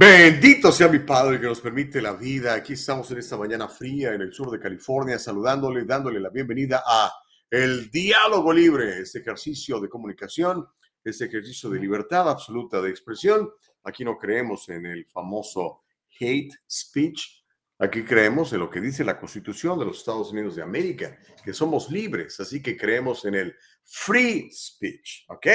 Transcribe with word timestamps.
Bendito 0.00 0.72
sea 0.72 0.88
mi 0.88 1.00
Padre 1.00 1.38
que 1.38 1.44
nos 1.44 1.60
permite 1.60 2.00
la 2.00 2.14
vida. 2.14 2.54
Aquí 2.54 2.72
estamos 2.72 3.10
en 3.10 3.18
esta 3.18 3.36
mañana 3.36 3.68
fría 3.68 4.14
en 4.14 4.22
el 4.22 4.32
sur 4.32 4.50
de 4.50 4.58
California, 4.58 5.18
saludándole, 5.18 5.84
dándole 5.84 6.18
la 6.18 6.30
bienvenida 6.30 6.82
a 6.86 7.12
el 7.50 7.90
diálogo 7.90 8.50
libre, 8.50 8.98
este 8.98 9.18
ejercicio 9.18 9.78
de 9.78 9.90
comunicación, 9.90 10.66
este 11.04 11.26
ejercicio 11.26 11.68
de 11.68 11.80
libertad 11.80 12.30
absoluta 12.30 12.80
de 12.80 12.88
expresión. 12.88 13.50
Aquí 13.84 14.02
no 14.02 14.16
creemos 14.16 14.70
en 14.70 14.86
el 14.86 15.04
famoso 15.04 15.82
hate 16.18 16.54
speech. 16.66 17.44
Aquí 17.78 18.02
creemos 18.02 18.54
en 18.54 18.60
lo 18.60 18.70
que 18.70 18.80
dice 18.80 19.04
la 19.04 19.20
Constitución 19.20 19.78
de 19.78 19.84
los 19.84 19.98
Estados 19.98 20.32
Unidos 20.32 20.56
de 20.56 20.62
América, 20.62 21.18
que 21.44 21.52
somos 21.52 21.90
libres, 21.90 22.40
así 22.40 22.62
que 22.62 22.74
creemos 22.74 23.26
en 23.26 23.34
el 23.34 23.54
free 23.84 24.50
speech. 24.50 25.26
¿Ok? 25.28 25.46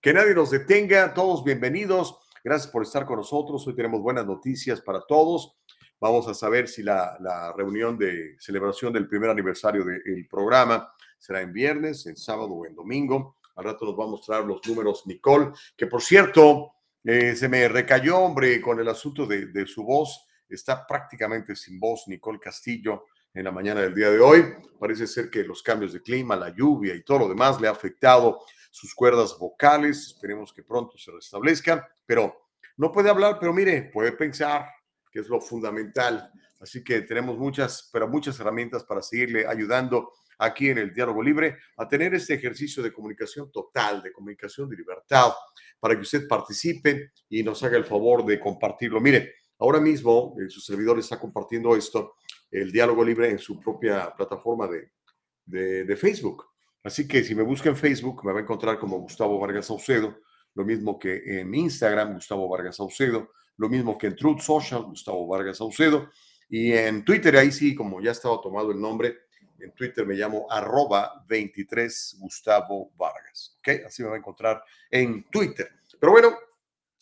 Que 0.00 0.12
nadie 0.12 0.32
nos 0.32 0.52
detenga. 0.52 1.12
Todos 1.12 1.42
bienvenidos. 1.42 2.20
Gracias 2.44 2.70
por 2.70 2.82
estar 2.82 3.06
con 3.06 3.16
nosotros. 3.16 3.66
Hoy 3.66 3.74
tenemos 3.74 4.02
buenas 4.02 4.26
noticias 4.26 4.78
para 4.82 5.00
todos. 5.00 5.56
Vamos 5.98 6.28
a 6.28 6.34
saber 6.34 6.68
si 6.68 6.82
la, 6.82 7.54
reunión 7.56 7.96
de 7.96 8.36
celebración 8.38 8.92
del 8.92 9.08
primer 9.08 9.30
aniversario 9.30 9.82
del 9.82 10.28
programa 10.28 10.92
será 11.18 11.40
en 11.40 11.54
viernes, 11.54 12.04
en 12.04 12.18
sábado 12.18 12.50
o 12.50 12.66
en 12.66 12.74
domingo. 12.74 13.38
Al 13.56 13.64
rato 13.64 13.86
nos 13.86 13.98
va 13.98 14.04
a 14.04 14.08
mostrar 14.08 14.44
los 14.44 14.60
números 14.68 15.06
Nicole, 15.06 15.52
que 15.74 15.86
por 15.86 16.02
cierto, 16.02 16.74
eh, 17.02 17.34
se 17.34 17.48
me 17.48 17.66
recayó, 17.66 18.18
hombre, 18.18 18.60
con 18.60 18.78
el 18.78 18.88
asunto 18.88 19.24
de, 19.24 19.46
de 19.46 19.66
su 19.66 19.82
voz. 19.82 20.26
Está 20.46 20.86
prácticamente 20.86 21.56
sin 21.56 21.80
voz 21.80 22.04
Nicole 22.08 22.38
Castillo 22.38 23.06
en 23.32 23.44
la 23.44 23.52
mañana 23.52 23.80
del 23.80 23.94
día 23.94 24.10
de 24.10 24.20
hoy. 24.20 24.44
Parece 24.78 25.06
ser 25.06 25.30
que 25.30 25.44
los 25.44 25.62
cambios 25.62 25.94
de 25.94 26.02
clima, 26.02 26.36
la 26.36 26.54
lluvia 26.54 26.94
y 26.94 27.02
todo 27.04 27.20
lo 27.20 27.28
demás 27.30 27.58
le 27.58 27.68
ha 27.68 27.70
afectado 27.70 28.40
sus 28.74 28.92
cuerdas 28.92 29.38
vocales. 29.38 30.08
Esperemos 30.08 30.52
que 30.52 30.64
pronto 30.64 30.98
se 30.98 31.12
restablezcan, 31.12 31.80
pero 32.04 32.43
no 32.76 32.92
puede 32.92 33.10
hablar, 33.10 33.38
pero 33.38 33.52
mire, 33.52 33.90
puede 33.92 34.12
pensar, 34.12 34.66
que 35.10 35.20
es 35.20 35.28
lo 35.28 35.40
fundamental. 35.40 36.30
Así 36.60 36.82
que 36.82 37.02
tenemos 37.02 37.38
muchas, 37.38 37.88
pero 37.92 38.08
muchas 38.08 38.38
herramientas 38.40 38.84
para 38.84 39.02
seguirle 39.02 39.46
ayudando 39.46 40.12
aquí 40.38 40.70
en 40.70 40.78
el 40.78 40.92
Diálogo 40.92 41.22
Libre 41.22 41.58
a 41.76 41.88
tener 41.88 42.14
este 42.14 42.34
ejercicio 42.34 42.82
de 42.82 42.92
comunicación 42.92 43.50
total, 43.52 44.02
de 44.02 44.12
comunicación 44.12 44.68
de 44.68 44.76
libertad, 44.76 45.32
para 45.78 45.94
que 45.94 46.02
usted 46.02 46.26
participe 46.26 47.12
y 47.28 47.42
nos 47.42 47.62
haga 47.62 47.76
el 47.76 47.84
favor 47.84 48.24
de 48.24 48.40
compartirlo. 48.40 49.00
Mire, 49.00 49.34
ahora 49.58 49.80
mismo 49.80 50.34
eh, 50.40 50.48
su 50.48 50.60
servidor 50.60 50.98
está 50.98 51.18
compartiendo 51.18 51.76
esto, 51.76 52.14
el 52.50 52.72
Diálogo 52.72 53.04
Libre, 53.04 53.30
en 53.30 53.38
su 53.38 53.60
propia 53.60 54.12
plataforma 54.16 54.68
de, 54.68 55.84
de, 55.84 55.96
Facebook. 55.96 56.46
Así 56.82 57.06
que 57.08 57.22
si 57.22 57.34
me 57.34 57.42
busca 57.42 57.68
en 57.68 57.76
Facebook, 57.76 58.24
me 58.24 58.32
va 58.32 58.38
a 58.38 58.42
encontrar 58.42 58.78
como 58.78 58.98
Gustavo 58.98 59.38
Vargas 59.38 59.66
Saucedo, 59.66 60.18
lo 60.54 60.64
mismo 60.64 60.98
que 60.98 61.40
en 61.40 61.54
Instagram, 61.54 62.14
Gustavo 62.14 62.48
Vargas 62.48 62.76
Saucedo, 62.76 63.32
lo 63.56 63.68
mismo 63.68 63.96
que 63.98 64.08
en 64.08 64.16
Truth 64.16 64.40
Social, 64.40 64.84
Gustavo 64.84 65.26
Vargas 65.26 65.58
Saucedo, 65.58 66.10
y 66.48 66.72
en 66.72 67.04
Twitter, 67.04 67.36
ahí 67.36 67.50
sí, 67.50 67.74
como 67.74 68.00
ya 68.00 68.12
estaba 68.12 68.40
tomado 68.40 68.70
el 68.70 68.80
nombre, 68.80 69.24
en 69.58 69.72
Twitter 69.72 70.06
me 70.06 70.14
llamo 70.14 70.46
arroba 70.50 71.24
23 71.26 72.16
Gustavo 72.20 72.92
Vargas, 72.96 73.56
¿ok? 73.58 73.86
Así 73.86 74.02
me 74.02 74.10
va 74.10 74.16
a 74.16 74.18
encontrar 74.18 74.62
en 74.90 75.24
Twitter. 75.30 75.68
Pero 75.98 76.12
bueno, 76.12 76.36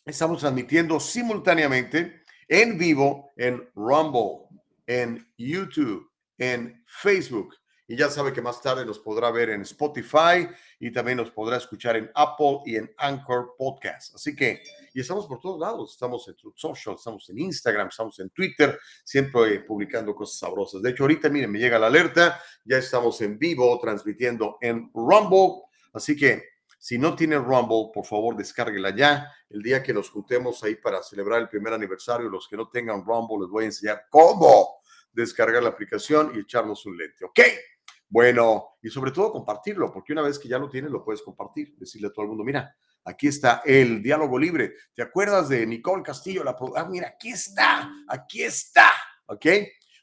estamos 0.05 0.41
transmitiendo 0.41 1.00
simultáneamente 1.00 2.22
en 2.47 2.78
vivo 2.78 3.32
en 3.37 3.69
Rumble, 3.75 4.49
en 4.87 5.26
YouTube, 5.37 6.10
en 6.38 6.84
Facebook, 6.87 7.55
y 7.92 7.97
ya 7.97 8.08
sabe 8.08 8.32
que 8.32 8.41
más 8.41 8.62
tarde 8.62 8.86
nos 8.86 8.98
podrá 8.98 9.30
ver 9.30 9.50
en 9.50 9.60
Spotify 9.60 10.48
y 10.80 10.91
también 10.91 11.19
nos 11.19 11.30
podrá 11.30 11.58
escuchar 11.58 11.94
en 11.98 12.10
Apple 12.14 12.60
y 12.64 12.76
en 12.76 12.91
Anchor 12.97 13.54
Podcast. 13.58 14.14
Así 14.14 14.34
que, 14.34 14.62
y 14.94 15.03
estamos 15.03 15.26
por 15.26 15.41
todos 15.41 15.60
lados, 15.60 15.92
estamos 15.92 16.26
en 16.26 16.34
Truth 16.34 16.56
Social, 16.56 16.94
estamos 16.94 17.28
en 17.28 17.41
Instagram, 17.41 17.88
estamos 17.88 18.19
en 18.20 18.31
Twitter, 18.31 18.81
siempre 19.04 19.60
publicando 19.60 20.14
cosas 20.14 20.38
sabrosas. 20.38 20.81
De 20.81 20.88
hecho, 20.88 21.02
ahorita, 21.02 21.28
miren, 21.28 21.52
me 21.52 21.58
llega 21.58 21.78
la 21.78 21.88
alerta, 21.88 22.41
ya 22.64 22.78
estamos 22.78 23.20
en 23.20 23.38
vivo 23.38 23.78
transmitiendo 23.78 24.56
en 24.62 24.91
Rumble. 24.94 25.64
Así 25.92 26.16
que, 26.16 26.44
si 26.78 26.97
no 26.97 27.14
tiene 27.14 27.36
Rumble, 27.36 27.91
por 27.92 28.06
favor, 28.06 28.34
descárguela 28.34 28.97
ya. 28.97 29.31
El 29.50 29.60
día 29.60 29.82
que 29.82 29.92
nos 29.92 30.08
juntemos 30.08 30.64
ahí 30.64 30.76
para 30.76 31.02
celebrar 31.02 31.42
el 31.42 31.50
primer 31.50 31.75
aniversario, 31.75 32.31
los 32.31 32.48
que 32.48 32.56
no 32.56 32.70
tengan 32.70 33.04
Rumble, 33.04 33.41
les 33.42 33.50
voy 33.50 33.64
a 33.64 33.66
enseñar 33.66 34.06
cómo 34.08 34.81
descargar 35.12 35.62
la 35.62 35.69
aplicación 35.69 36.32
y 36.34 36.41
echarnos 36.41 36.86
un 36.86 36.97
lente, 36.97 37.26
¿ok? 37.26 37.41
Bueno, 38.12 38.77
y 38.83 38.91
sobre 38.91 39.11
todo 39.11 39.33
compartirlo, 39.33 39.91
porque 39.91 40.12
una 40.12 40.21
vez 40.21 40.39
que 40.39 40.47
ya 40.47 40.59
lo 40.59 40.69
tienes, 40.69 40.91
lo 40.91 41.03
puedes 41.03 41.23
compartir, 41.23 41.75
decirle 41.78 42.09
a 42.09 42.12
todo 42.12 42.25
el 42.25 42.28
mundo, 42.28 42.45
mira, 42.45 42.77
aquí 43.06 43.27
está 43.27 43.62
el 43.65 44.03
diálogo 44.03 44.39
libre. 44.39 44.75
¿Te 44.95 45.00
acuerdas 45.00 45.49
de 45.49 45.67
Nicole 45.67 46.03
Castillo? 46.03 46.45
La 46.45 46.55
ah, 46.77 46.84
mira, 46.91 47.09
aquí 47.09 47.31
está, 47.31 47.91
aquí 48.06 48.43
está, 48.43 48.91
¿ok? 49.25 49.47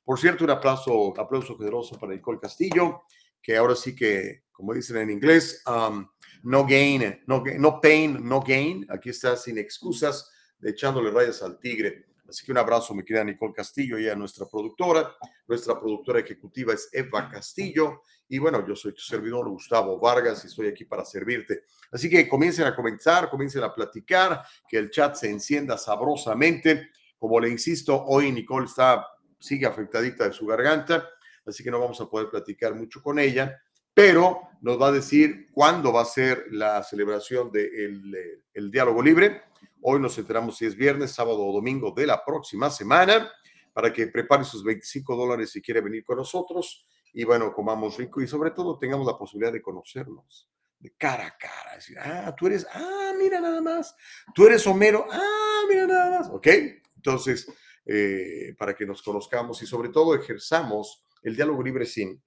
Por 0.03 0.19
cierto, 0.19 0.43
un 0.43 0.49
aplauso, 0.49 1.13
aplauso 1.19 1.55
generoso 1.55 1.99
para 1.99 2.13
Nicole 2.13 2.39
Castillo, 2.39 3.03
que 3.39 3.55
ahora 3.55 3.75
sí 3.75 3.95
que, 3.95 4.45
como 4.51 4.73
dicen 4.73 4.97
en 4.97 5.11
inglés, 5.11 5.61
um, 5.67 6.03
no 6.41 6.65
gain, 6.65 7.21
no, 7.27 7.43
no 7.59 7.79
pain, 7.79 8.27
no 8.27 8.41
gain. 8.41 8.87
Aquí 8.89 9.11
está 9.11 9.37
sin 9.37 9.59
excusas, 9.59 10.31
echándole 10.63 11.11
rayas 11.11 11.43
al 11.43 11.59
tigre. 11.59 12.07
Así 12.29 12.45
que 12.45 12.51
un 12.51 12.59
abrazo, 12.59 12.93
mi 12.93 13.03
querida 13.03 13.23
Nicole 13.23 13.53
Castillo, 13.53 13.97
y 13.97 14.07
a 14.07 14.15
nuestra 14.15 14.45
productora. 14.45 15.15
Nuestra 15.47 15.79
productora 15.79 16.19
ejecutiva 16.19 16.73
es 16.73 16.89
Eva 16.93 17.27
Castillo. 17.29 18.03
Y 18.27 18.37
bueno, 18.37 18.65
yo 18.67 18.75
soy 18.75 18.93
tu 18.93 19.01
servidor, 19.01 19.49
Gustavo 19.49 19.99
Vargas, 19.99 20.43
y 20.43 20.47
estoy 20.47 20.67
aquí 20.67 20.85
para 20.85 21.03
servirte. 21.03 21.63
Así 21.91 22.09
que 22.09 22.29
comiencen 22.29 22.65
a 22.65 22.75
comenzar, 22.75 23.29
comiencen 23.29 23.63
a 23.63 23.73
platicar, 23.73 24.43
que 24.67 24.77
el 24.77 24.91
chat 24.91 25.15
se 25.15 25.29
encienda 25.29 25.77
sabrosamente. 25.77 26.91
Como 27.17 27.39
le 27.39 27.49
insisto, 27.49 28.05
hoy 28.05 28.31
Nicole 28.31 28.67
está, 28.67 29.05
sigue 29.39 29.65
afectadita 29.65 30.25
de 30.25 30.33
su 30.33 30.45
garganta, 30.45 31.09
así 31.45 31.63
que 31.63 31.71
no 31.71 31.79
vamos 31.79 31.99
a 31.99 32.09
poder 32.09 32.29
platicar 32.29 32.75
mucho 32.75 33.01
con 33.01 33.19
ella, 33.19 33.59
pero 33.99 34.49
nos 34.61 34.81
va 34.81 34.87
a 34.87 34.91
decir 34.93 35.49
cuándo 35.51 35.91
va 35.91 36.03
a 36.03 36.05
ser 36.05 36.45
la 36.51 36.81
celebración 36.83 37.51
del 37.51 38.09
de 38.11 38.43
el 38.53 38.71
diálogo 38.71 39.01
libre 39.01 39.41
Hoy 39.81 39.99
nos 39.99 40.17
enteramos 40.17 40.57
si 40.57 40.65
es 40.65 40.75
viernes, 40.75 41.11
sábado 41.11 41.45
o 41.45 41.51
domingo 41.53 41.91
de 41.91 42.07
la 42.07 42.23
próxima 42.23 42.69
semana 42.69 43.29
para 43.73 43.91
que 43.91 44.07
prepare 44.07 44.45
sus 44.45 44.63
25 44.63 45.17
dólares 45.17 45.51
si 45.51 45.61
quiere 45.61 45.81
venir 45.81 46.05
con 46.05 46.15
nosotros 46.15 46.87
y 47.11 47.25
bueno, 47.25 47.53
comamos 47.53 47.97
rico 47.97 48.21
y 48.21 48.27
sobre 48.27 48.51
todo 48.51 48.79
tengamos 48.79 49.05
la 49.05 49.17
posibilidad 49.17 49.51
de 49.51 49.61
conocernos 49.61 50.49
de 50.79 50.93
cara 50.97 51.27
a 51.27 51.37
cara. 51.37 51.75
Decir, 51.75 51.97
ah, 51.99 52.33
tú 52.37 52.47
eres, 52.47 52.65
ah, 52.71 53.11
mira 53.17 53.41
nada 53.41 53.59
más. 53.59 53.93
Tú 54.33 54.47
eres 54.47 54.65
Homero, 54.65 55.05
ah, 55.11 55.61
mira 55.67 55.85
nada 55.85 56.19
más. 56.19 56.29
¿Ok? 56.29 56.47
Entonces, 56.95 57.51
eh, 57.85 58.55
para 58.57 58.73
que 58.73 58.85
nos 58.85 59.01
conozcamos 59.01 59.61
y 59.61 59.65
sobre 59.65 59.89
todo 59.89 60.15
ejerzamos 60.15 61.03
el 61.21 61.35
diálogo 61.35 61.61
libre 61.61 61.85
sin, 61.85 62.21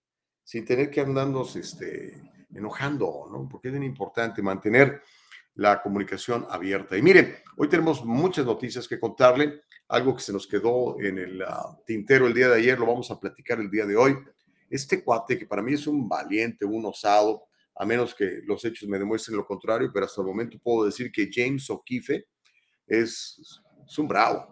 sin 0.45 0.65
tener 0.65 0.91
que 0.91 1.01
andarnos 1.01 1.57
este, 1.57 2.21
enojando, 2.55 3.29
¿no? 3.31 3.49
Porque 3.49 3.69
es 3.69 3.73
bien 3.73 3.85
importante 3.85 4.43
mantener 4.43 5.03
la 5.55 5.83
comunicación 5.83 6.47
abierta. 6.49 6.97
Y 6.97 7.03
miren, 7.03 7.35
hoy 7.57 7.69
tenemos 7.69 8.05
muchas 8.05 8.47
noticias 8.47 8.89
que 8.89 8.99
contarle, 8.99 9.63
algo 9.89 10.17
que 10.17 10.23
se 10.23 10.33
nos 10.33 10.47
quedó 10.47 10.99
en 11.01 11.19
el 11.19 11.43
ah, 11.43 11.77
tintero 11.85 12.27
el 12.27 12.35
día 12.35 12.49
de 12.49 12.57
ayer, 12.57 12.79
lo 12.79 12.87
vamos 12.87 13.11
a 13.11 13.21
platicar 13.21 13.61
el 13.61 13.71
día 13.71 13.85
de 13.85 13.97
hoy. 13.97 14.17
Este 14.71 15.05
cuate, 15.05 15.39
que 15.39 15.47
para 15.47 15.61
mí 15.61 15.75
es 15.75 15.87
un 15.87 16.09
valiente, 16.09 16.65
un 16.65 16.87
osado, 16.87 17.45
a 17.77 17.85
menos 17.85 18.15
que 18.15 18.41
los 18.45 18.65
hechos 18.65 18.89
me 18.89 18.99
demuestren 18.99 19.37
lo 19.37 19.47
contrario, 19.47 19.91
pero 19.93 20.07
hasta 20.07 20.21
el 20.23 20.27
momento 20.27 20.59
puedo 20.63 20.87
decir 20.87 21.13
que 21.13 21.31
James 21.31 21.69
O'Keefe 21.69 22.27
es 22.87 23.61
un 23.99 24.09
bravo. 24.09 24.52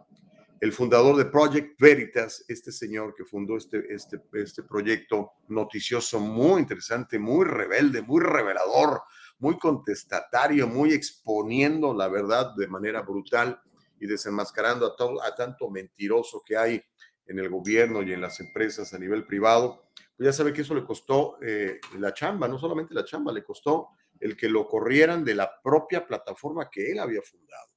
El 0.60 0.74
fundador 0.74 1.16
de 1.16 1.24
Project 1.24 1.80
Veritas, 1.80 2.44
este 2.46 2.70
señor 2.70 3.14
que 3.14 3.24
fundó 3.24 3.56
este, 3.56 3.82
este, 3.94 4.20
este 4.34 4.62
proyecto 4.62 5.32
noticioso 5.48 6.20
muy 6.20 6.60
interesante, 6.60 7.18
muy 7.18 7.46
rebelde, 7.46 8.02
muy 8.02 8.22
revelador, 8.22 9.00
muy 9.38 9.58
contestatario, 9.58 10.66
muy 10.66 10.92
exponiendo 10.92 11.94
la 11.94 12.08
verdad 12.08 12.54
de 12.54 12.68
manera 12.68 13.00
brutal 13.00 13.58
y 13.98 14.06
desenmascarando 14.06 14.84
a, 14.84 14.96
todo, 14.96 15.22
a 15.22 15.34
tanto 15.34 15.70
mentiroso 15.70 16.42
que 16.44 16.58
hay 16.58 16.82
en 17.24 17.38
el 17.38 17.48
gobierno 17.48 18.02
y 18.02 18.12
en 18.12 18.20
las 18.20 18.38
empresas 18.40 18.92
a 18.92 18.98
nivel 18.98 19.24
privado, 19.24 19.88
pues 20.14 20.26
ya 20.26 20.32
sabe 20.34 20.52
que 20.52 20.60
eso 20.60 20.74
le 20.74 20.84
costó 20.84 21.38
eh, 21.40 21.80
la 21.98 22.12
chamba, 22.12 22.46
no 22.48 22.58
solamente 22.58 22.92
la 22.92 23.06
chamba, 23.06 23.32
le 23.32 23.42
costó 23.42 23.88
el 24.18 24.36
que 24.36 24.50
lo 24.50 24.68
corrieran 24.68 25.24
de 25.24 25.36
la 25.36 25.50
propia 25.62 26.06
plataforma 26.06 26.68
que 26.68 26.90
él 26.90 26.98
había 26.98 27.22
fundado. 27.22 27.69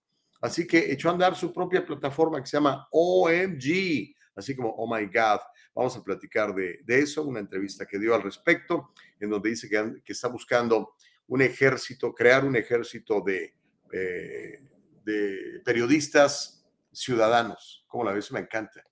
Así 0.43 0.67
que 0.67 0.91
echó 0.91 1.07
a 1.07 1.13
andar 1.13 1.37
su 1.37 1.53
propia 1.53 1.85
plataforma 1.85 2.41
que 2.41 2.47
se 2.47 2.57
llama 2.57 2.85
OMG, 2.91 4.13
así 4.35 4.53
como 4.53 4.71
Oh 4.71 4.93
My 4.93 5.05
God. 5.05 5.39
Vamos 5.73 5.95
a 5.95 6.03
platicar 6.03 6.53
de, 6.53 6.83
eso, 6.85 7.23
una 7.23 7.39
entrevista 7.39 7.85
que 7.85 7.97
dio 7.97 8.13
al 8.13 8.23
respecto, 8.23 8.91
en 9.21 9.29
donde 9.29 9.51
dice 9.51 9.69
que, 9.69 10.01
que 10.03 10.11
está 10.11 10.27
buscando 10.27 10.95
un 11.27 11.41
ejército, 11.41 12.13
crear 12.13 12.43
un 12.43 12.57
ejército 12.57 13.21
de, 13.21 13.55
eh, 13.93 14.59
de 15.05 15.61
periodistas 15.63 16.67
ciudadanos. 16.91 17.85
¿Cómo 17.87 18.03
la 18.03 18.11
ves? 18.11 18.29
Me 18.33 18.41
encanta. 18.41 18.83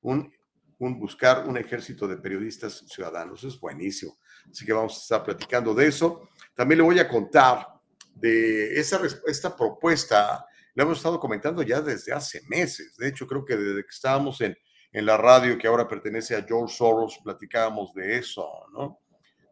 Un, 0.00 0.32
un, 0.78 0.98
buscar 0.98 1.46
un 1.46 1.58
ejército 1.58 2.08
de 2.08 2.16
periodistas 2.16 2.82
ciudadanos. 2.88 3.44
Es 3.44 3.60
buenísimo. 3.60 4.16
Así 4.50 4.64
que 4.64 4.72
vamos 4.72 4.96
a 4.96 5.00
estar 5.02 5.22
platicando 5.22 5.74
de 5.74 5.86
eso. 5.86 6.30
También 6.54 6.78
le 6.78 6.84
voy 6.84 6.98
a 6.98 7.06
contar 7.06 7.66
de 8.14 8.80
esa, 8.80 9.02
esta 9.26 9.54
propuesta. 9.54 10.46
La 10.74 10.82
hemos 10.82 10.98
estado 10.98 11.20
comentando 11.20 11.62
ya 11.62 11.80
desde 11.80 12.12
hace 12.12 12.42
meses. 12.48 12.96
De 12.96 13.08
hecho, 13.08 13.26
creo 13.26 13.44
que 13.44 13.56
desde 13.56 13.82
que 13.82 13.90
estábamos 13.90 14.40
en 14.40 14.56
en 14.94 15.06
la 15.06 15.16
radio 15.16 15.58
que 15.58 15.66
ahora 15.66 15.88
pertenece 15.88 16.36
a 16.36 16.44
George 16.44 16.76
Soros, 16.76 17.18
platicábamos 17.22 17.92
de 17.94 18.16
eso, 18.16 18.48
¿no? 18.72 19.00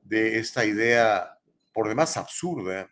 De 0.01 0.39
esta 0.39 0.65
idea, 0.65 1.37
por 1.75 1.89
demás 1.89 2.17
absurda, 2.17 2.89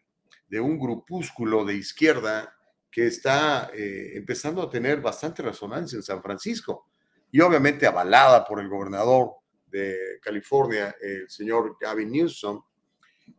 de 0.49 0.61
un 0.61 0.77
grupúsculo 0.77 1.65
de 1.65 1.75
izquierda 1.75 2.53
que 2.91 3.07
está 3.07 3.71
eh, 3.73 4.17
empezando 4.17 4.63
a 4.63 4.69
tener 4.69 5.01
bastante 5.01 5.43
resonancia 5.43 5.97
en 5.97 6.03
San 6.03 6.21
Francisco 6.21 6.89
y 7.31 7.41
obviamente 7.41 7.87
avalada 7.87 8.45
por 8.45 8.61
el 8.61 8.69
gobernador 8.69 9.31
de 9.67 10.19
California, 10.21 10.97
el 11.01 11.31
señor 11.31 11.77
Gavin 11.81 12.11
Newsom, 12.11 12.61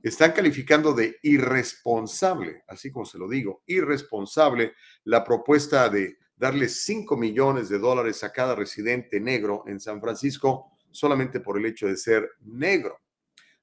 están 0.01 0.31
calificando 0.31 0.93
de 0.93 1.17
irresponsable, 1.23 2.63
así 2.67 2.91
como 2.91 3.05
se 3.05 3.17
lo 3.17 3.27
digo, 3.27 3.63
irresponsable 3.65 4.73
la 5.05 5.23
propuesta 5.23 5.89
de 5.89 6.17
darle 6.35 6.69
5 6.69 7.15
millones 7.17 7.69
de 7.69 7.79
dólares 7.79 8.23
a 8.23 8.31
cada 8.31 8.55
residente 8.55 9.19
negro 9.19 9.63
en 9.67 9.79
San 9.79 10.01
Francisco 10.01 10.71
solamente 10.91 11.39
por 11.39 11.57
el 11.57 11.65
hecho 11.65 11.87
de 11.87 11.97
ser 11.97 12.29
negro. 12.41 12.99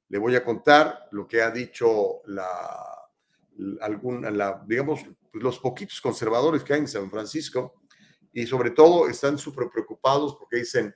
Le 0.09 0.19
voy 0.19 0.35
a 0.37 0.45
contar 0.45 1.09
lo 1.13 1.27
que 1.27 1.43
ha 1.43 1.51
dicho 1.51 2.23
la, 2.27 2.63
digamos, 4.67 5.01
los 5.33 5.59
poquitos 5.59 6.01
conservadores 6.01 6.63
que 6.63 6.75
hay 6.75 6.81
en 6.81 6.89
San 6.89 7.11
Francisco 7.11 7.83
y 8.33 8.47
sobre 8.47 8.71
todo 8.71 9.09
están 9.09 9.39
súper 9.39 9.69
preocupados 9.69 10.37
porque 10.39 10.59
dicen, 10.59 10.95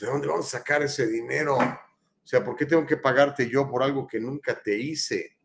¿de 0.00 0.06
dónde 0.06 0.26
vamos 0.26 0.46
a 0.46 0.58
sacar 0.58 0.82
ese 0.82 1.06
dinero? 1.06 1.58
O 2.28 2.30
sea, 2.30 2.44
¿por 2.44 2.56
qué 2.56 2.66
tengo 2.66 2.84
que 2.84 2.98
pagarte 2.98 3.48
yo 3.48 3.66
por 3.66 3.82
algo 3.82 4.06
que 4.06 4.20
nunca 4.20 4.62
te 4.62 4.76
hice? 4.76 5.38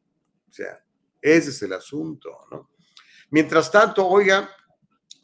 O 0.49 0.51
sea, 0.51 0.83
ese 1.21 1.51
es 1.51 1.61
el 1.61 1.71
asunto, 1.71 2.29
¿no? 2.51 2.71
Mientras 3.29 3.71
tanto, 3.71 4.05
oiga, 4.05 4.49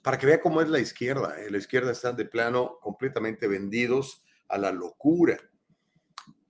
para 0.01 0.17
que 0.17 0.25
vea 0.25 0.39
cómo 0.39 0.61
es 0.61 0.69
la 0.69 0.79
izquierda. 0.79 1.35
¿eh? 1.37 1.51
La 1.51 1.57
izquierda 1.57 1.91
está 1.91 2.13
de 2.13 2.23
plano 2.23 2.79
completamente 2.79 3.45
vendidos 3.45 4.23
a 4.47 4.57
la 4.57 4.71
locura. 4.71 5.37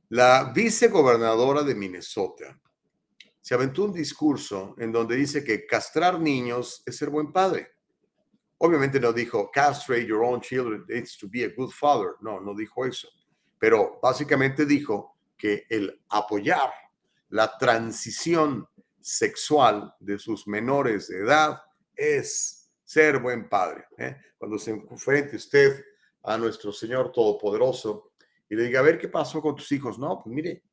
La 0.09 0.51
vicegobernadora 0.53 1.63
de 1.63 1.73
Minnesota 1.73 2.61
se 3.41 3.56
aventó 3.56 3.85
un 3.85 3.94
discurso 3.94 4.75
en 4.77 4.91
donde 4.91 5.15
dice 5.15 5.44
que 5.44 5.65
castrar 5.65 6.19
niños 6.19 6.83
es 6.85 6.97
ser 6.97 7.09
buen 7.09 7.33
padre. 7.33 7.71
Obviamente 8.59 9.00
no 9.00 9.11
dijo 9.11 9.50
castrate 9.51 10.06
your 10.06 10.23
own 10.23 10.39
children, 10.39 10.85
it's 10.88 11.17
to 11.17 11.27
be 11.27 11.45
a 11.45 11.50
good 11.57 11.71
father. 11.71 12.11
No, 12.21 12.39
no 12.39 12.53
dijo 12.53 12.85
eso. 12.85 13.09
Pero 13.59 14.00
básicamente 14.01 14.65
dijo 14.65 15.17
que 15.38 15.67
el 15.69 16.01
apoyar 16.09 16.71
la 17.29 17.57
transición 17.57 18.67
sexual 19.00 19.94
de 20.00 20.17
sus 20.17 20.47
menores 20.47 21.07
de 21.07 21.19
edad 21.19 21.61
es 21.95 22.71
ser 22.83 23.19
buen 23.19 23.47
padre. 23.47 23.85
¿eh? 23.97 24.17
Cuando 24.38 24.57
se 24.57 24.71
enfrente 24.71 25.35
usted 25.35 25.83
a 26.23 26.38
nuestro 26.38 26.71
Señor 26.71 27.11
Todopoderoso 27.11 28.13
y 28.50 28.56
le 28.56 28.63
diga, 28.63 28.79
a 28.79 28.83
ver 28.83 28.97
qué 28.97 29.07
pasó 29.07 29.41
con 29.41 29.56
tus 29.56 29.71
hijos. 29.71 30.00
No, 30.00 30.21
pues 30.23 30.33
mire, 30.33 30.63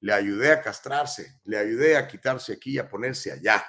le 0.00 0.12
ayudé 0.12 0.52
a 0.52 0.60
castrarse, 0.60 1.40
le 1.44 1.56
ayudé 1.56 1.96
a 1.96 2.08
quitarse 2.08 2.54
aquí 2.54 2.72
y 2.72 2.78
a 2.78 2.88
ponerse 2.88 3.30
allá. 3.30 3.64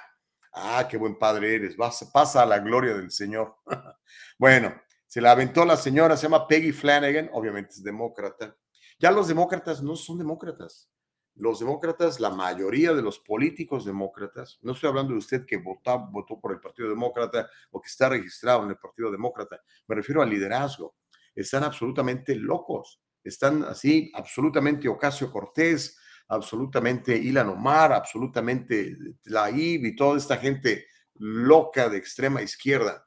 Ah, 0.52 0.86
qué 0.88 0.96
buen 0.96 1.18
padre 1.18 1.54
eres, 1.54 1.76
Vas, 1.76 2.08
pasa 2.12 2.42
a 2.42 2.46
la 2.46 2.58
gloria 2.58 2.94
del 2.94 3.10
Señor. 3.10 3.56
bueno, 4.38 4.74
se 5.14 5.20
la 5.20 5.30
aventó 5.30 5.64
la 5.64 5.76
señora, 5.76 6.16
se 6.16 6.24
llama 6.24 6.48
Peggy 6.48 6.72
Flanagan, 6.72 7.30
obviamente 7.34 7.70
es 7.70 7.84
demócrata. 7.84 8.56
Ya 8.98 9.12
los 9.12 9.28
demócratas 9.28 9.80
no 9.80 9.94
son 9.94 10.18
demócratas 10.18 10.90
los 11.36 11.60
demócratas, 11.60 12.18
la 12.18 12.30
mayoría 12.30 12.94
de 12.94 13.02
los 13.02 13.20
políticos 13.20 13.84
demócratas, 13.84 14.58
no 14.62 14.72
estoy 14.72 14.88
hablando 14.88 15.12
de 15.12 15.18
usted 15.18 15.44
que 15.44 15.56
votó, 15.56 15.98
votó 16.10 16.40
por 16.40 16.52
el 16.52 16.60
Partido 16.60 16.88
Demócrata 16.88 17.48
o 17.70 17.80
que 17.80 17.88
está 17.88 18.08
registrado 18.08 18.64
en 18.64 18.70
el 18.70 18.76
Partido 18.76 19.10
Demócrata, 19.10 19.60
me 19.88 19.96
refiero 19.96 20.22
al 20.22 20.30
liderazgo, 20.30 20.96
están 21.34 21.64
absolutamente 21.64 22.34
locos, 22.36 23.00
están 23.22 23.64
así, 23.64 24.10
absolutamente 24.14 24.88
Ocasio 24.88 25.30
Cortés, 25.30 25.98
absolutamente 26.28 27.16
Ilan 27.16 27.50
Omar, 27.50 27.92
absolutamente 27.92 28.96
la 29.24 29.50
IB 29.50 29.86
y 29.86 29.96
toda 29.96 30.18
esta 30.18 30.36
gente 30.36 30.86
loca 31.14 31.88
de 31.88 31.98
extrema 31.98 32.42
izquierda. 32.42 33.04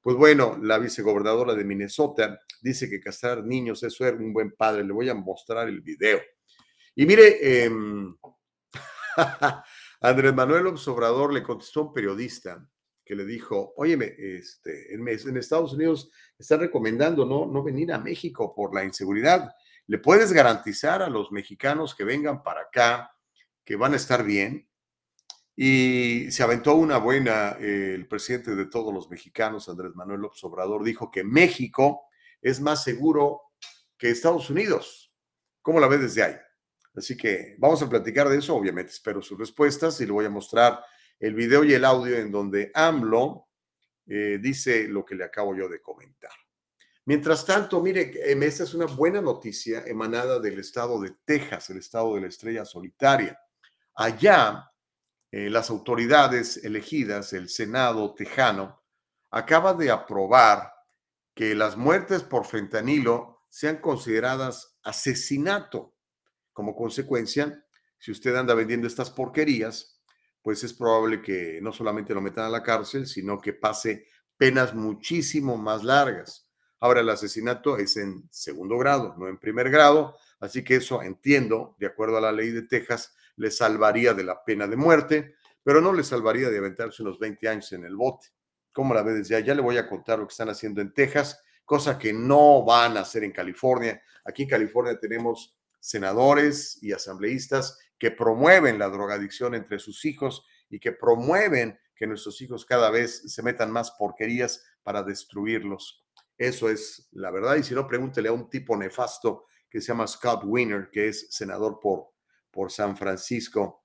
Pues 0.00 0.16
bueno, 0.16 0.58
la 0.62 0.78
vicegobernadora 0.78 1.54
de 1.54 1.64
Minnesota 1.64 2.40
dice 2.60 2.88
que 2.88 3.00
castrar 3.00 3.44
niños, 3.44 3.82
eso 3.82 4.06
era 4.06 4.16
un 4.16 4.32
buen 4.32 4.52
padre. 4.52 4.84
Le 4.84 4.92
voy 4.92 5.08
a 5.08 5.14
mostrar 5.14 5.68
el 5.68 5.80
video. 5.80 6.20
Y 6.94 7.06
mire, 7.06 7.64
em, 7.64 8.16
Andrés 10.00 10.34
Manuel 10.34 10.66
Obrador 10.66 11.32
le 11.32 11.42
contestó 11.42 11.80
a 11.80 11.82
un 11.84 11.92
periodista 11.92 12.68
que 13.04 13.16
le 13.16 13.24
dijo, 13.24 13.72
óyeme, 13.76 14.14
este, 14.18 14.94
en, 14.94 15.08
en, 15.08 15.36
Estados 15.36 15.72
Unidos 15.72 16.10
están 16.38 16.60
recomendando 16.60 17.24
no, 17.24 17.46
no 17.46 17.62
venir 17.62 17.90
a 17.92 17.98
México 17.98 18.54
por 18.54 18.74
la 18.74 18.84
inseguridad. 18.84 19.50
¿Le 19.86 19.98
puedes 19.98 20.32
garantizar 20.32 21.02
a 21.02 21.08
los 21.08 21.32
mexicanos 21.32 21.94
que 21.94 22.04
vengan 22.04 22.42
para 22.42 22.60
acá 22.60 23.10
que 23.64 23.76
van 23.76 23.94
a 23.94 23.96
estar 23.96 24.22
bien? 24.22 24.67
Y 25.60 26.30
se 26.30 26.44
aventó 26.44 26.76
una 26.76 26.98
buena, 26.98 27.56
eh, 27.58 27.90
el 27.92 28.06
presidente 28.06 28.54
de 28.54 28.66
todos 28.66 28.94
los 28.94 29.10
mexicanos, 29.10 29.68
Andrés 29.68 29.92
Manuel 29.96 30.20
López 30.20 30.44
Obrador, 30.44 30.84
dijo 30.84 31.10
que 31.10 31.24
México 31.24 32.02
es 32.40 32.60
más 32.60 32.84
seguro 32.84 33.42
que 33.98 34.08
Estados 34.08 34.50
Unidos. 34.50 35.12
¿Cómo 35.60 35.80
la 35.80 35.88
ve 35.88 35.98
desde 35.98 36.22
ahí? 36.22 36.36
Así 36.94 37.16
que 37.16 37.56
vamos 37.58 37.82
a 37.82 37.88
platicar 37.88 38.28
de 38.28 38.38
eso, 38.38 38.54
obviamente 38.54 38.92
espero 38.92 39.20
sus 39.20 39.36
respuestas 39.36 40.00
y 40.00 40.06
le 40.06 40.12
voy 40.12 40.26
a 40.26 40.30
mostrar 40.30 40.78
el 41.18 41.34
video 41.34 41.64
y 41.64 41.74
el 41.74 41.84
audio 41.84 42.16
en 42.16 42.30
donde 42.30 42.70
AMLO 42.72 43.48
eh, 44.06 44.38
dice 44.40 44.86
lo 44.86 45.04
que 45.04 45.16
le 45.16 45.24
acabo 45.24 45.56
yo 45.56 45.68
de 45.68 45.82
comentar. 45.82 46.30
Mientras 47.04 47.44
tanto, 47.44 47.82
mire, 47.82 48.12
em, 48.30 48.40
esta 48.44 48.62
es 48.62 48.74
una 48.74 48.86
buena 48.86 49.20
noticia 49.20 49.82
emanada 49.88 50.38
del 50.38 50.60
estado 50.60 51.00
de 51.00 51.16
Texas, 51.24 51.68
el 51.70 51.78
estado 51.78 52.14
de 52.14 52.20
la 52.20 52.28
estrella 52.28 52.64
solitaria. 52.64 53.36
Allá, 53.96 54.70
eh, 55.30 55.50
las 55.50 55.70
autoridades 55.70 56.64
elegidas, 56.64 57.32
el 57.32 57.48
Senado 57.48 58.14
tejano, 58.14 58.82
acaba 59.30 59.74
de 59.74 59.90
aprobar 59.90 60.72
que 61.34 61.54
las 61.54 61.76
muertes 61.76 62.22
por 62.22 62.46
fentanilo 62.46 63.42
sean 63.50 63.76
consideradas 63.76 64.78
asesinato. 64.82 65.94
Como 66.52 66.74
consecuencia, 66.74 67.64
si 67.98 68.10
usted 68.10 68.34
anda 68.34 68.54
vendiendo 68.54 68.86
estas 68.86 69.10
porquerías, 69.10 70.00
pues 70.42 70.64
es 70.64 70.72
probable 70.72 71.20
que 71.20 71.60
no 71.60 71.72
solamente 71.72 72.14
lo 72.14 72.20
metan 72.20 72.46
a 72.46 72.50
la 72.50 72.62
cárcel, 72.62 73.06
sino 73.06 73.40
que 73.40 73.52
pase 73.52 74.06
penas 74.36 74.74
muchísimo 74.74 75.56
más 75.56 75.84
largas. 75.84 76.48
Ahora, 76.80 77.00
el 77.00 77.10
asesinato 77.10 77.76
es 77.76 77.96
en 77.96 78.28
segundo 78.30 78.78
grado, 78.78 79.14
no 79.18 79.28
en 79.28 79.38
primer 79.38 79.68
grado, 79.68 80.16
así 80.40 80.62
que 80.62 80.76
eso 80.76 81.02
entiendo, 81.02 81.76
de 81.78 81.86
acuerdo 81.86 82.16
a 82.16 82.20
la 82.20 82.32
ley 82.32 82.50
de 82.50 82.62
Texas, 82.62 83.14
le 83.38 83.50
salvaría 83.50 84.14
de 84.14 84.24
la 84.24 84.44
pena 84.44 84.66
de 84.66 84.76
muerte, 84.76 85.36
pero 85.62 85.80
no 85.80 85.92
le 85.92 86.04
salvaría 86.04 86.50
de 86.50 86.58
aventarse 86.58 87.02
unos 87.02 87.18
20 87.18 87.48
años 87.48 87.72
en 87.72 87.84
el 87.84 87.96
bote. 87.96 88.28
¿Cómo 88.72 88.94
la 88.94 89.02
ve 89.02 89.14
desde 89.14 89.36
allá? 89.36 89.54
Le 89.54 89.62
voy 89.62 89.76
a 89.76 89.88
contar 89.88 90.18
lo 90.18 90.26
que 90.26 90.32
están 90.32 90.48
haciendo 90.50 90.80
en 90.80 90.92
Texas, 90.92 91.42
cosa 91.64 91.98
que 91.98 92.12
no 92.12 92.64
van 92.64 92.96
a 92.96 93.00
hacer 93.00 93.24
en 93.24 93.32
California. 93.32 94.02
Aquí 94.24 94.42
en 94.42 94.48
California 94.48 94.98
tenemos 94.98 95.56
senadores 95.80 96.78
y 96.82 96.92
asambleístas 96.92 97.78
que 97.98 98.10
promueven 98.10 98.78
la 98.78 98.88
drogadicción 98.88 99.54
entre 99.54 99.78
sus 99.78 100.04
hijos 100.04 100.46
y 100.68 100.78
que 100.78 100.92
promueven 100.92 101.78
que 101.94 102.06
nuestros 102.06 102.40
hijos 102.40 102.64
cada 102.64 102.90
vez 102.90 103.32
se 103.32 103.42
metan 103.42 103.70
más 103.70 103.90
porquerías 103.92 104.64
para 104.82 105.02
destruirlos. 105.02 106.04
Eso 106.36 106.70
es 106.70 107.08
la 107.12 107.30
verdad. 107.30 107.56
Y 107.56 107.62
si 107.62 107.74
no, 107.74 107.86
pregúntele 107.86 108.28
a 108.28 108.32
un 108.32 108.48
tipo 108.48 108.76
nefasto 108.76 109.46
que 109.68 109.80
se 109.80 109.88
llama 109.88 110.06
Scott 110.06 110.42
Wiener, 110.44 110.88
que 110.90 111.08
es 111.08 111.26
senador 111.30 111.80
por, 111.80 112.12
por 112.58 112.72
San 112.72 112.96
Francisco 112.96 113.84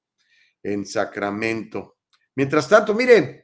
en 0.64 0.84
Sacramento. 0.84 2.00
Mientras 2.36 2.68
tanto, 2.68 2.96
miren, 2.96 3.40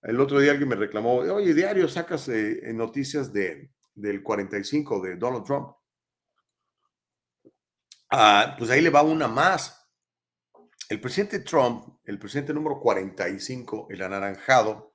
el 0.00 0.18
otro 0.18 0.40
día 0.40 0.52
alguien 0.52 0.70
me 0.70 0.76
reclamó, 0.76 1.16
oye, 1.16 1.52
diario 1.52 1.86
sacas 1.88 2.26
eh, 2.30 2.72
noticias 2.72 3.30
de, 3.34 3.70
del 3.92 4.22
45 4.22 5.02
de 5.02 5.16
Donald 5.16 5.44
Trump. 5.44 5.76
Ah, 8.12 8.56
pues 8.58 8.70
ahí 8.70 8.80
le 8.80 8.88
va 8.88 9.02
una 9.02 9.28
más. 9.28 9.78
El 10.88 11.02
presidente 11.02 11.40
Trump, 11.40 11.98
el 12.04 12.18
presidente 12.18 12.54
número 12.54 12.80
45, 12.80 13.88
el 13.90 14.00
anaranjado, 14.00 14.94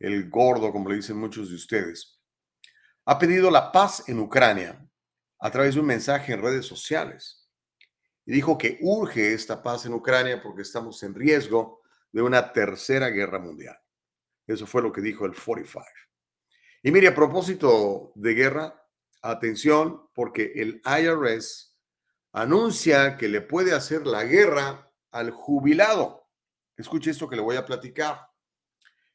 el 0.00 0.28
gordo, 0.30 0.72
como 0.72 0.88
le 0.88 0.96
dicen 0.96 1.16
muchos 1.16 1.48
de 1.48 1.54
ustedes, 1.54 2.20
ha 3.04 3.20
pedido 3.20 3.52
la 3.52 3.70
paz 3.70 4.02
en 4.08 4.18
Ucrania 4.18 4.84
a 5.38 5.50
través 5.52 5.74
de 5.74 5.80
un 5.80 5.86
mensaje 5.86 6.32
en 6.32 6.42
redes 6.42 6.66
sociales. 6.66 7.41
Y 8.24 8.32
dijo 8.32 8.56
que 8.56 8.78
urge 8.80 9.32
esta 9.32 9.62
paz 9.62 9.86
en 9.86 9.94
Ucrania 9.94 10.42
porque 10.42 10.62
estamos 10.62 11.02
en 11.02 11.14
riesgo 11.14 11.82
de 12.12 12.22
una 12.22 12.52
tercera 12.52 13.08
guerra 13.08 13.38
mundial. 13.38 13.76
Eso 14.46 14.66
fue 14.66 14.82
lo 14.82 14.92
que 14.92 15.00
dijo 15.00 15.24
el 15.24 15.34
45. 15.34 15.84
Y 16.82 16.90
mire, 16.90 17.08
a 17.08 17.14
propósito 17.14 18.12
de 18.14 18.34
guerra, 18.34 18.82
atención, 19.22 20.08
porque 20.14 20.52
el 20.56 20.82
IRS 20.84 21.78
anuncia 22.32 23.16
que 23.16 23.28
le 23.28 23.40
puede 23.40 23.72
hacer 23.72 24.06
la 24.06 24.24
guerra 24.24 24.92
al 25.10 25.30
jubilado. 25.30 26.28
Escuche 26.76 27.10
esto 27.10 27.28
que 27.28 27.36
le 27.36 27.42
voy 27.42 27.56
a 27.56 27.64
platicar. 27.64 28.20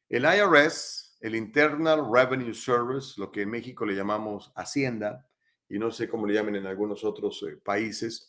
El 0.08 0.24
IRS, 0.24 1.18
el 1.20 1.34
Internal 1.34 2.10
Revenue 2.10 2.54
Service, 2.54 3.14
lo 3.18 3.30
que 3.30 3.42
en 3.42 3.50
México 3.50 3.84
le 3.84 3.94
llamamos 3.94 4.52
Hacienda, 4.54 5.28
y 5.68 5.78
no 5.78 5.90
sé 5.90 6.08
cómo 6.08 6.26
le 6.26 6.34
llamen 6.34 6.56
en 6.56 6.66
algunos 6.66 7.04
otros 7.04 7.42
eh, 7.42 7.58
países, 7.62 8.27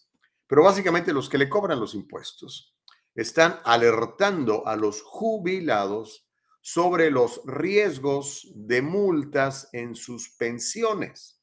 pero 0.50 0.64
básicamente 0.64 1.14
los 1.14 1.30
que 1.30 1.38
le 1.38 1.48
cobran 1.48 1.80
los 1.80 1.94
impuestos, 1.94 2.76
están 3.14 3.60
alertando 3.66 4.66
a 4.66 4.76
los 4.76 5.04
jubilados 5.04 6.28
sobre 6.60 7.12
los 7.12 7.42
riesgos 7.46 8.52
de 8.56 8.82
multas 8.82 9.70
en 9.74 9.94
sus 9.94 10.36
pensiones. 10.38 11.40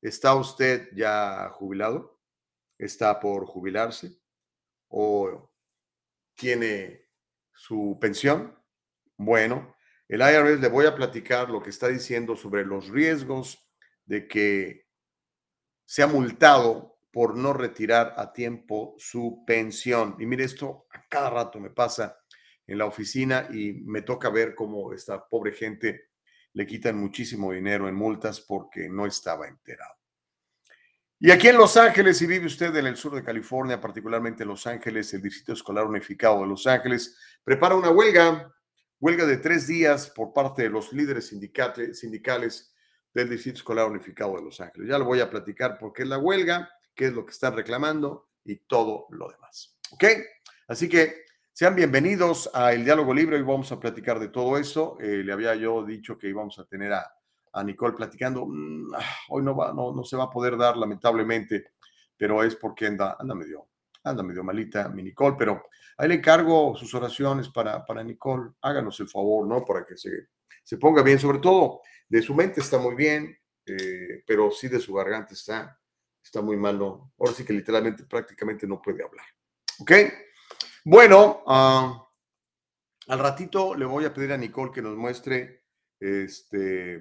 ¿Está 0.00 0.34
usted 0.36 0.88
ya 0.94 1.50
jubilado? 1.50 2.18
¿Está 2.78 3.20
por 3.20 3.44
jubilarse? 3.44 4.18
¿O 4.88 5.50
tiene 6.34 7.06
su 7.52 7.98
pensión? 8.00 8.58
Bueno, 9.18 9.76
el 10.08 10.22
IRS 10.22 10.60
le 10.60 10.68
voy 10.68 10.86
a 10.86 10.94
platicar 10.94 11.50
lo 11.50 11.62
que 11.62 11.70
está 11.70 11.88
diciendo 11.88 12.36
sobre 12.36 12.64
los 12.64 12.88
riesgos 12.88 13.70
de 14.06 14.26
que 14.26 14.88
sea 15.84 16.06
multado 16.06 16.93
por 17.14 17.36
no 17.36 17.52
retirar 17.52 18.14
a 18.18 18.32
tiempo 18.32 18.94
su 18.98 19.44
pensión. 19.46 20.16
Y 20.18 20.26
mire, 20.26 20.44
esto 20.44 20.86
a 20.90 21.06
cada 21.08 21.30
rato 21.30 21.60
me 21.60 21.70
pasa 21.70 22.18
en 22.66 22.76
la 22.76 22.86
oficina 22.86 23.48
y 23.52 23.72
me 23.84 24.02
toca 24.02 24.28
ver 24.28 24.54
cómo 24.54 24.92
esta 24.92 25.24
pobre 25.26 25.52
gente 25.52 26.10
le 26.52 26.66
quitan 26.66 26.98
muchísimo 26.98 27.52
dinero 27.52 27.88
en 27.88 27.94
multas 27.94 28.40
porque 28.40 28.88
no 28.88 29.06
estaba 29.06 29.46
enterado. 29.46 29.94
Y 31.20 31.30
aquí 31.30 31.48
en 31.48 31.56
Los 31.56 31.76
Ángeles, 31.76 32.18
si 32.18 32.26
vive 32.26 32.46
usted 32.46 32.74
en 32.76 32.86
el 32.86 32.96
sur 32.96 33.14
de 33.14 33.24
California, 33.24 33.80
particularmente 33.80 34.42
en 34.42 34.48
Los 34.48 34.66
Ángeles, 34.66 35.14
el 35.14 35.22
Distrito 35.22 35.52
Escolar 35.52 35.86
Unificado 35.86 36.40
de 36.40 36.48
Los 36.48 36.66
Ángeles 36.66 37.16
prepara 37.44 37.76
una 37.76 37.90
huelga 37.90 38.52
huelga 39.04 39.26
de 39.26 39.36
tres 39.36 39.66
días 39.66 40.08
por 40.08 40.32
parte 40.32 40.62
de 40.62 40.70
los 40.70 40.90
líderes 40.94 41.26
sindicales 41.28 42.74
del 43.12 43.28
Distrito 43.28 43.58
Escolar 43.58 43.86
Unificado 43.86 44.36
de 44.36 44.42
Los 44.42 44.62
Ángeles. 44.62 44.88
Ya 44.88 44.98
lo 44.98 45.04
voy 45.04 45.20
a 45.20 45.28
platicar 45.28 45.76
porque 45.78 46.04
es 46.04 46.08
la 46.08 46.16
huelga, 46.16 46.70
qué 46.94 47.06
es 47.06 47.12
lo 47.12 47.24
que 47.24 47.32
están 47.32 47.54
reclamando 47.54 48.28
y 48.44 48.56
todo 48.56 49.06
lo 49.10 49.28
demás. 49.28 49.76
¿Ok? 49.92 50.04
Así 50.68 50.88
que 50.88 51.24
sean 51.52 51.74
bienvenidos 51.74 52.50
a 52.54 52.72
El 52.72 52.84
Diálogo 52.84 53.12
Libre. 53.12 53.36
Hoy 53.36 53.42
vamos 53.42 53.70
a 53.72 53.80
platicar 53.80 54.18
de 54.18 54.28
todo 54.28 54.58
eso. 54.58 54.96
Eh, 55.00 55.22
le 55.24 55.32
había 55.32 55.54
yo 55.54 55.84
dicho 55.84 56.18
que 56.18 56.28
íbamos 56.28 56.58
a 56.58 56.64
tener 56.64 56.92
a, 56.92 57.10
Nicole 57.64 57.94
platicando. 57.94 58.46
Mm, 58.46 58.94
ah, 58.94 59.16
hoy 59.28 59.42
no, 59.42 59.54
va, 59.54 59.72
no, 59.72 59.92
no 59.92 60.02
se 60.02 60.16
va 60.16 60.24
a 60.24 60.30
poder 60.30 60.56
dar, 60.56 60.76
lamentablemente, 60.76 61.72
pero 62.16 62.42
es 62.42 62.56
porque 62.56 62.86
anda, 62.86 63.16
anda 63.18 63.34
medio 63.34 63.68
anda 64.04 64.22
medio 64.22 64.44
malita 64.44 64.88
mi 64.88 65.02
Nicole, 65.02 65.36
pero 65.38 65.64
ahí 65.96 66.08
le 66.08 66.16
encargo 66.16 66.76
sus 66.76 66.94
oraciones 66.94 67.48
para, 67.48 67.84
para 67.84 68.04
Nicole. 68.04 68.52
Háganos 68.60 69.00
el 69.00 69.08
favor, 69.08 69.46
¿no? 69.46 69.64
Para 69.64 69.84
que 69.84 69.96
se, 69.96 70.28
se 70.62 70.76
ponga 70.76 71.02
bien. 71.02 71.18
Sobre 71.18 71.38
todo, 71.38 71.80
de 72.08 72.22
su 72.22 72.34
mente 72.34 72.60
está 72.60 72.78
muy 72.78 72.94
bien, 72.94 73.36
eh, 73.66 74.22
pero 74.26 74.50
sí 74.50 74.68
de 74.68 74.78
su 74.78 74.92
garganta 74.92 75.32
está, 75.32 75.78
está 76.24 76.40
muy 76.40 76.56
malo. 76.56 77.12
Ahora 77.18 77.32
sí 77.32 77.44
que 77.44 77.52
literalmente 77.52 78.04
prácticamente 78.04 78.66
no 78.66 78.80
puede 78.80 79.04
hablar. 79.04 79.26
¿Ok? 79.78 79.92
Bueno, 80.84 81.42
ah, 81.46 82.08
al 83.08 83.18
ratito 83.18 83.74
le 83.74 83.84
voy 83.84 84.04
a 84.04 84.14
pedir 84.14 84.32
a 84.32 84.36
Nicole 84.36 84.72
que 84.72 84.82
nos 84.82 84.96
muestre 84.96 85.64
este, 86.00 87.00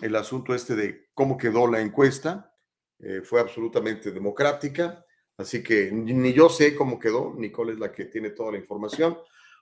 el 0.00 0.16
asunto 0.16 0.54
este 0.54 0.74
de 0.74 1.08
cómo 1.14 1.38
quedó 1.38 1.66
la 1.66 1.80
encuesta. 1.80 2.52
Eh, 2.98 3.22
fue 3.22 3.40
absolutamente 3.40 4.10
democrática. 4.10 5.04
Así 5.36 5.62
que 5.62 5.90
ni 5.90 6.32
yo 6.32 6.48
sé 6.48 6.76
cómo 6.76 6.98
quedó, 6.98 7.34
Nicole 7.36 7.72
es 7.72 7.78
la 7.78 7.90
que 7.90 8.04
tiene 8.04 8.30
toda 8.30 8.52
la 8.52 8.58
información 8.58 9.18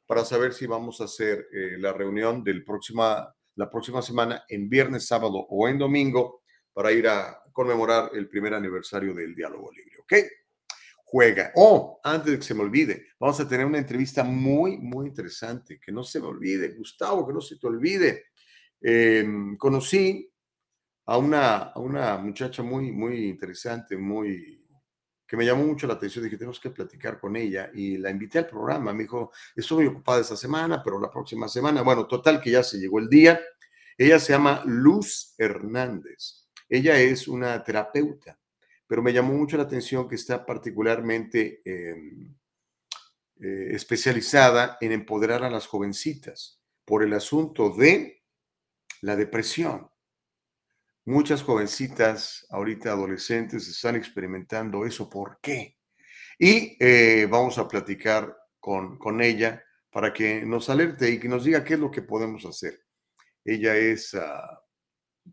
para 0.07 0.25
saber 0.25 0.53
si 0.53 0.67
vamos 0.67 1.01
a 1.01 1.05
hacer 1.05 1.49
eh, 1.51 1.77
la 1.79 1.95
reunión 1.95 2.45
del 2.45 2.63
próxima, 2.63 3.35
la 3.55 3.71
próxima 3.71 4.03
semana 4.03 4.45
en 4.49 4.69
viernes, 4.69 5.07
sábado 5.07 5.47
o 5.49 5.69
en 5.69 5.79
domingo 5.79 6.42
para 6.73 6.93
ir 6.93 7.09
a 7.09 7.43
conmemorar 7.53 8.11
el 8.15 8.29
primer 8.29 8.55
aniversario 8.55 9.15
del 9.15 9.35
diálogo 9.35 9.71
libre, 9.73 9.99
¿ok? 10.01 10.15
Juega. 11.05 11.53
Oh, 11.57 12.01
antes 12.03 12.33
de 12.33 12.39
que 12.39 12.45
se 12.45 12.55
me 12.55 12.63
olvide, 12.63 13.09
vamos 13.19 13.39
a 13.39 13.47
tener 13.47 13.67
una 13.67 13.79
entrevista 13.79 14.25
muy, 14.25 14.79
muy 14.79 15.09
interesante, 15.09 15.79
que 15.79 15.93
no 15.93 16.03
se 16.05 16.21
me 16.21 16.27
olvide, 16.27 16.71
Gustavo, 16.71 17.27
que 17.27 17.35
no 17.35 17.41
se 17.41 17.59
te 17.59 17.67
olvide. 17.67 18.25
Em, 18.81 19.57
conocí 19.57 20.33
a 21.07 21.19
una, 21.19 21.57
a 21.57 21.79
una 21.79 22.17
muchacha 22.17 22.63
muy, 22.63 22.91
muy 22.93 23.29
interesante, 23.29 23.97
muy 23.97 24.63
que 25.33 25.37
me 25.39 25.47
llamó 25.47 25.65
mucho 25.65 25.87
la 25.87 25.95
atención. 25.95 26.23
Dije, 26.23 26.37
tenemos 26.37 26.61
que 26.61 26.69
platicar 26.69 27.19
con 27.19 27.37
ella 27.37 27.71
y 27.73 27.97
la 27.97 28.11
invité 28.11 28.41
al 28.41 28.49
programa. 28.49 28.93
Me 28.93 29.05
dijo, 29.05 29.33
estoy 29.57 29.87
ocupada 29.87 30.21
esta 30.21 30.37
semana, 30.37 30.83
pero 30.85 31.01
la 31.01 31.11
próxima 31.11 31.49
semana. 31.49 31.81
Bueno, 31.81 32.07
total 32.07 32.39
que 32.39 32.51
ya 32.51 32.63
se 32.63 32.79
llegó 32.79 32.99
el 32.99 33.09
día. 33.09 33.41
Ella 33.97 34.21
se 34.21 34.35
llama 34.35 34.63
Luz 34.67 35.35
Hernández. 35.39 36.42
Ella 36.73 36.99
es 36.99 37.29
una 37.29 37.63
terapeuta, 37.63 38.41
pero 38.87 39.03
me 39.03 39.13
llamó 39.13 39.35
mucho 39.35 39.59
la 39.59 39.65
atención 39.65 40.09
que 40.09 40.15
está 40.15 40.47
particularmente 40.47 41.61
em, 41.67 42.35
eh, 43.39 43.73
especializada 43.73 44.79
en 44.81 44.93
empoderar 44.93 45.45
a 45.45 45.51
las 45.51 45.67
jovencitas 45.67 46.63
por 46.87 47.03
el 47.03 47.13
asunto 47.13 47.69
de 47.69 48.23
la 49.03 49.17
depresión. 49.17 49.91
Muchas 51.05 51.43
jovencitas, 51.43 52.47
ahorita 52.49 52.93
adolescentes, 52.93 53.69
están 53.69 53.95
experimentando 53.97 54.87
eso. 54.87 55.11
¿Por 55.11 55.41
qué? 55.43 55.77
Y 56.39 56.79
eh, 56.81 57.27
vamos 57.31 57.59
a 57.59 57.69
platicar 57.69 58.35
con, 58.59 58.97
con 58.97 59.21
ella 59.21 59.63
para 59.91 60.11
que 60.11 60.41
nos 60.47 60.71
alerte 60.71 61.11
y 61.11 61.21
que 61.21 61.29
nos 61.29 61.45
diga 61.45 61.65
qué 61.65 61.75
es 61.75 61.81
lo 61.81 61.91
que 61.91 62.01
podemos 62.01 62.47
hacer. 62.47 62.83
Ella 63.45 63.77
es 63.77 64.15
ah, 64.15 64.65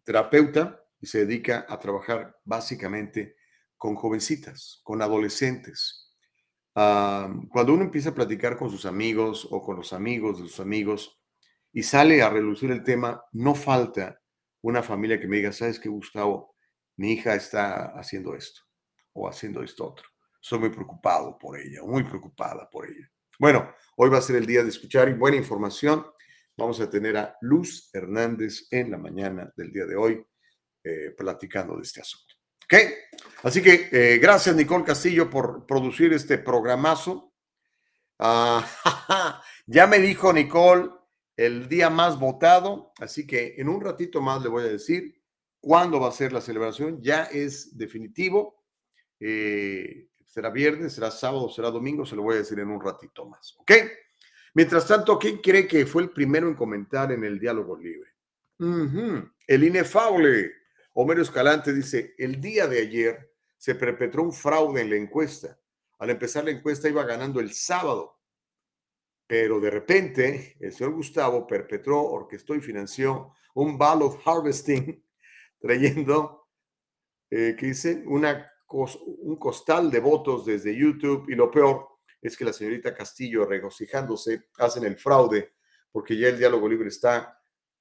terapeuta 0.04 0.84
y 1.02 1.08
se 1.08 1.26
dedica 1.26 1.66
a 1.68 1.80
trabajar 1.80 2.38
básicamente 2.44 3.36
con 3.78 3.96
jovencitas, 3.96 4.82
con 4.84 5.02
adolescentes. 5.02 6.14
Ah, 6.76 7.34
cuando 7.50 7.74
uno 7.74 7.84
empieza 7.84 8.10
a 8.10 8.16
platicar 8.16 8.58
con 8.58 8.70
sus 8.70 8.86
amigos 8.86 9.48
o 9.50 9.62
con 9.62 9.78
los 9.78 9.94
amigos 9.94 10.42
de 10.42 10.48
sus 10.48 10.60
amigos 10.60 11.20
y 11.72 11.84
sale 11.84 12.22
a 12.22 12.30
relucir 12.30 12.72
el 12.72 12.84
tema, 12.84 13.24
no 13.32 13.56
falta 13.56 14.22
una 14.62 14.84
familia 14.84 15.20
que 15.20 15.28
me 15.28 15.38
diga, 15.38 15.54
¿sabes 15.54 15.80
qué, 15.80 15.88
Gustavo? 15.88 16.56
Mi 16.98 17.14
hija 17.14 17.36
está 17.36 17.98
haciendo 17.98 18.36
esto 18.36 18.62
o 19.14 19.28
haciendo 19.30 19.64
esto 19.64 19.86
otro. 19.86 20.06
Estoy 20.42 20.60
muy 20.60 20.70
preocupado 20.70 21.38
por 21.38 21.58
ella, 21.58 21.82
muy 21.84 22.04
preocupada 22.04 22.70
por 22.70 22.86
ella. 22.86 23.10
Bueno, 23.40 23.74
hoy 23.96 24.10
va 24.10 24.18
a 24.18 24.22
ser 24.22 24.36
el 24.36 24.46
día 24.46 24.64
de 24.64 24.70
escuchar 24.70 25.08
y 25.08 25.14
buena 25.14 25.38
información. 25.38 26.06
Vamos 26.58 26.82
a 26.82 26.90
tener 26.90 27.16
a 27.16 27.38
Luz 27.40 27.90
Hernández 27.94 28.68
en 28.72 28.92
la 28.92 28.98
mañana 28.98 29.54
del 29.56 29.72
día 29.72 29.86
de 29.86 29.96
hoy 29.96 30.26
eh, 30.84 31.12
platicando 31.18 31.76
de 31.76 31.84
este 31.84 32.02
asunto. 32.02 32.36
¿Ok? 32.66 32.76
Así 33.44 33.62
que 33.62 33.90
eh, 33.92 34.18
gracias, 34.20 34.56
Nicole 34.56 34.84
Castillo, 34.84 35.30
por 35.30 35.66
producir 35.66 36.14
este 36.14 36.38
programazo. 36.38 37.34
Ah, 38.20 39.42
ya 39.66 39.88
me 39.88 40.00
dijo 40.00 40.32
Nicole 40.32 40.90
el 41.36 41.70
día 41.70 41.90
más 41.90 42.20
votado, 42.20 42.92
así 43.00 43.26
que 43.26 43.56
en 43.58 43.70
un 43.70 43.80
ratito 43.80 44.22
más 44.22 44.42
le 44.44 44.50
voy 44.50 44.64
a 44.64 44.68
decir 44.68 45.22
cuándo 45.62 46.00
va 46.00 46.10
a 46.10 46.14
ser 46.14 46.34
la 46.34 46.42
celebración, 46.42 47.02
ya 47.02 47.24
es 47.24 47.78
definitivo, 47.78 48.66
eh, 49.20 50.10
será 50.26 50.50
viernes, 50.50 50.94
será 50.94 51.12
sábado, 51.12 51.50
será 51.50 51.72
domingo, 51.72 52.06
se 52.06 52.16
lo 52.16 52.24
voy 52.24 52.36
a 52.36 52.40
decir 52.40 52.60
en 52.60 52.70
un 52.70 52.82
ratito 52.82 53.26
más, 53.26 53.56
¿ok? 53.60 53.72
Mientras 54.54 54.86
tanto, 54.86 55.18
¿quién 55.18 55.38
cree 55.38 55.68
que 55.68 55.86
fue 55.86 56.04
el 56.04 56.10
primero 56.10 56.48
en 56.48 56.56
comentar 56.56 57.12
en 57.12 57.24
el 57.24 57.40
diálogo 57.40 57.78
libre? 57.78 58.10
El 59.48 59.64
inefable 59.64 60.52
Homero 61.02 61.22
Escalante 61.22 61.74
dice, 61.74 62.14
el 62.18 62.42
día 62.42 62.68
de 62.68 62.82
ayer 62.82 63.34
se 63.58 63.76
perpetró 63.76 64.24
un 64.24 64.34
fraude 64.34 64.82
en 64.82 64.90
la 64.90 64.96
encuesta. 64.98 65.60
Al 65.98 66.10
empezar 66.10 66.44
la 66.44 66.52
encuesta 66.52 66.90
iba 66.90 67.04
ganando 67.04 67.40
el 67.40 67.54
sábado 67.54 68.20
pero 69.30 69.60
de 69.60 69.70
repente, 69.70 70.58
el 70.60 70.74
señor 70.74 70.94
Gustavo 70.94 71.46
perpetró, 71.46 72.02
orquestó 72.02 72.56
y 72.56 72.62
financió 72.62 73.36
un 73.54 73.78
ballot 73.78 74.20
harvesting, 74.26 75.06
trayendo, 75.62 76.48
eh, 77.30 77.56
dice, 77.62 78.04
un 78.08 79.38
costal 79.38 79.92
de 79.92 80.00
votos 80.00 80.48
desde 80.48 80.76
YouTube. 80.76 81.30
Y 81.30 81.36
lo 81.36 81.52
peor 81.52 81.90
es 82.20 82.36
que 82.36 82.44
la 82.44 82.52
señorita 82.52 82.96
Castillo, 82.96 83.46
regocijándose, 83.46 84.48
hacen 84.58 84.86
el 84.86 84.98
fraude 84.98 85.54
porque 85.92 86.18
ya 86.18 86.30
el 86.30 86.40
diálogo 86.40 86.68
libre 86.68 86.88
está 86.88 87.39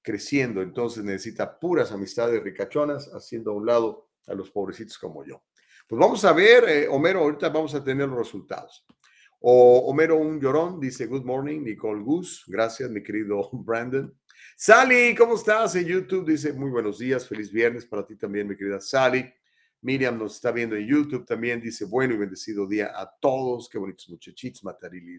creciendo, 0.08 0.62
entonces 0.62 1.04
necesita 1.04 1.58
puras 1.60 1.92
amistades 1.92 2.42
ricachonas, 2.42 3.10
haciendo 3.12 3.50
a 3.50 3.54
un 3.56 3.66
lado 3.66 4.08
a 4.26 4.32
los 4.32 4.50
pobrecitos 4.50 4.96
como 4.96 5.22
yo. 5.22 5.42
Pues 5.86 6.00
vamos 6.00 6.24
a 6.24 6.32
ver, 6.32 6.64
eh, 6.66 6.88
Homero, 6.88 7.20
ahorita 7.20 7.50
vamos 7.50 7.74
a 7.74 7.84
tener 7.84 8.08
los 8.08 8.16
resultados. 8.16 8.86
O 9.40 9.80
Homero 9.80 10.16
un 10.16 10.40
llorón 10.40 10.80
dice, 10.80 11.04
good 11.04 11.26
morning, 11.26 11.60
Nicole 11.60 12.02
Gus. 12.02 12.44
Gracias, 12.46 12.88
mi 12.88 13.02
querido 13.02 13.50
Brandon. 13.52 14.18
Sally, 14.56 15.14
¿cómo 15.14 15.34
estás? 15.34 15.76
En 15.76 15.84
YouTube 15.84 16.26
dice, 16.26 16.54
muy 16.54 16.70
buenos 16.70 17.00
días, 17.00 17.28
feliz 17.28 17.52
viernes 17.52 17.84
para 17.84 18.06
ti 18.06 18.16
también, 18.16 18.48
mi 18.48 18.56
querida 18.56 18.80
Sally. 18.80 19.30
Miriam 19.82 20.18
nos 20.18 20.36
está 20.36 20.52
viendo 20.52 20.74
en 20.74 20.86
YouTube 20.86 21.26
también, 21.26 21.60
dice, 21.60 21.84
bueno 21.84 22.14
y 22.14 22.16
bendecido 22.16 22.66
día 22.66 22.92
a 22.94 23.14
todos, 23.20 23.68
qué 23.68 23.76
bonitos 23.76 24.08
muchachitos, 24.08 24.64
Matarili 24.64 25.18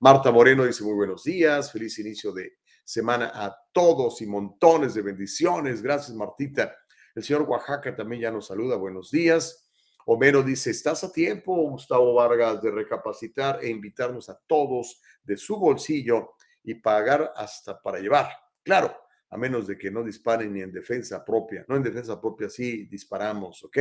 Marta 0.00 0.32
Moreno 0.32 0.64
dice, 0.64 0.82
muy 0.82 0.94
buenos 0.94 1.22
días, 1.22 1.70
feliz 1.70 1.96
inicio 2.00 2.32
de 2.32 2.58
semana 2.86 3.32
a 3.34 3.54
todos 3.72 4.22
y 4.22 4.26
montones 4.26 4.94
de 4.94 5.02
bendiciones. 5.02 5.82
Gracias, 5.82 6.16
Martita. 6.16 6.74
El 7.16 7.24
señor 7.24 7.42
Oaxaca 7.42 7.94
también 7.96 8.22
ya 8.22 8.30
nos 8.30 8.46
saluda, 8.46 8.76
buenos 8.76 9.10
días. 9.10 9.68
Homero 10.06 10.44
dice, 10.44 10.70
¿estás 10.70 11.02
a 11.02 11.12
tiempo, 11.12 11.52
Gustavo 11.68 12.14
Vargas, 12.14 12.62
de 12.62 12.70
recapacitar 12.70 13.58
e 13.60 13.68
invitarnos 13.68 14.30
a 14.30 14.38
todos 14.46 15.02
de 15.24 15.36
su 15.36 15.56
bolsillo 15.56 16.34
y 16.62 16.74
pagar 16.74 17.32
hasta 17.34 17.82
para 17.82 17.98
llevar? 17.98 18.30
Claro, 18.62 18.96
a 19.30 19.36
menos 19.36 19.66
de 19.66 19.76
que 19.76 19.90
no 19.90 20.04
disparen 20.04 20.52
ni 20.52 20.60
en 20.60 20.70
defensa 20.70 21.24
propia. 21.24 21.64
No 21.66 21.74
en 21.74 21.82
defensa 21.82 22.20
propia, 22.20 22.48
sí 22.48 22.86
disparamos, 22.86 23.64
¿ok? 23.64 23.78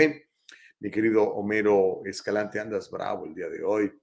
Mi 0.79 0.89
querido 0.89 1.23
Homero 1.23 2.01
Escalante, 2.05 2.59
andas 2.59 2.89
bravo 2.89 3.27
el 3.27 3.35
día 3.35 3.49
de 3.49 3.63
hoy. 3.63 3.93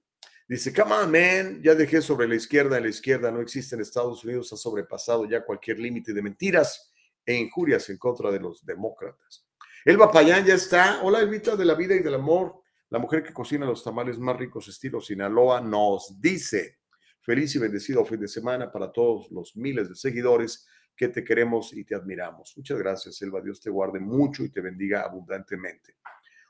Dice, 0.47 0.73
come 0.73 0.93
on, 0.93 1.11
man, 1.11 1.61
ya 1.63 1.73
dejé 1.73 2.01
sobre 2.01 2.27
la 2.27 2.35
izquierda, 2.35 2.79
la 2.79 2.89
izquierda 2.89 3.31
no 3.31 3.39
existe 3.39 3.75
en 3.75 3.81
Estados 3.81 4.23
Unidos, 4.25 4.51
ha 4.51 4.57
sobrepasado 4.57 5.25
ya 5.25 5.45
cualquier 5.45 5.79
límite 5.79 6.13
de 6.13 6.21
mentiras 6.21 6.91
e 7.25 7.35
injurias 7.35 7.89
en 7.89 7.97
contra 7.97 8.29
de 8.29 8.39
los 8.39 8.65
demócratas. 8.65 9.45
Elba 9.85 10.11
Payán 10.11 10.45
ya 10.45 10.55
está. 10.55 11.01
Hola, 11.01 11.19
Elvita 11.19 11.55
de 11.55 11.65
la 11.65 11.75
vida 11.75 11.95
y 11.95 11.99
del 11.99 12.13
amor. 12.13 12.61
La 12.89 12.99
mujer 12.99 13.23
que 13.23 13.33
cocina 13.33 13.65
los 13.65 13.83
tamales 13.83 14.19
más 14.19 14.37
ricos 14.37 14.67
estilo 14.67 15.01
Sinaloa 15.01 15.61
nos 15.61 16.21
dice, 16.21 16.79
feliz 17.21 17.55
y 17.55 17.59
bendecido 17.59 18.05
fin 18.05 18.19
de 18.19 18.27
semana 18.27 18.71
para 18.71 18.91
todos 18.91 19.31
los 19.31 19.55
miles 19.55 19.89
de 19.89 19.95
seguidores 19.95 20.67
que 20.95 21.07
te 21.07 21.23
queremos 21.23 21.73
y 21.73 21.83
te 21.83 21.95
admiramos. 21.95 22.53
Muchas 22.55 22.77
gracias, 22.77 23.21
Elba. 23.21 23.41
Dios 23.41 23.59
te 23.59 23.69
guarde 23.69 23.99
mucho 23.99 24.43
y 24.43 24.49
te 24.49 24.61
bendiga 24.61 25.01
abundantemente. 25.01 25.95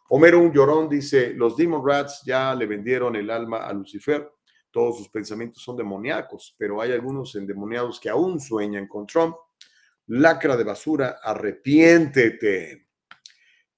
Homero 0.09 0.39
un 0.39 0.51
llorón 0.51 0.89
dice, 0.89 1.33
los 1.33 1.55
Demon 1.55 1.81
Rats 1.85 2.21
ya 2.25 2.53
le 2.53 2.65
vendieron 2.65 3.15
el 3.15 3.29
alma 3.29 3.65
a 3.65 3.73
Lucifer. 3.73 4.29
Todos 4.69 4.97
sus 4.97 5.09
pensamientos 5.09 5.63
son 5.63 5.77
demoníacos, 5.77 6.55
pero 6.57 6.81
hay 6.81 6.91
algunos 6.91 7.35
endemoniados 7.35 7.99
que 7.99 8.09
aún 8.09 8.39
sueñan 8.39 8.87
con 8.87 9.05
Trump. 9.05 9.35
Lacra 10.07 10.57
de 10.57 10.63
basura, 10.63 11.19
arrepiéntete. 11.23 12.87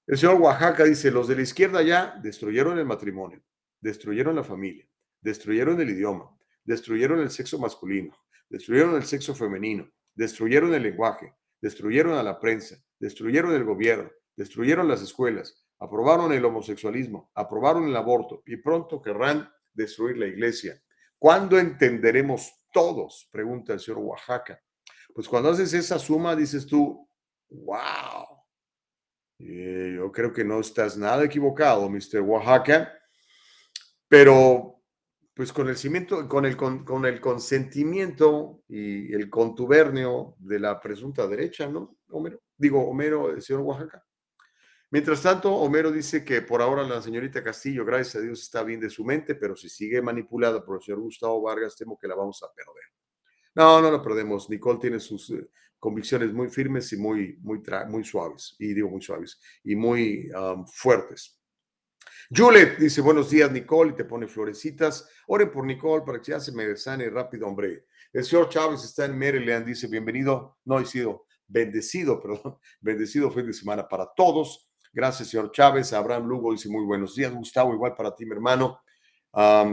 El 0.08 0.17
señor 0.17 0.39
Oaxaca 0.39 0.84
dice, 0.84 1.12
los 1.12 1.27
de 1.27 1.36
la 1.36 1.41
izquierda 1.41 1.82
ya 1.82 2.20
destruyeron 2.22 2.77
el 2.77 2.86
matrimonio, 2.86 3.41
destruyeron 3.82 4.36
la 4.36 4.44
familia, 4.44 4.88
destruyeron 5.20 5.82
el 5.82 5.89
idioma, 5.89 6.29
destruyeron 6.63 7.20
el 7.22 7.32
sexo 7.32 7.58
masculino, 7.60 8.15
destruyeron 8.50 8.96
el 8.96 9.03
sexo 9.03 9.34
femenino, 9.34 9.89
destruyeron 10.13 10.74
el 10.74 10.84
lenguaje, 10.84 11.34
destruyeron 11.60 12.13
a 12.13 12.24
la 12.24 12.39
prensa, 12.39 12.77
destruyeron 13.00 13.55
el 13.55 13.63
gobierno, 13.63 14.12
destruyeron 14.36 14.88
las 14.88 15.01
escuelas, 15.01 15.64
aprobaron 15.79 16.32
el 16.32 16.46
homosexualismo, 16.46 17.32
aprobaron 17.34 17.88
el 17.88 17.96
aborto 17.96 18.44
y 18.46 18.58
pronto 18.58 19.01
querrán 19.01 19.50
destruir 19.74 20.17
la 20.17 20.27
iglesia. 20.27 20.82
¿Cuándo 21.17 21.58
entenderemos 21.58 22.51
todos? 22.72 23.27
Pregunta 23.32 23.74
el 23.74 23.79
señor 23.79 24.00
Oaxaca. 24.00 24.62
Pues 25.13 25.27
cuando 25.27 25.50
haces 25.50 25.74
esa 25.74 25.98
suma, 25.98 26.36
dices 26.36 26.65
tú, 26.65 27.08
wow, 27.50 28.44
eh, 29.39 29.93
yo 29.95 30.12
creo 30.12 30.32
que 30.32 30.43
no 30.43 30.60
estás 30.60 30.97
nada 30.97 31.23
equivocado, 31.23 31.89
Mr. 31.89 32.21
Oaxaca, 32.21 32.93
pero 34.08 34.82
pues 35.34 35.52
con 35.52 35.67
el 35.67 35.76
cimiento, 35.76 36.28
con 36.30 36.45
el, 36.45 36.56
con, 36.56 37.06
el 37.06 37.19
consentimiento 37.19 38.63
y 38.69 39.13
el 39.13 39.30
contubernio 39.30 40.36
de 40.39 40.60
la 40.60 40.80
presunta 40.80 41.28
derecha, 41.28 41.67
¿no, 41.67 41.97
Homero? 42.10 42.39
Digo, 42.58 42.88
Homero, 42.88 43.30
el 43.30 43.41
señor 43.41 43.63
Oaxaca. 43.63 44.06
Mientras 44.95 45.21
tanto, 45.21 45.53
Homero 45.53 45.91
dice 45.91 46.23
que 46.23 46.41
por 46.41 46.62
ahora 46.62 46.81
la 46.84 47.01
señorita 47.01 47.43
Castillo, 47.43 47.84
gracias 47.84 48.15
a 48.15 48.21
Dios, 48.21 48.41
está 48.41 48.63
bien 48.63 48.79
de 48.79 48.89
su 48.89 49.03
mente, 49.03 49.36
pero 49.36 49.53
si 49.53 49.67
sigue 49.67 50.01
manipulada 50.01 50.63
por 50.63 50.77
el 50.77 50.81
señor 50.81 51.01
Gustavo 51.01 51.41
Vargas, 51.41 51.75
temo 51.75 51.99
que 51.99 52.08
la 52.08 52.15
vamos 52.15 52.41
a 52.43 52.47
perder. 52.53 52.86
No, 53.55 53.81
no 53.81 53.91
la 53.91 54.01
perdemos. 54.01 54.49
Nicole 54.49 54.79
tiene 54.79 55.01
sus 55.01 55.31
eh, 55.31 55.49
convicciones 55.77 56.31
muy 56.31 56.47
firmes 56.47 56.93
y 56.93 56.95
muy, 56.95 57.38
muy, 57.41 57.62
muy 57.89 58.05
suaves, 58.05 58.55
y 58.58 58.73
digo 58.73 58.89
muy 58.89 59.01
suaves, 59.01 59.38
y 59.65 59.75
muy 59.75 60.31
fuertes. 60.71 61.41
Juliet 62.34 62.77
dice, 62.77 63.01
buenos 63.01 63.29
días, 63.29 63.51
Nicole, 63.51 63.91
y 63.91 63.95
te 63.95 64.05
pone 64.05 64.29
florecitas. 64.29 65.10
Oren 65.27 65.51
por 65.51 65.65
Nicole 65.65 66.05
para 66.05 66.21
que 66.21 66.31
ya 66.31 66.39
se 66.39 66.53
me 66.53 66.73
sane 66.77 67.10
rápido, 67.10 67.47
hombre. 67.47 67.88
El 68.13 68.23
señor 68.23 68.47
Chávez 68.47 68.86
está 68.86 69.03
en 69.03 69.19
Maryland, 69.19 69.65
dice, 69.65 69.88
bienvenido, 69.88 70.60
no 70.63 70.79
he 70.79 70.86
sido 70.86 71.25
bendecido, 71.47 72.21
perdón, 72.21 72.60
bendecido 72.79 73.29
fin 73.29 73.45
de 73.45 73.51
semana 73.51 73.89
para 73.89 74.08
todos. 74.15 74.71
Gracias, 74.95 75.27
señor 75.27 75.51
Chávez. 75.51 75.91
Abraham 75.91 76.25
Lugo 76.25 76.53
dice, 76.53 76.69
muy 76.69 76.86
buenos 76.86 77.15
días, 77.15 77.34
Gustavo, 77.34 77.73
igual 77.73 77.93
para 77.97 78.15
ti, 78.15 78.25
mi 78.25 78.31
hermano. 78.31 78.79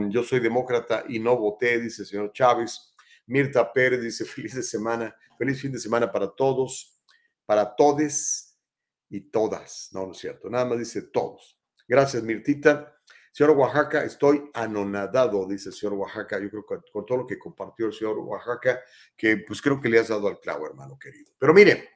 yo 0.09 0.25
soy 0.25 0.41
demócrata 0.41 1.05
y 1.09 1.21
no 1.21 1.37
voté, 1.37 1.81
dice 1.81 2.03
el 2.03 2.09
señor 2.09 2.33
Chávez. 2.33 2.93
Mirta 3.27 3.73
Pérez 3.73 4.03
dice, 4.03 4.25
feliz 4.27 4.57
de 4.57 4.65
semana, 4.65 5.15
feliz 5.39 5.61
fin 5.61 5.71
de 5.71 5.79
semana 5.79 6.11
para 6.11 6.27
todos, 6.27 7.01
para 7.47 7.77
todes 7.77 8.59
y 9.09 9.21
todas. 9.31 9.91
No, 9.93 10.07
no 10.07 10.13
es 10.13 10.19
cierto, 10.19 10.51
nada 10.51 10.65
más 10.65 10.81
dice 10.81 11.03
todos. 11.03 11.57
Gracias, 11.87 12.21
Mirtita. 12.25 12.93
Señor 13.31 13.57
Oaxaca, 13.57 14.03
estoy 14.03 14.51
anonadado, 14.53 15.47
dice 15.47 15.69
el 15.69 15.75
señor 15.77 15.95
Oaxaca. 15.95 16.41
Yo 16.41 16.51
creo 16.51 16.67
que 16.67 16.91
con 16.91 17.07
todo 17.07 17.19
lo 17.19 17.27
que 17.29 17.39
compartió 17.39 17.87
el 17.87 17.93
señor 17.93 18.19
Oaxaca, 18.19 18.81
que 19.17 19.37
pues 19.37 19.63
creo 19.63 19.81
que 19.81 19.89
le 19.89 20.01
has 20.01 20.09
dado 20.09 20.27
al 20.27 20.41
clavo, 20.41 20.67
hermano 20.67 20.99
querido. 20.99 21.31
Pero 21.39 21.55
mire, 21.55 21.91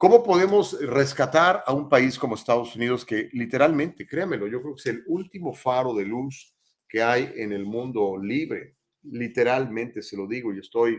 ¿cómo 0.00 0.22
podemos 0.22 0.80
rescatar 0.80 1.62
a 1.66 1.74
un 1.74 1.86
país 1.86 2.18
como 2.18 2.34
Estados 2.34 2.74
Unidos 2.74 3.04
que 3.04 3.28
literalmente, 3.34 4.06
créamelo, 4.06 4.46
yo 4.46 4.62
creo 4.62 4.74
que 4.74 4.80
es 4.80 4.86
el 4.86 5.04
último 5.06 5.52
faro 5.52 5.92
de 5.92 6.06
luz 6.06 6.56
que 6.88 7.02
hay 7.02 7.30
en 7.36 7.52
el 7.52 7.66
mundo 7.66 8.16
libre? 8.16 8.78
Literalmente 9.02 10.00
se 10.00 10.16
lo 10.16 10.26
digo 10.26 10.54
y 10.54 10.60
estoy, 10.60 10.98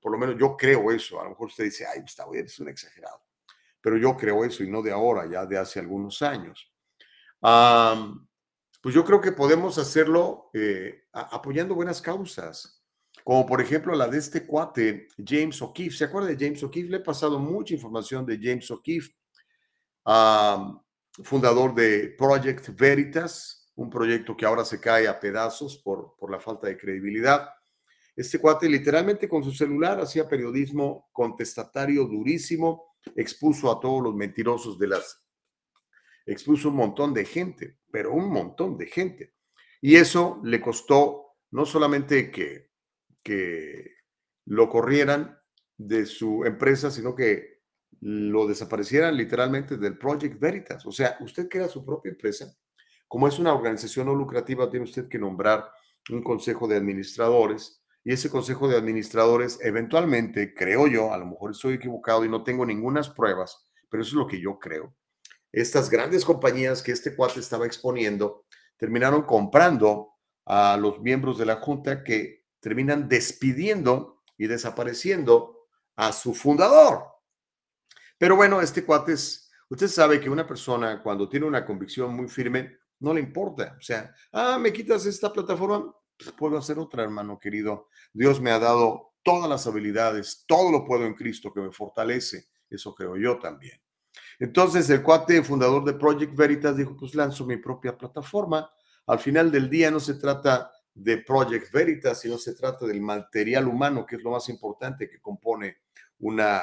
por 0.00 0.10
lo 0.10 0.18
menos 0.18 0.36
yo 0.36 0.56
creo 0.56 0.90
eso. 0.90 1.20
A 1.20 1.24
lo 1.24 1.30
mejor 1.30 1.46
usted 1.46 1.62
dice, 1.62 1.86
ay, 1.86 2.00
Gustavo, 2.00 2.34
eres 2.34 2.58
un 2.58 2.68
exagerado. 2.68 3.22
Pero 3.80 3.96
yo 3.96 4.16
creo 4.16 4.44
eso 4.44 4.64
y 4.64 4.70
no 4.70 4.82
de 4.82 4.90
ahora, 4.90 5.30
ya 5.30 5.46
de 5.46 5.58
hace 5.58 5.78
algunos 5.78 6.20
años 6.22 6.72
pues 8.86 8.94
yo 8.94 9.04
creo 9.04 9.20
que 9.20 9.32
podemos 9.32 9.78
hacerlo 9.78 10.50
eh, 10.54 11.04
apoyando 11.12 11.74
buenas 11.74 12.00
causas, 12.00 12.75
como 13.26 13.44
por 13.44 13.60
ejemplo 13.60 13.92
la 13.96 14.06
de 14.06 14.18
este 14.18 14.46
cuate, 14.46 15.08
James 15.18 15.60
O'Keefe. 15.60 15.96
¿Se 15.96 16.04
acuerda 16.04 16.28
de 16.28 16.36
James 16.38 16.62
O'Keefe? 16.62 16.90
Le 16.90 16.98
he 16.98 17.00
pasado 17.00 17.40
mucha 17.40 17.74
información 17.74 18.24
de 18.24 18.38
James 18.40 18.70
O'Keefe, 18.70 19.12
fundador 21.24 21.74
de 21.74 22.14
Project 22.16 22.68
Veritas, 22.78 23.68
un 23.74 23.90
proyecto 23.90 24.36
que 24.36 24.46
ahora 24.46 24.64
se 24.64 24.78
cae 24.78 25.08
a 25.08 25.18
pedazos 25.18 25.76
por, 25.78 26.14
por 26.16 26.30
la 26.30 26.38
falta 26.38 26.68
de 26.68 26.78
credibilidad. 26.78 27.48
Este 28.14 28.38
cuate 28.38 28.68
literalmente 28.68 29.28
con 29.28 29.42
su 29.42 29.50
celular 29.50 30.00
hacía 30.00 30.28
periodismo 30.28 31.08
contestatario 31.10 32.04
durísimo, 32.04 32.94
expuso 33.16 33.72
a 33.72 33.80
todos 33.80 34.04
los 34.04 34.14
mentirosos 34.14 34.78
de 34.78 34.86
las 34.86 35.20
expuso 36.26 36.68
un 36.68 36.76
montón 36.76 37.12
de 37.12 37.24
gente, 37.24 37.78
pero 37.90 38.12
un 38.12 38.30
montón 38.30 38.78
de 38.78 38.86
gente. 38.86 39.34
Y 39.80 39.96
eso 39.96 40.40
le 40.44 40.60
costó 40.60 41.34
no 41.50 41.66
solamente 41.66 42.30
que, 42.30 42.66
que 43.26 43.96
lo 44.44 44.68
corrieran 44.68 45.36
de 45.76 46.06
su 46.06 46.44
empresa, 46.44 46.92
sino 46.92 47.16
que 47.16 47.56
lo 48.00 48.46
desaparecieran 48.46 49.16
literalmente 49.16 49.76
del 49.76 49.98
Project 49.98 50.38
Veritas. 50.38 50.86
O 50.86 50.92
sea, 50.92 51.16
usted 51.20 51.48
crea 51.48 51.66
su 51.66 51.84
propia 51.84 52.10
empresa. 52.10 52.56
Como 53.08 53.26
es 53.26 53.40
una 53.40 53.52
organización 53.52 54.06
no 54.06 54.14
lucrativa, 54.14 54.70
tiene 54.70 54.84
usted 54.84 55.08
que 55.08 55.18
nombrar 55.18 55.68
un 56.10 56.22
consejo 56.22 56.68
de 56.68 56.76
administradores 56.76 57.82
y 58.04 58.12
ese 58.12 58.30
consejo 58.30 58.68
de 58.68 58.76
administradores 58.76 59.58
eventualmente, 59.60 60.54
creo 60.54 60.86
yo, 60.86 61.12
a 61.12 61.18
lo 61.18 61.26
mejor 61.26 61.50
estoy 61.50 61.74
equivocado 61.74 62.24
y 62.24 62.28
no 62.28 62.44
tengo 62.44 62.64
ninguna 62.64 63.02
pruebas, 63.02 63.68
pero 63.90 64.04
eso 64.04 64.10
es 64.10 64.14
lo 64.14 64.28
que 64.28 64.40
yo 64.40 64.60
creo, 64.60 64.94
estas 65.50 65.90
grandes 65.90 66.24
compañías 66.24 66.82
que 66.82 66.92
este 66.92 67.16
cuate 67.16 67.40
estaba 67.40 67.66
exponiendo 67.66 68.44
terminaron 68.76 69.22
comprando 69.22 70.12
a 70.44 70.76
los 70.76 71.00
miembros 71.00 71.38
de 71.38 71.46
la 71.46 71.56
Junta 71.56 72.04
que 72.04 72.45
terminan 72.66 73.08
despidiendo 73.08 74.24
y 74.36 74.48
desapareciendo 74.48 75.68
a 75.94 76.10
su 76.10 76.34
fundador. 76.34 77.04
Pero 78.18 78.34
bueno, 78.34 78.60
este 78.60 78.84
cuate 78.84 79.12
es, 79.12 79.52
usted 79.68 79.86
sabe 79.86 80.18
que 80.18 80.28
una 80.28 80.44
persona 80.44 81.00
cuando 81.00 81.28
tiene 81.28 81.46
una 81.46 81.64
convicción 81.64 82.12
muy 82.16 82.26
firme, 82.26 82.78
no 82.98 83.14
le 83.14 83.20
importa. 83.20 83.76
O 83.78 83.80
sea, 83.80 84.12
ah, 84.32 84.58
me 84.58 84.72
quitas 84.72 85.06
esta 85.06 85.32
plataforma, 85.32 85.94
pues 86.18 86.32
puedo 86.32 86.58
hacer 86.58 86.76
otra, 86.80 87.04
hermano 87.04 87.38
querido. 87.38 87.86
Dios 88.12 88.40
me 88.40 88.50
ha 88.50 88.58
dado 88.58 89.12
todas 89.22 89.48
las 89.48 89.64
habilidades, 89.68 90.42
todo 90.48 90.72
lo 90.72 90.84
puedo 90.84 91.06
en 91.06 91.14
Cristo 91.14 91.52
que 91.54 91.60
me 91.60 91.70
fortalece. 91.70 92.48
Eso 92.68 92.96
creo 92.96 93.16
yo 93.16 93.38
también. 93.38 93.80
Entonces 94.40 94.90
el 94.90 95.04
cuate 95.04 95.40
fundador 95.44 95.84
de 95.84 95.94
Project 95.94 96.34
Veritas 96.34 96.76
dijo, 96.76 96.96
pues 96.96 97.14
lanzo 97.14 97.46
mi 97.46 97.58
propia 97.58 97.96
plataforma. 97.96 98.68
Al 99.06 99.20
final 99.20 99.52
del 99.52 99.70
día 99.70 99.88
no 99.88 100.00
se 100.00 100.14
trata 100.14 100.72
de 100.96 101.18
Project 101.18 101.70
Veritas, 101.70 102.20
sino 102.20 102.38
se 102.38 102.54
trata 102.54 102.86
del 102.86 103.02
material 103.02 103.68
humano, 103.68 104.06
que 104.06 104.16
es 104.16 104.22
lo 104.22 104.30
más 104.30 104.48
importante 104.48 105.08
que 105.10 105.20
compone 105.20 105.76
una, 106.20 106.62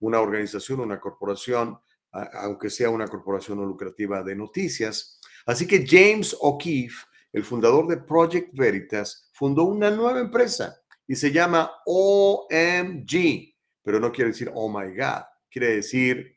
una 0.00 0.20
organización, 0.20 0.80
una 0.80 0.98
corporación, 0.98 1.78
aunque 2.10 2.70
sea 2.70 2.88
una 2.88 3.06
corporación 3.06 3.58
no 3.58 3.66
lucrativa 3.66 4.22
de 4.22 4.34
noticias. 4.34 5.20
Así 5.44 5.66
que 5.66 5.84
James 5.86 6.34
O'Keefe, 6.40 6.96
el 7.32 7.44
fundador 7.44 7.86
de 7.86 7.98
Project 7.98 8.56
Veritas, 8.56 9.30
fundó 9.34 9.64
una 9.64 9.90
nueva 9.90 10.20
empresa 10.20 10.80
y 11.06 11.14
se 11.14 11.30
llama 11.30 11.70
OMG, 11.84 13.54
pero 13.82 14.00
no 14.00 14.10
quiere 14.10 14.30
decir 14.30 14.50
Oh 14.54 14.70
My 14.70 14.96
God, 14.96 15.24
quiere 15.50 15.76
decir 15.76 16.34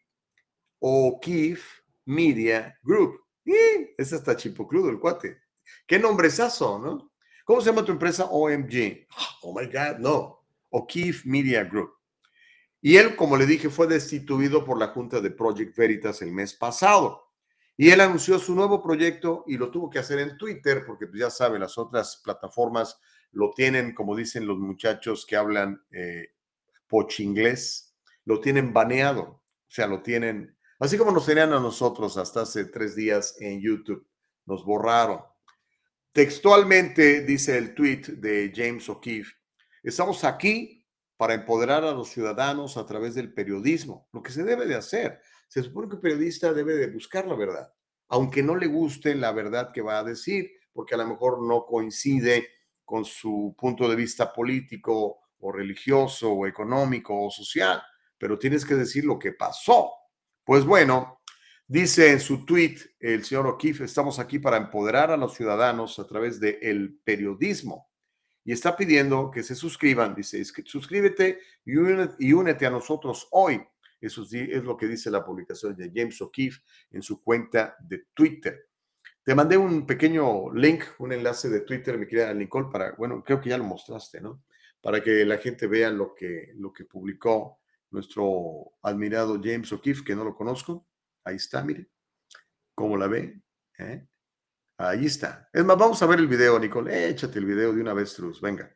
O'Keefe 0.79 1.63
Media 2.03 2.77
Group. 2.83 3.21
Y 3.45 3.55
ese 3.97 4.17
está 4.17 4.35
chipocludo 4.35 4.89
el 4.89 4.99
cuate. 4.99 5.37
¿Qué 5.85 5.97
nombrezazo, 5.97 6.79
no? 6.79 7.06
¿Cómo 7.47 7.61
se 7.61 7.69
llama 7.69 7.85
tu 7.85 7.93
empresa? 7.93 8.25
OMG. 8.25 9.07
Oh 9.43 9.57
my 9.57 9.67
God, 9.67 9.99
no. 9.99 10.43
O'Keefe 10.69 11.21
Media 11.23 11.63
Group. 11.63 11.93
Y 12.81 12.97
él, 12.97 13.15
como 13.15 13.37
le 13.37 13.45
dije, 13.45 13.69
fue 13.69 13.87
destituido 13.87 14.65
por 14.65 14.77
la 14.77 14.87
Junta 14.87 15.21
de 15.21 15.31
Project 15.31 15.73
Veritas 15.77 16.21
el 16.21 16.33
mes 16.33 16.53
pasado. 16.53 17.31
Y 17.77 17.89
él 17.89 18.01
anunció 18.01 18.37
su 18.37 18.53
nuevo 18.53 18.83
proyecto 18.83 19.45
y 19.47 19.55
lo 19.55 19.71
tuvo 19.71 19.89
que 19.89 19.99
hacer 19.99 20.19
en 20.19 20.37
Twitter, 20.37 20.83
porque 20.85 21.07
pues, 21.07 21.21
ya 21.21 21.29
sabe, 21.29 21.57
las 21.57 21.77
otras 21.77 22.17
plataformas 22.21 22.99
lo 23.31 23.51
tienen, 23.51 23.95
como 23.95 24.13
dicen 24.13 24.45
los 24.45 24.57
muchachos 24.57 25.25
que 25.25 25.37
hablan 25.37 25.81
eh, 25.91 26.33
inglés, 27.19 27.95
lo 28.25 28.41
tienen 28.41 28.73
baneado, 28.73 29.21
o 29.21 29.43
sea, 29.69 29.87
lo 29.87 30.01
tienen, 30.01 30.57
así 30.79 30.97
como 30.97 31.13
nos 31.13 31.25
tenían 31.25 31.53
a 31.53 31.61
nosotros 31.61 32.17
hasta 32.17 32.41
hace 32.41 32.65
tres 32.65 32.93
días 32.93 33.37
en 33.39 33.61
YouTube, 33.61 34.05
nos 34.45 34.65
borraron. 34.65 35.21
Textualmente 36.17 37.21
dice 37.21 37.59
el 37.59 37.75
tweet 37.75 38.01
de 38.17 38.51
James 38.51 38.89
O'Keefe, 38.89 39.31
estamos 39.83 40.23
aquí 40.23 40.83
para 41.15 41.35
empoderar 41.35 41.83
a 41.83 41.91
los 41.91 42.09
ciudadanos 42.09 42.75
a 42.75 42.87
través 42.87 43.13
del 43.13 43.31
periodismo, 43.31 44.09
lo 44.11 44.23
que 44.23 44.31
se 44.31 44.43
debe 44.43 44.65
de 44.65 44.73
hacer. 44.73 45.21
Se 45.47 45.61
supone 45.61 45.87
que 45.87 45.97
el 45.97 46.01
periodista 46.01 46.53
debe 46.53 46.75
de 46.75 46.87
buscar 46.87 47.27
la 47.27 47.35
verdad, 47.35 47.71
aunque 48.07 48.41
no 48.41 48.55
le 48.55 48.65
guste 48.65 49.13
la 49.13 49.31
verdad 49.31 49.71
que 49.71 49.83
va 49.83 49.99
a 49.99 50.03
decir, 50.03 50.49
porque 50.73 50.95
a 50.95 50.97
lo 50.97 51.05
mejor 51.05 51.39
no 51.45 51.67
coincide 51.67 52.47
con 52.83 53.05
su 53.05 53.55
punto 53.55 53.87
de 53.87 53.95
vista 53.95 54.33
político 54.33 55.19
o 55.37 55.51
religioso 55.51 56.31
o 56.31 56.47
económico 56.47 57.27
o 57.27 57.29
social, 57.29 57.79
pero 58.17 58.39
tienes 58.39 58.65
que 58.65 58.73
decir 58.73 59.05
lo 59.05 59.19
que 59.19 59.33
pasó. 59.33 59.91
Pues 60.43 60.65
bueno, 60.65 61.21
dice 61.67 62.11
en 62.11 62.19
su 62.19 62.45
tweet 62.45 62.77
el 62.99 63.23
señor 63.23 63.47
O'Keefe, 63.47 63.83
estamos 63.83 64.19
aquí 64.19 64.39
para 64.39 64.57
empoderar 64.57 65.11
a 65.11 65.17
los 65.17 65.35
ciudadanos 65.35 65.99
a 65.99 66.07
través 66.07 66.39
del 66.39 66.99
periodismo 67.03 67.89
y 68.47 68.53
está 68.53 68.77
pidiendo 68.77 69.29
que 69.29 69.43
se 69.43 69.55
suscriban. 69.55 70.15
Dice, 70.15 70.41
suscríbete 70.45 71.39
y 71.65 72.31
únete, 72.31 72.65
a 72.65 72.69
nosotros 72.69 73.27
hoy. 73.31 73.61
Eso 73.99 74.23
es 74.23 74.63
lo 74.63 74.77
que 74.77 74.87
dice 74.87 75.11
la 75.11 75.25
publicación 75.25 75.75
de 75.75 75.91
James 75.93 76.21
O'Keefe 76.21 76.61
en 76.91 77.01
su 77.01 77.21
cuenta 77.21 77.75
de 77.79 78.05
Twitter. 78.13 78.69
Te 79.21 79.35
mandé 79.35 79.57
un 79.57 79.85
pequeño 79.85 80.53
link, 80.53 80.85
un 80.99 81.11
enlace 81.11 81.49
de 81.49 81.59
Twitter, 81.59 81.97
mi 81.97 82.07
querida 82.07 82.33
Nicole, 82.33 82.69
para, 82.71 82.93
bueno, 82.93 83.21
creo 83.21 83.41
que 83.41 83.49
ya 83.49 83.57
lo 83.57 83.65
mostraste, 83.65 84.21
¿no? 84.21 84.43
Para 84.79 85.03
que 85.03 85.25
la 85.25 85.39
gente 85.39 85.67
vea 85.67 85.89
lo 85.89 86.15
que, 86.15 86.53
lo 86.55 86.71
que 86.71 86.85
publicó 86.85 87.59
nuestro 87.91 88.71
admirado 88.81 89.41
James 89.43 89.73
O'Keefe, 89.73 90.05
que 90.05 90.15
no 90.15 90.23
lo 90.23 90.33
conozco. 90.33 90.87
Ahí 91.27 91.35
está, 91.35 91.61
mire. 91.61 91.89
¿Cómo 92.73 92.95
la 92.95 93.07
ve? 93.07 93.41
¿Eh? 93.77 94.07
Ahí 94.79 95.07
está. 95.07 95.49
Es 95.51 95.65
más, 95.65 95.77
vamos 95.77 96.01
a 96.01 96.05
ver 96.05 96.19
el 96.19 96.27
video, 96.27 96.57
Nicole. 96.57 97.09
Échate 97.09 97.37
el 97.39 97.45
video 97.45 97.73
de 97.73 97.81
una 97.81 97.93
vez, 97.93 98.13
Truz. 98.13 98.39
Venga. 98.39 98.71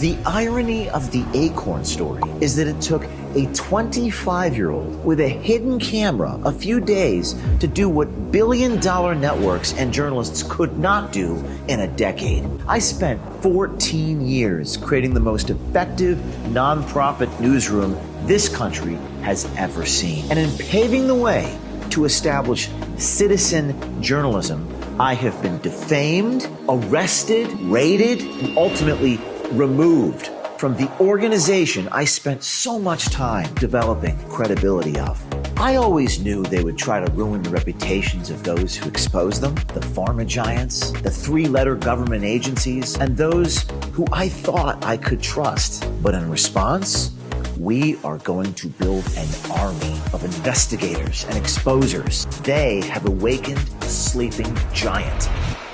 The 0.00 0.16
irony 0.26 0.90
of 0.90 1.12
the 1.12 1.24
Acorn 1.34 1.84
story 1.84 2.20
is 2.40 2.56
that 2.56 2.66
it 2.66 2.80
took 2.80 3.04
a 3.36 3.46
25 3.54 4.56
year 4.56 4.70
old 4.70 5.04
with 5.04 5.20
a 5.20 5.28
hidden 5.28 5.78
camera 5.78 6.36
a 6.44 6.50
few 6.50 6.80
days 6.80 7.36
to 7.60 7.68
do 7.68 7.88
what 7.88 8.32
billion 8.32 8.80
dollar 8.80 9.14
networks 9.14 9.72
and 9.74 9.94
journalists 9.94 10.42
could 10.42 10.76
not 10.80 11.12
do 11.12 11.36
in 11.68 11.80
a 11.80 11.86
decade. 11.86 12.44
I 12.66 12.80
spent 12.80 13.20
14 13.40 14.20
years 14.20 14.76
creating 14.76 15.14
the 15.14 15.20
most 15.20 15.50
effective 15.50 16.18
nonprofit 16.48 17.30
newsroom 17.38 17.96
this 18.26 18.48
country 18.48 18.94
has 19.22 19.44
ever 19.56 19.84
seen. 19.84 20.24
And 20.30 20.38
in 20.38 20.50
paving 20.58 21.06
the 21.06 21.14
way 21.14 21.58
to 21.90 22.04
establish 22.04 22.68
citizen 22.96 24.02
journalism, 24.02 24.68
I 24.98 25.14
have 25.14 25.40
been 25.42 25.58
defamed, 25.60 26.48
arrested, 26.68 27.50
raided, 27.62 28.20
and 28.20 28.56
ultimately 28.56 29.18
removed 29.52 30.30
from 30.58 30.76
the 30.76 30.90
organization 31.00 31.88
I 31.88 32.04
spent 32.04 32.42
so 32.42 32.78
much 32.78 33.06
time 33.06 33.52
developing 33.56 34.16
credibility 34.28 34.98
of. 34.98 35.22
I 35.58 35.76
always 35.76 36.20
knew 36.20 36.42
they 36.42 36.64
would 36.64 36.78
try 36.78 37.04
to 37.04 37.12
ruin 37.12 37.42
the 37.42 37.50
reputations 37.50 38.30
of 38.30 38.42
those 38.44 38.74
who 38.74 38.88
expose 38.88 39.40
them 39.40 39.54
the 39.54 39.80
pharma 39.80 40.26
giants, 40.26 40.90
the 41.02 41.10
three 41.10 41.46
letter 41.46 41.74
government 41.74 42.24
agencies, 42.24 42.96
and 42.96 43.16
those 43.16 43.66
who 43.92 44.06
I 44.12 44.28
thought 44.28 44.82
I 44.84 44.96
could 44.96 45.20
trust. 45.20 45.86
But 46.02 46.14
in 46.14 46.30
response, 46.30 47.12
we 47.58 47.96
are 48.02 48.18
going 48.18 48.52
to 48.54 48.68
build 48.68 49.04
an 49.16 49.28
army 49.52 49.96
of 50.12 50.24
investigators 50.24 51.24
and 51.26 51.36
exposers. 51.36 52.26
They 52.42 52.80
have 52.82 53.06
awakened 53.06 53.70
a 53.80 53.84
sleeping 53.84 54.56
giant. 54.72 55.30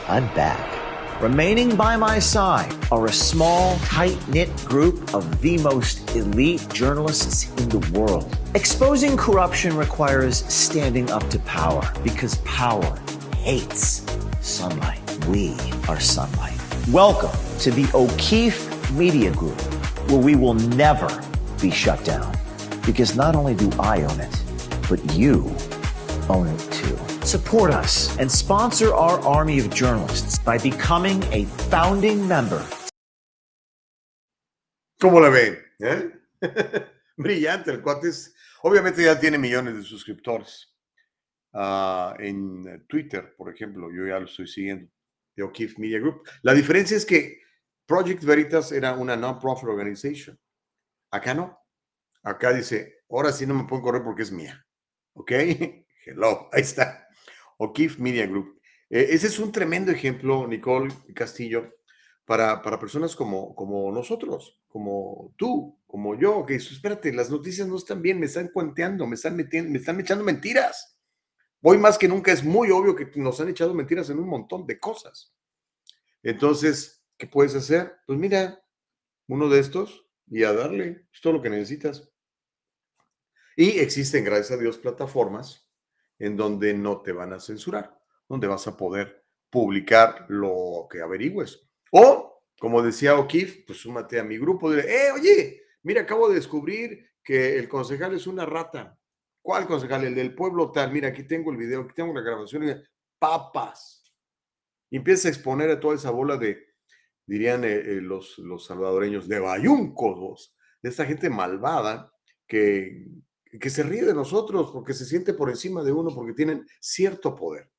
I'm 0.09 0.27
back. 0.35 0.77
Remaining 1.23 1.77
by 1.77 1.97
my 1.97 2.19
side 2.19 2.75
are 2.91 3.07
a 3.07 3.13
small, 3.13 3.77
tight 3.79 4.19
knit 4.29 4.55
group 4.65 5.15
of 5.15 5.41
the 5.41 5.59
most 5.59 6.17
elite 6.17 6.67
journalists 6.73 7.51
in 7.61 7.69
the 7.69 7.99
world. 7.99 8.37
Exposing 8.55 9.17
corruption 9.17 9.77
requires 9.77 10.45
standing 10.53 11.11
up 11.11 11.29
to 11.31 11.39
power 11.41 11.91
because 12.03 12.37
power 12.39 12.99
hates 13.37 14.05
sunlight. 14.41 15.01
We 15.27 15.57
are 15.89 16.01
sunlight. 16.01 16.59
Welcome 16.89 17.39
to 17.61 17.71
the 17.71 17.89
O'Keefe 17.95 18.91
Media 18.93 19.31
Group, 19.33 19.61
where 20.11 20.21
we 20.21 20.37
will 20.37 20.55
never 20.55 21.09
be 21.61 21.71
shut 21.71 22.03
down. 22.05 22.33
Because 22.87 23.17
not 23.17 23.37
only 23.37 23.55
do 23.55 23.71
I 23.79 24.03
own 24.03 24.21
it, 24.21 24.35
but 24.89 25.01
you 25.15 25.55
own 26.29 26.47
it 26.47 26.61
too. 26.73 26.97
Support 27.27 27.73
us 27.73 28.17
and 28.19 28.31
sponsor 28.31 28.95
our 28.95 29.21
army 29.21 29.59
of 29.59 29.69
journalists 29.71 30.39
by 30.39 30.59
becoming 30.59 31.23
a 31.33 31.45
founding 31.71 32.27
member. 32.27 32.65
¿Cómo 35.01 35.21
la 35.21 35.31
ven? 35.31 35.57
¿Eh? 35.81 36.11
Brillante, 37.17 37.71
el 37.71 37.81
cuate 37.81 38.09
es, 38.09 38.35
obviamente 38.63 39.03
ya 39.03 39.19
tiene 39.19 39.39
millones 39.39 39.77
de 39.77 39.83
suscriptores. 39.83 40.67
Uh, 41.53 42.15
en 42.19 42.85
Twitter, 42.87 43.35
por 43.37 43.53
ejemplo, 43.53 43.91
yo 43.91 44.07
ya 44.07 44.19
lo 44.19 44.27
estoy 44.27 44.47
siguiendo, 44.47 44.89
de 45.35 45.43
O'Keefe 45.43 45.81
Media 45.81 45.99
Group. 45.99 46.23
La 46.43 46.55
diferencia 46.55 46.97
es 46.97 47.05
que 47.05 47.41
Project 47.87 48.23
Veritas 48.25 48.73
era 48.73 48.95
una 48.95 49.17
non-profit 49.17 49.69
organization. 49.69 50.39
Acá 51.11 51.35
no. 51.35 51.59
Acá 52.23 52.53
dice, 52.53 53.01
ahora 53.11 53.33
sí 53.33 53.47
no 53.47 53.55
me 53.55 53.65
puedo 53.65 53.83
correr 53.83 54.03
porque 54.05 54.23
es 54.23 54.33
mía. 54.33 54.65
¿Ok? 55.15 55.33
Hello, 56.07 56.49
ahí 56.53 56.63
está. 56.63 57.09
O'Keefe 57.59 58.01
Media 58.01 58.27
Group. 58.27 58.61
Eh, 58.89 59.09
ese 59.11 59.27
es 59.27 59.39
un 59.39 59.53
tremendo 59.53 59.91
ejemplo, 59.93 60.47
Nicole 60.47 60.93
Castillo, 61.15 61.75
para, 62.25 62.63
para 62.63 62.79
personas 62.79 63.15
como, 63.17 63.55
como 63.55 63.91
nosotros, 63.93 64.61
como 64.69 65.35
tú, 65.37 65.81
como 65.87 66.19
yo, 66.19 66.47
que 66.47 66.55
espérate, 66.55 67.13
las 67.13 67.31
noticias 67.31 67.67
no 67.67 67.77
están 67.77 68.03
bien, 68.03 68.21
me 68.21 68.27
están 68.27 68.49
cuenteando, 68.49 69.07
me 69.07 69.17
están 69.17 69.37
metiendo, 69.37 69.71
me 69.71 69.79
están 69.79 69.99
echando 70.01 70.25
mentiras. 70.25 70.97
Hoy 71.63 71.77
más 71.77 71.99
que 71.99 72.09
nunca 72.09 72.33
es 72.33 72.43
muy 72.43 72.71
obvio 72.71 72.97
que 72.97 73.11
nos 73.17 73.41
han 73.41 73.49
echado 73.49 73.75
mentiras 73.75 74.09
en 74.11 74.19
un 74.19 74.29
montón 74.29 74.67
de 74.67 74.79
cosas. 74.79 75.35
Entonces, 76.23 77.05
¿qué 77.19 77.27
puedes 77.27 77.55
hacer? 77.55 77.97
Pues 78.07 78.19
mira, 78.19 78.63
uno 79.29 79.49
de 79.49 79.61
estos, 79.61 80.10
y 80.31 80.45
a 80.45 80.53
darle, 80.53 81.07
es 81.13 81.21
todo 81.21 81.35
lo 81.35 81.43
que 81.43 81.51
necesitas. 81.51 82.09
Y 83.57 83.81
existen, 83.81 84.25
gracias 84.25 84.53
a 84.53 84.57
Dios, 84.57 84.79
plataformas 84.79 85.69
en 86.19 86.37
donde 86.37 86.73
no 86.73 87.03
te 87.03 87.13
van 87.13 87.33
a 87.33 87.41
censurar, 87.41 87.99
donde 88.29 88.47
vas 88.47 88.67
a 88.67 88.77
poder 88.77 89.25
publicar 89.51 90.27
lo 90.29 90.87
que 90.91 91.03
averigües. 91.03 91.69
O, 91.91 92.43
como 92.59 92.81
decía 92.83 93.19
O'Keefe, 93.19 93.65
pues 93.67 93.81
súmate 93.81 94.21
a 94.21 94.25
mi 94.25 94.39
grupo, 94.39 94.71
dile, 94.71 94.85
eh, 94.89 95.11
oye, 95.13 95.63
mira, 95.83 96.03
acabo 96.03 96.29
de 96.29 96.37
descubrir 96.37 97.11
que 97.25 97.59
el 97.59 97.69
concejal 97.69 98.15
es 98.15 98.27
una 98.27 98.47
rata. 98.47 98.97
¿Cuál 99.43 99.67
concejal? 99.67 100.05
El 100.05 100.15
del 100.15 100.35
pueblo 100.35 100.71
tal. 100.71 100.93
Mira, 100.93 101.09
aquí 101.09 101.25
tengo 101.25 101.51
el 101.51 101.57
video, 101.57 101.83
aquí 101.83 101.95
tengo 101.95 102.13
la 102.13 102.21
grabación. 102.21 102.83
Papas. 103.19 104.05
Empieza 104.91 105.29
a 105.29 105.31
exponer 105.31 105.71
a 105.71 105.81
toda 105.81 105.95
esa 105.95 106.11
bola 106.11 106.37
de 106.37 106.70
dirían 107.31 107.63
eh, 107.63 107.77
eh, 107.77 108.01
los, 108.01 108.39
los 108.39 108.67
salvadoreños, 108.67 109.29
de 109.29 109.39
bayuncos, 109.39 110.53
de 110.83 110.89
esta 110.89 111.07
gente 111.07 111.31
malvada 111.31 112.13
que, 112.45 113.07
que 113.61 113.71
se 113.71 113.85
ríe 113.85 114.05
de 114.05 114.15
nosotros 114.15 114.73
porque 114.73 114.95
se 114.95 115.05
siente 115.05 115.33
por 115.33 115.49
encima 115.49 115.85
de 115.85 115.93
uno, 115.93 116.13
porque 116.13 116.33
tienen 116.33 116.67
cierto 116.81 117.37
poder, 117.37 117.71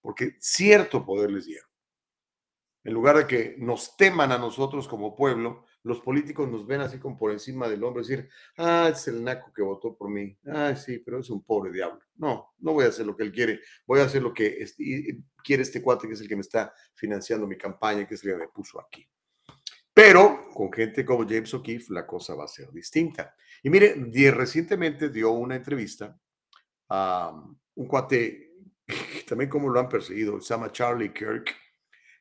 porque 0.00 0.34
cierto 0.40 1.06
poder 1.06 1.30
les 1.30 1.46
dieron. 1.46 1.70
En 2.82 2.94
lugar 2.94 3.18
de 3.18 3.26
que 3.28 3.54
nos 3.58 3.96
teman 3.96 4.32
a 4.32 4.38
nosotros 4.38 4.88
como 4.88 5.14
pueblo, 5.14 5.65
los 5.86 6.00
políticos 6.00 6.48
nos 6.48 6.66
ven 6.66 6.80
así 6.80 6.98
como 6.98 7.16
por 7.16 7.32
encima 7.32 7.68
del 7.68 7.82
hombro, 7.84 8.02
decir, 8.02 8.28
ah, 8.58 8.90
es 8.92 9.06
el 9.08 9.22
naco 9.22 9.52
que 9.54 9.62
votó 9.62 9.96
por 9.96 10.10
mí. 10.10 10.36
Ah, 10.46 10.74
sí, 10.76 10.98
pero 10.98 11.20
es 11.20 11.30
un 11.30 11.42
pobre 11.42 11.72
diablo. 11.72 12.00
No, 12.16 12.54
no 12.58 12.72
voy 12.72 12.84
a 12.84 12.88
hacer 12.88 13.06
lo 13.06 13.16
que 13.16 13.22
él 13.22 13.32
quiere. 13.32 13.60
Voy 13.86 14.00
a 14.00 14.04
hacer 14.04 14.22
lo 14.22 14.34
que 14.34 14.66
quiere 15.44 15.62
este 15.62 15.80
cuate, 15.80 16.08
que 16.08 16.14
es 16.14 16.20
el 16.20 16.28
que 16.28 16.36
me 16.36 16.42
está 16.42 16.72
financiando 16.94 17.46
mi 17.46 17.56
campaña, 17.56 18.06
que 18.06 18.14
es 18.14 18.24
el 18.24 18.32
que 18.32 18.36
me 18.36 18.48
puso 18.48 18.80
aquí. 18.80 19.08
Pero 19.94 20.48
con 20.52 20.72
gente 20.72 21.04
como 21.04 21.24
James 21.26 21.54
O'Keefe 21.54 21.94
la 21.94 22.06
cosa 22.06 22.34
va 22.34 22.44
a 22.44 22.48
ser 22.48 22.70
distinta. 22.72 23.34
Y 23.62 23.70
mire, 23.70 23.94
recientemente 24.30 25.08
dio 25.08 25.30
una 25.30 25.56
entrevista 25.56 26.18
a 26.88 27.32
un 27.74 27.86
cuate, 27.86 28.52
también 29.28 29.48
como 29.48 29.68
lo 29.68 29.80
han 29.80 29.88
perseguido, 29.88 30.40
se 30.40 30.52
llama 30.52 30.70
Charlie 30.70 31.12
Kirk 31.12 31.54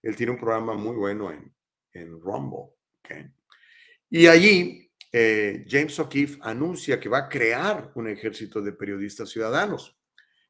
él 0.05 0.15
tiene 0.15 0.33
un 0.33 0.37
programa 0.37 0.75
muy 0.75 0.95
bueno 0.95 1.31
en, 1.31 1.51
en 1.93 2.21
Rumble. 2.21 2.75
Y 4.09 4.27
allí 4.27 4.91
eh, 5.11 5.65
James 5.67 5.97
O'Keefe 5.99 6.39
anuncia 6.41 6.99
que 6.99 7.09
va 7.09 7.19
a 7.19 7.29
crear 7.29 7.91
un 7.95 8.09
ejército 8.09 8.61
de 8.61 8.73
periodistas 8.73 9.29
ciudadanos. 9.29 9.97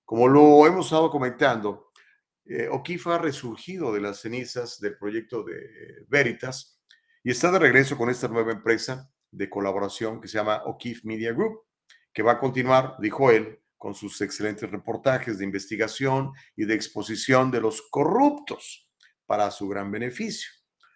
Como 0.04 0.28
lo 0.28 0.66
hemos 0.66 0.88
estado 0.88 1.10
comentando, 1.10 1.92
eh, 2.46 2.68
O'Keefe 2.70 3.12
ha 3.12 3.18
resurgido 3.18 3.94
de 3.94 4.02
las 4.02 4.22
cenizas 4.22 4.80
del 4.80 4.98
proyecto 4.98 5.44
de 5.44 6.06
Veritas 6.08 6.80
y 7.24 7.32
está 7.32 7.52
de 7.52 7.60
regreso 7.60 7.98
con 7.98 8.10
esta 8.10 8.28
nueva 8.28 8.52
empresa 8.52 9.10
de 9.32 9.50
colaboración 9.50 10.22
que 10.22 10.28
se 10.28 10.38
llama 10.38 10.64
O'Keefe 10.66 11.02
Media 11.04 11.34
Group, 11.34 11.62
que 12.14 12.24
va 12.24 12.34
a 12.34 12.40
continuar, 12.40 12.96
dijo 13.00 13.32
él, 13.32 13.60
con 13.78 13.94
sus 13.94 14.20
excelentes 14.22 14.70
reportajes 14.72 15.38
de 15.38 15.44
investigación 15.44 16.32
y 16.56 16.66
de 16.66 16.74
exposición 16.74 17.52
de 17.52 17.62
los 17.62 17.82
corruptos 17.90 18.90
para 19.26 19.52
su 19.52 19.68
gran 19.68 19.92
beneficio. 19.92 20.50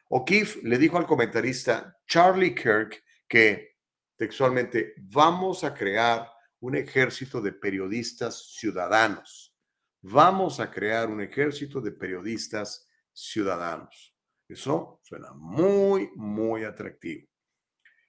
O'Keefe 0.10 0.62
le 0.64 0.78
dijo 0.78 0.98
al 0.98 1.06
comentarista 1.06 1.98
Charlie 2.08 2.56
Kirk 2.56 3.04
que 3.28 3.78
textualmente 4.16 4.96
vamos 4.98 5.64
a 5.64 5.74
crear 5.74 6.30
un 6.60 6.76
ejército 6.76 7.40
de 7.42 7.54
periodistas 7.54 8.54
ciudadanos. 8.56 9.56
Vamos 10.02 10.60
a 10.60 10.72
crear 10.72 11.10
un 11.10 11.22
ejército 11.22 11.80
de 11.80 11.92
periodistas 11.92 12.88
ciudadanos. 13.14 14.16
Eso 14.48 15.00
suena 15.04 15.32
muy, 15.34 16.10
muy 16.16 16.64
atractivo. 16.64 17.28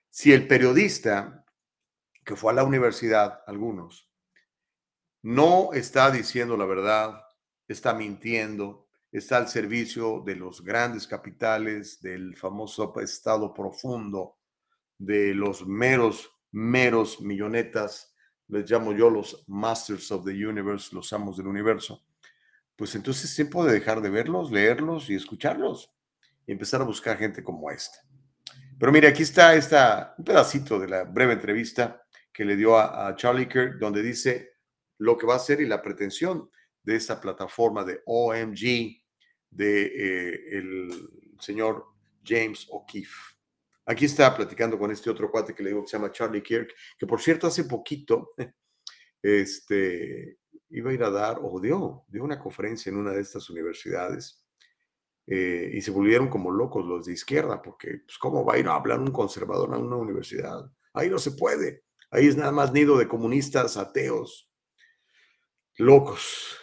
Si 0.09 0.33
el 0.33 0.49
periodista 0.49 1.45
que 2.25 2.37
fue 2.37 2.53
a 2.53 2.57
la 2.57 2.65
universidad, 2.65 3.43
algunos, 3.47 4.11
no 5.23 5.73
está 5.73 6.11
diciendo 6.11 6.57
la 6.57 6.65
verdad, 6.65 7.23
está 7.69 7.93
mintiendo, 7.95 8.89
está 9.12 9.38
al 9.38 9.49
servicio 9.49 10.23
de 10.25 10.37
los 10.37 10.62
grandes 10.62 11.07
capitales, 11.07 12.01
del 12.01 12.37
famoso 12.37 12.99
estado 13.01 13.53
profundo, 13.53 14.37
de 14.99 15.35
los 15.35 15.66
meros, 15.66 16.31
meros 16.53 17.20
millonetas, 17.20 18.14
les 18.49 18.70
llamo 18.70 18.92
yo 18.92 19.11
los 19.11 19.44
masters 19.49 20.11
of 20.11 20.25
the 20.25 20.46
universe, 20.46 20.94
los 20.94 21.12
amos 21.12 21.37
del 21.37 21.46
universo, 21.46 22.05
pues 22.77 22.94
entonces 22.94 23.31
se 23.31 23.46
puede 23.46 23.73
dejar 23.73 24.01
de 24.01 24.11
verlos, 24.11 24.51
leerlos 24.51 25.11
y 25.11 25.14
escucharlos 25.14 25.92
y 26.46 26.53
empezar 26.53 26.81
a 26.81 26.85
buscar 26.85 27.18
gente 27.18 27.42
como 27.42 27.70
esta. 27.70 27.99
Pero 28.79 28.92
mire, 28.92 29.09
aquí 29.09 29.23
está 29.23 29.55
esta, 29.55 30.14
un 30.18 30.25
pedacito 30.25 30.79
de 30.79 30.88
la 30.88 31.05
breve 31.05 31.35
entrevista 31.35 32.03
que 32.33 32.44
le 32.44 32.57
dio 32.57 32.79
a, 32.79 33.09
a 33.09 33.16
Charlie 33.16 33.49
Kirk, 33.49 33.79
donde 33.79 34.03
dice 34.03 34.55
lo 34.99 35.16
que 35.16 35.27
va 35.27 35.35
a 35.35 35.37
hacer 35.37 35.61
y 35.61 35.66
la 35.66 35.83
pretensión 35.83 36.51
de 36.83 36.97
esta 36.97 37.21
plataforma 37.21 37.85
de 37.85 38.01
OMG, 38.07 39.03
de 39.51 39.83
eh, 39.83 40.59
el 40.59 41.09
señor 41.38 41.87
James 42.25 42.66
O'Keefe. 42.71 43.37
Aquí 43.87 44.05
está 44.05 44.35
platicando 44.37 44.79
con 44.79 44.90
este 44.90 45.11
otro 45.11 45.31
cuate 45.31 45.55
que 45.55 45.62
le 45.62 45.71
digo 45.71 45.83
que 45.83 45.88
se 45.88 45.97
llama 45.97 46.12
Charlie 46.12 46.43
Kirk, 46.43 46.73
que 46.99 47.07
por 47.07 47.21
cierto 47.21 47.47
hace 47.47 47.64
poquito 47.64 48.33
este, 49.23 50.38
iba 50.71 50.90
a 50.90 50.95
ir 50.95 51.03
a 51.03 51.11
dar, 51.11 51.38
o 51.43 51.61
dio, 51.61 52.05
dio 52.09 52.23
una 52.23 52.38
conferencia 52.38 52.90
en 52.90 52.97
una 52.97 53.12
de 53.12 53.21
estas 53.21 53.51
universidades 53.51 54.45
eh, 55.27 55.71
y 55.75 55.81
se 55.81 55.90
volvieron 55.90 56.29
como 56.29 56.51
locos 56.51 56.85
los 56.85 57.07
de 57.07 57.12
izquierda, 57.12 57.61
porque 57.62 58.03
pues, 58.05 58.19
¿cómo 58.19 58.45
va 58.45 58.55
a 58.55 58.59
ir 58.59 58.69
a 58.69 58.75
hablar 58.75 59.01
un 59.01 59.12
conservador 59.12 59.75
a 59.75 59.79
una 59.79 59.97
universidad? 59.97 60.71
Ahí 60.93 61.09
no 61.09 61.19
se 61.19 61.33
puede. 61.33 61.85
Ahí 62.11 62.27
es 62.27 62.37
nada 62.37 62.53
más 62.53 62.73
nido 62.73 62.99
de 62.99 63.07
comunistas, 63.07 63.77
ateos, 63.77 64.51
locos. 65.77 66.60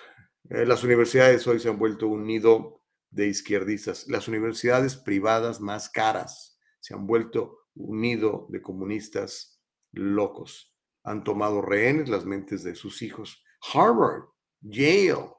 Eh, 0.50 0.66
las 0.66 0.84
universidades 0.84 1.46
hoy 1.48 1.60
se 1.60 1.68
han 1.68 1.78
vuelto 1.78 2.08
un 2.08 2.26
nido 2.26 2.82
de 3.10 3.28
izquierdistas. 3.28 4.08
Las 4.08 4.28
universidades 4.28 4.96
privadas 4.96 5.60
más 5.60 5.90
caras 5.90 6.58
se 6.80 6.94
han 6.94 7.06
vuelto 7.06 7.66
un 7.76 8.00
nido 8.02 8.48
de 8.50 8.62
comunistas 8.62 9.62
locos. 9.92 10.74
Han 11.04 11.24
tomado 11.24 11.62
rehenes 11.62 12.08
las 12.08 12.26
mentes 12.26 12.64
de 12.64 12.76
sus 12.76 13.02
hijos. 13.02 13.44
Harvard, 13.74 14.24
Yale, 14.62 15.34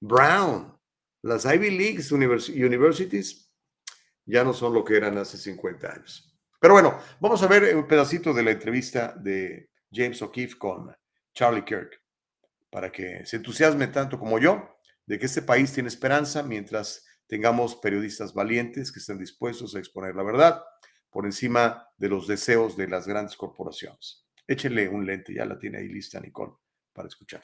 Brown, 0.00 0.78
las 1.22 1.44
Ivy 1.44 1.70
League 1.70 2.02
universities 2.12 3.50
ya 4.26 4.44
no 4.44 4.52
son 4.52 4.74
lo 4.74 4.84
que 4.84 4.96
eran 4.96 5.16
hace 5.16 5.38
50 5.38 5.92
años. 5.92 6.38
Pero 6.60 6.74
bueno, 6.74 6.98
vamos 7.20 7.42
a 7.42 7.46
ver 7.46 7.74
un 7.74 7.88
pedacito 7.88 8.32
de 8.34 8.42
la 8.42 8.50
entrevista 8.52 9.14
de 9.16 9.70
James 9.90 10.20
O'Keefe 10.22 10.58
con 10.58 10.94
Charlie 11.34 11.64
Kirk 11.64 12.01
para 12.72 12.90
que 12.90 13.24
se 13.26 13.36
entusiasme 13.36 13.86
tanto 13.88 14.18
como 14.18 14.38
yo 14.38 14.78
de 15.04 15.18
que 15.18 15.26
este 15.26 15.42
país 15.42 15.72
tiene 15.74 15.90
esperanza 15.90 16.42
mientras 16.42 17.04
tengamos 17.26 17.76
periodistas 17.76 18.32
valientes 18.32 18.90
que 18.90 18.98
estén 18.98 19.18
dispuestos 19.18 19.76
a 19.76 19.78
exponer 19.78 20.16
la 20.16 20.22
verdad 20.22 20.64
por 21.10 21.26
encima 21.26 21.86
de 21.98 22.08
los 22.08 22.26
deseos 22.26 22.74
de 22.74 22.88
las 22.88 23.06
grandes 23.06 23.36
corporaciones. 23.36 24.26
Échenle 24.48 24.88
un 24.88 25.04
lente, 25.04 25.34
ya 25.34 25.44
la 25.44 25.58
tiene 25.58 25.78
ahí 25.78 25.88
lista 25.88 26.18
Nicole 26.18 26.54
para 26.94 27.08
escuchar. 27.08 27.42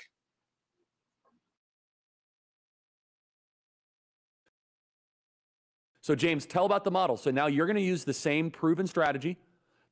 So, 6.01 6.17
James, 6.17 6.47
tell 6.47 6.64
about 6.64 6.85
the 6.85 6.91
model. 6.91 7.19
So, 7.19 7.31
now 7.31 7.49
you're 7.49 7.67
going 7.67 7.77
to 7.77 7.83
use 7.83 8.05
the 8.05 8.14
same 8.14 8.51
proven 8.51 8.87
strategy, 8.87 9.37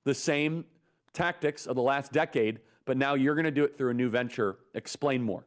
the 0.04 0.14
same 0.14 0.64
tactics 1.12 1.66
of 1.66 1.76
the 1.76 1.82
last 1.82 2.10
decade, 2.10 2.60
but 2.86 2.96
now 2.96 3.14
you're 3.14 3.34
going 3.34 3.44
to 3.44 3.50
do 3.50 3.64
it 3.64 3.76
through 3.76 3.90
a 3.90 3.94
new 3.94 4.08
venture. 4.08 4.58
Explain 4.74 5.22
more. 5.22 5.44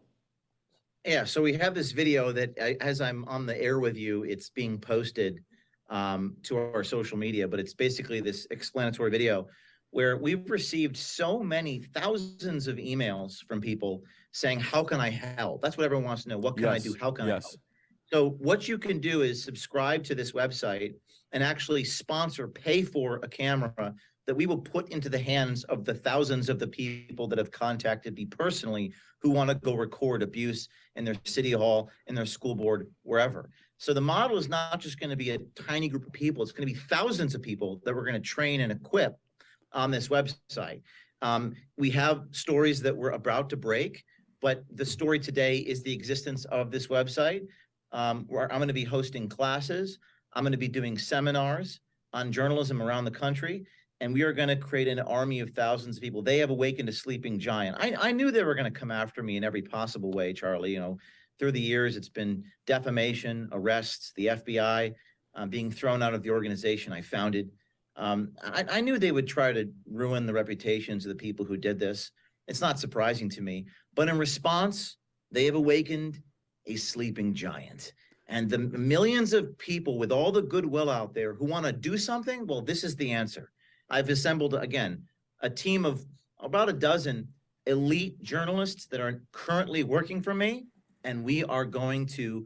Yeah, 1.05 1.23
so 1.23 1.41
we 1.41 1.53
have 1.53 1.73
this 1.73 1.91
video 1.91 2.31
that 2.33 2.57
as 2.57 2.99
I'm 3.01 3.25
on 3.25 3.45
the 3.45 3.59
air 3.59 3.79
with 3.79 3.97
you, 3.97 4.23
it's 4.23 4.49
being 4.49 4.77
posted 4.77 5.39
um, 5.89 6.35
to 6.43 6.57
our 6.57 6.83
social 6.83 7.17
media, 7.17 7.47
but 7.47 7.59
it's 7.59 7.73
basically 7.73 8.19
this 8.19 8.45
explanatory 8.51 9.09
video 9.09 9.47
where 9.91 10.17
we've 10.17 10.49
received 10.49 10.95
so 10.95 11.39
many 11.39 11.81
thousands 11.95 12.67
of 12.67 12.75
emails 12.77 13.43
from 13.47 13.59
people 13.59 14.03
saying, 14.33 14.59
How 14.59 14.83
can 14.83 14.99
I 14.99 15.09
help? 15.09 15.61
That's 15.61 15.77
what 15.77 15.85
everyone 15.85 16.05
wants 16.05 16.23
to 16.23 16.29
know. 16.29 16.37
What 16.37 16.57
can 16.57 16.65
yes. 16.65 16.75
I 16.75 16.79
do? 16.79 16.95
How 16.99 17.11
can 17.11 17.27
yes. 17.27 17.45
I 17.45 17.47
help? 17.47 17.61
So, 18.11 18.29
what 18.43 18.67
you 18.67 18.77
can 18.77 18.99
do 18.99 19.21
is 19.21 19.43
subscribe 19.43 20.03
to 20.05 20.15
this 20.15 20.33
website 20.33 20.93
and 21.31 21.43
actually 21.43 21.83
sponsor, 21.83 22.47
pay 22.47 22.81
for 22.83 23.19
a 23.23 23.27
camera 23.27 23.93
that 24.29 24.35
we 24.35 24.45
will 24.45 24.59
put 24.59 24.87
into 24.89 25.09
the 25.09 25.17
hands 25.17 25.63
of 25.63 25.83
the 25.83 25.93
thousands 25.95 26.49
of 26.49 26.59
the 26.59 26.67
people 26.67 27.25
that 27.25 27.39
have 27.39 27.49
contacted 27.49 28.13
me 28.13 28.25
personally 28.25 28.93
who 29.23 29.31
want 29.31 29.49
to 29.49 29.55
go 29.55 29.73
record 29.73 30.21
abuse 30.21 30.69
in 30.95 31.03
their 31.03 31.15
city 31.25 31.51
hall, 31.51 31.89
in 32.05 32.13
their 32.13 32.27
school 32.27 32.53
board, 32.53 32.85
wherever. 33.01 33.49
So 33.79 33.91
the 33.91 34.01
model 34.01 34.37
is 34.37 34.47
not 34.47 34.79
just 34.79 34.99
going 34.99 35.09
to 35.09 35.15
be 35.15 35.31
a 35.31 35.39
tiny 35.55 35.89
group 35.89 36.05
of 36.05 36.13
people, 36.13 36.43
it's 36.43 36.51
going 36.51 36.67
to 36.67 36.71
be 36.71 36.79
thousands 36.79 37.33
of 37.33 37.41
people 37.41 37.81
that 37.83 37.95
we're 37.95 38.03
going 38.03 38.13
to 38.13 38.19
train 38.19 38.61
and 38.61 38.71
equip 38.71 39.17
on 39.73 39.89
this 39.89 40.09
website. 40.09 40.83
Um, 41.23 41.55
we 41.79 41.89
have 41.89 42.25
stories 42.29 42.83
that 42.83 42.95
we're 42.95 43.13
about 43.13 43.49
to 43.49 43.57
break, 43.57 44.03
but 44.43 44.63
the 44.75 44.85
story 44.85 45.17
today 45.17 45.57
is 45.57 45.81
the 45.81 45.91
existence 45.91 46.45
of 46.45 46.69
this 46.69 46.85
website. 46.85 47.47
Um, 47.93 48.25
where 48.27 48.43
I'm 48.51 48.59
going 48.59 48.67
to 48.67 48.75
be 48.75 48.83
hosting 48.83 49.27
classes, 49.27 49.97
I'm 50.33 50.43
going 50.43 50.51
to 50.51 50.57
be 50.59 50.67
doing 50.67 50.99
seminars 50.99 51.79
on 52.13 52.31
journalism 52.31 52.79
around 52.79 53.05
the 53.05 53.11
country 53.11 53.65
and 54.01 54.13
we 54.13 54.21
are 54.23 54.33
going 54.33 54.49
to 54.49 54.55
create 54.55 54.87
an 54.87 54.99
army 54.99 55.39
of 55.39 55.49
thousands 55.51 55.97
of 55.97 56.03
people. 56.03 56.21
They 56.21 56.37
have 56.37 56.49
awakened 56.49 56.89
a 56.89 56.93
sleeping 56.93 57.37
giant. 57.37 57.77
I, 57.79 57.95
I 57.99 58.11
knew 58.11 58.31
they 58.31 58.43
were 58.43 58.55
going 58.55 58.71
to 58.71 58.79
come 58.79 58.91
after 58.91 59.21
me 59.21 59.37
in 59.37 59.43
every 59.43 59.61
possible 59.61 60.11
way, 60.11 60.33
Charlie. 60.33 60.71
You 60.71 60.79
know, 60.79 60.97
through 61.37 61.51
the 61.51 61.61
years, 61.61 61.97
it's 61.97 62.09
been 62.09 62.43
defamation, 62.65 63.49
arrests, 63.51 64.13
the 64.15 64.27
FBI 64.27 64.93
uh, 65.35 65.45
being 65.45 65.71
thrown 65.71 66.01
out 66.01 66.13
of 66.13 66.23
the 66.23 66.29
organization 66.29 66.93
I 66.93 67.01
founded. 67.01 67.51
Um, 67.95 68.31
I, 68.43 68.65
I 68.69 68.81
knew 68.81 68.97
they 68.97 69.11
would 69.11 69.27
try 69.27 69.51
to 69.51 69.69
ruin 69.91 70.25
the 70.25 70.33
reputations 70.33 71.05
of 71.05 71.09
the 71.09 71.15
people 71.15 71.45
who 71.45 71.57
did 71.57 71.79
this. 71.79 72.11
It's 72.47 72.61
not 72.61 72.79
surprising 72.79 73.29
to 73.31 73.41
me. 73.41 73.67
But 73.95 74.07
in 74.07 74.17
response, 74.17 74.97
they 75.31 75.45
have 75.45 75.55
awakened 75.55 76.21
a 76.67 76.75
sleeping 76.77 77.33
giant. 77.33 77.93
And 78.27 78.49
the 78.49 78.59
millions 78.59 79.33
of 79.33 79.57
people 79.57 79.97
with 79.97 80.11
all 80.11 80.31
the 80.31 80.41
goodwill 80.41 80.89
out 80.89 81.13
there 81.13 81.33
who 81.33 81.45
want 81.45 81.65
to 81.65 81.71
do 81.71 81.97
something, 81.97 82.45
well, 82.47 82.61
this 82.61 82.83
is 82.83 82.95
the 82.95 83.11
answer. 83.11 83.51
I've 83.89 84.09
assembled, 84.09 84.53
again, 84.53 85.03
a 85.41 85.49
team 85.49 85.85
of 85.85 86.05
about 86.39 86.69
a 86.69 86.73
dozen 86.73 87.27
elite 87.65 88.21
journalists 88.21 88.85
that 88.87 88.99
are 88.99 89.21
currently 89.31 89.83
working 89.83 90.21
for 90.21 90.33
me. 90.33 90.67
And 91.03 91.23
we 91.23 91.43
are 91.45 91.65
going 91.65 92.05
to 92.07 92.45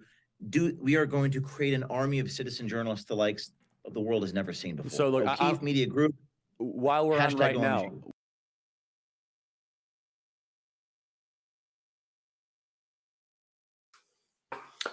do, 0.49 0.77
we 0.79 0.95
are 0.95 1.05
going 1.05 1.31
to 1.31 1.41
create 1.41 1.73
an 1.73 1.83
army 1.85 2.19
of 2.19 2.31
citizen 2.31 2.67
journalists 2.67 3.05
the 3.05 3.15
likes 3.15 3.51
of 3.85 3.93
the 3.93 3.99
world 3.99 4.23
has 4.23 4.33
never 4.33 4.53
seen 4.53 4.75
before. 4.75 4.91
So 4.91 5.09
look, 5.09 5.25
O'Keefe 5.27 5.59
I- 5.59 5.63
Media 5.63 5.87
Group, 5.87 6.15
While 6.57 7.07
we're 7.07 7.19
on 7.19 7.31
Hashtag 7.31 7.39
right 7.39 7.59
now, 7.59 7.91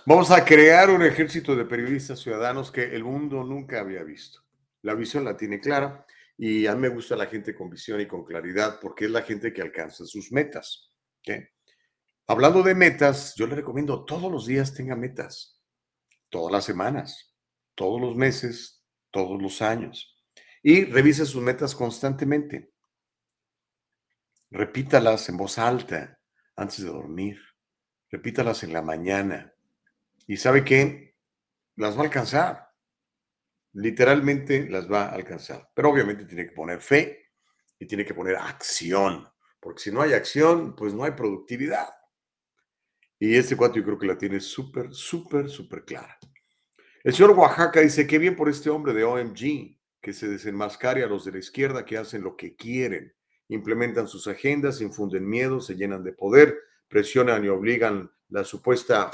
Vamos 0.07 0.31
a 0.31 0.45
crear 0.45 0.91
un 0.91 1.03
ejército 1.03 1.55
de 1.55 1.65
periodistas 1.65 2.21
ciudadanos 2.21 2.73
que 2.73 2.97
el 2.97 3.05
mundo 3.05 3.45
nunca 3.45 3.81
había 3.81 4.03
visto. 4.03 4.41
La 4.83 4.95
visión 4.95 5.25
la 5.25 5.37
tiene 5.37 5.61
clara 5.61 6.07
y 6.43 6.67
a 6.67 6.75
mí 6.75 6.81
me 6.81 6.89
gusta 6.89 7.17
la 7.17 7.27
gente 7.27 7.55
con 7.55 7.69
visión 7.69 8.01
y 8.01 8.07
con 8.07 8.25
claridad 8.25 8.79
porque 8.81 9.05
es 9.05 9.11
la 9.11 9.21
gente 9.21 9.53
que 9.53 9.61
alcanza 9.61 10.07
sus 10.07 10.33
metas. 10.33 10.91
Hablando 12.27 12.63
de 12.63 12.75
metas, 12.75 13.35
yo 13.37 13.47
le 13.47 13.57
recomiendo 13.57 14.07
todos 14.07 14.33
los 14.33 14.47
días 14.47 14.73
tenga 14.73 14.97
metas, 14.97 15.61
todas 16.31 16.51
las 16.51 16.65
semanas, 16.65 17.37
todos 17.75 18.01
los 18.01 18.17
meses, 18.17 18.83
todos 19.11 19.41
los 19.43 19.61
años 19.61 20.17
y 20.63 20.85
revise 20.85 21.27
sus 21.27 21.43
metas 21.43 21.75
constantemente. 21.75 22.73
Repítalas 24.51 25.29
en 25.29 25.37
voz 25.37 25.59
alta 25.59 26.19
antes 26.57 26.83
de 26.83 26.89
dormir. 26.89 27.39
Repítalas 28.09 28.63
en 28.65 28.73
la 28.73 28.81
mañana. 28.81 29.53
Y 30.27 30.39
sabe 30.39 30.65
qué? 30.65 31.17
Las 31.77 31.97
va 31.97 32.01
a 32.01 32.05
alcanzar. 32.05 32.70
Literalmente 33.73 34.69
las 34.69 34.91
va 34.91 35.07
a 35.07 35.15
alcanzar. 35.15 35.71
Pero 35.75 35.91
obviamente 35.91 36.25
tiene 36.25 36.47
que 36.47 36.53
poner 36.53 36.81
fe 36.81 37.31
y 37.79 37.87
tiene 37.87 38.05
que 38.05 38.15
poner 38.15 38.37
acción. 38.37 39.27
Porque 39.61 39.83
si 39.83 39.93
no 39.93 40.03
hay 40.03 40.13
acción, 40.13 40.75
pues 40.75 40.95
no 40.95 41.05
hay 41.05 41.13
productividad. 41.13 41.89
Y 43.19 43.37
este 43.37 43.57
cuate 43.57 43.79
yo 43.79 43.85
creo 43.85 43.99
que 43.99 44.07
la 44.07 44.17
tiene 44.17 44.41
súper, 44.41 44.93
súper, 44.95 45.49
súper 45.51 45.85
clara. 45.85 46.19
El 47.05 47.15
señor 47.15 47.33
Oaxaca 47.33 47.81
dice, 47.81 48.07
qué 48.07 48.19
bien 48.19 48.35
por 48.35 48.49
este 48.49 48.71
hombre 48.71 48.93
de 48.95 49.05
OMG, 49.05 49.79
que 50.01 50.13
se 50.13 50.29
desenmascare 50.29 51.05
a 51.05 51.07
los 51.07 51.25
de 51.25 51.33
la 51.33 51.39
izquierda 51.39 51.85
que 51.85 51.99
hacen 51.99 52.23
lo 52.23 52.37
que 52.37 52.57
quieren, 52.57 53.15
implementan 53.49 54.09
sus 54.09 54.27
agendas, 54.27 54.81
infunden 54.81 55.29
miedo, 55.29 55.61
se 55.61 55.75
llenan 55.75 56.03
de 56.03 56.13
poder, 56.13 56.59
presionan 56.89 57.45
y 57.45 57.49
obligan 57.49 58.11
la 58.29 58.45
supuesta 58.45 59.11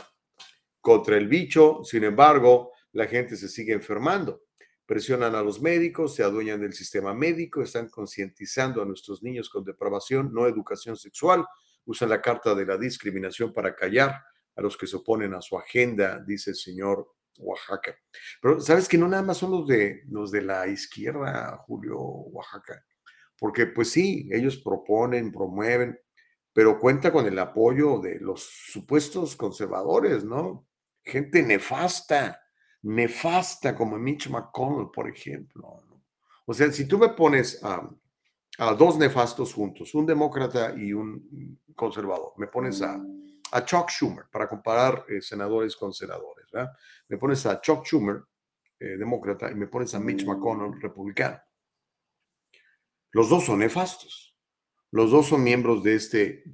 contra 0.80 1.16
el 1.16 1.26
bicho, 1.26 1.82
sin 1.84 2.04
embargo, 2.04 2.72
la 2.92 3.06
gente 3.06 3.36
se 3.36 3.48
sigue 3.48 3.72
enfermando. 3.72 4.45
Presionan 4.86 5.34
a 5.34 5.42
los 5.42 5.60
médicos, 5.60 6.14
se 6.14 6.22
adueñan 6.22 6.60
del 6.60 6.72
sistema 6.72 7.12
médico, 7.12 7.62
están 7.62 7.88
concientizando 7.88 8.80
a 8.80 8.84
nuestros 8.84 9.22
niños 9.22 9.50
con 9.50 9.64
depravación, 9.64 10.32
no 10.32 10.46
educación 10.46 10.96
sexual, 10.96 11.44
usan 11.84 12.08
la 12.08 12.22
carta 12.22 12.54
de 12.54 12.64
la 12.66 12.78
discriminación 12.78 13.52
para 13.52 13.74
callar 13.74 14.22
a 14.54 14.62
los 14.62 14.76
que 14.76 14.86
se 14.86 14.96
oponen 14.96 15.34
a 15.34 15.42
su 15.42 15.58
agenda, 15.58 16.22
dice 16.24 16.50
el 16.50 16.56
señor 16.56 17.08
Oaxaca. 17.38 17.96
Pero 18.40 18.60
sabes 18.60 18.88
que 18.88 18.98
no 18.98 19.08
nada 19.08 19.22
más 19.22 19.38
son 19.38 19.50
los 19.50 19.66
de 19.66 20.02
los 20.08 20.30
de 20.30 20.42
la 20.42 20.66
izquierda, 20.66 21.58
Julio 21.66 21.98
Oaxaca, 21.98 22.84
porque 23.38 23.66
pues 23.66 23.90
sí, 23.90 24.28
ellos 24.32 24.56
proponen, 24.58 25.32
promueven, 25.32 25.98
pero 26.52 26.78
cuenta 26.78 27.12
con 27.12 27.26
el 27.26 27.38
apoyo 27.38 27.98
de 27.98 28.18
los 28.20 28.42
supuestos 28.42 29.36
conservadores, 29.36 30.24
¿no? 30.24 30.66
Gente 31.04 31.42
nefasta, 31.42 32.40
nefasta 32.86 33.74
como 33.74 33.98
Mitch 33.98 34.28
McConnell, 34.28 34.90
por 34.92 35.08
ejemplo. 35.08 35.82
O 36.46 36.54
sea, 36.54 36.70
si 36.70 36.86
tú 36.86 36.98
me 36.98 37.08
pones 37.10 37.60
a, 37.64 37.90
dos 38.74 38.96
nefastos 38.96 39.52
juntos, 39.52 39.92
un 39.94 40.06
demócrata 40.06 40.72
y 40.76 40.92
un 40.92 41.60
conservador, 41.74 42.32
me 42.36 42.46
pones 42.46 42.80
a, 42.82 43.02
a 43.52 43.64
Chuck 43.64 43.90
Schumer 43.90 44.26
para 44.30 44.48
comparar 44.48 45.04
eh, 45.08 45.20
senadores 45.20 45.76
con 45.76 45.92
senadores, 45.92 46.46
¿verdad? 46.52 46.72
Me 47.08 47.18
pones 47.18 47.44
a 47.46 47.60
Chuck 47.60 47.84
Schumer, 47.84 48.22
eh, 48.78 48.96
demócrata, 48.96 49.50
y 49.50 49.56
me 49.56 49.66
pones 49.66 49.92
a 49.94 50.00
Mitch 50.00 50.24
McConnell, 50.24 50.80
republicano. 50.80 51.40
Los 53.10 53.28
dos 53.28 53.46
son 53.46 53.58
nefastos. 53.58 54.36
Los 54.92 55.10
dos 55.10 55.26
son 55.26 55.42
miembros 55.42 55.82
de 55.82 55.96
este 55.96 56.44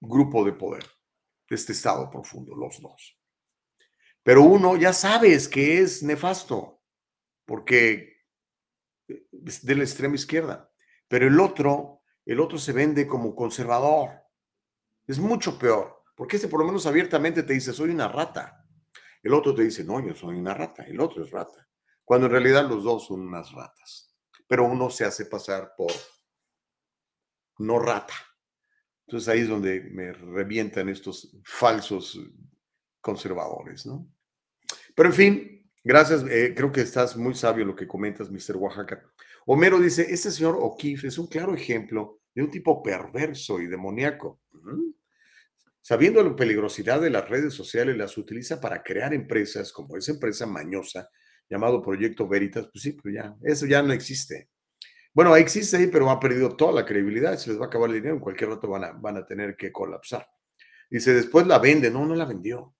grupo 0.00 0.44
de 0.44 0.52
poder, 0.52 0.84
de 1.48 1.54
este 1.54 1.72
estado 1.72 2.10
profundo, 2.10 2.54
los 2.56 2.80
dos. 2.80 3.16
Pero 4.26 4.42
uno 4.42 4.74
ya 4.76 4.92
sabes 4.92 5.46
que 5.46 5.78
es 5.78 6.02
nefasto, 6.02 6.82
porque 7.44 8.24
es 9.06 9.64
de 9.64 9.74
la 9.76 9.84
extrema 9.84 10.16
izquierda. 10.16 10.68
Pero 11.06 11.28
el 11.28 11.38
otro, 11.38 12.02
el 12.24 12.40
otro 12.40 12.58
se 12.58 12.72
vende 12.72 13.06
como 13.06 13.36
conservador. 13.36 14.24
Es 15.06 15.20
mucho 15.20 15.56
peor, 15.56 16.02
porque 16.16 16.34
este 16.34 16.48
por 16.48 16.58
lo 16.58 16.66
menos 16.66 16.86
abiertamente 16.86 17.44
te 17.44 17.52
dice, 17.52 17.72
soy 17.72 17.90
una 17.90 18.08
rata. 18.08 18.66
El 19.22 19.32
otro 19.32 19.54
te 19.54 19.62
dice, 19.62 19.84
no, 19.84 20.04
yo 20.04 20.12
soy 20.12 20.34
una 20.34 20.54
rata. 20.54 20.82
El 20.82 20.98
otro 20.98 21.22
es 21.22 21.30
rata. 21.30 21.68
Cuando 22.04 22.26
en 22.26 22.32
realidad 22.32 22.68
los 22.68 22.82
dos 22.82 23.06
son 23.06 23.20
unas 23.20 23.52
ratas. 23.52 24.12
Pero 24.48 24.64
uno 24.64 24.90
se 24.90 25.04
hace 25.04 25.26
pasar 25.26 25.72
por 25.76 25.92
no 27.58 27.78
rata. 27.78 28.14
Entonces 29.06 29.28
ahí 29.28 29.42
es 29.42 29.48
donde 29.48 29.82
me 29.82 30.12
revientan 30.12 30.88
estos 30.88 31.32
falsos 31.44 32.18
conservadores, 33.00 33.86
¿no? 33.86 34.15
Pero 34.96 35.10
en 35.10 35.14
fin, 35.14 35.70
gracias. 35.84 36.24
eh, 36.28 36.54
creo 36.56 36.72
que 36.72 36.80
estás 36.80 37.16
muy 37.16 37.34
sabio 37.34 37.64
lo 37.64 37.76
que 37.76 37.86
comentas, 37.86 38.30
Mr. 38.30 38.56
Oaxaca. 38.56 39.04
Homero 39.46 39.78
dice, 39.78 40.06
este 40.10 40.32
señor 40.32 40.56
O'Keefe 40.58 41.06
es 41.06 41.18
un 41.18 41.28
claro 41.28 41.54
ejemplo 41.54 42.20
de 42.34 42.42
un 42.42 42.50
tipo 42.50 42.82
perverso 42.82 43.60
y 43.60 43.66
demoníaco. 43.66 44.40
Ujú. 44.52 44.96
Sabiendo 45.80 46.20
la 46.22 46.34
peligrosidad 46.34 47.00
de 47.00 47.10
las 47.10 47.28
redes 47.28 47.54
sociales, 47.54 47.96
las 47.96 48.18
utiliza 48.18 48.60
para 48.60 48.82
crear 48.82 49.14
empresas 49.14 49.72
como 49.72 49.96
esa 49.96 50.12
empresa 50.12 50.44
mañosa 50.46 51.08
llamado 51.48 51.80
Proyecto 51.82 52.26
Veritas. 52.26 52.68
Pues 52.72 52.82
sí, 52.82 52.96
pero 53.00 53.14
ya, 53.14 53.36
eso 53.44 53.66
ya 53.66 53.82
no 53.82 53.92
existe. 53.92 54.48
Bueno, 55.12 55.36
existe 55.36 55.76
ahí, 55.76 55.86
pero 55.86 56.10
ha 56.10 56.18
perdido 56.18 56.56
toda 56.56 56.72
la 56.72 56.84
credibilidad. 56.84 57.36
Se 57.38 57.50
les 57.50 57.60
va 57.60 57.66
a 57.66 57.68
acabar 57.68 57.88
el 57.90 57.96
dinero. 57.96 58.14
En 58.14 58.20
cualquier 58.20 58.50
rato 58.50 58.68
van 58.68 58.84
a, 58.84 58.92
van 58.92 59.16
a 59.16 59.24
tener 59.24 59.56
que 59.56 59.70
colapsar. 59.70 60.26
Dice, 60.90 61.14
después 61.14 61.46
la 61.46 61.58
vende. 61.58 61.90
No, 61.90 62.04
no 62.04 62.14
la 62.14 62.24
vendió. 62.24 62.75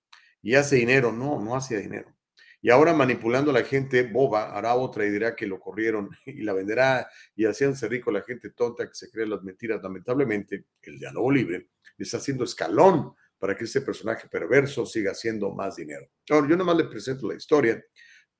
Y 0.46 0.54
hace 0.54 0.76
dinero. 0.76 1.10
No, 1.10 1.42
no 1.42 1.56
hacía 1.56 1.80
dinero. 1.80 2.14
Y 2.62 2.70
ahora 2.70 2.94
manipulando 2.94 3.50
a 3.50 3.54
la 3.54 3.64
gente 3.64 4.04
boba, 4.04 4.56
hará 4.56 4.76
otra 4.76 5.04
y 5.04 5.10
dirá 5.10 5.34
que 5.34 5.44
lo 5.44 5.58
corrieron 5.58 6.08
y 6.24 6.42
la 6.42 6.52
venderá 6.52 7.08
y 7.34 7.46
haciéndose 7.46 7.88
rico 7.88 8.12
la 8.12 8.22
gente 8.22 8.50
tonta 8.50 8.86
que 8.86 8.94
se 8.94 9.10
cree 9.10 9.26
las 9.26 9.42
mentiras. 9.42 9.82
Lamentablemente, 9.82 10.66
el 10.82 11.00
diálogo 11.00 11.32
libre 11.32 11.70
está 11.98 12.18
haciendo 12.18 12.44
escalón 12.44 13.12
para 13.40 13.56
que 13.56 13.64
este 13.64 13.80
personaje 13.80 14.28
perverso 14.28 14.86
siga 14.86 15.10
haciendo 15.10 15.52
más 15.52 15.74
dinero. 15.74 16.06
Ahora, 16.30 16.48
yo 16.48 16.56
nomás 16.56 16.76
le 16.76 16.84
presento 16.84 17.26
la 17.26 17.34
historia. 17.34 17.84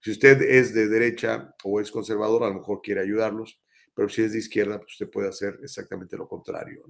Si 0.00 0.12
usted 0.12 0.40
es 0.42 0.72
de 0.72 0.86
derecha 0.86 1.52
o 1.64 1.80
es 1.80 1.90
conservador, 1.90 2.44
a 2.44 2.48
lo 2.50 2.54
mejor 2.54 2.82
quiere 2.82 3.00
ayudarlos, 3.00 3.60
pero 3.92 4.08
si 4.08 4.22
es 4.22 4.30
de 4.30 4.38
izquierda, 4.38 4.78
pues 4.78 4.92
usted 4.92 5.10
puede 5.10 5.28
hacer 5.28 5.58
exactamente 5.60 6.16
lo 6.16 6.28
contrario. 6.28 6.84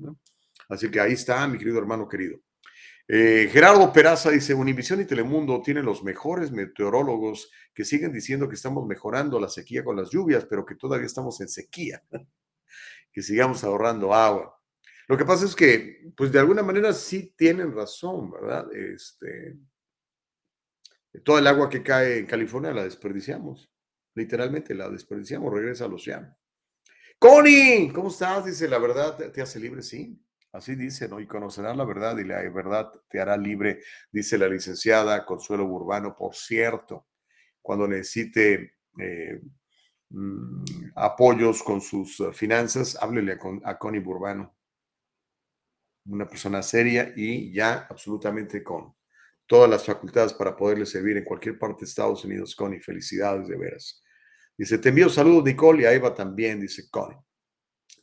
Así 0.69 0.91
que 0.91 1.01
ahí 1.01 1.15
está, 1.15 1.49
mi 1.49 1.57
querido 1.57 1.79
hermano 1.79 2.07
querido. 2.07 2.39
Eh, 3.09 3.49
Gerardo 3.53 3.93
Peraza 3.93 4.31
dice, 4.31 4.53
Univisión 4.53 5.01
y 5.01 5.05
Telemundo 5.05 5.63
tienen 5.63 5.85
los 5.85 6.03
mejores 6.03 6.51
meteorólogos 6.51 7.51
que 7.73 7.85
siguen 7.85 8.13
diciendo 8.13 8.49
que 8.49 8.57
estamos 8.57 8.85
mejorando 8.87 9.39
la 9.39 9.49
sequía 9.49 9.85
con 9.85 9.97
las 9.97 10.11
lluvias, 10.11 10.45
pero 10.45 10.67
que 10.67 10.75
todavía 10.75 11.07
estamos 11.07 11.41
en 11.41 11.49
sequía, 11.49 12.03
que 13.13 13.23
sigamos 13.23 13.63
ahorrando 13.63 14.13
agua. 14.13 14.61
Lo 15.07 15.17
que 15.17 15.25
pasa 15.25 15.45
es 15.45 15.55
que, 15.55 16.11
pues 16.17 16.33
de 16.33 16.41
alguna 16.41 16.65
manera 16.65 16.93
sí 16.93 17.33
tienen 17.37 17.73
razón, 17.73 18.33
¿verdad? 18.33 18.67
Este, 18.75 19.57
toda 21.23 21.39
el 21.39 21.47
agua 21.47 21.71
que 21.71 21.85
cae 21.85 22.19
en 22.19 22.27
California 22.27 22.73
la 22.73 22.83
desperdiciamos, 22.83 23.71
literalmente 24.17 24.75
la 24.75 24.89
desperdiciamos, 24.89 25.53
regresa 25.53 25.85
al 25.85 25.95
océano. 25.95 26.37
Connie, 27.21 27.93
¿cómo 27.93 28.09
estás? 28.09 28.47
Dice, 28.47 28.67
la 28.69 28.79
verdad 28.79 29.17
te, 29.17 29.29
te 29.31 29.41
hace 29.41 29.61
libre, 29.61 29.81
sí. 29.81 30.21
Así 30.57 30.75
dice, 30.75 31.07
¿no? 31.07 31.21
Y 31.21 31.27
conocerás 31.27 31.77
la 31.77 31.85
verdad 31.85 32.17
y 32.17 32.25
la 32.25 32.41
verdad 32.49 32.91
te 33.11 33.21
hará 33.21 33.37
libre, 33.37 33.83
dice 34.11 34.39
la 34.39 34.49
licenciada 34.49 35.27
Consuelo 35.27 35.67
Burbano. 35.67 36.17
Por 36.17 36.35
cierto, 36.35 37.09
cuando 37.61 37.87
necesite 37.87 38.73
eh, 38.99 39.43
mm, 40.09 40.65
apoyos 40.95 41.63
con 41.63 41.83
sus 41.83 42.19
uh, 42.21 42.33
finanzas, 42.33 42.97
háblele 42.99 43.39
a 43.65 43.79
Connie 43.79 44.01
Burbano. 44.01 44.57
Una 46.07 46.27
persona 46.27 46.63
seria 46.63 47.13
y 47.15 47.53
ya 47.53 47.87
absolutamente 47.91 48.65
con 48.65 48.95
todas 49.45 49.69
las 49.69 49.85
facultades 49.85 50.33
para 50.33 50.57
poderle 50.57 50.87
servir 50.87 51.19
en 51.19 51.25
cualquier 51.25 51.59
parte 51.59 51.81
de 51.81 51.91
Estados 51.91 52.25
Unidos, 52.25 52.57
Connie. 52.57 52.81
Felicidades 52.81 53.47
de 53.47 53.59
veras. 53.59 54.03
Dice, 54.57 54.79
te 54.79 54.89
envío 54.89 55.11
saludos, 55.11 55.45
Nicole, 55.45 55.83
y 55.83 55.85
a 55.85 55.93
Eva 55.93 56.15
también, 56.15 56.59
dice 56.59 56.89
Connie. 56.91 57.19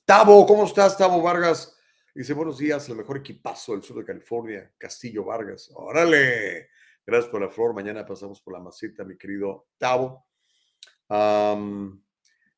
Tavo, 0.06 0.46
¿cómo 0.46 0.66
estás, 0.66 0.96
Tavo 0.96 1.20
Vargas? 1.20 1.80
Dice, 2.16 2.34
buenos 2.34 2.60
días, 2.60 2.88
el 2.90 2.96
mejor 2.96 3.18
equipazo 3.18 3.74
del 3.74 3.82
sur 3.82 3.98
de 3.98 4.06
California, 4.06 4.72
Castillo 4.78 5.24
Vargas. 5.26 5.72
Órale, 5.74 6.70
Gracias 7.06 7.30
por 7.30 7.42
la 7.42 7.50
flor. 7.50 7.74
Mañana 7.74 8.06
pasamos 8.06 8.42
por 8.42 8.54
la 8.54 8.62
maceta, 8.62 9.04
mi 9.04 9.18
querido 9.18 9.68
Tavo. 9.78 10.26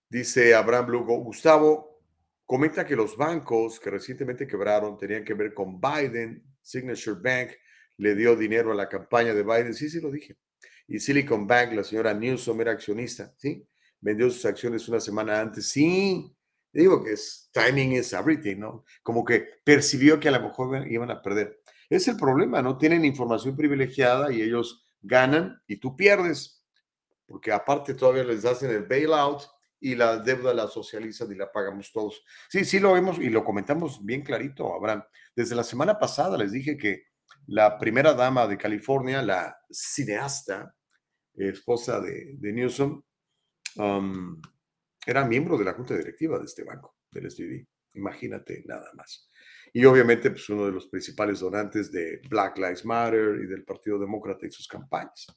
dice 0.08 0.54
Abraham 0.54 0.90
Lugo, 0.90 1.18
Gustavo, 1.18 2.00
comenta 2.46 2.86
que 2.86 2.96
los 2.96 3.18
bancos 3.18 3.80
que 3.80 3.90
recientemente 3.90 4.46
quebraron 4.46 4.98
tenían 4.98 5.24
que 5.24 5.34
ver 5.34 5.54
con 5.54 5.82
Biden. 5.82 6.44
Signature 6.62 7.20
Bank 7.22 7.52
le 7.98 8.14
dio 8.16 8.36
dinero 8.36 8.72
a 8.72 8.76
la 8.76 8.88
campaña 8.88 9.34
de 9.34 9.44
Biden. 9.44 9.74
Sí, 9.74 9.90
sí, 9.90 10.00
lo 10.00 10.12
dije. 10.12 10.38
Y 10.88 11.00
Silicon 11.00 11.48
Bank, 11.48 11.74
la 11.74 11.84
señora 11.84 12.14
Newsom 12.14 12.62
era 12.62 12.72
accionista, 12.72 13.34
¿sí? 13.38 13.68
Vendió 14.00 14.30
sus 14.30 14.46
acciones 14.46 14.88
una 14.88 15.00
semana 15.00 15.40
antes. 15.40 15.70
Sí, 15.70 16.32
digo 16.82 17.04
que 17.04 17.14
es 17.14 17.50
timing 17.52 17.94
is 17.94 18.14
everything, 18.14 18.58
¿no? 18.58 18.86
Como 19.04 19.24
que 19.24 19.48
percibió 19.64 20.20
que 20.20 20.30
a 20.30 20.32
lo 20.32 20.42
mejor 20.42 20.88
iban 20.88 21.12
a 21.12 21.22
perder. 21.22 21.62
Es 21.90 22.08
el 22.08 22.18
problema, 22.18 22.62
¿no? 22.62 22.78
Tienen 22.78 23.06
información 23.06 23.56
privilegiada 23.56 24.32
y 24.32 24.42
ellos 24.42 24.88
ganan 25.02 25.62
y 25.68 25.78
tú 25.78 25.96
pierdes, 25.96 26.66
porque 27.26 27.52
aparte 27.52 27.94
todavía 27.94 28.24
les 28.24 28.44
hacen 28.46 28.72
el 28.72 28.84
bailout 28.84 29.44
y 29.80 29.96
la 29.96 30.18
deuda 30.18 30.54
la 30.54 30.68
socializan 30.68 31.32
y 31.32 31.36
la 31.36 31.52
pagamos 31.52 31.92
todos. 31.92 32.24
Sí, 32.50 32.66
sí 32.66 32.80
lo 32.80 32.94
vemos 32.94 33.20
y 33.20 33.30
lo 33.30 33.44
comentamos 33.44 34.04
bien 34.04 34.24
clarito, 34.24 34.74
Abraham. 34.74 35.04
Desde 35.36 35.56
la 35.56 35.64
semana 35.64 36.00
pasada 36.00 36.38
les 36.38 36.52
dije 36.52 36.78
que 36.78 37.04
la 37.48 37.78
primera 37.78 38.14
dama 38.14 38.48
de 38.48 38.58
California, 38.58 39.22
la 39.22 39.56
cineasta, 39.70 40.76
esposa 41.36 42.00
de, 42.00 42.38
Newsom, 42.42 43.04
um, 43.78 44.42
era 45.06 45.26
miembro 45.26 45.58
de 45.58 45.66
la 45.66 45.74
junta 45.74 45.96
directiva 45.96 46.40
de 46.40 46.46
este 46.46 46.64
banco, 46.64 46.96
del 47.12 47.30
SVB. 47.30 47.66
Imagínate 47.94 48.64
nada 48.66 48.92
más 48.96 49.30
y 49.76 49.84
obviamente 49.84 50.32
pues, 50.32 50.48
uno 50.48 50.68
de 50.68 50.72
los 50.72 50.88
principales 50.88 51.42
donantes 51.42 51.92
de 51.92 52.22
Black 52.30 52.58
Lives 52.58 52.86
Matter 52.86 53.42
y 53.44 53.46
del 53.46 53.66
Partido 53.66 54.00
Demócrata 54.00 54.48
y 54.48 54.52
sus 54.52 54.70
campañas. 54.70 55.28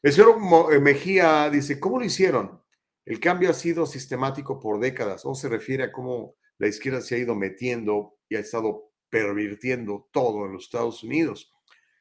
El 0.00 0.12
señor 0.12 0.36
eh, 0.72 0.78
Mejía 0.78 1.50
dice, 1.50 1.80
¿cómo 1.80 1.98
lo 1.98 2.04
hicieron? 2.04 2.62
El 3.04 3.18
cambio 3.18 3.50
ha 3.50 3.54
sido 3.54 3.86
sistemático 3.86 4.60
por 4.60 4.78
décadas 4.78 5.22
o 5.26 5.34
se 5.34 5.48
refiere 5.48 5.82
a 5.82 5.90
cómo 5.90 6.36
la 6.58 6.68
izquierda 6.68 7.00
se 7.00 7.16
ha 7.16 7.18
ido 7.18 7.34
metiendo 7.34 8.18
y 8.28 8.36
ha 8.36 8.38
estado 8.38 8.92
pervirtiendo 9.10 10.08
todo 10.12 10.46
en 10.46 10.52
los 10.52 10.66
Estados 10.66 11.02
Unidos. 11.02 11.52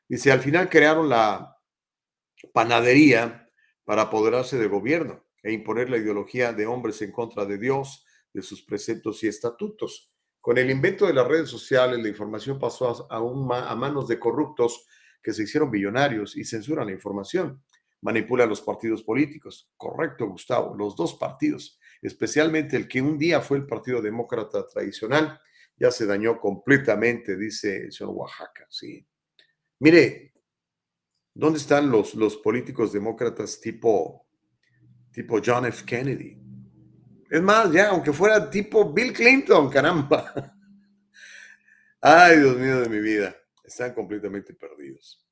Dice, 0.07 0.31
al 0.31 0.39
final 0.39 0.69
crearon 0.69 1.09
la 1.09 1.57
panadería 2.53 3.49
para 3.85 4.03
apoderarse 4.03 4.59
del 4.59 4.69
gobierno 4.69 5.25
e 5.43 5.51
imponer 5.51 5.89
la 5.89 5.97
ideología 5.97 6.53
de 6.53 6.65
hombres 6.65 7.01
en 7.01 7.11
contra 7.11 7.45
de 7.45 7.57
Dios, 7.57 8.05
de 8.33 8.41
sus 8.41 8.63
preceptos 8.63 9.23
y 9.23 9.27
estatutos. 9.27 10.11
Con 10.41 10.57
el 10.57 10.71
invento 10.71 11.05
de 11.05 11.13
las 11.13 11.27
redes 11.27 11.49
sociales, 11.49 12.01
la 12.01 12.07
información 12.07 12.57
pasó 12.57 13.07
a, 13.11 13.17
a 13.17 13.75
manos 13.75 14.07
de 14.07 14.17
corruptos 14.17 14.87
que 15.21 15.33
se 15.33 15.43
hicieron 15.43 15.71
billonarios 15.71 16.35
y 16.35 16.43
censuran 16.43 16.87
la 16.87 16.93
información. 16.93 17.63
Manipulan 18.01 18.49
los 18.49 18.61
partidos 18.61 19.03
políticos. 19.03 19.71
Correcto, 19.77 20.27
Gustavo, 20.27 20.75
los 20.75 20.95
dos 20.95 21.15
partidos, 21.15 21.79
especialmente 22.01 22.75
el 22.75 22.87
que 22.87 23.01
un 23.01 23.17
día 23.17 23.39
fue 23.39 23.57
el 23.57 23.65
Partido 23.65 24.01
Demócrata 24.01 24.67
tradicional, 24.67 25.39
ya 25.77 25.91
se 25.91 26.05
dañó 26.05 26.39
completamente, 26.39 27.37
dice 27.37 27.85
el 27.85 27.91
señor 27.93 28.13
Oaxaca. 28.13 28.67
Sí. 28.69 29.05
Mire, 29.79 30.33
¿dónde 31.33 31.59
están 31.59 31.89
los, 31.89 32.13
los 32.15 32.37
políticos 32.37 32.91
demócratas 32.91 33.59
tipo, 33.59 34.22
tipo 35.13 35.39
John 35.43 35.65
F. 35.67 35.85
Kennedy? 35.85 36.37
Es 37.29 37.41
más, 37.41 37.71
ya, 37.71 37.89
aunque 37.89 38.11
fuera 38.11 38.49
tipo 38.49 38.91
Bill 38.91 39.13
Clinton, 39.13 39.69
caramba. 39.69 40.53
Ay, 42.01 42.39
Dios 42.39 42.57
mío 42.57 42.81
de 42.81 42.89
mi 42.89 42.99
vida. 42.99 43.35
Están 43.63 43.93
completamente 43.93 44.53
perdidos. 44.53 45.25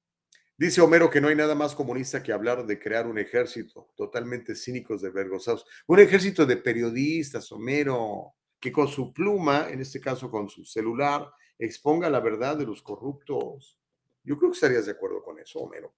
Dice 0.57 0.79
Homero 0.79 1.09
que 1.09 1.19
no 1.19 1.27
hay 1.27 1.35
nada 1.35 1.55
más 1.55 1.75
comunista 1.75 2.21
que 2.21 2.31
hablar 2.31 2.65
de 2.65 2.79
crear 2.79 3.07
un 3.07 3.17
ejército 3.17 3.89
totalmente 3.95 4.55
cínicos 4.55 5.01
de 5.01 5.09
vergonzados. 5.09 5.65
Un 5.87 5.99
ejército 5.99 6.45
de 6.45 6.57
periodistas, 6.57 7.51
Homero, 7.51 8.35
que 8.59 8.71
con 8.71 8.87
su 8.87 9.11
pluma, 9.11 9.69
en 9.69 9.81
este 9.81 9.99
caso 9.99 10.29
con 10.29 10.49
su 10.49 10.63
celular, 10.63 11.27
exponga 11.57 12.09
la 12.09 12.19
verdad 12.19 12.57
de 12.57 12.65
los 12.65 12.81
corruptos. 12.81 13.77
Yo 14.23 14.37
creo 14.37 14.51
que 14.51 14.55
estarías 14.55 14.85
de 14.85 14.91
acuerdo 14.91 15.23
con 15.23 15.39
eso, 15.39 15.59
Homero. 15.59 15.93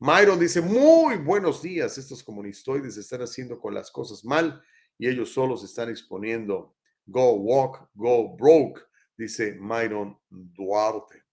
Myron 0.00 0.38
dice, 0.38 0.60
muy 0.60 1.16
buenos 1.16 1.60
días, 1.60 1.98
estos 1.98 2.22
comunistoides 2.22 2.96
están 2.96 3.22
haciendo 3.22 3.58
con 3.58 3.74
las 3.74 3.90
cosas 3.90 4.24
mal 4.24 4.62
y 4.96 5.08
ellos 5.08 5.32
solos 5.32 5.64
están 5.64 5.90
exponiendo 5.90 6.76
Go 7.04 7.32
Walk, 7.32 7.90
Go 7.94 8.36
Broke, 8.36 8.80
dice 9.16 9.56
Myron 9.58 10.16
Duarte. 10.30 11.24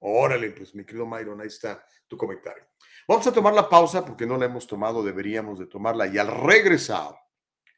Órale, 0.00 0.50
pues 0.50 0.74
mi 0.74 0.84
querido 0.84 1.06
Myron, 1.06 1.40
ahí 1.40 1.46
está 1.46 1.86
tu 2.08 2.16
comentario. 2.16 2.64
Vamos 3.06 3.24
a 3.28 3.32
tomar 3.32 3.54
la 3.54 3.68
pausa 3.68 4.04
porque 4.04 4.26
no 4.26 4.36
la 4.36 4.46
hemos 4.46 4.66
tomado, 4.66 5.04
deberíamos 5.04 5.60
de 5.60 5.66
tomarla 5.66 6.08
y 6.08 6.18
al 6.18 6.26
regresar 6.26 7.14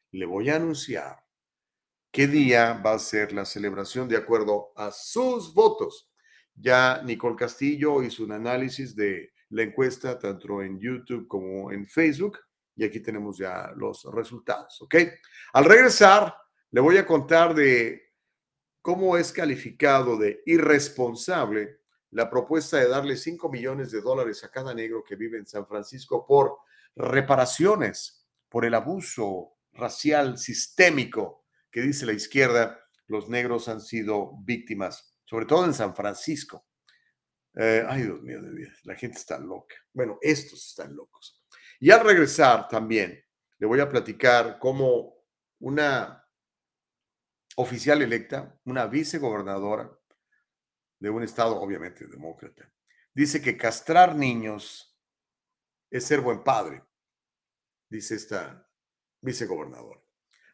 le 0.09 0.25
voy 0.25 0.49
a 0.49 0.55
anunciar 0.55 1.23
qué 2.11 2.25
día 2.25 2.81
va 2.83 2.93
a 2.93 2.99
ser 2.99 3.31
la 3.31 3.45
celebración 3.45 4.07
de 4.07 4.17
acuerdo 4.17 4.71
a 4.75 4.89
sus 4.89 5.53
votos. 5.53 6.11
Ya 6.55 7.03
Nicole 7.03 7.35
Castillo 7.35 8.01
hizo 8.01 8.23
un 8.23 8.31
análisis 8.31 8.95
de 8.95 9.34
la 9.49 9.63
encuesta 9.63 10.17
tanto 10.17 10.61
en 10.61 10.79
YouTube 10.79 11.27
como 11.27 11.71
en 11.71 11.85
Facebook 11.85 12.39
y 12.75 12.83
aquí 12.83 12.99
tenemos 12.99 13.37
ya 13.37 13.71
los 13.75 14.03
resultados, 14.11 14.81
¿ok? 14.81 14.95
Al 15.53 15.65
regresar, 15.65 16.35
le 16.71 16.81
voy 16.81 16.97
a 16.97 17.05
contar 17.05 17.55
de 17.55 18.13
cómo 18.81 19.17
es 19.17 19.31
calificado 19.31 20.17
de 20.17 20.41
irresponsable 20.45 21.79
la 22.11 22.29
propuesta 22.29 22.77
de 22.77 22.87
darle 22.87 23.17
5 23.17 23.49
millones 23.49 23.91
de 23.91 24.01
dólares 24.01 24.43
a 24.43 24.51
cada 24.51 24.73
negro 24.73 25.03
que 25.03 25.15
vive 25.15 25.37
en 25.37 25.45
San 25.45 25.65
Francisco 25.67 26.25
por 26.25 26.57
reparaciones, 26.95 28.25
por 28.49 28.65
el 28.65 28.73
abuso 28.73 29.57
racial 29.73 30.37
sistémico 30.37 31.45
que 31.71 31.81
dice 31.81 32.05
la 32.05 32.13
izquierda, 32.13 32.79
los 33.07 33.27
negros 33.27 33.67
han 33.67 33.81
sido 33.81 34.31
víctimas, 34.43 35.13
sobre 35.25 35.45
todo 35.45 35.65
en 35.65 35.73
San 35.73 35.93
Francisco. 35.95 36.65
Eh, 37.57 37.85
ay, 37.87 38.03
Dios 38.03 38.21
mío 38.21 38.39
la 38.83 38.95
gente 38.95 39.17
está 39.17 39.39
loca. 39.39 39.75
Bueno, 39.93 40.17
estos 40.21 40.67
están 40.67 40.95
locos. 40.95 41.41
Y 41.79 41.91
al 41.91 42.03
regresar 42.05 42.67
también 42.67 43.23
le 43.57 43.67
voy 43.67 43.79
a 43.79 43.89
platicar 43.89 44.59
cómo 44.59 45.15
una 45.59 46.21
oficial 47.55 48.01
electa, 48.01 48.59
una 48.65 48.87
vicegobernadora 48.87 49.89
de 50.99 51.09
un 51.09 51.23
estado 51.23 51.59
obviamente 51.59 52.07
demócrata, 52.07 52.69
dice 53.13 53.41
que 53.41 53.57
castrar 53.57 54.15
niños 54.15 54.97
es 55.89 56.05
ser 56.05 56.19
buen 56.19 56.43
padre, 56.43 56.83
dice 57.89 58.15
esta 58.15 58.69
vicegobernadora. 59.21 60.01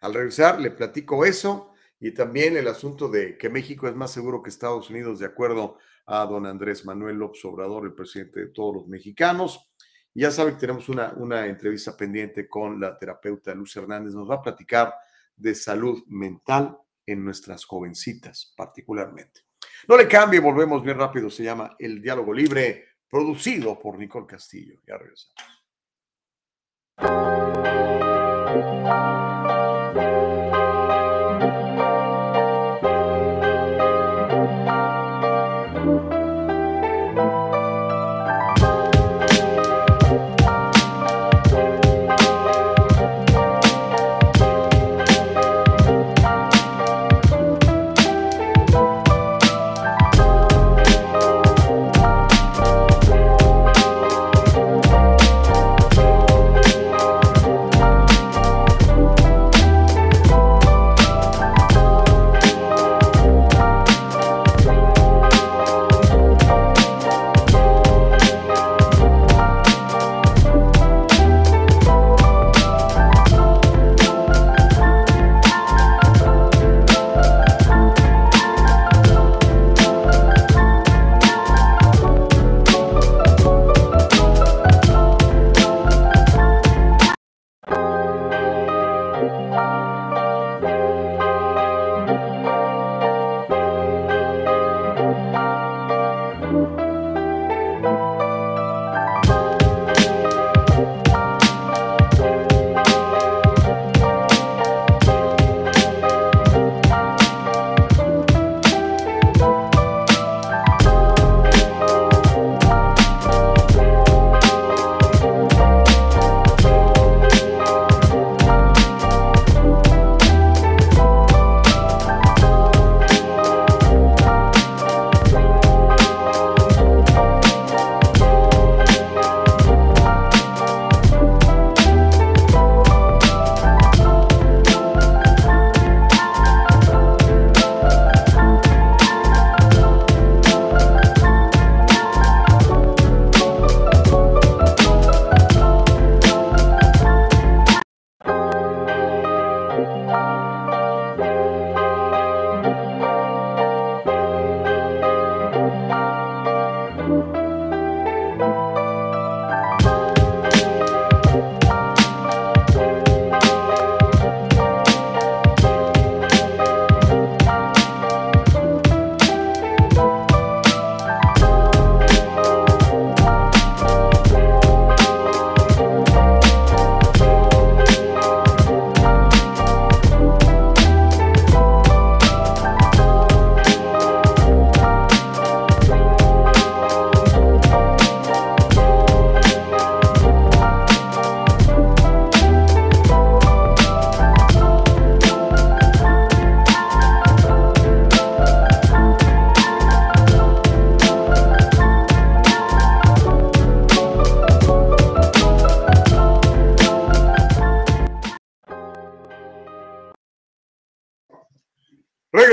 Al 0.02 0.14
regresar 0.14 0.60
le 0.60 0.72
platico 0.72 1.26
eso 1.26 1.71
y 2.02 2.12
también 2.12 2.58
el 2.58 2.68
asunto 2.68 3.08
de 3.08 3.38
que 3.38 3.48
México 3.48 3.88
es 3.88 3.96
más 3.96 4.12
seguro 4.12 4.42
que 4.42 4.50
Estados 4.50 4.90
Unidos, 4.90 5.20
de 5.20 5.28
acuerdo 5.28 5.78
a 6.08 6.26
don 6.26 6.48
Andrés 6.48 6.84
Manuel 6.84 7.18
López 7.18 7.46
Obrador, 7.46 7.86
el 7.86 7.94
presidente 7.94 8.40
de 8.40 8.48
todos 8.48 8.76
los 8.76 8.88
mexicanos. 8.88 9.72
Ya 10.14 10.32
saben 10.32 10.56
que 10.56 10.62
tenemos 10.62 10.90
una, 10.90 11.14
una 11.16 11.46
entrevista 11.46 11.96
pendiente 11.96 12.50
con 12.50 12.82
la 12.82 12.98
terapeuta 12.98 13.54
Luz 13.54 13.76
Hernández. 13.78 14.16
Nos 14.16 14.28
va 14.30 14.36
a 14.36 14.42
platicar 14.42 14.96
de 15.36 15.54
salud 15.54 16.04
mental 16.08 16.76
en 17.06 17.24
nuestras 17.24 17.66
jovencitas 17.66 18.52
particularmente. 18.58 19.42
No 19.88 19.96
le 19.96 20.08
cambie, 20.08 20.40
volvemos 20.40 20.84
bien 20.84 20.98
rápido. 20.98 21.30
Se 21.30 21.44
llama 21.44 21.76
El 21.78 22.02
Diálogo 22.02 22.34
Libre, 22.34 22.86
producido 23.08 23.78
por 23.78 24.00
Nicole 24.00 24.26
Castillo. 24.26 24.82
Ya 24.88 24.98
regresamos. 24.98 25.36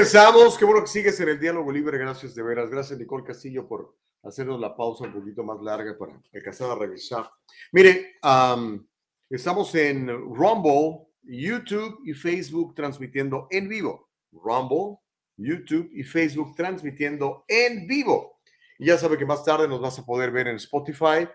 Regresamos. 0.08 0.56
Qué 0.56 0.64
bueno 0.64 0.80
que 0.80 0.86
sigues 0.86 1.20
en 1.20 1.28
el 1.28 1.38
diálogo 1.38 1.70
libre. 1.70 1.98
Gracias 1.98 2.34
de 2.34 2.42
veras. 2.42 2.70
Gracias, 2.70 2.98
Nicole 2.98 3.24
Castillo, 3.24 3.68
por 3.68 3.94
hacernos 4.22 4.58
la 4.58 4.74
pausa 4.74 5.04
un 5.04 5.12
poquito 5.12 5.44
más 5.44 5.60
larga 5.60 5.96
para 5.98 6.18
alcanzar 6.32 6.70
a 6.70 6.74
regresar. 6.74 7.30
Mire, 7.72 8.16
am, 8.22 8.88
estamos 9.28 9.74
en 9.74 10.08
Rumble, 10.08 11.08
YouTube 11.22 12.00
y 12.06 12.14
Facebook 12.14 12.74
transmitiendo 12.74 13.48
en 13.50 13.68
vivo. 13.68 14.08
Rumble, 14.32 14.98
YouTube 15.36 15.90
y 15.92 16.02
Facebook 16.02 16.56
transmitiendo 16.56 17.44
en 17.46 17.86
vivo. 17.86 18.40
Y 18.78 18.86
ya 18.86 18.96
sabe 18.96 19.18
que 19.18 19.26
más 19.26 19.44
tarde 19.44 19.68
nos 19.68 19.80
vas 19.80 19.98
a 19.98 20.06
poder 20.06 20.30
ver 20.30 20.48
en 20.48 20.56
Spotify 20.56 21.28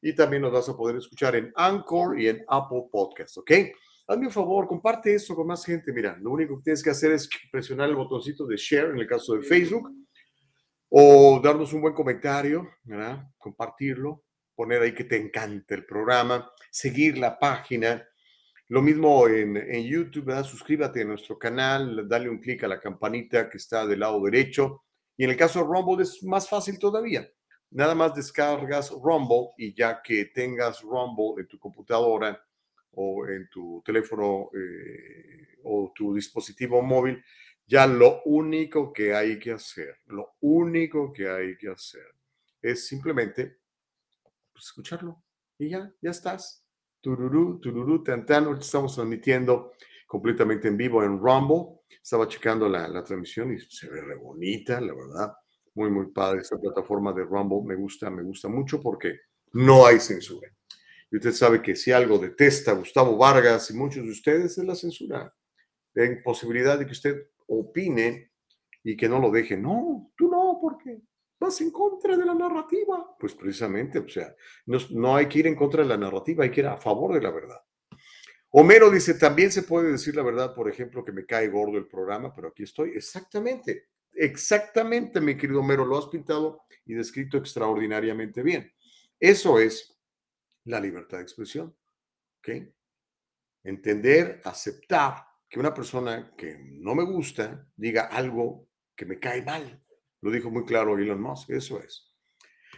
y 0.00 0.14
también 0.14 0.42
nos 0.42 0.52
vas 0.52 0.68
a 0.68 0.76
poder 0.76 0.96
escuchar 0.96 1.34
en 1.34 1.52
Anchor 1.56 2.20
y 2.20 2.28
en 2.28 2.44
Apple 2.46 2.84
Podcast, 2.92 3.38
¿ok? 3.38 3.50
Hazme 4.06 4.26
un 4.26 4.32
favor, 4.32 4.66
comparte 4.66 5.14
esto 5.14 5.34
con 5.34 5.46
más 5.46 5.64
gente. 5.64 5.92
Mira, 5.92 6.18
lo 6.20 6.32
único 6.32 6.56
que 6.56 6.64
tienes 6.64 6.82
que 6.82 6.90
hacer 6.90 7.12
es 7.12 7.28
presionar 7.50 7.88
el 7.88 7.96
botoncito 7.96 8.46
de 8.46 8.56
share 8.56 8.90
en 8.90 8.98
el 8.98 9.06
caso 9.06 9.34
de 9.34 9.42
Facebook 9.42 9.90
o 10.88 11.40
darnos 11.42 11.72
un 11.72 11.80
buen 11.80 11.94
comentario, 11.94 12.68
¿verdad? 12.82 13.24
Compartirlo, 13.38 14.24
poner 14.54 14.82
ahí 14.82 14.92
que 14.92 15.04
te 15.04 15.16
encanta 15.16 15.74
el 15.74 15.86
programa, 15.86 16.50
seguir 16.70 17.16
la 17.16 17.38
página. 17.38 18.06
Lo 18.68 18.82
mismo 18.82 19.28
en, 19.28 19.56
en 19.56 19.84
YouTube, 19.84 20.26
¿verdad? 20.26 20.44
Suscríbete 20.44 21.02
a 21.02 21.04
nuestro 21.04 21.38
canal, 21.38 22.08
dale 22.08 22.28
un 22.28 22.40
clic 22.40 22.64
a 22.64 22.68
la 22.68 22.80
campanita 22.80 23.48
que 23.48 23.58
está 23.58 23.86
del 23.86 24.00
lado 24.00 24.20
derecho. 24.22 24.82
Y 25.16 25.24
en 25.24 25.30
el 25.30 25.36
caso 25.36 25.60
de 25.60 25.66
Rumble 25.66 26.02
es 26.02 26.22
más 26.24 26.48
fácil 26.48 26.78
todavía. 26.78 27.26
Nada 27.70 27.94
más 27.94 28.14
descargas 28.14 28.90
Rumble 28.90 29.52
y 29.56 29.74
ya 29.74 30.02
que 30.02 30.26
tengas 30.26 30.82
Rumble 30.82 31.40
en 31.40 31.46
tu 31.46 31.58
computadora 31.58 32.38
o 32.92 33.26
en 33.26 33.48
tu 33.48 33.82
teléfono 33.84 34.50
eh, 34.54 35.58
o 35.64 35.92
tu 35.94 36.14
dispositivo 36.14 36.82
móvil, 36.82 37.22
ya 37.66 37.86
lo 37.86 38.22
único 38.24 38.92
que 38.92 39.14
hay 39.14 39.38
que 39.38 39.52
hacer, 39.52 39.98
lo 40.06 40.34
único 40.40 41.12
que 41.12 41.28
hay 41.28 41.56
que 41.56 41.68
hacer 41.68 42.06
es 42.60 42.86
simplemente 42.86 43.58
pues, 44.52 44.66
escucharlo 44.66 45.22
y 45.58 45.70
ya, 45.70 45.92
ya 46.00 46.10
estás. 46.10 46.64
Tururú, 47.00 47.58
tururú, 47.60 48.02
tantano, 48.04 48.54
estamos 48.54 48.94
transmitiendo 48.94 49.72
completamente 50.06 50.68
en 50.68 50.76
vivo 50.76 51.02
en 51.02 51.18
Rumble. 51.18 51.80
Estaba 52.02 52.28
checando 52.28 52.68
la, 52.68 52.86
la 52.86 53.02
transmisión 53.02 53.52
y 53.52 53.58
se 53.58 53.88
ve 53.88 54.00
re 54.02 54.14
bonita, 54.14 54.80
la 54.80 54.94
verdad. 54.94 55.34
Muy, 55.74 55.90
muy 55.90 56.12
padre 56.12 56.42
esta 56.42 56.58
plataforma 56.58 57.12
de 57.12 57.24
Rumble. 57.24 57.62
Me 57.64 57.74
gusta, 57.74 58.10
me 58.10 58.22
gusta 58.22 58.48
mucho 58.48 58.80
porque 58.80 59.20
no 59.54 59.86
hay 59.86 59.98
censura. 59.98 60.48
Y 61.12 61.16
usted 61.16 61.32
sabe 61.32 61.60
que 61.60 61.76
si 61.76 61.92
algo 61.92 62.16
detesta 62.18 62.72
Gustavo 62.72 63.18
Vargas 63.18 63.70
y 63.70 63.74
muchos 63.74 64.02
de 64.02 64.10
ustedes 64.10 64.56
es 64.56 64.64
la 64.64 64.74
censura. 64.74 65.32
La 65.92 66.06
imposibilidad 66.06 66.78
de 66.78 66.86
que 66.86 66.92
usted 66.92 67.26
opine 67.48 68.32
y 68.82 68.96
que 68.96 69.10
no 69.10 69.20
lo 69.20 69.30
deje. 69.30 69.58
No, 69.58 70.10
tú 70.16 70.30
no, 70.30 70.58
porque 70.58 71.02
vas 71.38 71.60
en 71.60 71.70
contra 71.70 72.16
de 72.16 72.24
la 72.24 72.34
narrativa. 72.34 73.14
Pues 73.20 73.34
precisamente, 73.34 73.98
o 73.98 74.08
sea, 74.08 74.34
no, 74.64 74.78
no 74.92 75.14
hay 75.14 75.26
que 75.26 75.40
ir 75.40 75.46
en 75.48 75.54
contra 75.54 75.82
de 75.82 75.88
la 75.90 75.98
narrativa, 75.98 76.44
hay 76.44 76.50
que 76.50 76.60
ir 76.60 76.66
a 76.66 76.78
favor 76.78 77.12
de 77.12 77.20
la 77.20 77.30
verdad. 77.30 77.60
Homero 78.48 78.90
dice, 78.90 79.12
también 79.12 79.52
se 79.52 79.64
puede 79.64 79.92
decir 79.92 80.16
la 80.16 80.22
verdad, 80.22 80.54
por 80.54 80.70
ejemplo, 80.70 81.04
que 81.04 81.12
me 81.12 81.26
cae 81.26 81.48
gordo 81.48 81.76
el 81.76 81.88
programa, 81.88 82.34
pero 82.34 82.48
aquí 82.48 82.62
estoy. 82.62 82.92
Exactamente, 82.94 83.88
exactamente, 84.14 85.20
mi 85.20 85.36
querido 85.36 85.60
Homero, 85.60 85.84
lo 85.84 85.98
has 85.98 86.06
pintado 86.06 86.62
y 86.86 86.94
descrito 86.94 87.36
extraordinariamente 87.36 88.42
bien. 88.42 88.72
Eso 89.20 89.58
es 89.58 89.92
la 90.64 90.80
libertad 90.80 91.18
de 91.18 91.24
expresión. 91.24 91.76
¿Ok? 92.38 92.48
Entender, 93.64 94.40
aceptar 94.44 95.24
que 95.48 95.60
una 95.60 95.74
persona 95.74 96.34
que 96.36 96.58
no 96.58 96.94
me 96.94 97.04
gusta 97.04 97.68
diga 97.76 98.06
algo 98.06 98.68
que 98.96 99.06
me 99.06 99.18
cae 99.18 99.42
mal. 99.42 99.84
Lo 100.20 100.30
dijo 100.30 100.50
muy 100.50 100.64
claro 100.64 100.96
Elon 100.96 101.20
Musk, 101.20 101.50
eso 101.50 101.80
es. 101.80 102.12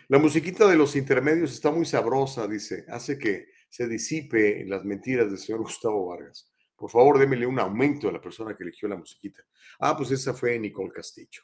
La 0.09 0.19
musiquita 0.19 0.67
de 0.67 0.77
los 0.77 0.97
intermedios 0.97 1.53
está 1.53 1.71
muy 1.71 1.87
sabrosa, 1.87 2.47
dice, 2.47 2.85
hace 2.89 3.19
que 3.19 3.49
se 3.71 3.89
disipe 3.89 4.65
las 4.67 4.85
mentiras 4.85 5.29
del 5.29 5.39
señor 5.39 5.61
Gustavo 5.63 6.07
Vargas. 6.07 6.51
Por 6.77 6.91
favor, 6.91 7.19
démele 7.19 7.47
un 7.47 7.59
aumento 7.59 8.09
a 8.09 8.13
la 8.13 8.21
persona 8.21 8.57
que 8.57 8.65
eligió 8.65 8.89
la 8.89 8.97
musiquita. 8.97 9.43
Ah, 9.79 9.97
pues 9.97 10.11
esa 10.11 10.35
fue 10.35 10.59
Nicole 10.59 10.93
Castillo. 10.93 11.43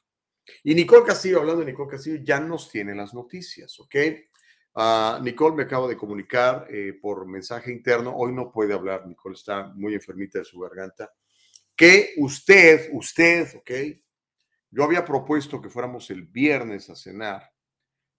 Y 0.64 0.74
Nicole 0.74 1.07
Castillo, 1.07 1.41
hablando 1.41 1.61
de 1.61 1.70
Nicole 1.70 1.91
Castillo, 1.91 2.20
ya 2.22 2.41
nos 2.41 2.68
tiene 2.70 2.95
las 2.95 3.14
noticias, 3.14 3.78
¿ok? 3.78 3.95
Uh, 4.72 5.22
Nicole 5.22 5.56
me 5.56 5.62
acaba 5.64 5.88
de 5.88 5.96
comunicar 5.96 6.66
eh, 6.70 6.96
por 7.00 7.26
mensaje 7.26 7.72
interno, 7.72 8.14
hoy 8.14 8.32
no 8.32 8.52
puede 8.52 8.72
hablar, 8.72 9.06
Nicole 9.06 9.34
está 9.34 9.64
muy 9.74 9.94
enfermita 9.94 10.38
de 10.38 10.44
su 10.44 10.60
garganta, 10.60 11.12
que 11.74 12.14
usted, 12.18 12.88
usted, 12.92 13.56
¿ok? 13.56 13.70
Yo 14.70 14.84
había 14.84 15.04
propuesto 15.04 15.60
que 15.60 15.68
fuéramos 15.68 16.08
el 16.10 16.22
viernes 16.22 16.88
a 16.88 16.94
cenar, 16.94 17.50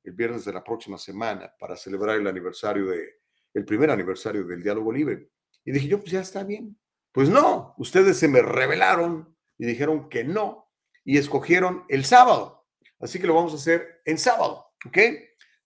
el 0.03 0.13
viernes 0.13 0.43
de 0.43 0.51
la 0.51 0.63
próxima 0.63 0.97
semana, 0.97 1.53
para 1.57 1.77
celebrar 1.77 2.17
el 2.17 2.27
aniversario 2.27 2.87
de, 2.87 3.21
el 3.53 3.63
primer 3.63 3.89
aniversario 3.89 4.43
del 4.43 4.61
diálogo 4.61 4.91
libre. 4.91 5.29
Y 5.63 5.71
dije 5.71 5.87
yo, 5.87 5.99
pues 5.99 6.11
ya 6.11 6.21
está 6.21 6.43
bien. 6.43 6.77
Pues 7.11 7.29
no, 7.29 7.75
ustedes 7.77 8.17
se 8.17 8.27
me 8.27 8.41
revelaron 8.41 9.37
y 9.57 9.65
dijeron 9.65 10.09
que 10.09 10.23
no 10.23 10.69
y 11.05 11.17
escogieron 11.17 11.85
el 11.87 12.03
sábado. 12.03 12.67
Así 12.99 13.19
que 13.19 13.27
lo 13.27 13.35
vamos 13.35 13.53
a 13.53 13.57
hacer 13.57 14.01
en 14.05 14.17
sábado, 14.17 14.73
¿ok? 14.85 14.97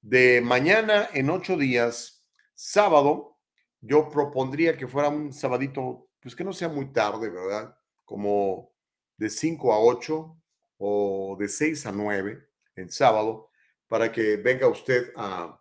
De 0.06 0.39
mañana 0.39 1.10
en 1.14 1.32
ocho 1.32 1.58
días, 1.58 2.24
sábado, 2.53 3.39
yo 3.82 4.08
propondría 4.08 4.78
que 4.78 4.88
fuera 4.88 5.10
un 5.10 5.34
sabadito, 5.34 6.12
pues 6.20 6.36
que 6.36 6.43
no 6.43 6.53
sea 6.53 6.70
muy 6.70 6.93
tarde, 6.93 7.32
¿verdad? 7.32 7.76
Como 8.03 8.72
de 9.18 9.32
5 9.32 9.74
a 9.74 9.80
8 9.80 10.38
o 10.78 11.36
de 11.39 11.47
6 11.47 11.88
a 11.88 11.91
9 11.91 12.38
en 12.76 12.91
sábado, 12.91 13.49
para 13.88 14.12
que 14.12 14.38
venga 14.38 14.68
usted 14.68 15.12
a, 15.16 15.60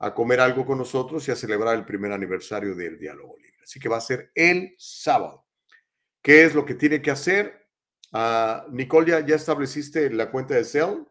a 0.00 0.14
comer 0.14 0.40
algo 0.40 0.66
con 0.66 0.76
nosotros 0.76 1.26
y 1.26 1.30
a 1.30 1.36
celebrar 1.36 1.74
el 1.74 1.86
primer 1.86 2.12
aniversario 2.12 2.74
del 2.74 2.98
diálogo 2.98 3.38
libre. 3.38 3.56
Así 3.62 3.80
que 3.80 3.88
va 3.88 3.96
a 3.96 4.02
ser 4.02 4.30
el 4.34 4.74
sábado. 4.76 5.46
¿Qué 6.20 6.44
es 6.44 6.54
lo 6.54 6.66
que 6.66 6.74
tiene 6.74 7.00
que 7.00 7.10
hacer? 7.10 7.70
Uh, 8.12 8.70
Nicole, 8.70 9.12
¿ya, 9.12 9.20
¿ya, 9.24 9.36
estableciste 9.36 10.10
la 10.10 10.30
cuenta 10.30 10.52
de 10.52 10.64
Cell 10.64 11.04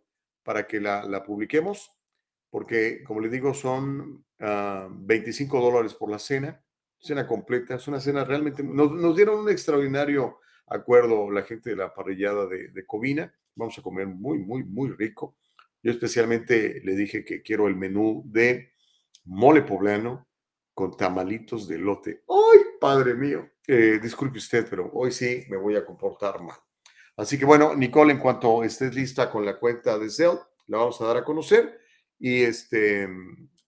para 0.44 0.68
que 0.68 0.80
la, 0.80 1.06
la 1.06 1.24
publiquemos? 1.24 1.97
Porque, 2.58 3.04
como 3.04 3.20
les 3.20 3.32
digo, 3.32 3.54
son 3.54 4.26
uh, 4.40 4.90
25 4.90 5.62
dólares 5.62 5.94
por 5.94 6.10
la 6.10 6.18
cena, 6.18 6.60
cena 6.98 7.28
completa. 7.28 7.76
Es 7.76 7.88
una 7.88 8.00
cena 8.00 8.24
realmente. 8.24 8.64
Nos, 8.64 8.94
nos, 8.94 9.16
dieron 9.16 9.42
un 9.42 9.50
extraordinario 9.52 10.40
acuerdo 10.66 11.30
la 11.30 11.44
gente 11.44 11.70
de 11.70 11.76
la 11.76 11.94
parrillada 11.94 12.48
de, 12.48 12.70
de 12.70 12.86
Covina. 12.88 13.32
Vamos 13.54 13.78
a 13.78 13.84
comer 13.84 14.08
muy, 14.08 14.40
muy, 14.40 14.64
muy 14.64 14.90
rico. 14.90 15.38
Yo 15.84 15.92
especialmente 15.92 16.82
le 16.84 16.96
dije 16.96 17.24
que 17.24 17.44
quiero 17.44 17.68
el 17.68 17.76
menú 17.76 18.24
de 18.26 18.72
mole 19.26 19.62
poblano 19.62 20.28
con 20.74 20.98
tamalitos 20.98 21.68
de 21.68 21.78
lote. 21.78 22.24
¡Ay, 22.28 22.60
padre 22.82 23.14
mío! 23.14 23.48
Eh, 23.68 24.00
disculpe 24.02 24.40
usted, 24.40 24.66
pero 24.68 24.90
hoy 24.94 25.12
sí 25.12 25.46
me 25.48 25.58
voy 25.58 25.76
a 25.76 25.86
comportar 25.86 26.42
mal. 26.42 26.58
Así 27.18 27.38
que 27.38 27.46
bueno, 27.46 27.76
Nicole, 27.76 28.14
en 28.14 28.20
cuanto 28.20 28.64
estés 28.64 28.96
lista 28.96 29.30
con 29.30 29.46
la 29.46 29.60
cuenta 29.60 30.00
de 30.00 30.10
Zelle, 30.10 30.40
la 30.66 30.80
vamos 30.80 31.00
a 31.00 31.06
dar 31.06 31.18
a 31.18 31.24
conocer. 31.24 31.86
Y 32.20 32.44
este, 32.44 33.08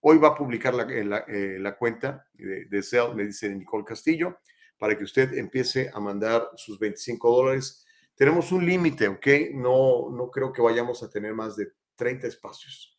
hoy 0.01 0.17
va 0.17 0.29
a 0.29 0.35
publicar 0.35 0.73
la, 0.73 0.85
la, 0.85 1.19
eh, 1.27 1.57
la 1.59 1.77
cuenta 1.77 2.25
de, 2.33 2.65
de 2.65 3.13
me 3.15 3.25
dice 3.25 3.53
Nicole 3.53 3.85
Castillo, 3.85 4.39
para 4.77 4.97
que 4.97 5.03
usted 5.03 5.33
empiece 5.33 5.91
a 5.93 5.99
mandar 5.99 6.49
sus 6.55 6.79
25 6.79 7.35
dólares. 7.35 7.85
Tenemos 8.15 8.51
un 8.51 8.65
límite, 8.65 9.07
¿ok? 9.07 9.27
No, 9.53 10.09
no 10.09 10.29
creo 10.31 10.51
que 10.51 10.61
vayamos 10.61 11.03
a 11.03 11.09
tener 11.09 11.33
más 11.33 11.55
de 11.55 11.67
30 11.95 12.27
espacios. 12.27 12.97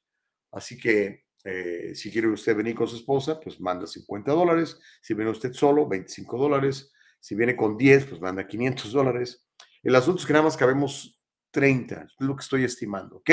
Así 0.53 0.79
que 0.79 1.25
eh, 1.45 1.93
si 1.95 2.11
quiere 2.11 2.29
usted 2.29 2.57
venir 2.57 2.75
con 2.75 2.87
su 2.87 2.97
esposa, 2.97 3.41
pues 3.41 3.61
manda 3.61 3.87
50 3.87 4.31
dólares. 4.33 4.79
Si 5.01 5.15
viene 5.15 5.31
usted 5.31 5.53
solo, 5.53 5.89
25 5.89 6.39
dólares. 6.39 6.93
Si 7.19 7.35
viene 7.35 7.57
con 7.57 7.77
10, 7.77 8.07
pues 8.07 8.21
manda 8.21 8.47
500 8.47 8.93
dólares. 8.93 9.47
El 9.83 9.95
asunto 9.95 10.21
es 10.21 10.27
que 10.27 10.33
nada 10.33 10.45
más 10.45 10.57
cabemos 10.57 11.21
30, 11.51 12.03
es 12.03 12.27
lo 12.27 12.37
que 12.37 12.43
estoy 12.43 12.65
estimando, 12.65 13.17
¿ok? 13.17 13.31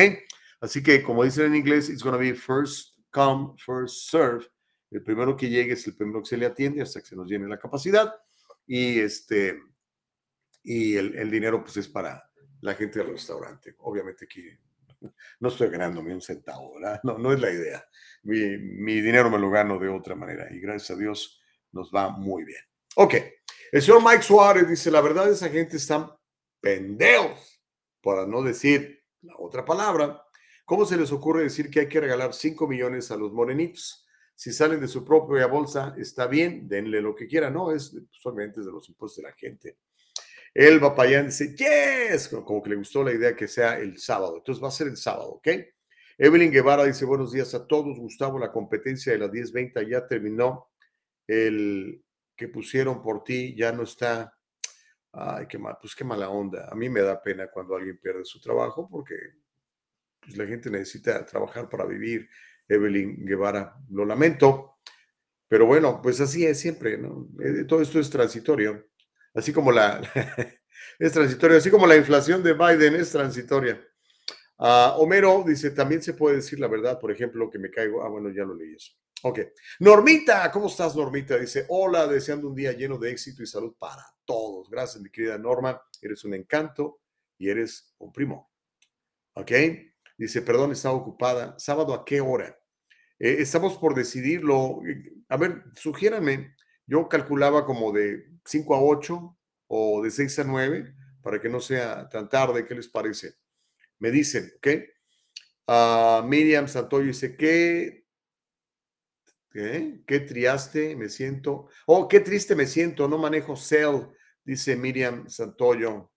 Así 0.60 0.82
que, 0.82 1.04
como 1.04 1.24
dicen 1.24 1.48
en 1.48 1.56
inglés, 1.56 1.90
it's 1.90 2.04
going 2.04 2.14
to 2.14 2.20
be 2.20 2.34
first 2.34 2.98
come, 3.12 3.54
first 3.58 4.10
serve. 4.10 4.46
El 4.90 5.04
primero 5.04 5.36
que 5.36 5.50
llegue 5.50 5.74
es 5.74 5.86
el 5.88 5.96
primero 5.96 6.22
que 6.22 6.30
se 6.30 6.38
le 6.38 6.46
atiende 6.46 6.82
hasta 6.82 7.02
que 7.02 7.08
se 7.08 7.16
nos 7.16 7.30
llene 7.30 7.48
la 7.48 7.60
capacidad. 7.60 8.14
Y, 8.66 9.00
este, 9.00 9.60
y 10.64 10.96
el, 10.96 11.16
el 11.18 11.30
dinero, 11.30 11.62
pues, 11.62 11.78
es 11.78 11.88
para 11.88 12.30
la 12.62 12.74
gente 12.74 13.00
del 13.00 13.10
restaurante. 13.10 13.76
Obviamente 13.80 14.26
aquí 14.26 14.50
no 15.40 15.50
estoy 15.50 15.70
ganándome 15.70 16.14
un 16.14 16.22
centavo. 16.22 16.76
No, 17.04 17.18
no 17.18 17.34
es 17.34 17.40
la 17.40 17.52
idea. 17.52 17.86
Mi, 18.24 18.58
mi, 18.58 19.02
dinero 19.02 19.30
me 19.30 19.40
lo 19.40 19.50
gano 19.50 19.78
de 19.78 19.90
otra 19.90 20.16
manera 20.16 20.48
y 20.52 20.60
gracias 20.60 20.92
a 20.92 21.00
Dios 21.00 21.40
nos 21.72 21.92
va 21.94 22.10
muy 22.10 22.44
bien. 22.44 22.62
Ok, 22.96 23.16
el 23.72 23.82
señor 23.82 24.04
Mike 24.04 24.24
Suárez 24.24 24.68
dice, 24.68 24.90
la 24.90 25.02
verdad 25.02 25.30
esa 25.30 25.50
gente 25.50 25.78
están 25.78 26.10
pendejos, 26.60 27.62
para 28.02 28.26
no 28.26 28.42
decir 28.42 29.04
la 29.22 29.36
otra 29.38 29.64
palabra. 29.66 30.24
¿Cómo 30.68 30.84
se 30.84 30.98
les 30.98 31.14
ocurre 31.14 31.44
decir 31.44 31.70
que 31.70 31.80
hay 31.80 31.88
que 31.88 32.02
regalar 32.02 32.34
5 32.34 32.68
millones 32.68 33.10
a 33.10 33.16
los 33.16 33.32
morenitos? 33.32 34.06
Si 34.36 34.52
salen 34.52 34.82
de 34.82 34.90
su 34.90 35.06
propia 35.06 35.48
bolsa, 35.48 35.96
está 35.98 36.28
bien, 36.28 36.68
denle 36.68 37.00
lo 37.00 37.16
que 37.16 37.26
quieran, 37.26 37.54
no, 37.54 37.72
es 37.72 37.96
solamente 38.12 38.60
de 38.60 38.70
los 38.70 38.90
impuestos 38.90 39.24
de 39.24 39.30
la 39.30 39.34
gente. 39.34 39.78
El 40.54 40.82
Papayán 40.82 41.28
dice, 41.28 41.56
yes, 41.56 42.28
como 42.28 42.62
que 42.62 42.72
le 42.72 42.76
gustó 42.76 43.02
la 43.02 43.14
idea 43.14 43.34
que 43.34 43.48
sea 43.48 43.80
el 43.80 43.98
sábado. 43.98 44.40
Entonces 44.40 44.62
va 44.62 44.68
a 44.68 44.72
ser 44.72 44.88
el 44.88 44.98
sábado, 44.98 45.36
¿ok? 45.36 45.48
Evelyn 46.18 46.52
Guevara 46.52 46.84
dice, 46.84 47.06
buenos 47.06 47.32
días 47.32 47.56
a 47.56 47.66
todos. 47.66 47.98
Gustavo, 47.98 48.38
la 48.38 48.52
competencia 48.52 49.14
de 49.14 49.20
las 49.20 49.32
10.20 49.32 49.90
ya 49.90 50.06
terminó. 50.06 50.70
El 51.26 52.04
que 52.36 52.50
pusieron 52.50 53.02
por 53.02 53.24
ti 53.24 53.56
ya 53.56 53.72
no 53.72 53.84
está. 53.84 54.38
Ay, 55.14 55.48
qué 55.48 55.58
mal, 55.58 55.78
pues 55.80 55.96
qué 55.96 56.04
mala 56.04 56.30
onda. 56.30 56.68
A 56.70 56.76
mí 56.76 56.90
me 56.90 57.00
da 57.00 57.24
pena 57.24 57.48
cuando 57.48 57.74
alguien 57.74 57.98
pierde 58.02 58.26
su 58.26 58.42
trabajo 58.42 58.90
porque 58.92 59.16
pues, 60.28 60.38
la 60.38 60.46
gente 60.46 60.70
necesita 60.70 61.26
trabajar 61.26 61.68
para 61.70 61.86
vivir. 61.86 62.30
Evelyn 62.70 63.26
Guevara, 63.26 63.76
lo 63.90 64.06
lamento. 64.06 64.80
Pero 65.48 65.66
bueno, 65.66 66.02
pues 66.02 66.20
así 66.20 66.46
es 66.46 66.60
siempre, 66.60 66.98
¿no? 66.98 67.30
Eh, 67.42 67.64
todo 67.64 67.82
esto 67.82 68.00
es 68.00 68.10
transitorio 68.10 68.86
así 69.38 69.54
como 69.54 69.72
la, 69.72 70.02
es 71.00 71.12
transitoria, 71.12 71.58
así 71.58 71.70
como 71.70 71.88
la 71.88 71.96
inflación 71.96 72.44
de 72.44 72.54
Biden 72.54 72.96
es 72.96 73.12
transitoria. 73.12 73.82
Ah, 74.58 74.96
Homero 74.98 75.44
dice, 75.46 75.70
también 75.70 76.02
se 76.02 76.16
puede 76.16 76.38
decir 76.38 76.60
la 76.60 76.68
verdad, 76.68 77.00
por 77.00 77.12
ejemplo, 77.12 77.50
que 77.50 77.60
me 77.60 77.70
caigo. 77.70 78.04
Ah, 78.04 78.10
bueno, 78.10 78.30
ya 78.30 78.44
lo 78.44 78.56
leí 78.56 78.74
eso. 78.74 78.94
Ok. 79.22 79.40
Normita, 79.80 80.52
¿cómo 80.52 80.68
estás, 80.68 80.96
Normita? 80.96 81.38
Dice, 81.38 81.66
hola, 81.70 82.08
deseando 82.08 82.48
un 82.48 82.56
día 82.56 82.72
lleno 82.72 82.98
de 82.98 83.12
éxito 83.12 83.44
y 83.44 83.48
salud 83.48 83.76
para 83.78 84.04
todos. 84.26 84.70
Gracias, 84.70 85.02
mi 85.02 85.12
querida 85.12 85.38
Norma. 85.38 85.80
Eres 86.02 86.24
un 86.26 86.34
encanto 86.34 87.02
y 87.38 87.50
eres 87.50 87.96
un 88.00 88.12
primo. 88.12 88.52
Ok. 89.34 89.52
Dice, 90.18 90.42
perdón, 90.42 90.72
estaba 90.72 90.96
ocupada. 90.96 91.56
¿Sábado 91.60 91.94
a 91.94 92.04
qué 92.04 92.22
hora? 92.22 92.58
Eh, 93.20 93.38
estamos 93.40 93.78
por 93.78 93.94
decidirlo. 93.94 94.82
A 95.30 95.38
ver, 95.38 95.64
sugiéranme. 95.76 96.56
Yo 96.86 97.08
calculaba 97.08 97.66
como 97.66 97.92
de 97.92 98.26
5 98.46 98.76
a 98.76 98.82
8 98.82 99.38
o 99.68 100.02
de 100.02 100.10
6 100.12 100.40
a 100.40 100.44
9 100.44 100.96
para 101.22 101.42
que 101.42 101.50
no 101.50 101.60
sea 101.60 102.10
tan 102.10 102.30
tarde. 102.30 102.66
¿Qué 102.66 102.74
les 102.74 102.88
parece? 102.88 103.36
Me 104.00 104.12
dicen, 104.12 104.52
¿ok? 104.58 104.68
Uh, 105.68 106.24
Miriam 106.26 106.68
Santoyo 106.68 107.08
dice, 107.08 107.36
¿qué, 107.36 108.06
¿qué? 109.52 110.02
¿Qué 110.08 110.20
triaste 110.22 110.96
me 110.96 111.10
siento? 111.10 111.68
Oh, 111.86 112.08
qué 112.08 112.22
triste 112.22 112.56
me 112.56 112.66
siento, 112.66 113.08
no 113.10 113.18
manejo 113.18 113.58
Cell, 113.58 114.08
dice 114.46 114.78
Miriam 114.78 115.28
Santoyo. 115.30 116.10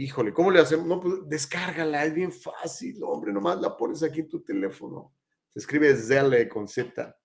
Híjole, 0.00 0.32
¿cómo 0.32 0.52
le 0.52 0.60
hacemos? 0.60 0.86
No, 0.86 1.00
pues 1.00 1.14
descárgala, 1.26 2.04
es 2.04 2.14
bien 2.14 2.30
fácil, 2.30 3.00
hombre, 3.02 3.32
nomás 3.32 3.60
la 3.60 3.76
pones 3.76 4.04
aquí 4.04 4.20
en 4.20 4.28
tu 4.28 4.44
teléfono. 4.44 5.12
Se 5.48 5.58
escribe 5.58 5.92
Zelle 5.96 6.48
con 6.48 6.68
Z. 6.68 7.18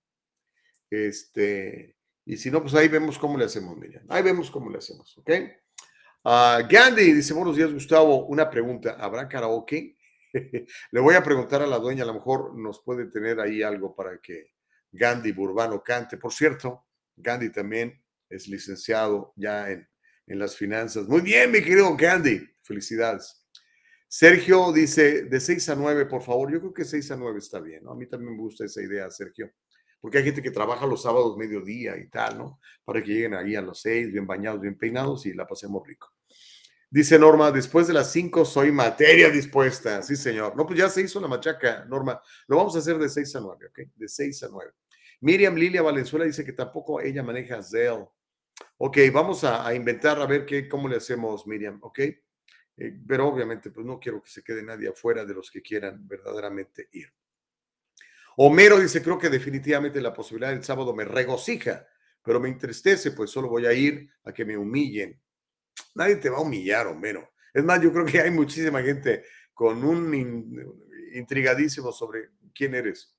Este, 0.90 1.96
y 2.24 2.36
si 2.36 2.50
no, 2.50 2.60
pues 2.60 2.74
ahí 2.74 2.88
vemos 2.88 3.16
cómo 3.16 3.38
le 3.38 3.44
hacemos, 3.44 3.76
Miriam. 3.76 4.04
Ahí 4.08 4.24
vemos 4.24 4.50
cómo 4.50 4.70
le 4.70 4.78
hacemos, 4.78 5.16
¿ok? 5.18 5.30
Uh, 6.24 6.66
Gandhi 6.68 7.12
dice, 7.12 7.32
buenos 7.32 7.54
días, 7.54 7.72
Gustavo. 7.72 8.26
Una 8.26 8.50
pregunta, 8.50 8.96
¿habrá 8.98 9.28
karaoke? 9.28 9.96
le 10.32 11.00
voy 11.00 11.14
a 11.14 11.22
preguntar 11.22 11.62
a 11.62 11.68
la 11.68 11.78
dueña, 11.78 12.02
a 12.02 12.06
lo 12.06 12.14
mejor 12.14 12.58
nos 12.58 12.82
puede 12.82 13.06
tener 13.06 13.38
ahí 13.38 13.62
algo 13.62 13.94
para 13.94 14.20
que 14.20 14.52
Gandhi 14.90 15.30
Burbano 15.30 15.80
cante. 15.80 16.16
Por 16.16 16.32
cierto, 16.32 16.86
Gandhi 17.14 17.52
también 17.52 18.02
es 18.28 18.48
licenciado 18.48 19.32
ya 19.36 19.70
en, 19.70 19.88
en 20.26 20.38
las 20.40 20.56
finanzas. 20.56 21.06
Muy 21.06 21.20
bien, 21.20 21.52
mi 21.52 21.60
querido 21.60 21.96
Gandhi. 21.96 22.52
Felicidades. 22.64 23.46
Sergio 24.08 24.72
dice, 24.72 25.22
de 25.24 25.40
6 25.40 25.68
a 25.68 25.74
9, 25.76 26.06
por 26.06 26.22
favor. 26.22 26.52
Yo 26.52 26.58
creo 26.58 26.74
que 26.74 26.84
6 26.84 27.12
a 27.12 27.16
9 27.16 27.38
está 27.38 27.60
bien. 27.60 27.86
A 27.86 27.94
mí 27.94 28.06
también 28.06 28.32
me 28.32 28.38
gusta 28.38 28.64
esa 28.64 28.82
idea, 28.82 29.08
Sergio 29.10 29.52
porque 30.04 30.18
hay 30.18 30.24
gente 30.24 30.42
que 30.42 30.50
trabaja 30.50 30.84
los 30.84 31.00
sábados 31.00 31.34
mediodía 31.38 31.96
y 31.96 32.10
tal, 32.10 32.36
¿no? 32.36 32.60
Para 32.84 33.02
que 33.02 33.10
lleguen 33.10 33.32
ahí 33.32 33.56
a 33.56 33.62
las 33.62 33.80
seis, 33.80 34.12
bien 34.12 34.26
bañados, 34.26 34.60
bien 34.60 34.76
peinados 34.76 35.24
y 35.24 35.32
la 35.32 35.46
pasemos 35.46 35.82
rico. 35.86 36.12
Dice 36.90 37.18
Norma, 37.18 37.50
después 37.50 37.86
de 37.86 37.94
las 37.94 38.12
cinco 38.12 38.44
soy 38.44 38.70
materia 38.70 39.30
dispuesta. 39.30 40.02
Sí, 40.02 40.14
señor. 40.14 40.56
No, 40.56 40.66
pues 40.66 40.78
ya 40.78 40.90
se 40.90 41.00
hizo 41.00 41.22
la 41.22 41.26
machaca, 41.26 41.86
Norma. 41.86 42.20
Lo 42.48 42.58
vamos 42.58 42.76
a 42.76 42.80
hacer 42.80 42.98
de 42.98 43.08
seis 43.08 43.34
a 43.34 43.40
nueve, 43.40 43.64
¿ok? 43.68 43.78
De 43.94 44.06
seis 44.06 44.42
a 44.42 44.48
nueve. 44.50 44.72
Miriam 45.22 45.54
Lilia 45.54 45.80
Valenzuela 45.80 46.26
dice 46.26 46.44
que 46.44 46.52
tampoco 46.52 47.00
ella 47.00 47.22
maneja 47.22 47.62
Zelle. 47.62 48.06
Ok, 48.76 48.98
vamos 49.10 49.42
a, 49.42 49.74
inventar 49.74 50.20
a 50.20 50.26
ver 50.26 50.44
qué, 50.44 50.68
cómo 50.68 50.86
le 50.86 50.96
hacemos, 50.96 51.46
Miriam, 51.46 51.78
¿ok? 51.80 52.00
Eh, 52.76 52.98
pero 53.06 53.28
obviamente, 53.28 53.70
pues 53.70 53.86
no 53.86 53.98
quiero 53.98 54.22
que 54.22 54.30
se 54.30 54.42
quede 54.42 54.62
nadie 54.62 54.88
afuera 54.88 55.24
de 55.24 55.34
los 55.34 55.50
que 55.50 55.62
quieran 55.62 56.06
verdaderamente 56.06 56.88
ir. 56.92 57.12
Homero 58.36 58.80
dice, 58.80 59.02
creo 59.02 59.18
que 59.18 59.30
definitivamente 59.30 60.00
la 60.00 60.12
posibilidad 60.12 60.50
del 60.50 60.64
sábado 60.64 60.94
me 60.94 61.04
regocija, 61.04 61.86
pero 62.22 62.40
me 62.40 62.48
entristece, 62.48 63.12
pues 63.12 63.30
solo 63.30 63.48
voy 63.48 63.66
a 63.66 63.72
ir 63.72 64.10
a 64.24 64.32
que 64.32 64.44
me 64.44 64.56
humillen. 64.56 65.20
Nadie 65.94 66.16
te 66.16 66.30
va 66.30 66.38
a 66.38 66.42
humillar, 66.42 66.86
Homero. 66.88 67.30
Es 67.52 67.62
más, 67.62 67.80
yo 67.80 67.92
creo 67.92 68.04
que 68.04 68.20
hay 68.20 68.30
muchísima 68.30 68.82
gente 68.82 69.24
con 69.52 69.84
un 69.84 70.12
intrigadísimo 71.14 71.92
sobre 71.92 72.30
quién 72.52 72.74
eres. 72.74 73.16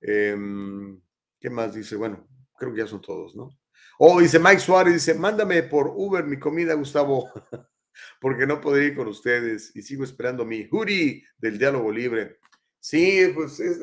Em, 0.00 1.00
¿Qué 1.40 1.50
más 1.50 1.74
dice? 1.74 1.96
Bueno, 1.96 2.28
creo 2.56 2.72
que 2.72 2.78
ya 2.78 2.86
son 2.86 3.00
todos, 3.00 3.34
¿no? 3.34 3.50
Oh, 3.98 4.20
dice 4.20 4.38
Mike 4.38 4.60
Suárez, 4.60 4.94
dice, 4.94 5.14
mándame 5.14 5.62
por 5.64 5.92
Uber 5.94 6.24
mi 6.24 6.38
comida, 6.38 6.74
Gustavo, 6.74 7.28
porque 8.20 8.46
no 8.46 8.60
podré 8.60 8.86
ir 8.86 8.96
con 8.96 9.08
ustedes 9.08 9.74
y 9.74 9.82
sigo 9.82 10.04
esperando 10.04 10.44
mi 10.44 10.68
hoodie 10.70 11.24
del 11.38 11.58
diálogo 11.58 11.90
libre. 11.90 12.38
Sí, 12.80 13.30
pues 13.34 13.58
es, 13.60 13.78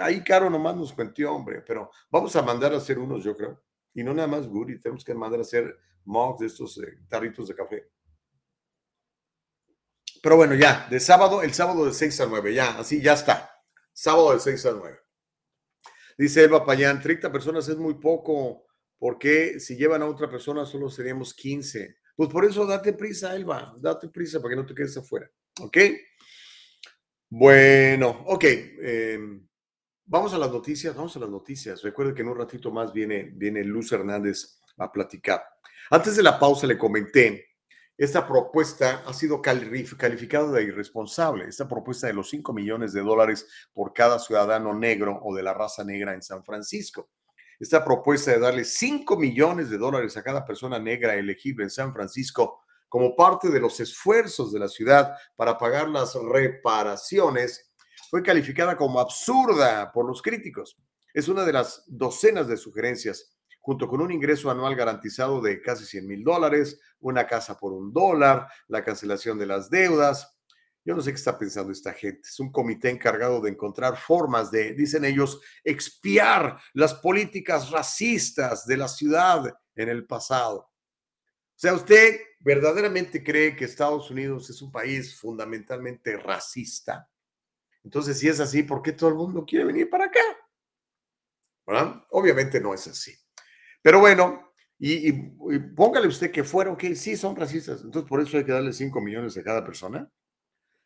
ahí 0.00 0.22
Caro 0.22 0.50
nomás 0.50 0.76
nos 0.76 0.92
cuentió, 0.92 1.32
hombre, 1.32 1.62
pero 1.66 1.90
vamos 2.10 2.34
a 2.36 2.42
mandar 2.42 2.72
a 2.72 2.78
hacer 2.78 2.98
unos, 2.98 3.24
yo 3.24 3.36
creo. 3.36 3.62
Y 3.94 4.02
no 4.02 4.14
nada 4.14 4.28
más 4.28 4.46
Guri, 4.46 4.80
tenemos 4.80 5.04
que 5.04 5.14
mandar 5.14 5.40
a 5.40 5.42
hacer 5.42 5.76
mugs 6.04 6.40
de 6.40 6.46
estos 6.46 6.78
eh, 6.78 6.98
tarritos 7.08 7.48
de 7.48 7.54
café. 7.54 7.88
Pero 10.22 10.36
bueno, 10.36 10.54
ya, 10.54 10.86
de 10.88 11.00
sábado, 11.00 11.42
el 11.42 11.52
sábado 11.52 11.84
de 11.84 11.92
6 11.92 12.20
a 12.20 12.26
9, 12.26 12.54
ya, 12.54 12.78
así 12.78 13.02
ya 13.02 13.14
está. 13.14 13.50
Sábado 13.92 14.32
de 14.32 14.40
6 14.40 14.66
a 14.66 14.72
9. 14.72 14.98
Dice 16.16 16.44
Elba 16.44 16.64
Payán, 16.64 17.00
30 17.02 17.32
personas 17.32 17.68
es 17.68 17.76
muy 17.76 17.94
poco, 17.94 18.66
porque 18.98 19.58
si 19.58 19.76
llevan 19.76 20.02
a 20.02 20.06
otra 20.06 20.30
persona 20.30 20.64
solo 20.64 20.88
seríamos 20.88 21.34
15. 21.34 21.96
Pues 22.14 22.28
por 22.28 22.44
eso 22.44 22.66
date 22.66 22.92
prisa, 22.92 23.34
Elba, 23.34 23.74
date 23.78 24.08
prisa 24.08 24.40
para 24.40 24.50
que 24.50 24.60
no 24.60 24.66
te 24.66 24.74
quedes 24.74 24.96
afuera. 24.96 25.30
¿Ok? 25.60 25.78
Bueno, 27.30 28.24
ok. 28.26 28.44
Eh, 28.44 29.40
Vamos 30.12 30.34
a 30.34 30.38
las 30.38 30.50
noticias, 30.50 30.94
vamos 30.94 31.16
a 31.16 31.20
las 31.20 31.30
noticias. 31.30 31.80
Recuerde 31.80 32.12
que 32.12 32.20
en 32.20 32.28
un 32.28 32.36
ratito 32.36 32.70
más 32.70 32.92
viene, 32.92 33.30
viene 33.34 33.64
Luz 33.64 33.92
Hernández 33.92 34.60
a 34.76 34.92
platicar. 34.92 35.42
Antes 35.90 36.16
de 36.16 36.22
la 36.22 36.38
pausa 36.38 36.66
le 36.66 36.76
comenté, 36.76 37.46
esta 37.96 38.26
propuesta 38.26 39.04
ha 39.06 39.14
sido 39.14 39.40
calificada 39.40 40.52
de 40.52 40.64
irresponsable, 40.64 41.46
esta 41.46 41.66
propuesta 41.66 42.08
de 42.08 42.12
los 42.12 42.28
5 42.28 42.52
millones 42.52 42.92
de 42.92 43.00
dólares 43.00 43.48
por 43.72 43.94
cada 43.94 44.18
ciudadano 44.18 44.74
negro 44.74 45.18
o 45.22 45.34
de 45.34 45.44
la 45.44 45.54
raza 45.54 45.82
negra 45.82 46.12
en 46.12 46.22
San 46.22 46.44
Francisco. 46.44 47.08
Esta 47.60 47.84
propuesta 47.84 48.32
de 48.32 48.40
darle 48.40 48.64
5 48.64 49.16
millones 49.16 49.70
de 49.70 49.78
dólares 49.78 50.16
a 50.16 50.22
cada 50.22 50.44
persona 50.44 50.78
negra 50.78 51.14
elegible 51.14 51.64
en 51.64 51.70
San 51.70 51.92
Francisco 51.92 52.62
como 52.88 53.16
parte 53.16 53.48
de 53.48 53.58
los 53.58 53.80
esfuerzos 53.80 54.52
de 54.52 54.58
la 54.58 54.68
ciudad 54.68 55.14
para 55.34 55.56
pagar 55.56 55.88
las 55.88 56.14
reparaciones 56.14 57.72
fue 58.10 58.22
calificada 58.22 58.76
como 58.76 59.00
absurda 59.00 59.90
por 59.90 60.06
los 60.06 60.20
críticos. 60.20 60.76
Es 61.14 61.28
una 61.28 61.46
de 61.46 61.54
las 61.54 61.84
docenas 61.86 62.46
de 62.48 62.58
sugerencias, 62.58 63.34
junto 63.62 63.88
con 63.88 64.02
un 64.02 64.12
ingreso 64.12 64.50
anual 64.50 64.74
garantizado 64.74 65.40
de 65.40 65.62
casi 65.62 65.86
100 65.86 66.06
mil 66.06 66.22
dólares, 66.22 66.78
una 67.00 67.26
casa 67.26 67.58
por 67.58 67.72
un 67.72 67.90
dólar, 67.90 68.46
la 68.68 68.84
cancelación 68.84 69.38
de 69.38 69.46
las 69.46 69.70
deudas. 69.70 70.36
Yo 70.84 70.94
no 70.96 71.02
sé 71.02 71.10
qué 71.10 71.16
está 71.16 71.38
pensando 71.38 71.72
esta 71.72 71.92
gente. 71.92 72.28
Es 72.28 72.40
un 72.40 72.50
comité 72.50 72.90
encargado 72.90 73.40
de 73.40 73.50
encontrar 73.50 73.96
formas 73.96 74.50
de, 74.50 74.74
dicen 74.74 75.04
ellos, 75.04 75.40
expiar 75.62 76.58
las 76.74 76.94
políticas 76.94 77.70
racistas 77.70 78.66
de 78.66 78.76
la 78.76 78.88
ciudad 78.88 79.54
en 79.76 79.88
el 79.88 80.06
pasado. 80.06 80.58
O 80.58 81.58
sea, 81.62 81.74
¿usted 81.74 82.20
verdaderamente 82.40 83.22
cree 83.22 83.54
que 83.54 83.64
Estados 83.64 84.10
Unidos 84.10 84.50
es 84.50 84.60
un 84.60 84.72
país 84.72 85.16
fundamentalmente 85.18 86.16
racista? 86.16 87.08
Entonces, 87.84 88.18
si 88.18 88.28
es 88.28 88.40
así, 88.40 88.64
¿por 88.64 88.82
qué 88.82 88.92
todo 88.92 89.10
el 89.10 89.16
mundo 89.16 89.44
quiere 89.46 89.64
venir 89.64 89.88
para 89.88 90.06
acá? 90.06 90.20
Obviamente 92.10 92.60
no 92.60 92.74
es 92.74 92.86
así. 92.88 93.14
Pero 93.80 94.00
bueno, 94.00 94.52
y, 94.78 95.12
póngale 95.76 96.08
usted 96.08 96.30
que 96.30 96.42
fueron, 96.42 96.76
que 96.76 96.94
sí 96.96 97.16
son 97.16 97.36
racistas, 97.36 97.82
entonces 97.82 98.08
por 98.08 98.20
eso 98.20 98.36
hay 98.36 98.44
que 98.44 98.52
darle 98.52 98.72
5 98.72 99.00
millones 99.00 99.36
a 99.36 99.42
cada 99.42 99.64
persona. 99.64 100.10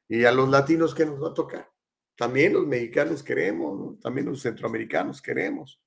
Y 0.08 0.24
a 0.24 0.32
los 0.32 0.48
latinos, 0.48 0.94
¿qué 0.94 1.04
nos 1.04 1.22
va 1.22 1.30
a 1.30 1.34
tocar? 1.34 1.70
También 2.16 2.52
los 2.52 2.66
mexicanos 2.66 3.22
queremos, 3.22 4.00
también 4.00 4.26
los 4.26 4.40
centroamericanos 4.40 5.20
queremos. 5.20 5.80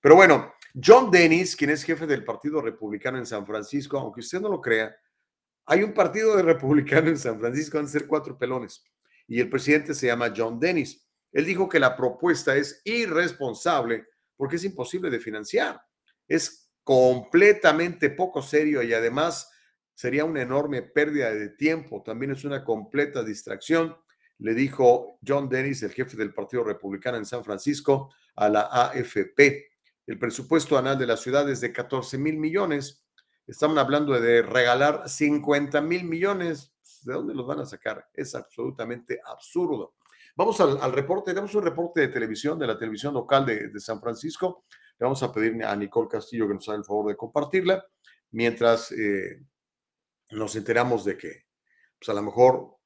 Pero 0.00 0.14
bueno, 0.14 0.54
John 0.82 1.10
Dennis, 1.10 1.56
quien 1.56 1.70
es 1.70 1.82
jefe 1.82 2.06
del 2.06 2.24
Partido 2.24 2.60
Republicano 2.60 3.18
en 3.18 3.26
San 3.26 3.46
Francisco, 3.46 3.98
aunque 3.98 4.20
usted 4.20 4.40
no 4.40 4.48
lo 4.48 4.60
crea, 4.60 4.94
hay 5.64 5.82
un 5.82 5.92
partido 5.92 6.36
de 6.36 6.42
republicano 6.42 7.08
en 7.08 7.18
San 7.18 7.40
Francisco, 7.40 7.78
van 7.78 7.86
a 7.86 7.88
ser 7.90 8.06
cuatro 8.06 8.38
pelones 8.38 8.84
y 9.26 9.40
el 9.40 9.50
presidente 9.50 9.94
se 9.94 10.06
llama 10.06 10.32
John 10.34 10.60
Dennis. 10.60 11.04
Él 11.32 11.44
dijo 11.44 11.68
que 11.68 11.80
la 11.80 11.96
propuesta 11.96 12.56
es 12.56 12.80
irresponsable 12.84 14.06
porque 14.36 14.56
es 14.56 14.64
imposible 14.64 15.10
de 15.10 15.18
financiar. 15.18 15.80
Es 16.28 16.70
completamente 16.84 18.10
poco 18.10 18.42
serio 18.42 18.82
y 18.82 18.94
además 18.94 19.50
sería 19.96 20.26
una 20.26 20.42
enorme 20.42 20.82
pérdida 20.82 21.32
de 21.32 21.48
tiempo, 21.48 22.02
también 22.02 22.32
es 22.32 22.44
una 22.44 22.62
completa 22.62 23.24
distracción, 23.24 23.96
le 24.38 24.52
dijo 24.52 25.18
John 25.26 25.48
Dennis, 25.48 25.82
el 25.82 25.92
jefe 25.92 26.18
del 26.18 26.34
Partido 26.34 26.62
Republicano 26.62 27.16
en 27.16 27.24
San 27.24 27.42
Francisco, 27.42 28.12
a 28.34 28.50
la 28.50 28.60
AFP. 28.70 29.70
El 30.06 30.18
presupuesto 30.18 30.76
anual 30.76 30.98
de 30.98 31.06
la 31.06 31.16
ciudad 31.16 31.48
es 31.48 31.62
de 31.62 31.72
14 31.72 32.18
mil 32.18 32.36
millones. 32.36 33.06
Estamos 33.46 33.78
hablando 33.78 34.12
de 34.20 34.42
regalar 34.42 35.08
50 35.08 35.80
mil 35.80 36.04
millones. 36.04 36.74
¿De 37.02 37.14
dónde 37.14 37.34
los 37.34 37.46
van 37.46 37.60
a 37.60 37.66
sacar? 37.66 38.06
Es 38.12 38.34
absolutamente 38.34 39.18
absurdo. 39.24 39.94
Vamos 40.36 40.60
al, 40.60 40.92
reporte. 40.92 41.30
Tenemos 41.30 41.54
un 41.54 41.64
reporte 41.64 42.02
de 42.02 42.08
televisión, 42.08 42.58
de 42.58 42.66
la 42.66 42.78
televisión 42.78 43.14
local 43.14 43.46
de, 43.46 43.68
de 43.68 43.80
San 43.80 43.98
Francisco. 44.02 44.66
Le 44.98 45.04
vamos 45.04 45.22
a 45.22 45.32
pedir 45.32 45.64
a 45.64 45.74
Nicole 45.74 46.08
Castillo 46.08 46.46
que 46.46 46.54
nos 46.54 46.68
haga 46.68 46.76
el 46.76 46.84
favor 46.84 47.08
de 47.08 47.16
compartirla, 47.16 47.82
mientras 48.32 48.92
eh, 48.92 49.40
nos 50.30 50.56
enteramos 50.56 51.04
de 51.04 51.16
que, 51.16 51.46
pues 51.98 52.08
a 52.08 52.14
lo 52.14 52.22
mejor, 52.22 52.76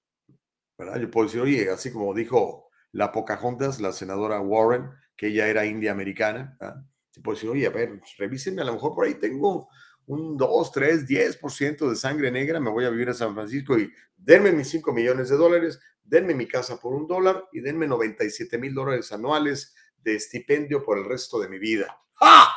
¿verdad? 0.79 1.01
Yo 1.01 1.11
puedo 1.11 1.27
decir, 1.27 1.41
oye, 1.41 1.71
así 1.71 1.93
como 1.93 2.15
dijo 2.15 2.71
la 2.93 3.13
Pocahontas, 3.13 3.81
la 3.81 3.93
senadora 3.93 4.41
Warren, 4.41 4.91
que 5.17 5.29
ella 5.29 5.49
era 5.49 5.67
india 5.67 5.93
americana, 5.93 6.57
¿verdad? 6.61 6.85
puedo 7.23 7.37
decir, 7.37 7.51
oye, 7.51 7.67
a 7.67 7.71
ver, 7.71 7.99
pues, 7.99 8.17
revísenme, 8.17 8.63
a 8.63 8.65
lo 8.65 8.75
mejor 8.75 8.95
por 8.95 9.07
ahí 9.07 9.15
tengo 9.15 9.69
un 10.07 10.37
2, 10.37 10.73
3, 10.73 11.07
10% 11.07 11.89
de 11.89 11.97
sangre 11.97 12.31
negra, 12.31 12.59
me 12.61 12.71
voy 12.71 12.85
a 12.85 12.91
vivir 12.91 13.11
a 13.11 13.15
San 13.15 13.35
Francisco 13.35 13.79
y 13.79 13.93
denme 14.17 14.53
mis 14.53 14.69
5 14.69 14.93
millones 14.93 15.29
de 15.29 15.37
dólares, 15.37 15.81
denme 16.03 16.35
mi 16.35 16.47
casa 16.47 16.81
por 16.81 16.95
un 16.95 17.07
dólar 17.07 17.45
y 17.53 17.61
denme 17.61 17.87
97 17.87 18.59
mil 18.59 18.75
dólares 18.75 19.13
anuales 19.13 19.75
de 19.99 20.17
estipendio 20.17 20.83
por 20.83 20.99
el 20.99 21.05
resto 21.05 21.39
de 21.39 21.49
mi 21.49 21.59
vida. 21.59 21.97
¡Ah! 22.21 22.53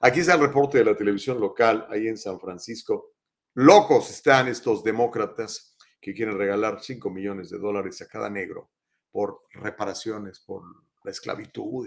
Aquí 0.00 0.20
está 0.20 0.34
el 0.34 0.40
reporte 0.40 0.78
de 0.78 0.84
la 0.84 0.96
televisión 0.96 1.40
local, 1.40 1.86
ahí 1.90 2.08
en 2.08 2.16
San 2.16 2.38
Francisco. 2.38 3.11
Locos 3.54 4.08
están 4.08 4.48
estos 4.48 4.82
demócratas 4.82 5.76
que 6.00 6.14
quieren 6.14 6.38
regalar 6.38 6.82
5 6.82 7.10
millones 7.10 7.50
de 7.50 7.58
dólares 7.58 8.00
a 8.00 8.08
cada 8.08 8.30
negro 8.30 8.70
por 9.10 9.42
reparaciones, 9.50 10.40
por 10.40 10.62
la 11.04 11.10
esclavitud. 11.10 11.86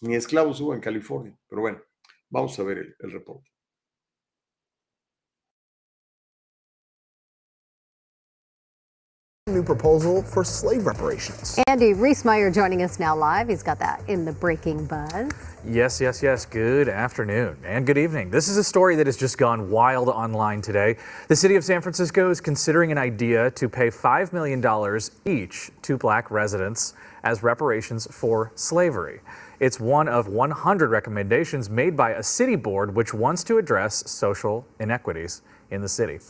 Ni 0.00 0.16
esclavos 0.16 0.60
hubo 0.60 0.74
en 0.74 0.80
California. 0.80 1.38
Pero 1.48 1.62
bueno, 1.62 1.82
vamos 2.28 2.58
a 2.58 2.64
ver 2.64 2.78
el, 2.78 2.96
el 2.98 3.12
reporte. 3.12 3.51
New 9.52 9.62
proposal 9.62 10.22
for 10.22 10.42
slave 10.42 10.86
reparations. 10.86 11.58
Andy 11.68 11.92
Reesmeyer 11.92 12.52
joining 12.52 12.82
us 12.82 12.98
now 12.98 13.14
live. 13.16 13.48
He's 13.48 13.62
got 13.62 13.78
that 13.78 14.02
in 14.08 14.24
the 14.24 14.32
breaking 14.32 14.86
buzz. 14.86 15.30
Yes, 15.64 16.00
yes, 16.00 16.22
yes. 16.22 16.44
Good 16.44 16.88
afternoon 16.88 17.56
and 17.64 17.86
good 17.86 17.98
evening. 17.98 18.30
This 18.30 18.48
is 18.48 18.56
a 18.56 18.64
story 18.64 18.96
that 18.96 19.06
has 19.06 19.16
just 19.16 19.38
gone 19.38 19.70
wild 19.70 20.08
online 20.08 20.60
today. 20.60 20.96
The 21.28 21.36
city 21.36 21.54
of 21.54 21.64
San 21.64 21.80
Francisco 21.80 22.30
is 22.30 22.40
considering 22.40 22.90
an 22.90 22.98
idea 22.98 23.50
to 23.52 23.68
pay 23.68 23.88
$5 23.88 24.32
million 24.32 24.60
each 25.24 25.70
to 25.82 25.96
black 25.96 26.30
residents 26.30 26.94
as 27.22 27.42
reparations 27.42 28.08
for 28.10 28.50
slavery. 28.56 29.20
It's 29.60 29.78
one 29.78 30.08
of 30.08 30.26
100 30.26 30.90
recommendations 30.90 31.70
made 31.70 31.96
by 31.96 32.14
a 32.14 32.22
city 32.22 32.56
board 32.56 32.94
which 32.94 33.14
wants 33.14 33.44
to 33.44 33.58
address 33.58 34.10
social 34.10 34.66
inequities 34.80 35.42
in 35.72 35.80
the 35.80 35.88
city. 35.88 36.20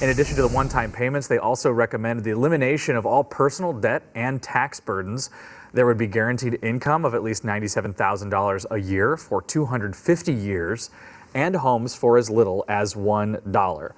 In 0.00 0.08
addition 0.08 0.36
to 0.36 0.42
the 0.42 0.48
one 0.48 0.68
time 0.68 0.90
payments, 0.90 1.28
they 1.28 1.38
also 1.38 1.70
recommended 1.70 2.24
the 2.24 2.30
elimination 2.30 2.96
of 2.96 3.04
all 3.04 3.22
personal 3.22 3.72
debt 3.72 4.02
and 4.14 4.42
tax 4.42 4.80
burdens. 4.80 5.30
There 5.74 5.86
would 5.86 5.98
be 5.98 6.06
guaranteed 6.06 6.58
income 6.62 7.04
of 7.04 7.14
at 7.14 7.22
least 7.22 7.44
$97,000 7.44 8.66
a 8.70 8.78
year 8.78 9.16
for 9.16 9.42
250 9.42 10.32
years 10.32 10.90
and 11.34 11.56
homes 11.56 11.94
for 11.94 12.18
as 12.18 12.28
little 12.30 12.64
as 12.68 12.94
$1. 12.94 13.92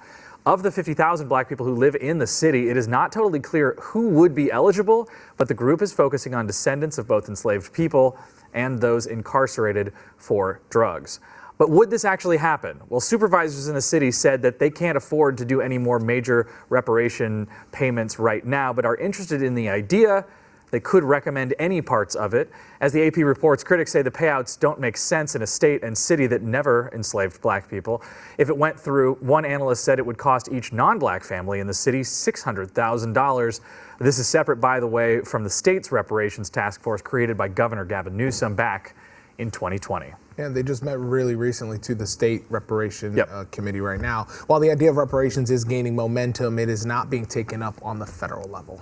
Of 0.45 0.61
the 0.61 0.71
50,000 0.71 1.27
black 1.27 1.49
people 1.49 1.65
who 1.65 1.73
live 1.73 1.95
in 1.95 2.19
the 2.19 2.27
city, 2.27 2.69
it 2.69 2.77
is 2.77 2.87
not 2.87 3.11
totally 3.11 3.39
clear 3.39 3.75
who 3.81 4.09
would 4.09 4.35
be 4.35 4.51
eligible, 4.51 5.09
but 5.37 5.47
the 5.47 5.55
group 5.55 5.81
is 5.81 5.91
focusing 5.91 6.35
on 6.35 6.45
descendants 6.45 6.99
of 6.99 7.07
both 7.07 7.29
enslaved 7.29 7.73
people 7.73 8.17
and 8.53 8.79
those 8.79 9.07
incarcerated 9.07 9.91
for 10.17 10.61
drugs. 10.69 11.19
But 11.57 11.69
would 11.69 11.89
this 11.89 12.03
actually 12.03 12.37
happen? 12.37 12.81
Well, 12.89 12.99
supervisors 12.99 13.67
in 13.67 13.75
the 13.75 13.81
city 13.81 14.11
said 14.11 14.41
that 14.41 14.59
they 14.59 14.69
can't 14.69 14.97
afford 14.97 15.37
to 15.37 15.45
do 15.45 15.61
any 15.61 15.77
more 15.77 15.99
major 15.99 16.51
reparation 16.69 17.47
payments 17.71 18.19
right 18.19 18.45
now, 18.45 18.73
but 18.73 18.85
are 18.85 18.97
interested 18.97 19.41
in 19.41 19.55
the 19.55 19.69
idea. 19.69 20.25
They 20.71 20.81
could 20.81 21.05
recommend 21.05 21.53
any 21.57 21.81
parts 21.81 22.15
of 22.15 22.33
it. 22.33 22.51
As 22.81 22.91
the 22.91 23.07
AP 23.07 23.17
reports, 23.17 23.63
critics 23.63 23.93
say 23.93 24.01
the 24.01 24.11
payouts 24.11 24.59
don't 24.59 24.79
make 24.79 24.97
sense 24.97 25.35
in 25.35 25.41
a 25.41 25.47
state 25.47 25.83
and 25.83 25.97
city 25.97 26.27
that 26.27 26.41
never 26.41 26.89
enslaved 26.93 27.41
black 27.41 27.69
people. 27.69 28.03
If 28.37 28.49
it 28.49 28.57
went 28.57 28.77
through, 28.77 29.13
one 29.21 29.45
analyst 29.45 29.85
said 29.85 29.99
it 29.99 30.05
would 30.05 30.17
cost 30.17 30.49
each 30.51 30.73
non 30.73 30.99
black 30.99 31.23
family 31.23 31.61
in 31.61 31.67
the 31.67 31.73
city 31.73 32.01
$600,000. 32.01 33.61
This 33.99 34.19
is 34.19 34.27
separate, 34.27 34.57
by 34.57 34.81
the 34.81 34.87
way, 34.87 35.21
from 35.21 35.45
the 35.45 35.49
state's 35.49 35.93
reparations 35.93 36.49
task 36.49 36.81
force 36.81 37.01
created 37.01 37.37
by 37.37 37.47
Governor 37.47 37.85
Gavin 37.85 38.17
Newsom 38.17 38.55
back 38.55 38.95
in 39.37 39.51
2020. 39.51 40.13
And 40.37 40.55
they 40.55 40.63
just 40.63 40.83
met 40.83 40.99
really 40.99 41.35
recently 41.35 41.79
to 41.79 41.95
the 41.95 42.05
state 42.05 42.43
reparation 42.49 43.15
Yep. 43.15 43.29
uh, 43.31 43.45
committee 43.51 43.81
right 43.81 44.01
now. 44.01 44.25
While 44.47 44.59
the 44.59 44.69
idea 44.69 44.89
of 44.89 44.97
reparations 44.97 45.49
is 45.49 45.63
gaining 45.63 45.95
momentum, 45.95 46.59
it 46.59 46.69
is 46.69 46.85
not 46.85 47.09
being 47.09 47.25
taken 47.25 47.63
up 47.63 47.75
on 47.81 47.99
the 47.99 48.05
federal 48.05 48.49
level. 48.49 48.81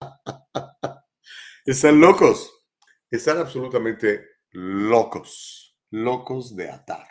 Están 1.68 2.00
locos. 2.00 2.48
Están 3.12 3.38
absolutamente 3.38 4.24
locos. 4.52 5.76
Locos 5.90 6.54
de 6.54 6.70
atar. 6.70 7.06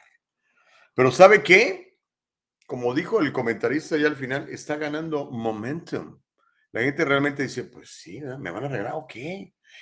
Pero 0.95 1.11
¿sabe 1.11 1.43
qué? 1.43 1.97
Como 2.65 2.93
dijo 2.93 3.19
el 3.19 3.33
comentarista 3.33 3.97
ya 3.97 4.07
al 4.07 4.15
final, 4.15 4.47
está 4.49 4.77
ganando 4.77 5.29
momentum. 5.31 6.21
La 6.71 6.81
gente 6.81 7.03
realmente 7.03 7.43
dice, 7.43 7.63
pues 7.63 7.89
sí, 7.89 8.21
me 8.21 8.51
van 8.51 8.65
a 8.65 8.67
regalar, 8.67 8.93
ok. 8.93 9.15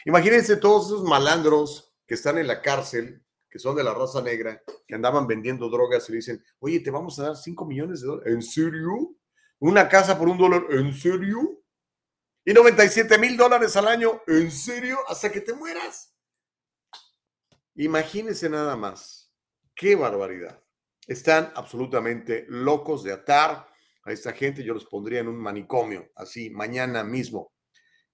Imagínense 0.06 0.56
todos 0.58 0.88
esos 0.88 1.04
malandros 1.04 1.87
que 2.08 2.16
están 2.16 2.38
en 2.38 2.48
la 2.48 2.62
cárcel, 2.62 3.24
que 3.50 3.60
son 3.60 3.76
de 3.76 3.84
la 3.84 3.94
raza 3.94 4.22
negra, 4.22 4.64
que 4.88 4.96
andaban 4.96 5.28
vendiendo 5.28 5.70
drogas 5.70 6.10
y 6.10 6.14
dicen, 6.14 6.44
oye, 6.60 6.80
te 6.80 6.90
vamos 6.90 7.20
a 7.20 7.24
dar 7.24 7.36
5 7.36 7.66
millones 7.66 8.02
de 8.02 8.08
dólares. 8.08 8.34
¿En 8.34 8.42
serio? 8.42 9.16
¿Una 9.60 9.90
casa 9.90 10.18
por 10.18 10.30
un 10.30 10.38
dólar? 10.38 10.66
¿En 10.70 10.94
serio? 10.94 11.64
¿Y 12.46 12.54
97 12.54 13.18
mil 13.18 13.36
dólares 13.36 13.76
al 13.76 13.88
año? 13.88 14.22
¿En 14.28 14.50
serio? 14.52 15.00
Hasta 15.08 15.32
que 15.32 15.42
te 15.42 15.54
mueras. 15.54 16.16
Imagínense 17.76 18.50
nada 18.50 18.76
más. 18.76 19.34
Qué 19.76 19.96
barbaridad. 19.96 20.64
Están 21.06 21.52
absolutamente 21.56 22.46
locos 22.48 23.04
de 23.04 23.12
atar 23.12 23.68
a 24.04 24.12
esta 24.12 24.32
gente. 24.32 24.64
Yo 24.64 24.74
los 24.74 24.86
pondría 24.86 25.20
en 25.20 25.28
un 25.28 25.38
manicomio, 25.38 26.10
así, 26.16 26.50
mañana 26.50 27.04
mismo. 27.04 27.52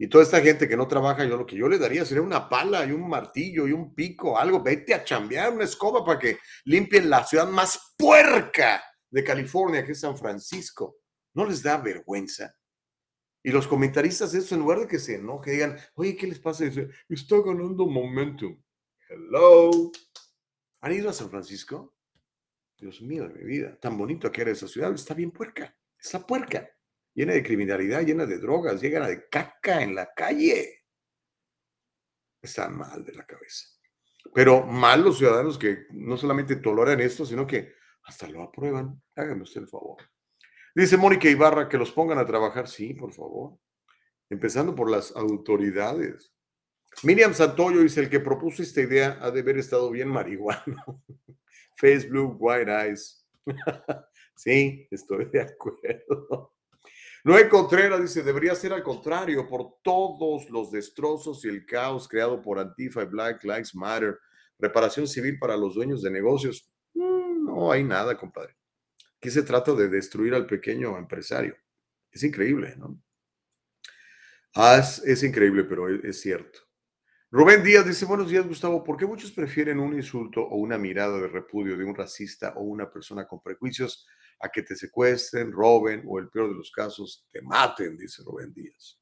Y 0.03 0.09
toda 0.09 0.25
esta 0.25 0.41
gente 0.41 0.67
que 0.67 0.75
no 0.75 0.85
trabaja, 0.85 1.23
yo 1.23 1.37
lo 1.37 1.45
que 1.45 1.55
yo 1.55 1.69
le 1.69 1.77
daría 1.77 2.03
sería 2.03 2.21
una 2.21 2.49
pala 2.49 2.85
y 2.85 2.91
un 2.91 3.07
martillo 3.07 3.69
y 3.69 3.71
un 3.71 3.95
pico, 3.95 4.37
algo. 4.37 4.61
Vete 4.61 4.93
a 4.93 5.05
chambear 5.05 5.53
una 5.53 5.63
escoba 5.63 6.03
para 6.03 6.19
que 6.19 6.39
limpien 6.65 7.09
la 7.09 7.25
ciudad 7.25 7.47
más 7.47 7.95
puerca 7.97 8.83
de 9.09 9.23
California, 9.23 9.85
que 9.85 9.93
es 9.93 10.01
San 10.01 10.17
Francisco. 10.17 10.97
¿No 11.33 11.45
les 11.45 11.63
da 11.63 11.77
vergüenza? 11.77 12.53
Y 13.41 13.51
los 13.51 13.65
comentaristas, 13.65 14.33
eso 14.33 14.55
en 14.55 14.59
lugar 14.59 14.79
de 14.79 14.87
que 14.87 14.99
se 14.99 15.15
enojen, 15.15 15.53
digan, 15.53 15.79
oye, 15.93 16.17
¿qué 16.17 16.27
les 16.27 16.39
pasa? 16.39 16.65
Dice, 16.65 16.89
está 17.07 17.37
ganando 17.37 17.87
momentum. 17.87 18.61
Hello. 19.07 19.89
¿Han 20.81 20.91
ido 20.91 21.09
a 21.11 21.13
San 21.13 21.29
Francisco? 21.29 21.95
Dios 22.77 23.01
mío 23.01 23.29
de 23.29 23.35
mi 23.35 23.45
vida, 23.45 23.79
tan 23.79 23.97
bonito 23.97 24.29
que 24.33 24.41
era 24.41 24.51
esa 24.51 24.67
ciudad, 24.67 24.93
está 24.93 25.13
bien 25.13 25.31
puerca, 25.31 25.73
está 25.97 26.27
puerca, 26.27 26.69
llena 27.13 27.33
de 27.33 27.43
criminalidad, 27.43 28.01
llena 28.01 28.25
de 28.25 28.39
drogas, 28.39 28.81
llena 28.81 29.07
de 29.07 29.27
caca 29.29 29.81
en 29.81 29.95
la 29.95 30.13
calle. 30.13 30.83
Están 32.41 32.77
mal 32.77 33.03
de 33.03 33.13
la 33.13 33.25
cabeza. 33.25 33.67
Pero 34.33 34.65
mal 34.65 35.03
los 35.03 35.17
ciudadanos 35.17 35.57
que 35.57 35.85
no 35.91 36.17
solamente 36.17 36.55
toleran 36.57 36.99
esto, 36.99 37.25
sino 37.25 37.45
que 37.45 37.73
hasta 38.03 38.27
lo 38.27 38.43
aprueban. 38.43 39.01
Háganme 39.15 39.43
usted 39.43 39.61
el 39.61 39.67
favor. 39.67 39.97
Dice 40.75 40.97
Mónica 40.97 41.29
Ibarra 41.29 41.69
que 41.69 41.77
los 41.77 41.91
pongan 41.91 42.17
a 42.17 42.25
trabajar, 42.25 42.67
sí, 42.67 42.93
por 42.93 43.13
favor. 43.13 43.57
Empezando 44.29 44.73
por 44.73 44.89
las 44.89 45.15
autoridades. 45.15 46.33
Miriam 47.03 47.33
Santoyo 47.33 47.81
dice, 47.81 48.01
el 48.01 48.09
que 48.09 48.19
propuso 48.19 48.61
esta 48.61 48.81
idea 48.81 49.17
ha 49.21 49.31
de 49.31 49.41
haber 49.41 49.57
estado 49.57 49.89
bien 49.91 50.07
marihuano. 50.09 51.03
Face 51.77 52.07
blue, 52.07 52.35
white 52.39 52.71
eyes. 52.71 53.27
sí, 54.35 54.87
estoy 54.91 55.25
de 55.25 55.41
acuerdo. 55.41 56.52
Noé 57.25 57.47
Contreras 57.47 58.01
dice, 58.01 58.21
debería 58.21 58.53
ser 58.53 58.73
al 58.73 58.83
contrario, 58.83 59.47
por 59.47 59.81
todos 59.81 60.49
los 60.49 60.71
destrozos 60.71 61.45
y 61.45 61.47
el 61.47 61.65
caos 61.65 62.07
creado 62.09 62.41
por 62.41 62.59
Antifa 62.59 63.01
y 63.01 63.05
Black 63.05 63.45
Lives 63.45 63.73
Matter. 63.73 64.19
Reparación 64.59 65.07
civil 65.07 65.39
para 65.39 65.55
los 65.55 65.75
dueños 65.75 66.01
de 66.01 66.11
negocios. 66.11 66.69
Mm, 66.93 67.45
no 67.45 67.71
hay 67.71 67.83
nada, 67.83 68.17
compadre. 68.17 68.57
Aquí 69.17 69.29
se 69.29 69.43
trata 69.43 69.73
de 69.73 69.87
destruir 69.87 70.33
al 70.33 70.45
pequeño 70.45 70.97
empresario. 70.97 71.55
Es 72.11 72.23
increíble, 72.23 72.75
¿no? 72.77 73.01
Ah, 74.53 74.77
es, 74.79 75.01
es 75.05 75.23
increíble, 75.23 75.63
pero 75.63 75.87
es, 75.87 76.03
es 76.03 76.19
cierto. 76.19 76.59
Rubén 77.31 77.63
Díaz 77.63 77.87
dice, 77.87 78.05
buenos 78.05 78.29
días 78.29 78.45
Gustavo, 78.45 78.83
¿por 78.83 78.97
qué 78.97 79.07
muchos 79.07 79.31
prefieren 79.31 79.79
un 79.79 79.95
insulto 79.95 80.41
o 80.41 80.57
una 80.57 80.77
mirada 80.77 81.19
de 81.19 81.27
repudio 81.27 81.75
de 81.75 81.83
un 81.83 81.95
racista 81.95 82.53
o 82.57 82.63
una 82.63 82.91
persona 82.91 83.25
con 83.25 83.41
prejuicios 83.41 84.05
a 84.43 84.49
que 84.49 84.61
te 84.61 84.75
secuestren, 84.75 85.53
roben 85.53 86.03
o 86.05 86.19
el 86.19 86.29
peor 86.29 86.49
de 86.49 86.55
los 86.55 86.69
casos, 86.69 87.25
te 87.31 87.41
maten? 87.41 87.97
Dice 87.97 88.21
Rubén 88.25 88.53
Díaz. 88.53 88.99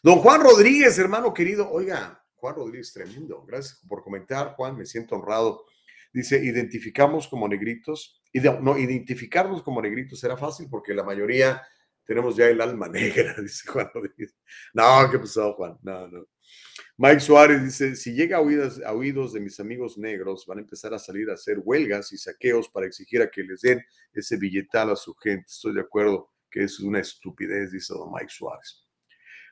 Don 0.00 0.18
Juan 0.20 0.40
Rodríguez, 0.40 0.96
hermano 0.98 1.34
querido, 1.34 1.68
oiga, 1.68 2.24
Juan 2.36 2.54
Rodríguez, 2.54 2.92
tremendo. 2.92 3.44
Gracias 3.44 3.84
por 3.88 4.04
comentar, 4.04 4.54
Juan, 4.54 4.76
me 4.76 4.86
siento 4.86 5.16
honrado. 5.16 5.64
Dice, 6.12 6.42
identificamos 6.42 7.26
como 7.26 7.48
negritos. 7.48 8.22
Y 8.32 8.38
no, 8.40 8.78
identificarnos 8.78 9.62
como 9.64 9.82
negritos 9.82 10.20
será 10.20 10.36
fácil 10.36 10.68
porque 10.70 10.94
la 10.94 11.02
mayoría 11.02 11.60
tenemos 12.04 12.36
ya 12.36 12.46
el 12.46 12.60
alma 12.60 12.88
negra, 12.88 13.34
dice 13.42 13.68
Juan 13.68 13.90
Rodríguez. 13.92 14.36
No, 14.72 15.10
¿qué 15.10 15.18
pasó, 15.18 15.52
Juan? 15.54 15.78
No, 15.82 16.06
no. 16.06 16.26
Mike 17.02 17.20
Suárez 17.20 17.64
dice, 17.64 17.96
si 17.96 18.12
llega 18.12 18.36
a 18.36 18.42
oídos, 18.42 19.32
de 19.32 19.40
mis 19.40 19.58
amigos 19.58 19.96
negros, 19.96 20.44
van 20.46 20.58
a 20.58 20.60
empezar 20.60 20.92
a 20.92 20.98
salir 20.98 21.30
a 21.30 21.32
hacer 21.32 21.58
huelgas 21.58 22.12
y 22.12 22.18
saqueos 22.18 22.68
para 22.68 22.84
exigir 22.84 23.22
a 23.22 23.30
que 23.30 23.42
les 23.42 23.62
den 23.62 23.82
ese 24.12 24.36
billetal 24.36 24.90
a 24.90 24.96
su 24.96 25.14
gente. 25.14 25.46
Estoy 25.48 25.72
de 25.72 25.80
acuerdo 25.80 26.30
que 26.50 26.62
es 26.64 26.78
una 26.78 27.00
estupidez, 27.00 27.72
dice 27.72 27.94
don 27.94 28.12
Mike 28.12 28.28
Suárez. 28.28 28.86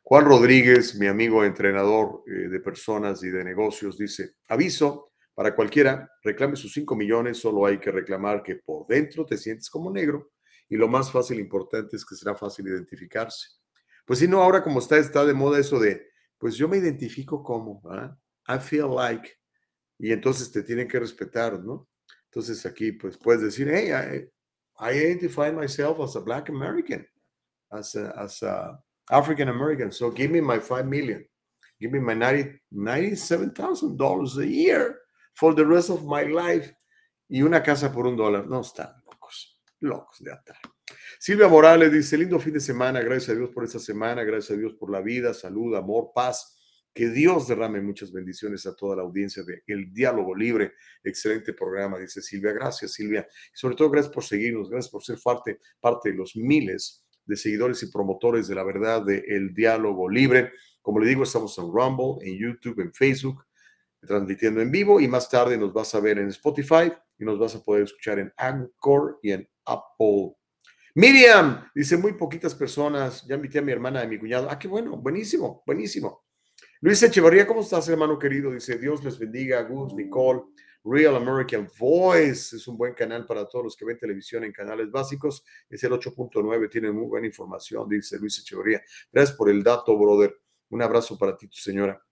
Juan 0.03 0.26
Rodríguez, 0.26 0.94
mi 0.96 1.07
amigo 1.07 1.42
entrenador 1.42 2.22
eh, 2.26 2.51
de 2.51 2.61
personas 2.61 3.22
y 3.22 3.30
de 3.30 3.42
negocios, 3.42 3.96
dice, 3.96 4.34
aviso 4.49 5.14
para 5.34 5.55
cualquiera, 5.55 6.07
reclame 6.22 6.55
sus 6.55 6.74
5 6.74 6.94
millones, 6.96 7.38
solo 7.38 7.64
hay 7.64 7.78
que 7.78 7.90
reclamar 7.90 8.42
que 8.42 8.57
por 8.57 8.86
dentro 8.86 9.24
te 9.24 9.38
sientes 9.38 9.70
como 9.70 9.90
negro 9.90 10.32
y 10.68 10.76
lo 10.76 10.86
más 10.86 11.11
fácil 11.11 11.40
importante 11.40 11.96
es 11.96 12.05
que 12.05 12.14
será 12.14 12.34
fácil 12.34 12.66
identificarse. 12.66 13.53
Pues 14.05 14.18
si 14.18 14.28
no, 14.28 14.42
ahora 14.42 14.62
como 14.62 14.80
está, 14.80 14.99
está 14.99 15.24
de 15.24 15.32
moda 15.32 15.59
eso 15.59 15.80
de 15.80 16.07
pues 16.39 16.57
yo 16.57 16.68
me 16.68 16.78
identifico 16.78 17.43
como, 17.43 17.82
¿ah? 17.91 18.16
I 18.49 18.59
feel 18.59 18.95
like, 18.95 19.30
y 19.99 20.12
entonces 20.12 20.51
te 20.51 20.62
tienen 20.62 20.89
que 20.89 20.99
respetar, 20.99 21.62
¿no? 21.62 21.86
Entonces 22.30 22.64
aquí 22.64 22.93
pues 22.93 23.18
puedes 23.18 23.43
decir, 23.43 23.68
hey, 23.70 23.91
I, 23.91 24.30
identify 24.80 25.51
myself 25.51 26.01
as 26.01 26.16
a 26.16 26.20
Black 26.20 26.49
American, 26.49 27.07
as 27.70 27.95
a, 27.97 28.12
as 28.12 28.43
African 29.11 29.49
American, 29.49 29.91
so 29.91 30.11
give 30.11 30.30
me 30.30 30.41
my 30.41 30.61
five 30.61 30.86
million, 30.86 31.26
give 31.80 31.93
me 31.93 32.01
my 32.01 32.14
$97,000 32.14 34.39
a 34.39 34.47
year 34.47 35.01
for 35.34 35.55
the 35.55 35.64
rest 35.64 35.91
of 35.91 36.05
my 36.05 36.22
life 36.22 36.72
y 37.28 37.43
una 37.43 37.62
casa 37.62 37.93
por 37.93 38.07
un 38.07 38.16
dólar. 38.16 38.47
No, 38.47 38.61
están 38.61 39.03
locos, 39.05 39.61
locos 39.80 40.18
de 40.20 40.32
atar. 40.32 40.57
Silvia 41.20 41.48
Morales 41.48 41.92
dice, 41.92 42.16
lindo 42.16 42.38
fin 42.38 42.52
de 42.52 42.60
semana, 42.60 43.00
gracias 43.00 43.30
a 43.30 43.34
Dios 43.34 43.50
por 43.50 43.64
esta 43.64 43.80
semana, 43.80 44.22
gracias 44.22 44.56
a 44.56 44.60
Dios 44.60 44.74
por 44.74 44.88
la 44.88 45.00
vida, 45.00 45.34
salud, 45.34 45.74
amor, 45.74 46.12
paz. 46.14 46.54
Que 46.94 47.08
Dios 47.10 47.48
derrame 47.48 47.80
muchas 47.80 48.12
bendiciones 48.12 48.66
a 48.66 48.74
toda 48.74 48.96
la 48.96 49.02
audiencia 49.02 49.42
de 49.42 49.62
El 49.66 49.92
Diálogo 49.92 50.34
Libre. 50.34 50.74
Excelente 51.02 51.52
programa, 51.52 51.98
dice 51.98 52.22
Silvia. 52.22 52.52
Gracias, 52.52 52.92
Silvia. 52.92 53.26
Y 53.52 53.56
sobre 53.56 53.74
todo, 53.76 53.90
gracias 53.90 54.14
por 54.14 54.24
seguirnos, 54.24 54.70
gracias 54.70 54.90
por 54.90 55.04
ser 55.04 55.18
parte, 55.22 55.60
parte 55.80 56.10
de 56.10 56.16
los 56.16 56.36
miles 56.36 57.04
de 57.24 57.36
seguidores 57.36 57.82
y 57.82 57.90
promotores 57.90 58.48
de 58.48 58.54
la 58.54 58.64
verdad 58.64 59.02
de 59.04 59.24
El 59.26 59.52
Diálogo 59.54 60.08
Libre. 60.08 60.52
Como 60.80 61.00
le 61.00 61.08
digo, 61.08 61.24
estamos 61.24 61.56
en 61.58 61.70
Rumble, 61.70 62.26
en 62.28 62.38
YouTube, 62.38 62.80
en 62.80 62.92
Facebook, 62.92 63.44
transmitiendo 64.00 64.60
en 64.60 64.70
vivo 64.70 65.00
y 65.00 65.08
más 65.08 65.28
tarde 65.28 65.58
nos 65.58 65.72
vas 65.72 65.94
a 65.94 66.00
ver 66.00 66.18
en 66.18 66.28
Spotify 66.28 66.92
y 67.18 67.24
nos 67.24 67.38
vas 67.38 67.54
a 67.56 67.62
poder 67.62 67.84
escuchar 67.84 68.18
en 68.18 68.32
Anchor 68.36 69.18
y 69.22 69.32
en 69.32 69.48
Apple 69.66 70.38
Miriam, 70.99 71.70
dice 71.76 71.96
muy 71.96 72.14
poquitas 72.14 72.57
personas. 72.57 73.24
Ya 73.24 73.36
invité 73.36 73.61
a 73.61 73.62
mi 73.62 73.70
hermana 73.70 74.03
y 74.03 74.09
mi 74.09 74.18
cuñado. 74.18 74.49
Ah, 74.51 74.59
qué 74.59 74.66
bueno, 74.66 74.96
buenísimo, 74.96 75.62
buenísimo. 75.64 76.24
Luis 76.80 77.01
Echevarría, 77.01 77.46
¿cómo 77.46 77.61
estás, 77.61 77.88
hermano 77.88 78.18
querido? 78.18 78.51
Dice, 78.51 78.76
Dios 78.78 79.05
les 79.05 79.16
bendiga, 79.16 79.62
Gus, 79.62 79.94
Nicole. 79.94 80.42
Real 80.82 81.14
American 81.14 81.68
Voice 81.78 82.57
es 82.57 82.66
un 82.66 82.76
buen 82.76 82.94
canal 82.94 83.24
para 83.26 83.46
todos 83.46 83.66
los 83.66 83.76
que 83.76 83.84
ven 83.84 83.96
televisión 83.96 84.42
en 84.42 84.51
canales 84.51 84.90
básicos. 84.90 85.44
Es 85.70 85.84
el 85.84 85.92
8.9, 85.92 86.68
tiene 86.68 86.90
muy 86.90 87.07
buena 87.07 87.28
información, 87.28 87.88
dice 87.88 88.18
Luis 88.18 88.40
Echevarría. 88.40 88.82
Gracias 89.12 89.36
por 89.36 89.51
el 89.51 89.62
dato, 89.62 89.96
brother. 89.96 90.36
Un 90.70 90.82
abrazo 90.82 91.16
para 91.16 91.36
ti, 91.36 91.46
tu 91.46 91.59
señora. 91.59 92.07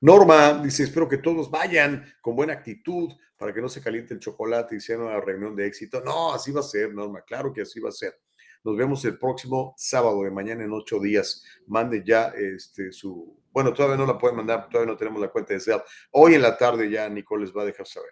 Norma 0.00 0.62
dice, 0.62 0.84
espero 0.84 1.08
que 1.08 1.18
todos 1.18 1.50
vayan 1.50 2.04
con 2.20 2.36
buena 2.36 2.54
actitud 2.54 3.12
para 3.36 3.52
que 3.52 3.60
no 3.60 3.68
se 3.68 3.82
caliente 3.82 4.14
el 4.14 4.20
chocolate 4.20 4.76
y 4.76 4.80
sea 4.80 4.98
una 4.98 5.20
reunión 5.20 5.54
de 5.56 5.66
éxito. 5.66 6.00
No, 6.00 6.32
así 6.32 6.52
va 6.52 6.60
a 6.60 6.64
ser, 6.64 6.92
Norma, 6.92 7.22
claro 7.22 7.52
que 7.52 7.62
así 7.62 7.80
va 7.80 7.88
a 7.88 7.92
ser. 7.92 8.18
Nos 8.64 8.76
vemos 8.76 9.04
el 9.04 9.18
próximo 9.18 9.74
sábado 9.76 10.22
de 10.22 10.30
mañana 10.30 10.62
en 10.62 10.72
ocho 10.72 11.00
días. 11.00 11.44
Mande 11.66 12.02
ya 12.04 12.28
este, 12.28 12.92
su... 12.92 13.36
Bueno, 13.50 13.72
todavía 13.72 13.96
no 13.96 14.06
la 14.06 14.16
pueden 14.16 14.36
mandar, 14.36 14.68
todavía 14.68 14.92
no 14.92 14.96
tenemos 14.96 15.20
la 15.20 15.28
cuenta 15.28 15.54
de 15.54 15.60
Zelle. 15.60 15.82
Hoy 16.12 16.34
en 16.34 16.42
la 16.42 16.56
tarde 16.56 16.88
ya 16.88 17.08
Nicole 17.08 17.44
les 17.44 17.54
va 17.54 17.62
a 17.62 17.66
dejar 17.66 17.86
saber. 17.86 18.10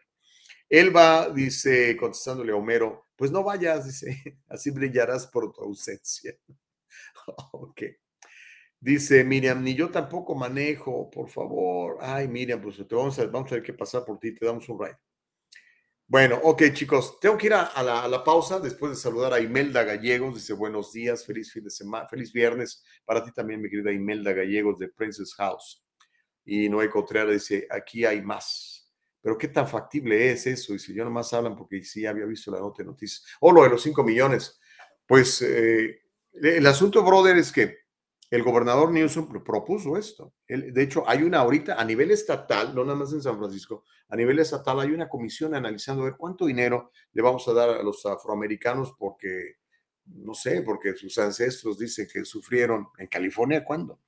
Elba 0.68 1.30
dice, 1.30 1.96
contestándole 1.96 2.52
a 2.52 2.56
Homero, 2.56 3.08
pues 3.16 3.30
no 3.30 3.42
vayas, 3.42 3.86
dice, 3.86 4.38
así 4.48 4.70
brillarás 4.70 5.26
por 5.26 5.52
tu 5.52 5.62
ausencia. 5.62 6.36
ok. 7.52 7.82
Dice 8.82 9.24
Miriam, 9.24 9.62
ni 9.62 9.74
yo 9.74 9.90
tampoco 9.90 10.34
manejo, 10.34 11.10
por 11.10 11.28
favor. 11.28 11.98
Ay, 12.00 12.28
Miriam, 12.28 12.62
pues 12.62 12.76
te 12.76 12.94
vamos 12.94 13.18
a, 13.18 13.26
vamos 13.26 13.52
a 13.52 13.60
tener 13.60 13.76
pasar 13.76 14.06
por 14.06 14.18
ti, 14.18 14.34
te 14.34 14.46
damos 14.46 14.66
un 14.70 14.80
ride. 14.82 14.96
Bueno, 16.06 16.40
ok, 16.42 16.62
chicos, 16.72 17.20
tengo 17.20 17.36
que 17.36 17.46
ir 17.48 17.54
a, 17.54 17.82
la, 17.82 18.24
pausa 18.24 18.58
después 18.58 18.90
de 18.92 18.96
saludar 18.96 19.34
a 19.34 19.38
Imelda 19.38 19.84
Gallegos. 19.84 20.34
Dice 20.34 20.54
buenos 20.54 20.92
días, 20.92 21.26
feliz 21.26 21.52
fin 21.52 21.62
de 21.62 21.70
semana, 21.70 22.08
feliz 22.08 22.32
viernes 22.32 22.82
para 23.04 23.22
ti 23.22 23.30
también, 23.32 23.60
mi 23.60 23.68
querida 23.68 23.92
Imelda 23.92 24.32
Gallegos 24.32 24.78
de 24.78 24.88
Princess 24.88 25.34
House. 25.34 25.84
Y 26.44 26.68
Noé 26.70 26.88
Contreras 26.88 27.34
dice, 27.34 27.68
aquí 27.70 28.06
hay 28.06 28.22
más. 28.22 28.90
Pero 29.20 29.36
qué 29.36 29.48
tan 29.48 29.68
factible 29.68 30.32
es 30.32 30.46
eso. 30.46 30.72
Dice, 30.72 30.94
yo 30.94 31.04
nomás 31.04 31.32
hablan 31.34 31.54
porque 31.54 31.84
sí 31.84 32.06
había 32.06 32.24
visto 32.24 32.50
la 32.50 32.60
nota 32.60 32.82
de 32.82 32.86
noticias. 32.86 33.24
O 33.40 33.52
lo 33.52 33.62
de 33.62 33.68
los 33.68 33.82
5 33.82 34.02
millones. 34.02 34.58
Pues 35.06 35.42
eh, 35.42 36.00
el 36.32 36.66
asunto, 36.66 37.04
brother, 37.04 37.36
es 37.36 37.52
que 37.52 37.79
el 38.30 38.44
gobernador 38.44 38.92
Newsom 38.92 39.28
propuso 39.42 39.96
esto. 39.96 40.32
de 40.46 40.82
hecho, 40.82 41.02
hay 41.08 41.24
una 41.24 41.40
ahorita 41.40 41.74
a 41.74 41.84
nivel 41.84 42.12
estatal, 42.12 42.72
no 42.74 42.84
nada 42.84 42.96
más 42.96 43.12
en 43.12 43.22
San 43.22 43.36
Francisco, 43.36 43.84
a 44.08 44.16
nivel 44.16 44.38
estatal 44.38 44.80
hay 44.80 44.92
una 44.92 45.08
comisión 45.08 45.54
analizando 45.54 46.04
ver 46.04 46.14
cuánto 46.16 46.46
dinero 46.46 46.92
le 47.12 47.22
vamos 47.22 47.46
a 47.48 47.52
dar 47.52 47.70
a 47.70 47.82
los 47.82 48.06
afroamericanos 48.06 48.94
porque, 48.96 49.56
no 50.06 50.32
sé, 50.34 50.62
porque 50.62 50.94
sus 50.94 51.18
ancestros 51.18 51.76
dicen 51.76 52.06
que 52.12 52.24
sufrieron 52.24 52.88
en 52.98 53.08
California, 53.08 53.64
¿cuándo? 53.64 54.00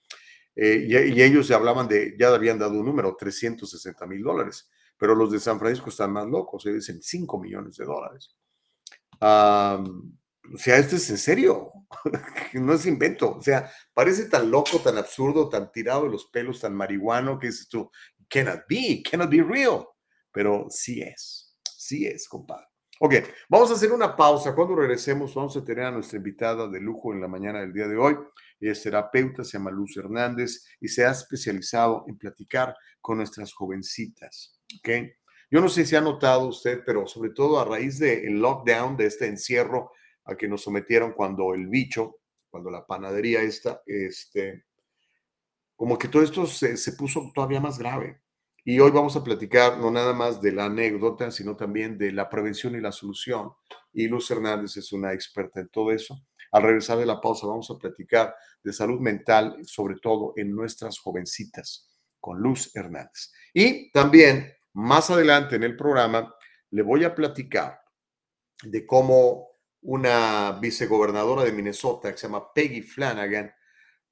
Eh, 0.55 0.87
y, 0.89 1.23
ellos 1.23 1.51
hablaban 1.51 1.89
de, 1.89 2.15
ya 2.19 2.33
habían 2.33 2.59
dado 2.59 2.79
un 2.79 2.87
número, 2.87 3.17
360 3.17 4.07
mil 4.07 4.23
dólares, 4.23 4.71
pero 4.97 5.17
los 5.17 5.33
de 5.33 5.41
San 5.41 5.59
Francisco 5.59 5.91
están 5.91 6.13
más 6.13 6.29
locos, 6.29 6.65
ellos 6.67 6.87
dicen 6.87 7.03
5 7.03 7.41
millones 7.41 7.77
de 7.77 7.85
dólares. 7.85 8.37
O 10.53 10.59
sea, 10.59 10.77
esto 10.77 10.97
es 10.97 11.09
en 11.11 11.19
serio, 11.19 11.73
no 12.55 12.75
es 12.75 12.87
invento. 12.87 13.37
O 13.37 13.43
sea, 13.43 13.71
parece 13.95 14.29
tan 14.29 14.51
loco, 14.51 14.79
tan 14.81 14.99
absurdo, 14.99 15.49
tan 15.49 15.71
tirado 15.71 16.05
de 16.05 16.11
los 16.11 16.27
pelos, 16.27 16.61
tan 16.61 16.75
marihuano 16.75 17.39
que 17.39 17.49
dices 17.49 17.69
tú, 17.69 17.91
cannot 18.29 18.63
be, 18.69 19.03
cannot 19.09 19.31
be 19.31 19.43
real. 19.43 19.87
Pero 20.33 20.67
sí 20.69 21.01
es, 21.01 21.55
sí 21.77 22.07
es, 22.07 22.29
compadre. 22.29 22.67
Ok, 23.05 23.15
vamos 23.49 23.71
a 23.71 23.75
hacer 23.75 23.93
una 23.93 24.17
pausa. 24.17 24.55
Cuando 24.55 24.77
regresemos, 24.77 25.35
vamos 25.35 25.57
a 25.57 25.65
tener 25.65 25.87
a 25.87 25.91
nuestra 25.91 26.19
invitada 26.19 26.69
de 26.69 26.81
lujo 26.81 27.13
en 27.13 27.21
la 27.21 27.29
mañana 27.29 27.61
del 27.61 27.73
día 27.73 27.89
de 27.89 27.97
hoy. 27.97 28.17
Es 28.61 28.83
terapeuta, 28.83 29.43
se 29.43 29.59
llama 29.59 29.73
Luz 29.73 29.97
Hernández 29.97 30.65
y 30.81 30.89
se 30.89 31.05
ha 31.05 31.11
especializado 31.11 32.05
en 32.07 32.17
platicar 32.17 32.77
con 33.01 33.19
nuestras 33.19 33.53
jovencitas. 33.53 34.61
Ok, 34.79 34.89
yo 35.51 35.61
no 35.61 35.69
sé 35.69 35.85
si 35.85 35.97
ha 35.97 36.01
notado 36.01 36.47
usted, 36.47 36.83
pero 36.87 37.07
sobre 37.07 37.31
todo 37.31 37.59
a 37.59 37.65
raíz 37.65 37.99
del 37.99 38.41
lockdown, 38.41 38.97
de 38.97 39.07
este 39.07 39.27
encierro 39.27 39.91
a 40.25 40.37
que 40.37 40.49
nos 40.49 40.63
sometieron 40.63 41.13
cuando 41.13 41.55
el 41.55 41.67
bicho, 41.69 42.19
cuando 42.51 42.71
la 42.71 42.87
panadería 42.87 43.43
esta, 43.43 43.83
este, 43.87 44.65
como 45.77 45.99
que 45.99 46.09
todo 46.09 46.23
esto 46.23 46.47
se, 46.47 46.77
se 46.77 46.93
puso 46.93 47.31
todavía 47.35 47.61
más 47.61 47.79
grave. 47.79 48.23
Y 48.65 48.79
hoy 48.79 48.93
vamos 48.93 49.17
a 49.17 49.25
platicar 49.25 49.79
no 49.79 49.91
nada 49.91 50.13
más 50.13 50.41
de 50.41 50.53
la 50.53 50.67
anécdota, 50.67 51.33
sino 51.33 51.57
también 51.57 51.99
de 51.99 52.13
la 52.13 52.29
prevención 52.29 52.77
y 52.77 52.81
la 52.81 52.93
solución. 52.93 53.51
Y 53.93 54.07
Luz 54.07 54.31
Hernández 54.31 54.77
es 54.77 54.93
una 54.93 55.13
experta 55.13 55.61
en 55.61 55.69
todo 55.69 55.91
eso. 55.91 56.25
Al 56.53 56.63
regresar 56.63 56.99
de 56.99 57.07
la 57.07 57.21
pausa 57.21 57.47
vamos 57.47 57.71
a 57.71 57.79
platicar 57.79 58.35
de 58.63 58.73
salud 58.73 59.01
mental, 59.01 59.57
sobre 59.65 59.97
todo 59.97 60.35
en 60.37 60.55
nuestras 60.55 60.99
jovencitas, 60.99 61.91
con 62.21 62.39
Luz 62.39 62.71
Hernández. 62.77 63.33
Y 63.53 63.91
también 63.91 64.53
más 64.75 65.11
adelante 65.11 65.57
en 65.57 65.65
el 65.65 65.77
programa 65.77 66.33
le 66.71 66.83
voy 66.83 67.05
a 67.05 67.15
platicar 67.15 67.81
de 68.63 68.87
cómo 68.87 69.52
una 69.83 70.59
vicegobernadora 70.61 71.45
de 71.45 71.53
Minnesota 71.53 72.13
que 72.13 72.19
se 72.19 72.27
llama 72.27 72.53
Peggy 72.53 72.83
Flanagan 72.83 73.53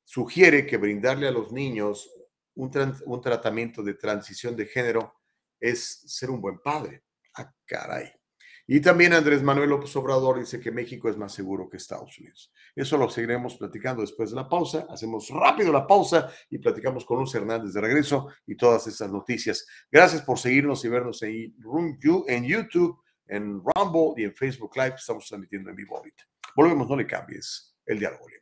sugiere 0.05 0.67
que 0.67 0.77
brindarle 0.77 1.29
a 1.29 1.33
los 1.33 1.53
niños 1.53 2.11
un, 2.55 3.21
tratamiento 3.21 3.83
de 3.83 3.95
transición 3.95 4.57
de 4.57 4.67
género 4.67 5.15
es 5.59 6.03
ser 6.07 6.31
un 6.31 6.41
buen 6.41 6.59
padre. 6.59 7.05
Ah, 7.37 7.53
caray. 7.65 8.13
Y 8.67 8.81
también 8.81 9.13
Andrés 9.13 9.43
Manuel 9.43 9.71
López 9.71 9.95
Obrador 9.97 10.39
dice 10.39 10.61
que 10.61 10.71
México 10.71 11.09
es 11.09 11.17
más 11.17 11.33
seguro 11.33 11.69
que 11.69 11.77
Estados 11.77 12.19
Unidos. 12.19 12.53
Eso 12.75 12.97
lo 12.97 13.09
seguiremos 13.09 13.57
platicando 13.57 14.03
después 14.03 14.31
de 14.31 14.37
la 14.37 14.49
pausa. 14.49 14.87
Hacemos 14.89 15.29
rápido 15.29 15.73
la 15.73 15.87
pausa 15.87 16.31
y 16.49 16.59
platicamos 16.59 17.05
con 17.05 17.19
Luz 17.19 17.35
Hernández 17.35 17.73
de 17.73 17.81
regreso 17.81 18.29
y 18.47 18.57
todas 18.57 18.87
esas 18.87 19.11
noticias. 19.11 19.67
Gracias 19.91 20.23
por 20.23 20.39
seguirnos 20.39 20.85
y 20.85 20.89
vernos 20.89 21.23
en, 21.23 21.57
en 22.29 22.45
YouTube, 22.45 23.01
en 23.31 23.63
Rumble 23.65 24.15
y 24.17 24.25
en 24.25 24.35
Facebook 24.35 24.77
Live. 24.77 24.97
Estamos 24.97 25.27
transmitiendo 25.27 25.71
en 25.71 25.77
vivo 25.77 25.97
ahorita. 25.97 26.25
Volvemos, 26.55 26.89
no 26.89 26.97
le 26.97 27.07
cambies 27.07 27.77
el 27.87 27.99
diálogo 27.99 28.27
libre. 28.29 28.41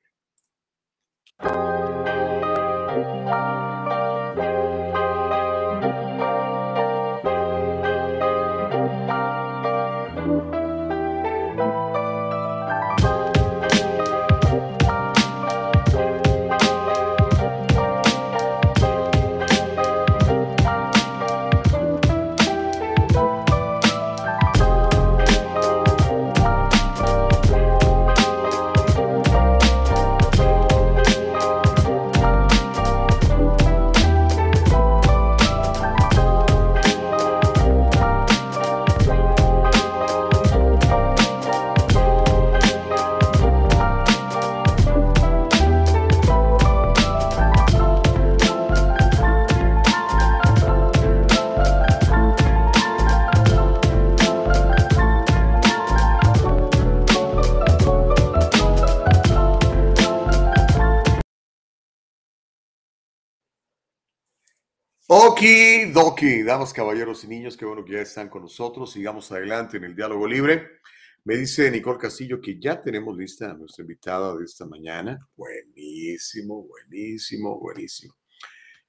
Oki 65.20 65.86
Doki, 65.86 66.44
damas, 66.44 66.72
caballeros 66.72 67.24
y 67.24 67.26
niños, 67.26 67.56
qué 67.56 67.64
bueno 67.64 67.84
que 67.84 67.94
ya 67.94 68.02
están 68.02 68.28
con 68.28 68.42
nosotros. 68.42 68.92
Sigamos 68.92 69.32
adelante 69.32 69.76
en 69.76 69.82
el 69.82 69.96
diálogo 69.96 70.28
libre. 70.28 70.78
Me 71.24 71.36
dice 71.36 71.68
Nicole 71.72 71.98
Castillo 71.98 72.40
que 72.40 72.60
ya 72.60 72.80
tenemos 72.80 73.16
lista 73.16 73.50
a 73.50 73.54
nuestra 73.54 73.82
invitada 73.82 74.36
de 74.36 74.44
esta 74.44 74.64
mañana. 74.64 75.18
Buenísimo, 75.34 76.68
buenísimo, 76.68 77.58
buenísimo. 77.58 78.14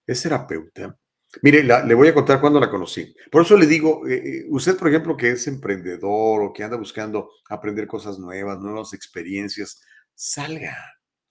Es 0.06 0.22
terapeuta. 0.22 0.96
Mire, 1.42 1.64
le 1.64 1.94
voy 1.96 2.10
a 2.10 2.14
contar 2.14 2.40
cuándo 2.40 2.60
la 2.60 2.70
conocí. 2.70 3.12
Por 3.32 3.42
eso 3.42 3.58
le 3.58 3.66
digo, 3.66 4.08
eh, 4.08 4.22
eh, 4.24 4.46
usted, 4.50 4.78
por 4.78 4.90
ejemplo, 4.90 5.18
que 5.18 5.32
es 5.32 5.48
emprendedor 5.48 6.44
o 6.44 6.54
que 6.54 6.64
anda 6.64 6.78
buscando 6.78 7.32
aprender 7.50 7.88
cosas 7.88 8.20
nuevas, 8.20 8.60
nuevas 8.60 8.94
experiencias, 8.94 9.82
salga. 10.14 10.78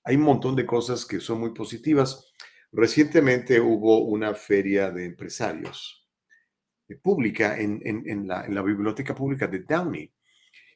Hay 0.03 0.17
un 0.17 0.23
montón 0.23 0.57
de 0.57 0.67
cosas 0.67 1.07
que 1.07 1.21
son 1.21 1.39
muy 1.39 1.55
positivas. 1.55 2.33
Recientemente 2.73 3.61
hubo 3.61 4.05
una 4.05 4.35
feria 4.35 4.91
de 4.91 5.07
empresarios 5.07 6.07
eh, 6.89 6.97
pública 6.97 7.59
en, 7.59 8.27
la, 8.27 8.63
biblioteca 8.63 9.15
pública 9.15 9.47
de 9.47 9.61
Downey. 9.61 10.13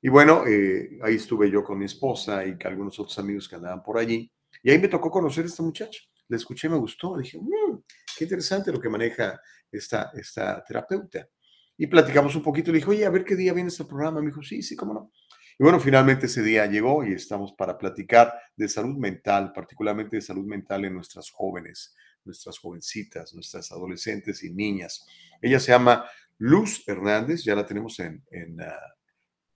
Y 0.01 0.09
bueno, 0.09 0.47
eh, 0.47 0.99
ahí 1.03 1.16
estuve 1.16 1.51
yo 1.51 1.62
con 1.62 1.78
mi 1.78 1.84
esposa 1.84 2.45
y 2.45 2.57
algunos 2.64 2.99
otros 2.99 3.18
amigos 3.18 3.49
que 3.49 3.57
andaban 3.57 3.82
por 3.82 3.99
allí. 3.99 4.30
Y 4.62 4.70
ahí 4.70 4.78
me 4.78 4.88
tocó 4.88 5.11
conocer 5.11 5.45
a 5.45 5.49
esta 5.49 5.62
muchacha. 5.62 6.01
La 6.28 6.36
escuché, 6.36 6.68
me 6.68 6.76
gustó. 6.76 7.16
Dije, 7.18 7.38
mmm, 7.38 7.78
qué 8.16 8.24
interesante 8.24 8.72
lo 8.72 8.80
que 8.80 8.88
maneja 8.88 9.40
esta, 9.70 10.11
esta 10.14 10.64
terapeuta. 10.64 11.28
Y 11.76 11.86
platicamos 11.86 12.34
un 12.34 12.43
poquito. 12.43 12.72
Le 12.72 12.78
dije, 12.78 12.90
oye, 12.90 13.07
a 13.07 13.11
ver 13.11 13.24
qué 13.24 13.36
día 13.36 13.53
viene 13.53 13.68
este 13.68 13.84
programa. 13.84 14.20
Me 14.20 14.26
dijo, 14.26 14.43
sí, 14.43 14.62
sí, 14.62 14.74
cómo 14.74 14.95
no. 14.95 15.12
Y 15.59 15.62
bueno, 15.62 15.80
finalmente 15.80 16.26
ese 16.26 16.42
día 16.42 16.66
llegó 16.66 17.05
y 17.05 17.12
estamos 17.12 17.53
para 17.53 17.78
platicar 17.78 18.32
de 18.57 18.68
salud 18.68 18.96
mental, 18.96 19.53
particularmente 19.53 20.16
de 20.16 20.22
salud 20.22 20.44
mental 20.44 20.84
en 20.84 20.94
nuestras 20.94 21.30
jóvenes, 21.30 21.94
nuestras 22.24 22.59
jovencitas, 22.59 23.34
nuestras 23.34 23.70
adolescentes 23.72 24.42
y 24.44 24.50
niñas. 24.53 25.07
Ella 25.40 25.61
se 25.61 25.72
llama 25.72 26.05
Luz 26.38 26.82
Hernández, 26.86 27.44
ya 27.44 27.55
la 27.55 27.66
tenemos 27.66 27.98
en, 28.00 28.24
en, 28.30 28.61
ah, 28.61 28.76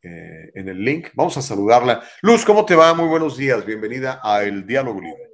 eh, 0.02 0.52
el 0.54 0.84
link. 0.84 1.08
Vamos 1.14 1.36
a 1.36 1.42
saludarla. 1.42 2.02
Luz, 2.22 2.44
¿cómo 2.44 2.64
te 2.64 2.74
va? 2.74 2.94
Muy 2.94 3.08
buenos 3.08 3.36
días. 3.36 3.64
Bienvenida 3.64 4.20
a 4.22 4.44
El 4.44 4.66
Diálogo 4.66 5.00
Libre. 5.00 5.30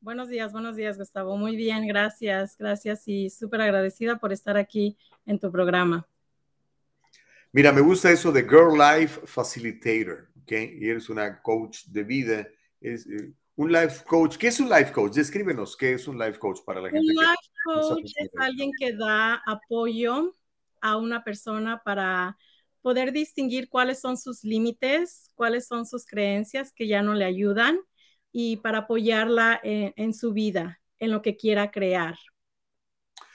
Buenos 0.00 0.28
días, 0.28 0.52
buenos 0.52 0.76
días, 0.76 0.98
Gustavo. 0.98 1.36
Muy 1.36 1.56
bien, 1.56 1.86
gracias, 1.86 2.56
gracias 2.56 3.08
y 3.08 3.28
súper 3.28 3.60
agradecida 3.60 4.18
por 4.18 4.32
estar 4.32 4.56
aquí 4.56 4.96
en 5.26 5.40
tu 5.40 5.50
programa. 5.50 6.06
Mira, 7.56 7.72
me 7.72 7.80
gusta 7.80 8.10
eso 8.10 8.30
de 8.30 8.42
Girl 8.42 8.76
Life 8.76 9.22
Facilitator, 9.24 10.28
¿ok? 10.42 10.52
Y 10.78 10.90
eres 10.90 11.08
una 11.08 11.40
coach 11.40 11.86
de 11.86 12.04
vida. 12.04 12.46
Es, 12.82 13.06
eh, 13.06 13.32
un 13.54 13.72
life 13.72 14.04
coach, 14.04 14.36
¿qué 14.36 14.48
es 14.48 14.60
un 14.60 14.68
life 14.68 14.92
coach? 14.92 15.14
Descríbenos 15.14 15.74
qué 15.74 15.94
es 15.94 16.06
un 16.06 16.18
life 16.18 16.38
coach 16.38 16.58
para 16.66 16.82
la 16.82 16.90
gente. 16.90 17.00
Un 17.00 17.14
life 17.14 17.50
coach 17.64 18.12
es 18.14 18.28
alguien 18.36 18.72
que 18.78 18.94
da 18.94 19.36
apoyo 19.46 20.36
a 20.82 20.98
una 20.98 21.24
persona 21.24 21.80
para 21.82 22.36
poder 22.82 23.10
distinguir 23.10 23.70
cuáles 23.70 24.00
son 24.00 24.18
sus 24.18 24.44
límites, 24.44 25.30
cuáles 25.34 25.66
son 25.66 25.86
sus 25.86 26.04
creencias 26.04 26.74
que 26.74 26.86
ya 26.86 27.00
no 27.00 27.14
le 27.14 27.24
ayudan 27.24 27.80
y 28.32 28.58
para 28.58 28.80
apoyarla 28.80 29.58
en, 29.62 29.94
en 29.96 30.12
su 30.12 30.34
vida, 30.34 30.82
en 30.98 31.10
lo 31.10 31.22
que 31.22 31.38
quiera 31.38 31.70
crear, 31.70 32.18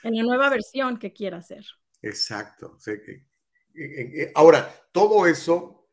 en 0.04 0.14
la 0.14 0.22
nueva 0.22 0.48
versión 0.48 1.00
que 1.00 1.12
quiera 1.12 1.38
hacer. 1.38 1.66
Exacto. 2.02 2.78
Sé 2.78 3.02
que 3.02 3.31
ahora, 4.34 4.72
todo 4.92 5.26
eso, 5.26 5.88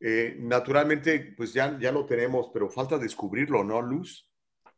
eh, 0.00 0.36
naturalmente, 0.38 1.34
pues 1.36 1.52
ya, 1.52 1.78
ya 1.78 1.92
lo 1.92 2.06
tenemos, 2.06 2.50
pero 2.52 2.68
falta 2.68 2.98
descubrirlo, 2.98 3.64
¿no, 3.64 3.82
Luz? 3.82 4.28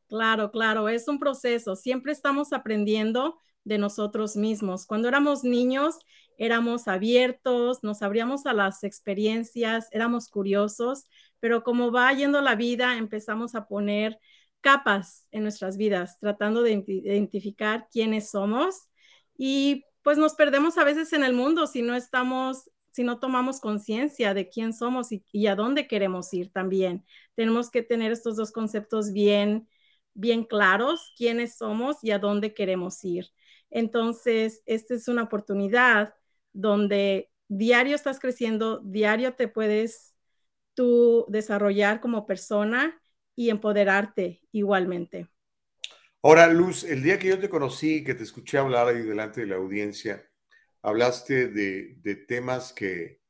Claro, 0.08 0.50
claro, 0.50 0.88
es 0.88 1.06
un 1.08 1.18
proceso. 1.18 1.76
Siempre 1.76 2.12
estamos 2.12 2.52
aprendiendo 2.52 3.36
de 3.64 3.78
nosotros 3.78 4.36
mismos. 4.36 4.86
Cuando 4.86 5.08
éramos 5.08 5.44
niños, 5.44 5.98
éramos 6.38 6.88
abiertos, 6.88 7.84
nos 7.84 8.02
abríamos 8.02 8.46
a 8.46 8.54
las 8.54 8.82
experiencias, 8.82 9.88
éramos 9.92 10.28
curiosos, 10.28 11.04
pero 11.38 11.62
como 11.62 11.92
va 11.92 12.12
yendo 12.12 12.40
la 12.40 12.54
vida, 12.54 12.96
empezamos 12.96 13.54
a 13.54 13.66
poner 13.66 14.18
capas 14.60 15.26
en 15.30 15.42
nuestras 15.42 15.76
vidas, 15.76 16.18
tratando 16.18 16.62
de 16.62 16.82
identificar 16.86 17.88
quiénes 17.90 18.30
somos 18.30 18.88
y 19.36 19.84
pues 20.02 20.18
nos 20.18 20.34
perdemos 20.34 20.78
a 20.78 20.84
veces 20.84 21.12
en 21.12 21.24
el 21.24 21.32
mundo 21.34 21.66
si 21.66 21.82
no 21.82 21.94
estamos, 21.94 22.70
si 22.90 23.04
no 23.04 23.18
tomamos 23.18 23.60
conciencia 23.60 24.34
de 24.34 24.48
quién 24.48 24.72
somos 24.72 25.08
y, 25.12 25.46
a 25.46 25.56
dónde 25.56 25.86
queremos 25.86 26.32
ir 26.34 26.50
también. 26.52 27.04
Tenemos 27.34 27.70
que 27.70 27.82
tener 27.82 28.12
estos 28.12 28.36
dos 28.36 28.52
conceptos 28.52 29.12
bien, 29.12 29.68
bien 30.14 30.44
claros, 30.44 31.12
quiénes 31.16 31.56
somos 31.56 31.98
y 32.02 32.10
a 32.12 32.18
dónde 32.18 32.54
queremos 32.54 33.04
ir. 33.04 33.26
Entonces, 33.70 34.62
esta 34.66 34.94
es 34.94 35.08
una 35.08 35.24
oportunidad 35.24 36.14
donde 36.52 37.30
diario 37.48 37.94
estás 37.94 38.18
creciendo, 38.20 38.80
diario 38.80 39.34
te 39.34 39.48
puedes 39.48 40.16
tú 40.74 41.26
desarrollar 41.28 42.00
como 42.00 42.26
persona 42.26 43.00
y 43.36 43.50
empoderarte 43.50 44.42
igualmente. 44.52 45.28
Ahora, 46.22 46.46
Luz, 46.48 46.84
el 46.84 47.02
día 47.02 47.18
que 47.18 47.28
yo 47.28 47.40
te 47.40 47.48
conocí, 47.48 48.04
que 48.04 48.14
te 48.14 48.24
escuché 48.24 48.58
hablar 48.58 48.88
ahí 48.88 49.00
delante 49.00 49.40
de 49.40 49.46
la 49.46 49.56
audiencia, 49.56 50.22
hablaste 50.82 51.48
de, 51.48 52.24
temas 52.28 52.74
que 52.74 53.20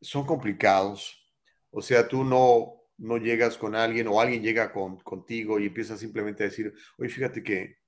son 0.00 0.24
complicados. 0.24 1.28
O 1.70 1.82
sea, 1.82 2.06
tú 2.06 2.22
no, 2.24 2.84
no 2.98 3.18
llegas 3.18 3.58
con 3.58 3.74
alguien 3.74 4.06
o 4.08 4.20
alguien 4.20 4.42
llega 4.42 4.72
con, 4.72 4.98
contigo 5.00 5.58
y 5.58 5.66
empieza 5.66 5.96
simplemente 5.96 6.44
a 6.44 6.46
decir, 6.46 6.72
oye, 6.98 7.08
fíjate 7.10 7.42
que 7.42 7.78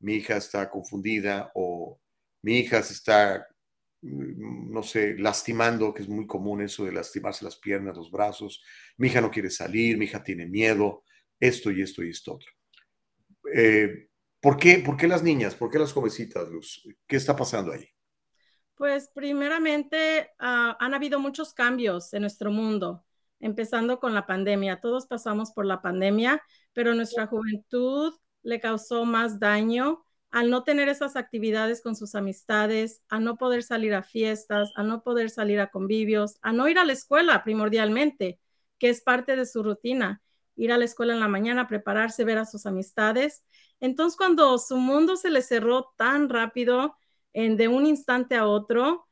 mi 0.00 0.14
hija 0.16 0.36
está 0.36 0.68
confundida 0.70 1.52
o 1.54 2.00
mi 2.42 2.58
hija 2.58 2.82
se 2.82 2.94
está, 2.94 3.46
mm, 4.02 4.72
no 4.72 4.82
sé, 4.82 5.16
lastimando, 5.18 5.94
que 5.94 6.02
es 6.02 6.08
muy 6.08 6.26
común 6.26 6.62
eso 6.62 6.84
de 6.84 6.92
lastimarse 6.92 7.44
las 7.44 7.56
piernas, 7.56 7.96
los 7.96 8.10
brazos. 8.10 8.62
Mi 8.96 9.08
hija 9.08 9.20
no 9.20 9.30
quiere 9.30 9.50
salir, 9.50 9.98
mi 9.98 10.06
hija 10.06 10.22
tiene 10.24 10.46
miedo, 10.46 11.04
esto 11.40 11.70
y 11.70 11.82
esto 11.82 12.02
y 12.02 12.10
esto 12.10 12.34
otro. 12.34 12.57
Eh, 13.54 14.08
¿por, 14.40 14.56
qué, 14.56 14.78
¿Por 14.78 14.96
qué 14.96 15.08
las 15.08 15.22
niñas? 15.22 15.54
¿Por 15.54 15.70
qué 15.70 15.78
las 15.78 15.92
jovencitas, 15.92 16.48
Luz? 16.48 16.86
¿Qué 17.06 17.16
está 17.16 17.36
pasando 17.36 17.72
ahí? 17.72 17.88
Pues 18.74 19.10
primeramente 19.12 20.30
ah, 20.38 20.76
han 20.78 20.94
habido 20.94 21.18
muchos 21.18 21.52
cambios 21.52 22.12
en 22.14 22.22
nuestro 22.22 22.50
mundo, 22.50 23.04
empezando 23.40 23.98
con 23.98 24.14
la 24.14 24.26
pandemia. 24.26 24.80
Todos 24.80 25.06
pasamos 25.06 25.50
por 25.50 25.66
la 25.66 25.82
pandemia, 25.82 26.42
pero 26.72 26.94
nuestra 26.94 27.26
juventud 27.26 28.14
le 28.42 28.60
causó 28.60 29.04
más 29.04 29.40
daño 29.40 30.04
al 30.30 30.50
no 30.50 30.62
tener 30.62 30.88
esas 30.88 31.16
actividades 31.16 31.80
con 31.82 31.96
sus 31.96 32.14
amistades, 32.14 33.02
a 33.08 33.18
no 33.18 33.36
poder 33.36 33.62
salir 33.62 33.94
a 33.94 34.02
fiestas, 34.02 34.72
a 34.76 34.82
no 34.82 35.02
poder 35.02 35.30
salir 35.30 35.58
a 35.60 35.70
convivios, 35.70 36.38
a 36.42 36.52
no 36.52 36.68
ir 36.68 36.78
a 36.78 36.84
la 36.84 36.92
escuela 36.92 37.42
primordialmente, 37.44 38.38
que 38.78 38.90
es 38.90 39.00
parte 39.00 39.36
de 39.36 39.46
su 39.46 39.62
rutina, 39.62 40.22
ir 40.58 40.72
a 40.72 40.78
la 40.78 40.84
escuela 40.84 41.14
en 41.14 41.20
la 41.20 41.28
mañana, 41.28 41.68
prepararse, 41.68 42.24
ver 42.24 42.38
a 42.38 42.44
sus 42.44 42.66
amistades. 42.66 43.44
Entonces, 43.80 44.16
cuando 44.16 44.58
su 44.58 44.76
mundo 44.76 45.16
se 45.16 45.30
le 45.30 45.40
cerró 45.40 45.94
tan 45.96 46.28
rápido, 46.28 46.96
en, 47.32 47.56
de 47.56 47.68
un 47.68 47.86
instante 47.86 48.34
a 48.34 48.46
otro, 48.46 49.06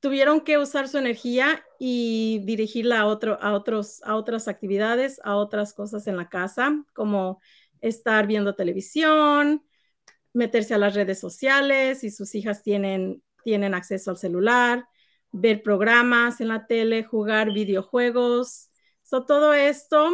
tuvieron 0.00 0.40
que 0.40 0.58
usar 0.58 0.88
su 0.88 0.98
energía 0.98 1.64
y 1.78 2.40
dirigirla 2.44 3.00
a, 3.00 3.06
otro, 3.06 3.38
a, 3.42 3.52
otros, 3.52 4.02
a 4.04 4.16
otras 4.16 4.48
actividades, 4.48 5.20
a 5.24 5.36
otras 5.36 5.74
cosas 5.74 6.06
en 6.06 6.16
la 6.16 6.28
casa, 6.28 6.84
como 6.94 7.40
estar 7.80 8.26
viendo 8.26 8.54
televisión, 8.54 9.64
meterse 10.32 10.74
a 10.74 10.78
las 10.78 10.94
redes 10.94 11.20
sociales, 11.20 12.00
si 12.00 12.10
sus 12.10 12.34
hijas 12.34 12.62
tienen, 12.62 13.22
tienen 13.44 13.74
acceso 13.74 14.10
al 14.10 14.18
celular, 14.18 14.86
ver 15.32 15.62
programas 15.62 16.40
en 16.40 16.48
la 16.48 16.66
tele, 16.66 17.04
jugar 17.04 17.52
videojuegos. 17.52 18.70
todo 19.26 19.52
esto 19.52 20.10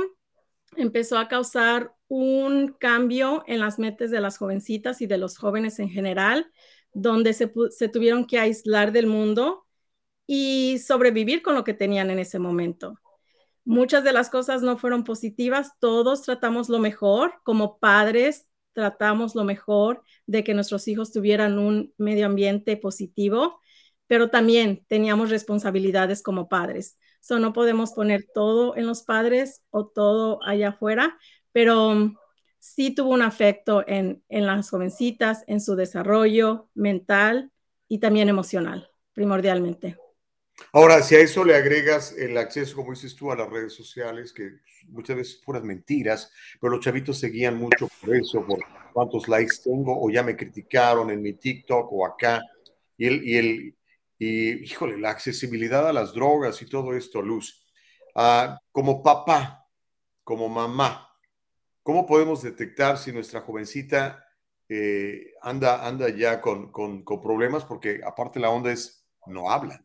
empezó 0.77 1.19
a 1.19 1.29
causar 1.29 1.95
un 2.09 2.75
cambio 2.79 3.45
en 3.47 3.61
las 3.61 3.79
metas 3.79 4.11
de 4.11 4.21
las 4.21 4.39
jovencitas 4.39 5.01
y 5.01 5.07
de 5.07 5.19
los 5.19 5.37
jóvenes 5.39 5.79
en 5.79 5.89
general, 5.89 6.51
donde 6.93 7.33
se, 7.33 7.53
se 7.71 7.89
tuvieron 7.89 8.27
que 8.27 8.39
aislar 8.39 8.93
del 8.93 9.07
mundo 9.07 9.67
y 10.27 10.79
sobrevivir 10.79 11.43
con 11.43 11.55
lo 11.55 11.65
que 11.65 11.75
tenían 11.75 12.11
en 12.11 12.19
ese 12.19 12.39
momento. 12.39 12.99
Muchas 13.65 14.05
de 14.05 14.13
las 14.13 14.31
cosas 14.31 14.63
no 14.63 14.77
fueron 14.77 15.05
positivas, 15.05 15.73
todos 15.81 16.23
tratamos 16.23 16.69
lo 16.69 16.79
mejor 16.79 17.35
como 17.45 17.79
padres, 17.79 18.47
tratamos 18.75 19.35
lo 19.35 19.45
mejor 19.45 20.03
de 20.27 20.45
que 20.45 20.53
nuestros 20.53 20.87
hijos 20.89 21.13
tuvieran 21.13 21.59
un 21.59 21.95
medio 21.97 22.27
ambiente 22.27 22.77
positivo, 22.77 23.61
pero 24.07 24.31
también 24.31 24.85
teníamos 24.89 25.31
responsabilidades 25.31 26.23
como 26.23 26.49
padres. 26.49 26.99
So, 27.21 27.39
no 27.39 27.53
podemos 27.53 27.93
poner 27.93 28.27
todo 28.35 28.77
en 28.77 28.87
los 28.87 29.03
padres 29.03 29.63
o 29.71 29.87
todo 29.87 30.43
allá 30.43 30.71
afuera, 30.71 31.19
pero 31.53 32.13
sí 32.59 32.95
tuvo 32.95 33.11
un 33.11 33.23
afecto 33.23 33.85
en, 33.87 34.23
en 34.29 34.47
las 34.47 34.69
jovencitas, 34.69 35.45
en 35.47 35.61
su 35.61 35.77
desarrollo 35.77 36.69
mental 36.75 37.51
y 37.89 37.99
también 37.99 38.29
emocional, 38.29 38.91
primordialmente. 39.13 39.97
Ahora, 40.73 41.03
si 41.03 41.15
a 41.15 41.21
eso 41.21 41.45
le 41.45 41.57
agregas 41.57 42.13
el 42.17 42.37
acceso, 42.39 42.77
como 42.77 42.93
dices 42.93 43.15
tú, 43.15 43.31
a 43.31 43.37
las 43.37 43.51
redes 43.51 43.73
sociales, 43.73 44.33
que 44.33 44.51
muchas 44.89 45.17
veces 45.17 45.41
puras 45.45 45.63
mentiras, 45.63 46.31
pero 46.61 46.75
los 46.75 46.85
chavitos 46.85 47.19
seguían 47.19 47.57
mucho 47.57 47.89
por 48.01 48.15
eso, 48.15 48.45
por 48.47 48.61
cuántos 48.93 49.29
likes 49.29 49.57
tengo, 49.65 50.01
o 50.01 50.11
ya 50.11 50.23
me 50.23 50.37
criticaron 50.37 51.11
en 51.11 51.23
mi 51.23 51.33
TikTok 51.33 51.93
o 51.93 52.07
acá, 52.07 52.41
y 52.97 53.07
el, 53.07 53.25
y 53.25 53.37
el 53.37 53.75
y, 54.19 54.65
híjole, 54.65 54.99
la 54.99 55.11
accesibilidad 55.11 55.89
a 55.89 55.93
las 55.93 56.15
drogas 56.15 56.61
y 56.63 56.67
todo 56.67 56.95
esto, 56.95 57.23
Luz. 57.23 57.67
Ah, 58.15 58.59
como 58.73 59.03
papá, 59.03 59.67
como 60.23 60.49
mamá, 60.49 61.09
¿cómo 61.83 62.07
podemos 62.07 62.43
detectar 62.43 62.99
si 62.99 63.13
nuestra 63.13 63.41
jovencita 63.41 64.25
eh, 64.69 65.35
anda, 65.43 65.87
anda 65.87 66.09
ya 66.09 66.41
con, 66.41 66.71
con, 66.73 67.03
con 67.05 67.21
problemas? 67.21 67.65
Porque 67.65 68.01
aparte 68.05 68.41
la 68.41 68.51
onda 68.51 68.73
es, 68.73 69.07
no 69.27 69.51
hablan 69.51 69.85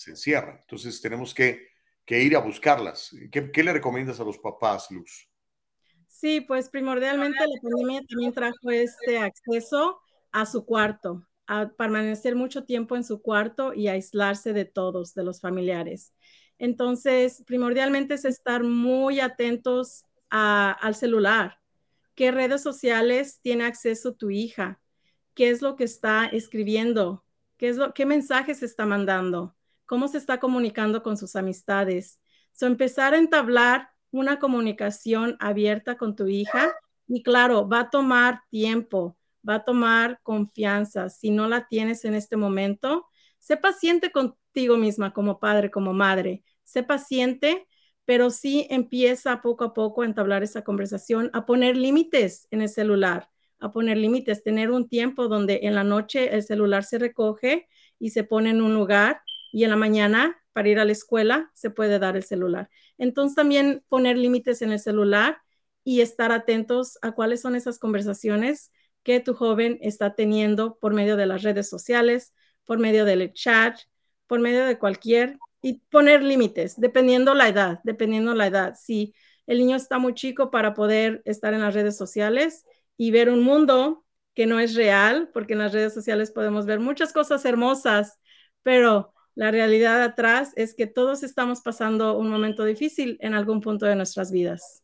se 0.00 0.10
encierran. 0.12 0.58
Entonces 0.60 1.00
tenemos 1.00 1.34
que, 1.34 1.68
ir 2.08 2.34
a 2.34 2.40
buscarlas. 2.40 3.14
¿Qué, 3.30 3.62
le 3.62 3.72
recomiendas 3.72 4.18
a 4.18 4.24
los 4.24 4.38
papás, 4.38 4.90
Luz? 4.90 5.28
Sí, 6.08 6.40
pues 6.40 6.68
primordialmente 6.68 7.38
la 7.38 7.60
pandemia 7.62 8.00
también 8.08 8.32
trajo 8.32 8.70
este 8.70 9.18
acceso 9.18 10.00
a 10.32 10.44
su 10.44 10.64
cuarto, 10.64 11.28
a 11.50 11.68
permanecer 11.70 12.36
mucho 12.36 12.64
tiempo 12.64 12.96
en 12.96 13.04
su 13.04 13.22
cuarto 13.22 13.74
y 13.74 13.88
aislarse 13.88 14.52
de 14.52 14.64
todos, 14.64 15.14
de 15.14 15.24
los 15.24 15.40
familiares. 15.40 16.14
Entonces, 16.58 17.42
primordialmente 17.46 18.14
es 18.14 18.24
estar 18.24 18.62
muy 18.62 19.20
atentos 19.20 20.04
al 20.28 20.94
celular. 20.94 21.58
¿Qué 22.14 22.30
redes 22.30 22.62
sociales 22.62 23.40
tiene 23.42 23.64
acceso 23.64 24.14
tu 24.14 24.30
hija? 24.30 24.80
¿Qué 25.34 25.50
es 25.50 25.62
lo 25.62 25.76
que 25.76 25.84
está 25.84 26.26
escribiendo? 26.26 27.24
¿Qué, 27.56 27.68
es 27.68 27.76
lo, 27.76 27.94
qué 27.94 28.06
mensajes 28.06 28.62
está 28.62 28.86
mandando? 28.86 29.56
cómo 29.90 30.06
se 30.06 30.18
está 30.18 30.38
comunicando 30.38 31.02
con 31.02 31.16
sus 31.16 31.34
amistades. 31.34 32.20
So, 32.52 32.66
empezar 32.68 33.12
a 33.12 33.18
entablar 33.18 33.90
una 34.12 34.38
comunicación 34.38 35.36
abierta 35.40 35.96
con 35.96 36.14
tu 36.14 36.28
hija 36.28 36.72
y 37.08 37.24
claro, 37.24 37.68
va 37.68 37.80
a 37.80 37.90
tomar 37.90 38.40
tiempo, 38.50 39.16
va 39.48 39.56
a 39.56 39.64
tomar 39.64 40.20
confianza. 40.22 41.08
Si 41.08 41.30
no 41.30 41.48
la 41.48 41.66
tienes 41.68 42.04
en 42.04 42.14
este 42.14 42.36
momento, 42.36 43.06
sé 43.38 43.56
paciente 43.56 44.10
contigo 44.12 44.76
misma 44.76 45.12
como 45.12 45.38
padre, 45.40 45.70
como 45.70 45.92
madre. 45.92 46.44
Sé 46.64 46.82
paciente, 46.82 47.66
pero 48.04 48.30
sí 48.30 48.66
empieza 48.70 49.40
poco 49.42 49.64
a 49.64 49.74
poco 49.74 50.02
a 50.02 50.06
entablar 50.06 50.42
esa 50.42 50.62
conversación, 50.62 51.30
a 51.32 51.46
poner 51.46 51.76
límites 51.76 52.48
en 52.50 52.62
el 52.62 52.68
celular, 52.68 53.28
a 53.58 53.70
poner 53.72 53.96
límites, 53.98 54.42
tener 54.42 54.70
un 54.70 54.88
tiempo 54.88 55.28
donde 55.28 55.60
en 55.62 55.74
la 55.74 55.84
noche 55.84 56.34
el 56.34 56.42
celular 56.42 56.84
se 56.84 56.98
recoge 56.98 57.68
y 57.98 58.10
se 58.10 58.24
pone 58.24 58.50
en 58.50 58.62
un 58.62 58.74
lugar 58.74 59.20
y 59.52 59.64
en 59.64 59.70
la 59.70 59.76
mañana 59.76 60.36
para 60.52 60.68
ir 60.68 60.78
a 60.78 60.84
la 60.84 60.92
escuela 60.92 61.50
se 61.54 61.70
puede 61.70 61.98
dar 61.98 62.16
el 62.16 62.24
celular. 62.24 62.68
Entonces 62.98 63.36
también 63.36 63.84
poner 63.88 64.16
límites 64.16 64.62
en 64.62 64.72
el 64.72 64.80
celular 64.80 65.38
y 65.84 66.00
estar 66.00 66.32
atentos 66.32 66.98
a 67.02 67.12
cuáles 67.12 67.40
son 67.40 67.54
esas 67.54 67.78
conversaciones 67.78 68.72
que 69.02 69.20
tu 69.20 69.34
joven 69.34 69.78
está 69.80 70.14
teniendo 70.14 70.78
por 70.78 70.94
medio 70.94 71.16
de 71.16 71.26
las 71.26 71.42
redes 71.42 71.68
sociales, 71.68 72.34
por 72.64 72.78
medio 72.78 73.04
del 73.04 73.32
chat, 73.32 73.78
por 74.26 74.40
medio 74.40 74.64
de 74.64 74.78
cualquier 74.78 75.38
y 75.62 75.80
poner 75.90 76.22
límites 76.22 76.78
dependiendo 76.78 77.34
la 77.34 77.48
edad, 77.48 77.80
dependiendo 77.84 78.34
la 78.34 78.46
edad. 78.46 78.74
Si 78.78 79.14
el 79.46 79.58
niño 79.58 79.76
está 79.76 79.98
muy 79.98 80.14
chico 80.14 80.50
para 80.50 80.74
poder 80.74 81.22
estar 81.24 81.54
en 81.54 81.60
las 81.60 81.74
redes 81.74 81.96
sociales 81.96 82.64
y 82.96 83.10
ver 83.10 83.30
un 83.30 83.42
mundo 83.42 84.04
que 84.34 84.46
no 84.46 84.60
es 84.60 84.74
real, 84.74 85.30
porque 85.32 85.54
en 85.54 85.58
las 85.58 85.72
redes 85.72 85.92
sociales 85.92 86.30
podemos 86.30 86.66
ver 86.66 86.80
muchas 86.80 87.12
cosas 87.12 87.44
hermosas, 87.44 88.18
pero 88.62 89.12
la 89.34 89.50
realidad 89.50 90.02
atrás 90.02 90.52
es 90.56 90.74
que 90.74 90.86
todos 90.86 91.22
estamos 91.22 91.62
pasando 91.62 92.16
un 92.16 92.30
momento 92.30 92.64
difícil 92.64 93.16
en 93.20 93.34
algún 93.34 93.60
punto 93.60 93.86
de 93.86 93.96
nuestras 93.96 94.30
vidas. 94.30 94.82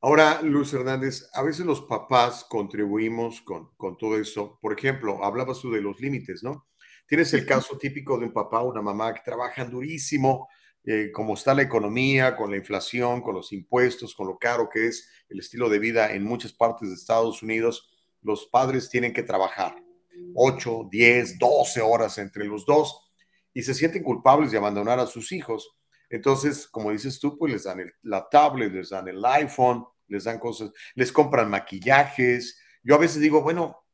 Ahora, 0.00 0.40
Luz 0.42 0.72
Hernández, 0.72 1.28
a 1.32 1.42
veces 1.42 1.66
los 1.66 1.82
papás 1.82 2.46
contribuimos 2.48 3.40
con, 3.42 3.70
con 3.76 3.96
todo 3.96 4.16
eso. 4.16 4.58
Por 4.62 4.72
ejemplo, 4.78 5.24
hablabas 5.24 5.60
tú 5.60 5.72
de 5.72 5.80
los 5.80 6.00
límites, 6.00 6.44
¿no? 6.44 6.68
Tienes 7.08 7.32
el 7.34 7.44
caso 7.46 7.76
típico 7.78 8.18
de 8.18 8.26
un 8.26 8.32
papá 8.32 8.60
o 8.60 8.70
una 8.70 8.82
mamá 8.82 9.12
que 9.12 9.22
trabajan 9.24 9.70
durísimo, 9.70 10.48
eh, 10.84 11.10
como 11.12 11.34
está 11.34 11.52
la 11.54 11.62
economía, 11.62 12.36
con 12.36 12.50
la 12.50 12.58
inflación, 12.58 13.22
con 13.22 13.34
los 13.34 13.52
impuestos, 13.52 14.14
con 14.14 14.28
lo 14.28 14.38
caro 14.38 14.68
que 14.68 14.86
es 14.86 15.08
el 15.28 15.40
estilo 15.40 15.68
de 15.68 15.78
vida 15.78 16.12
en 16.14 16.22
muchas 16.22 16.52
partes 16.52 16.88
de 16.88 16.94
Estados 16.94 17.42
Unidos. 17.42 17.90
Los 18.22 18.46
padres 18.46 18.88
tienen 18.88 19.12
que 19.12 19.22
trabajar 19.22 19.82
8, 20.34 20.88
10, 20.90 21.38
12 21.38 21.80
horas 21.80 22.18
entre 22.18 22.44
los 22.44 22.64
dos 22.64 23.10
y 23.52 23.62
se 23.62 23.74
sienten 23.74 24.02
culpables 24.02 24.52
de 24.52 24.58
abandonar 24.58 25.00
a 25.00 25.06
sus 25.06 25.32
hijos. 25.32 25.77
Entonces, 26.10 26.66
como 26.66 26.90
dices 26.90 27.18
tú, 27.18 27.36
pues 27.36 27.52
les 27.52 27.64
dan 27.64 27.80
la 28.02 28.28
tablet, 28.28 28.72
les 28.72 28.90
dan 28.90 29.08
el 29.08 29.24
iPhone, 29.24 29.84
les 30.06 30.24
dan 30.24 30.38
cosas, 30.38 30.70
les 30.94 31.12
compran 31.12 31.50
maquillajes. 31.50 32.58
Yo 32.82 32.94
a 32.94 32.98
veces 32.98 33.20
digo, 33.20 33.42
bueno, 33.42 33.84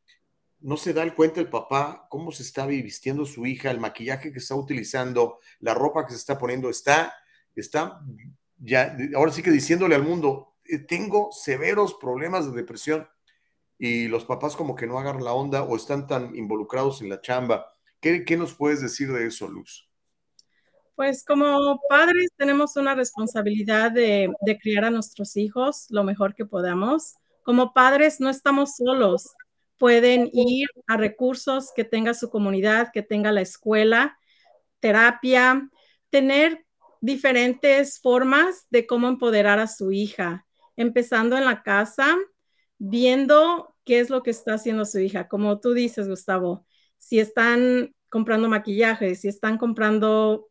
no 0.60 0.76
se 0.76 0.92
da 0.92 1.02
el 1.02 1.14
cuenta 1.14 1.40
el 1.40 1.50
papá 1.50 2.06
cómo 2.08 2.32
se 2.32 2.42
está 2.42 2.66
vistiendo 2.66 3.26
su 3.26 3.46
hija, 3.46 3.70
el 3.70 3.80
maquillaje 3.80 4.32
que 4.32 4.38
está 4.38 4.54
utilizando, 4.54 5.40
la 5.60 5.74
ropa 5.74 6.06
que 6.06 6.12
se 6.12 6.18
está 6.18 6.38
poniendo, 6.38 6.70
está, 6.70 7.14
está 7.54 8.00
ya, 8.56 8.96
ahora 9.14 9.32
sí 9.32 9.42
que 9.42 9.50
diciéndole 9.50 9.94
al 9.94 10.04
mundo, 10.04 10.54
eh, 10.64 10.78
tengo 10.78 11.30
severos 11.32 11.94
problemas 11.94 12.46
de 12.46 12.56
depresión 12.56 13.06
y 13.78 14.08
los 14.08 14.24
papás 14.24 14.56
como 14.56 14.74
que 14.74 14.86
no 14.86 14.98
agarran 14.98 15.24
la 15.24 15.34
onda 15.34 15.64
o 15.64 15.76
están 15.76 16.06
tan 16.06 16.34
involucrados 16.34 17.02
en 17.02 17.10
la 17.10 17.20
chamba 17.20 17.66
¿Qué, 18.04 18.36
nos 18.36 18.52
puedes 18.52 18.82
decir 18.82 19.10
de 19.10 19.26
eso, 19.26 19.48
Luz? 19.48 19.88
Pues 20.94 21.24
como 21.24 21.80
padres 21.88 22.30
tenemos 22.36 22.76
una 22.76 22.94
responsabilidad 22.94 23.90
de, 23.90 24.32
de, 24.42 24.58
criar 24.58 24.84
a 24.84 24.90
nuestros 24.90 25.36
hijos 25.36 25.86
lo 25.90 26.04
mejor 26.04 26.34
que 26.34 26.46
podamos. 26.46 27.14
Como 27.42 27.72
padres 27.72 28.20
no 28.20 28.30
estamos 28.30 28.76
solos. 28.76 29.34
Pueden 29.76 30.30
ir 30.32 30.68
a 30.86 30.96
recursos 30.96 31.72
que 31.74 31.84
tenga 31.84 32.14
su 32.14 32.30
comunidad, 32.30 32.90
que 32.92 33.02
tenga 33.02 33.32
la 33.32 33.40
escuela, 33.40 34.16
terapia, 34.78 35.68
tener 36.10 36.64
diferentes 37.00 38.00
formas 38.00 38.66
de 38.70 38.86
cómo 38.86 39.08
empoderar 39.08 39.58
a 39.58 39.66
su 39.66 39.92
hija, 39.92 40.46
empezando 40.76 41.36
en 41.36 41.44
la 41.44 41.62
casa, 41.62 42.16
viendo 42.78 43.74
qué 43.84 44.00
es 44.00 44.10
lo 44.10 44.22
que 44.22 44.30
está 44.30 44.54
haciendo 44.54 44.84
su 44.84 45.00
hija. 45.00 45.28
Como 45.28 45.60
tú 45.60 45.74
dices, 45.74 46.08
Gustavo, 46.08 46.64
si 46.98 47.18
están 47.18 47.94
comprando 48.08 48.48
maquillaje, 48.48 49.16
si 49.16 49.28
están 49.28 49.58
comprando 49.58 50.48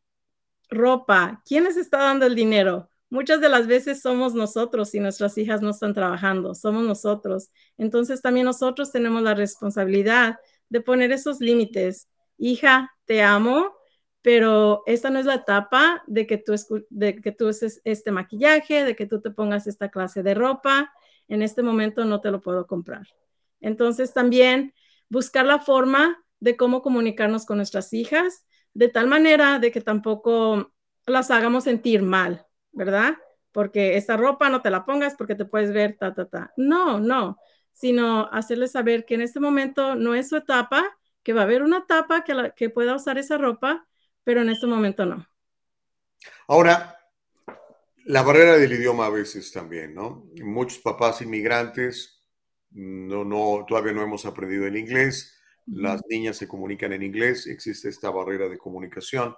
ropa, 0.74 1.41
¿quién 1.45 1.64
les 1.66 1.78
está 1.78 2.00
dando 2.00 2.26
el 2.26 2.36
dinero? 2.36 2.90
muchas 3.14 3.40
de 3.41 3.48
las 3.48 3.68
veces 3.68 4.02
somos 4.02 4.34
nosotros 4.34 4.95
y 4.95 5.00
nuestras 5.00 5.38
hijas 5.38 5.62
no 5.62 5.70
están 5.70 5.94
trabajando, 5.94 6.56
somos 6.56 6.84
nosotros. 6.84 7.52
Entonces 7.78 8.24
también 8.24 8.48
nosotros 8.48 8.91
tenemos 8.91 9.22
la 9.22 9.36
responsabilidad 9.36 10.38
de 10.70 10.82
poner 10.82 11.12
esos 11.12 11.40
límites. 11.40 12.08
Hija, 12.40 12.91
te 13.06 13.22
amo, 13.22 13.72
pero 14.24 14.82
esta 14.88 15.12
no 15.12 15.20
es 15.20 15.28
la 15.28 15.36
etapa 15.36 16.02
de 16.08 16.26
que 16.26 16.40
tú, 16.40 16.56
de 16.90 17.22
que 17.22 17.32
tú 17.32 17.50
uses 17.50 17.82
este 17.84 18.10
maquillaje, 18.10 18.84
de 18.84 18.95
que 18.95 19.06
tú 19.06 19.22
te 19.22 19.30
pongas 19.30 19.68
esta 19.68 19.91
clase 19.91 20.24
de 20.24 20.34
ropa. 20.34 20.91
En 21.28 21.44
este 21.44 21.62
momento 21.62 22.06
no 22.06 22.20
te 22.20 22.32
lo 22.32 22.41
puedo 22.41 22.66
comprar. 22.66 23.08
Entonces 23.62 24.12
también 24.16 24.74
buscar 25.08 25.45
la 25.45 25.60
forma 25.60 26.18
de 26.40 26.58
cómo 26.58 26.82
comunicarnos 26.82 27.45
con 27.45 27.58
nuestras 27.58 27.94
hijas, 27.94 28.48
de 28.74 28.90
tal 28.90 29.08
manera 29.08 29.60
de 29.60 29.72
que 29.72 29.82
tampoco 29.82 30.74
las 31.06 31.32
hagamos 31.32 31.66
sentir 31.66 32.02
mal, 32.02 32.45
¿verdad? 32.72 33.16
Porque 33.52 33.98
esta 33.98 34.18
ropa 34.18 34.50
no 34.50 34.62
te 34.62 34.70
la 34.70 34.86
pongas 34.86 35.16
porque 35.16 35.36
te 35.36 35.45
puedes 35.45 35.72
ver, 35.74 35.98
ta, 35.98 36.14
ta, 36.14 36.26
ta. 36.26 36.54
No, 36.58 37.00
no, 37.00 37.38
sino 37.72 38.30
hacerles 38.32 38.72
saber 38.72 39.06
que 39.06 39.16
en 39.16 39.22
este 39.22 39.40
momento 39.40 39.95
no 39.95 40.16
es 40.16 40.30
su 40.30 40.38
etapa, 40.38 40.84
que 41.24 41.34
va 41.34 41.41
a 41.41 41.44
haber 41.45 41.64
una 41.64 41.80
etapa 41.80 42.24
que, 42.24 42.54
que 42.56 42.70
pueda 42.70 42.95
usar 42.95 43.18
esa 43.18 43.38
ropa, 43.38 43.88
pero 44.24 44.41
en 44.41 44.50
este 44.50 44.68
momento 44.68 45.06
no. 45.06 45.28
Ahora, 46.48 46.98
la 48.06 48.22
barrera 48.22 48.58
del 48.58 48.74
idioma 48.74 49.06
a 49.06 49.10
veces 49.10 49.52
también, 49.52 49.94
¿no? 49.94 50.26
Muchos 50.41 50.80
papás 50.80 51.22
inmigrantes 51.22 52.24
no, 52.72 53.24
no, 53.24 53.66
todavía 53.68 53.94
no 53.94 54.02
hemos 54.02 54.26
aprendido 54.26 54.66
el 54.66 54.78
inglés, 54.78 55.40
las 55.68 56.02
niñas 56.10 56.38
se 56.38 56.48
comunican 56.48 56.94
en 56.94 57.03
inglés, 57.03 57.48
existe 57.48 57.90
esta 57.90 58.10
barrera 58.10 58.48
de 58.49 58.57
comunicación. 58.57 59.35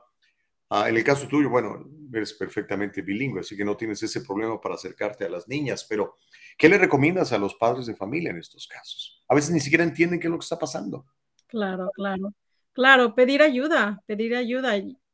Ah, 0.69 0.89
en 0.89 0.97
el 0.97 1.03
caso 1.03 1.27
tuyo, 1.27 1.49
bueno, 1.49 1.85
eres 2.13 2.33
perfectamente 2.33 3.01
bilingüe, 3.01 3.41
así 3.41 3.55
que 3.55 3.65
no 3.65 3.77
tienes 3.77 4.01
ese 4.03 4.21
problema 4.21 4.59
para 4.59 4.75
acercarte 4.75 5.25
a 5.25 5.29
las 5.29 5.47
niñas, 5.47 5.85
pero 5.87 6.17
¿qué 6.57 6.69
le 6.69 6.77
recomiendas 6.77 7.31
a 7.33 7.37
los 7.37 7.55
padres 7.55 7.85
de 7.85 7.95
familia 7.95 8.31
en 8.31 8.39
estos 8.39 8.67
casos? 8.67 9.23
A 9.27 9.35
veces 9.35 9.51
ni 9.51 9.59
siquiera 9.59 9.83
entienden 9.83 10.19
qué 10.19 10.27
es 10.27 10.31
lo 10.31 10.39
que 10.39 10.43
está 10.45 10.57
pasando. 10.57 11.05
Claro, 11.47 11.91
claro. 11.93 12.33
Claro, 12.73 13.15
pedir 13.15 13.41
ayuda, 13.41 14.03
pedir 14.05 14.35
ayuda. 14.35 14.73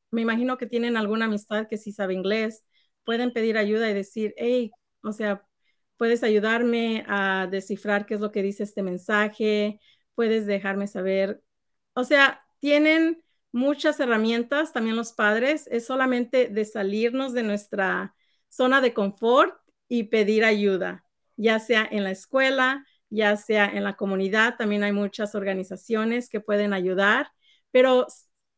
Me 0.09 0.21
imagino 0.21 0.57
que 0.57 0.65
tienen 0.65 0.97
alguna 0.97 1.25
amistad 1.25 1.67
que 1.67 1.77
sí 1.77 1.91
sabe 1.91 2.13
inglés. 2.13 2.65
Pueden 3.03 3.33
pedir 3.33 3.57
ayuda 3.57 3.89
y 3.89 3.93
decir, 3.93 4.33
hey, 4.37 4.71
o 5.03 5.11
sea, 5.11 5.45
puedes 5.97 6.23
ayudarme 6.23 7.03
a 7.07 7.47
descifrar 7.51 8.05
qué 8.07 8.15
es 8.15 8.21
lo 8.21 8.31
que 8.31 8.41
dice 8.41 8.63
este 8.63 8.81
mensaje, 8.81 9.79
puedes 10.15 10.45
dejarme 10.45 10.87
saber. 10.87 11.43
O 11.93 12.03
sea, 12.03 12.45
tienen 12.59 13.23
muchas 13.51 13.99
herramientas, 13.99 14.73
también 14.73 14.95
los 14.95 15.13
padres, 15.13 15.67
es 15.71 15.85
solamente 15.85 16.47
de 16.47 16.65
salirnos 16.65 17.33
de 17.33 17.43
nuestra 17.43 18.15
zona 18.49 18.81
de 18.81 18.93
confort 18.93 19.55
y 19.87 20.03
pedir 20.03 20.45
ayuda, 20.45 21.05
ya 21.35 21.59
sea 21.59 21.87
en 21.89 22.03
la 22.03 22.11
escuela, 22.11 22.85
ya 23.09 23.35
sea 23.35 23.65
en 23.65 23.83
la 23.83 23.97
comunidad, 23.97 24.55
también 24.57 24.83
hay 24.83 24.93
muchas 24.93 25.35
organizaciones 25.35 26.29
que 26.29 26.39
pueden 26.39 26.73
ayudar, 26.73 27.31
pero 27.71 28.07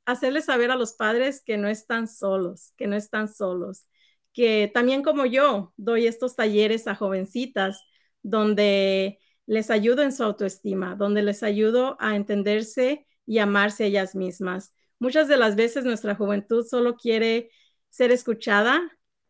hacerles 0.06 0.46
saber 0.46 0.70
a 0.72 0.76
los 0.76 0.94
padres 0.94 1.42
que 1.44 1.58
no 1.58 1.68
están 1.70 2.08
solos, 2.08 2.74
que 2.78 2.88
no 2.88 2.96
están 2.96 3.28
solos, 3.28 3.88
que 4.32 4.70
también 4.74 5.04
como 5.04 5.26
yo 5.26 5.74
doy 5.78 6.08
estos 6.08 6.36
talleres 6.36 6.88
a 6.88 6.96
jovencitas 6.96 7.84
donde 8.22 9.20
les 9.46 9.70
ayudo 9.70 10.04
en 10.04 10.12
su 10.12 10.24
autoestima, 10.24 10.96
donde 10.96 11.22
les 11.22 11.44
ayudo 11.44 11.98
a 12.00 12.16
entenderse 12.16 13.06
y 13.26 13.40
amarse 13.40 13.86
ellas 13.86 14.16
mismas. 14.16 14.74
Muchas 15.00 15.28
de 15.28 15.38
las 15.38 15.56
veces 15.56 15.86
nuestra 15.86 16.16
juventud 16.16 16.66
solo 16.66 16.96
quiere 16.96 17.50
ser 17.90 18.12
escuchada, 18.12 18.82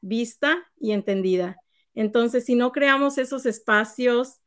vista 0.02 0.64
y 0.78 0.92
entendida. 0.92 1.58
Entonces, 1.96 2.46
si 2.46 2.56
no 2.56 2.72
creamos 2.72 3.18
esos 3.18 3.46
espacios 3.46 4.40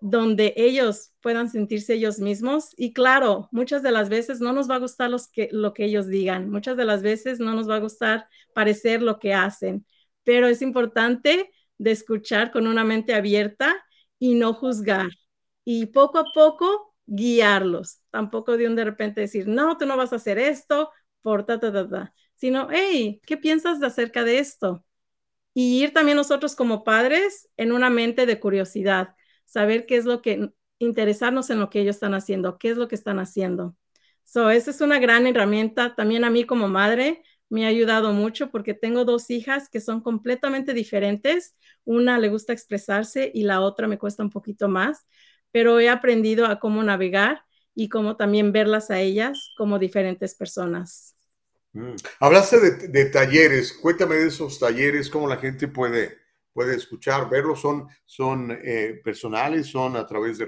donde 0.00 0.52
ellos 0.56 1.12
puedan 1.20 1.48
sentirse 1.48 1.94
ellos 1.94 2.18
mismos, 2.18 2.70
y 2.76 2.92
claro, 2.92 3.48
muchas 3.52 3.82
de 3.82 3.92
las 3.92 4.08
veces 4.08 4.40
no 4.40 4.52
nos 4.52 4.68
va 4.68 4.76
a 4.76 4.80
gustar 4.80 5.10
lo 5.10 5.72
que 5.72 5.84
ellos 5.84 6.08
digan, 6.08 6.50
muchas 6.50 6.76
de 6.76 6.84
las 6.84 7.02
veces 7.02 7.38
no 7.38 7.54
nos 7.54 7.68
va 7.68 7.76
a 7.76 7.80
gustar 7.80 8.26
parecer 8.52 9.00
lo 9.00 9.20
que 9.20 9.32
hacen, 9.32 9.86
pero 10.24 10.48
es 10.48 10.60
importante 10.60 11.50
de 11.78 11.90
escuchar 11.92 12.50
con 12.50 12.66
una 12.66 12.84
mente 12.84 13.14
abierta 13.14 13.84
y 14.22 14.36
no 14.36 14.54
juzgar. 14.54 15.10
Y 15.64 15.86
poco 15.86 16.18
a 16.20 16.24
poco 16.32 16.94
guiarlos, 17.06 17.98
tampoco 18.10 18.56
de 18.56 18.68
un 18.68 18.76
de 18.76 18.84
repente 18.84 19.20
decir, 19.20 19.48
no, 19.48 19.76
tú 19.76 19.84
no 19.84 19.96
vas 19.96 20.12
a 20.12 20.16
hacer 20.16 20.38
esto 20.38 20.92
por 21.22 21.44
ta, 21.44 21.58
ta, 21.58 21.72
ta, 21.72 21.88
ta, 21.88 22.14
sino, 22.36 22.68
hey, 22.70 23.20
¿qué 23.26 23.36
piensas 23.36 23.82
acerca 23.82 24.22
de 24.22 24.38
esto? 24.38 24.84
Y 25.54 25.82
ir 25.82 25.92
también 25.92 26.16
nosotros 26.16 26.54
como 26.54 26.84
padres 26.84 27.50
en 27.56 27.72
una 27.72 27.90
mente 27.90 28.24
de 28.24 28.38
curiosidad, 28.38 29.16
saber 29.44 29.86
qué 29.86 29.96
es 29.96 30.04
lo 30.04 30.22
que, 30.22 30.50
interesarnos 30.78 31.50
en 31.50 31.58
lo 31.58 31.68
que 31.68 31.80
ellos 31.80 31.96
están 31.96 32.14
haciendo, 32.14 32.58
qué 32.58 32.70
es 32.70 32.76
lo 32.76 32.86
que 32.86 32.94
están 32.94 33.18
haciendo. 33.18 33.76
So, 34.22 34.50
esa 34.50 34.70
es 34.70 34.80
una 34.80 35.00
gran 35.00 35.26
herramienta. 35.26 35.96
También 35.96 36.24
a 36.24 36.30
mí 36.30 36.44
como 36.44 36.68
madre 36.68 37.24
me 37.52 37.66
ha 37.66 37.68
ayudado 37.68 38.12
mucho 38.12 38.50
porque 38.50 38.74
tengo 38.74 39.04
dos 39.04 39.30
hijas 39.30 39.68
que 39.68 39.80
son 39.80 40.00
completamente 40.00 40.74
diferentes. 40.74 41.56
Una 41.84 42.18
le 42.18 42.28
gusta 42.28 42.52
expresarse 42.52 43.30
y 43.32 43.44
la 43.44 43.60
otra 43.60 43.86
me 43.88 43.98
cuesta 43.98 44.22
un 44.22 44.30
poquito 44.30 44.68
más 44.68 45.06
pero 45.52 45.78
he 45.78 45.88
aprendido 45.88 46.46
a 46.46 46.58
cómo 46.58 46.82
navegar 46.82 47.44
y 47.74 47.88
cómo 47.88 48.16
también 48.16 48.50
verlas 48.50 48.90
a 48.90 48.98
ellas 48.98 49.52
como 49.56 49.78
diferentes 49.78 50.34
personas. 50.34 51.14
Mm. 51.74 51.94
Hablaste 52.20 52.88
de, 52.88 53.04
talleres, 53.06 53.72
cuéntame 53.74 54.16
de 54.16 54.28
esos 54.28 54.58
talleres, 54.58 55.08
cómo 55.08 55.28
la 55.28 55.36
gente 55.36 55.68
puede, 55.68 56.18
puede 56.52 56.76
escuchar, 56.76 57.30
verlos, 57.30 57.60
son, 57.60 57.86
son 58.04 58.50
eh, 58.62 59.00
personales, 59.04 59.68
son 59.68 59.96
a 59.96 60.06
través 60.06 60.38
de, 60.38 60.46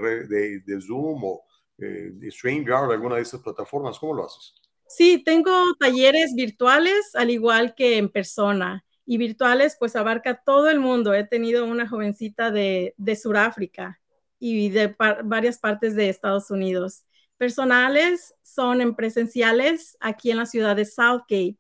de, 0.61 0.81
Zoom 0.81 1.25
o 1.25 1.45
eh, 1.79 2.11
de 2.13 2.31
StreamYard, 2.31 2.91
alguna 2.91 3.17
de 3.17 3.23
esas 3.23 3.41
plataformas, 3.41 3.99
¿cómo 3.99 4.15
lo 4.15 4.27
haces? 4.27 4.55
Sí, 4.97 5.21
tengo 5.25 5.51
talleres 5.81 6.35
virtuales 6.37 7.17
al 7.17 7.31
igual 7.31 7.75
que 7.75 7.99
en 7.99 8.09
persona 8.09 8.85
y 9.05 9.19
virtuales 9.19 9.77
pues 9.77 9.97
abarca 9.97 10.41
todo 10.45 10.69
el 10.71 10.79
mundo. 10.79 11.15
He 11.15 11.25
tenido 11.25 11.65
una 11.65 11.89
jovencita 11.89 12.53
de, 12.53 12.95
de 12.97 13.17
Sudáfrica 13.17 14.01
y 14.39 14.69
de 14.69 14.95
varias 15.25 15.59
partes 15.59 15.97
de 15.97 16.09
Estados 16.09 16.49
Unidos. 16.49 17.03
Personales 17.39 18.35
son 18.43 18.81
en 18.81 18.95
presenciales 18.95 19.97
aquí 19.99 20.31
en 20.31 20.37
la 20.37 20.47
ciudad 20.47 20.77
de 20.77 20.85
Southgate, 20.85 21.57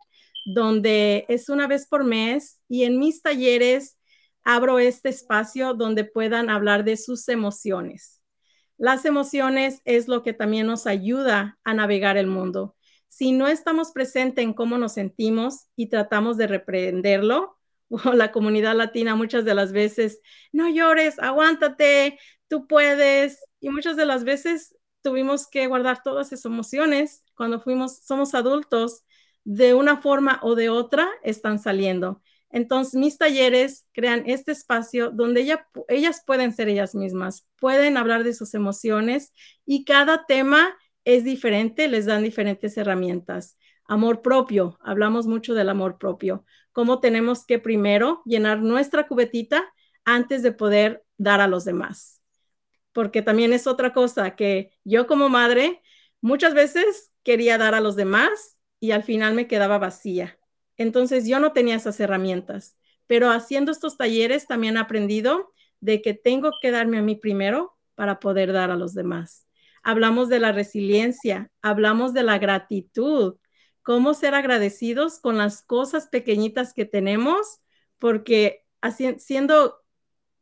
donde 0.46 1.24
es 1.28 1.48
una 1.48 1.66
vez 1.66 1.88
por 1.88 2.04
mes 2.04 2.60
y 2.68 2.84
en 2.84 3.00
mis 3.00 3.20
talleres 3.20 3.98
abro 4.44 4.78
este 4.78 5.08
espacio 5.08 5.74
donde 5.74 6.04
puedan 6.04 6.50
hablar 6.50 6.84
de 6.84 6.96
sus 6.96 7.28
emociones. 7.28 8.22
Las 8.78 9.04
emociones 9.04 9.82
es 9.84 10.06
lo 10.06 10.22
que 10.22 10.34
también 10.34 10.68
nos 10.68 10.86
ayuda 10.86 11.58
a 11.64 11.74
navegar 11.74 12.16
el 12.16 12.28
mundo. 12.28 12.76
Si 13.16 13.30
no 13.30 13.46
estamos 13.46 13.92
presentes 13.92 14.42
en 14.42 14.54
cómo 14.54 14.76
nos 14.76 14.94
sentimos 14.94 15.68
y 15.76 15.86
tratamos 15.86 16.36
de 16.36 16.48
reprenderlo, 16.48 17.56
o 17.88 18.12
la 18.12 18.32
comunidad 18.32 18.74
latina 18.74 19.14
muchas 19.14 19.44
de 19.44 19.54
las 19.54 19.70
veces, 19.70 20.20
no 20.50 20.68
llores, 20.68 21.20
aguántate, 21.20 22.18
tú 22.48 22.66
puedes. 22.66 23.38
Y 23.60 23.70
muchas 23.70 23.96
de 23.96 24.04
las 24.04 24.24
veces 24.24 24.74
tuvimos 25.00 25.46
que 25.46 25.68
guardar 25.68 26.02
todas 26.02 26.32
esas 26.32 26.46
emociones 26.46 27.22
cuando 27.36 27.60
fuimos, 27.60 27.98
somos 27.98 28.34
adultos, 28.34 29.04
de 29.44 29.74
una 29.74 29.98
forma 29.98 30.40
o 30.42 30.56
de 30.56 30.68
otra 30.68 31.08
están 31.22 31.60
saliendo. 31.60 32.20
Entonces, 32.50 32.94
mis 32.94 33.16
talleres 33.16 33.86
crean 33.92 34.24
este 34.26 34.50
espacio 34.50 35.12
donde 35.12 35.56
ellas 35.86 36.22
pueden 36.26 36.52
ser 36.52 36.68
ellas 36.68 36.96
mismas, 36.96 37.46
pueden 37.60 37.96
hablar 37.96 38.24
de 38.24 38.34
sus 38.34 38.54
emociones 38.54 39.32
y 39.64 39.84
cada 39.84 40.26
tema 40.26 40.76
es 41.04 41.24
diferente, 41.24 41.88
les 41.88 42.06
dan 42.06 42.22
diferentes 42.22 42.76
herramientas. 42.76 43.58
Amor 43.86 44.22
propio, 44.22 44.78
hablamos 44.82 45.26
mucho 45.26 45.54
del 45.54 45.68
amor 45.68 45.98
propio, 45.98 46.44
cómo 46.72 47.00
tenemos 47.00 47.44
que 47.44 47.58
primero 47.58 48.22
llenar 48.24 48.60
nuestra 48.60 49.06
cubetita 49.06 49.72
antes 50.04 50.42
de 50.42 50.52
poder 50.52 51.04
dar 51.18 51.40
a 51.40 51.48
los 51.48 51.64
demás 51.64 52.22
porque 52.94 53.22
también 53.22 53.52
es 53.52 53.66
otra 53.66 53.92
cosa 53.92 54.36
que 54.36 54.70
yo 54.84 55.06
como 55.06 55.28
madre 55.28 55.82
muchas 56.22 56.54
veces 56.54 57.12
quería 57.22 57.58
dar 57.58 57.74
a 57.74 57.80
los 57.80 57.96
demás 57.96 58.58
y 58.80 58.92
al 58.92 59.02
final 59.02 59.34
me 59.34 59.48
quedaba 59.48 59.78
vacía. 59.78 60.38
Entonces 60.78 61.26
yo 61.26 61.40
no 61.40 61.52
tenía 61.52 61.74
esas 61.74 61.98
herramientas, 62.00 62.76
pero 63.06 63.30
haciendo 63.30 63.72
estos 63.72 63.98
talleres 63.98 64.46
también 64.46 64.76
he 64.76 64.80
aprendido 64.80 65.52
de 65.80 66.00
que 66.00 66.14
tengo 66.14 66.52
que 66.62 66.70
darme 66.70 66.98
a 66.98 67.02
mí 67.02 67.16
primero 67.16 67.76
para 67.96 68.20
poder 68.20 68.52
dar 68.52 68.70
a 68.70 68.76
los 68.76 68.94
demás. 68.94 69.46
Hablamos 69.84 70.28
de 70.28 70.40
la 70.40 70.50
resiliencia, 70.52 71.50
hablamos 71.62 72.12
de 72.14 72.22
la 72.22 72.38
gratitud, 72.38 73.36
cómo 73.82 74.14
ser 74.14 74.34
agradecidos 74.34 75.20
con 75.20 75.38
las 75.38 75.62
cosas 75.62 76.08
pequeñitas 76.08 76.72
que 76.72 76.86
tenemos, 76.86 77.60
porque 77.98 78.64
haciendo 78.80 79.84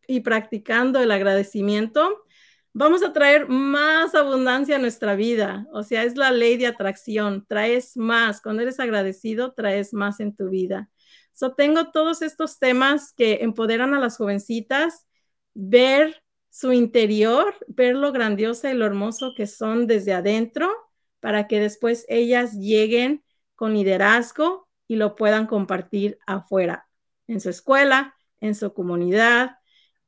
y 0.06 0.20
practicando 0.20 1.01
el 1.01 1.10
agradecimiento, 1.10 2.24
vamos 2.73 3.02
a 3.02 3.12
traer 3.12 3.48
más 3.48 4.14
abundancia 4.14 4.77
a 4.77 4.78
nuestra 4.78 5.14
vida. 5.14 5.66
O 5.73 5.82
sea, 5.82 6.05
es 6.05 6.16
la 6.16 6.31
ley 6.31 6.56
de 6.56 6.66
atracción. 6.66 7.44
Traes 7.47 7.97
más. 7.97 8.40
Cuando 8.40 8.62
eres 8.62 8.81
agradecido, 8.81 9.52
traes 9.52 9.93
más 9.93 10.20
en 10.20 10.35
tu 10.35 10.48
vida. 10.48 10.89
So, 11.32 11.55
tengo 11.55 11.90
todos 11.90 12.23
estos 12.23 12.59
temas 12.59 13.12
que 13.12 13.39
empoderan 13.43 13.94
a 13.94 14.01
las 14.01 14.16
jovencitas, 14.16 15.06
ver 15.55 16.22
su 16.53 16.73
interior, 16.74 17.57
ver 17.66 17.97
lo 17.97 18.12
grandiosa 18.12 18.70
y 18.70 18.74
lo 18.74 18.85
hermoso 18.85 19.33
que 19.35 19.47
son 19.47 19.87
desde 19.87 20.12
adentro, 20.12 20.70
para 21.19 21.49
que 21.49 21.59
después 21.59 22.05
ellas 22.09 22.53
lleguen 22.53 23.24
con 23.55 23.73
liderazgo 23.73 24.69
y 24.87 24.97
lo 24.97 25.16
puedan 25.16 25.47
compartir 25.47 26.19
afuera, 26.27 26.87
en 27.27 27.41
su 27.41 27.49
escuela, 27.49 28.15
en 28.41 28.55
su 28.55 28.74
comunidad. 28.74 29.57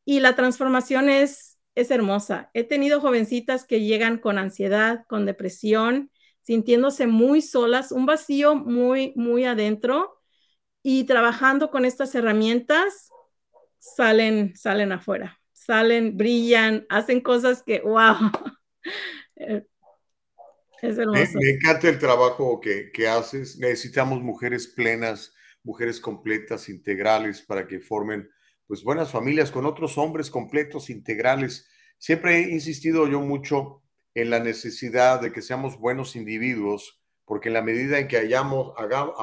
Y 0.04 0.20
la 0.20 0.36
transformación 0.36 1.08
es, 1.08 1.58
es 1.74 1.90
hermosa. 1.90 2.50
He 2.52 2.64
tenido 2.64 3.00
jovencitas 3.00 3.64
que 3.64 3.80
llegan 3.80 4.18
con 4.18 4.36
ansiedad, 4.36 5.06
con 5.08 5.24
depresión, 5.24 6.10
sintiéndose 6.42 7.06
muy 7.06 7.40
solas, 7.40 7.90
un 7.90 8.04
vacío 8.04 8.54
muy, 8.54 9.14
muy 9.16 9.46
adentro 9.46 10.20
y 10.82 11.04
trabajando 11.04 11.70
con 11.70 11.86
estas 11.86 12.14
herramientas, 12.14 13.08
salen, 13.78 14.54
salen 14.56 14.92
afuera, 14.92 15.40
salen, 15.64 16.16
brillan, 16.16 16.86
hacen 16.88 17.20
cosas 17.20 17.62
que, 17.62 17.80
wow, 17.80 18.16
eh, 19.36 19.66
es 20.82 20.98
hermoso. 20.98 21.32
Me, 21.34 21.46
me, 21.46 21.50
encanta 21.52 21.88
el 21.88 21.98
trabajo 21.98 22.60
que, 22.60 22.90
que 22.92 23.08
haces. 23.08 23.58
Necesitamos 23.58 24.20
mujeres 24.22 24.66
plenas, 24.66 25.34
mujeres 25.62 26.00
completas, 26.00 26.68
integrales, 26.68 27.40
para 27.42 27.66
que 27.66 27.80
formen 27.80 28.28
pues 28.66 28.82
buenas 28.82 29.10
familias 29.10 29.50
con 29.50 29.66
otros 29.66 29.98
hombres 29.98 30.30
completos, 30.30 30.90
integrales. 30.90 31.68
Siempre 31.98 32.38
he 32.38 32.50
insistido 32.50 33.08
yo 33.08 33.20
mucho 33.20 33.82
en 34.14 34.30
la 34.30 34.40
necesidad 34.40 35.20
de 35.20 35.32
que 35.32 35.42
seamos 35.42 35.78
buenos 35.78 36.16
individuos, 36.16 37.00
porque 37.24 37.48
en 37.48 37.54
la 37.54 37.62
medida 37.62 37.98
en 37.98 38.08
que 38.08 38.16
hayamos, 38.16 38.72
hagamos, 38.76 39.14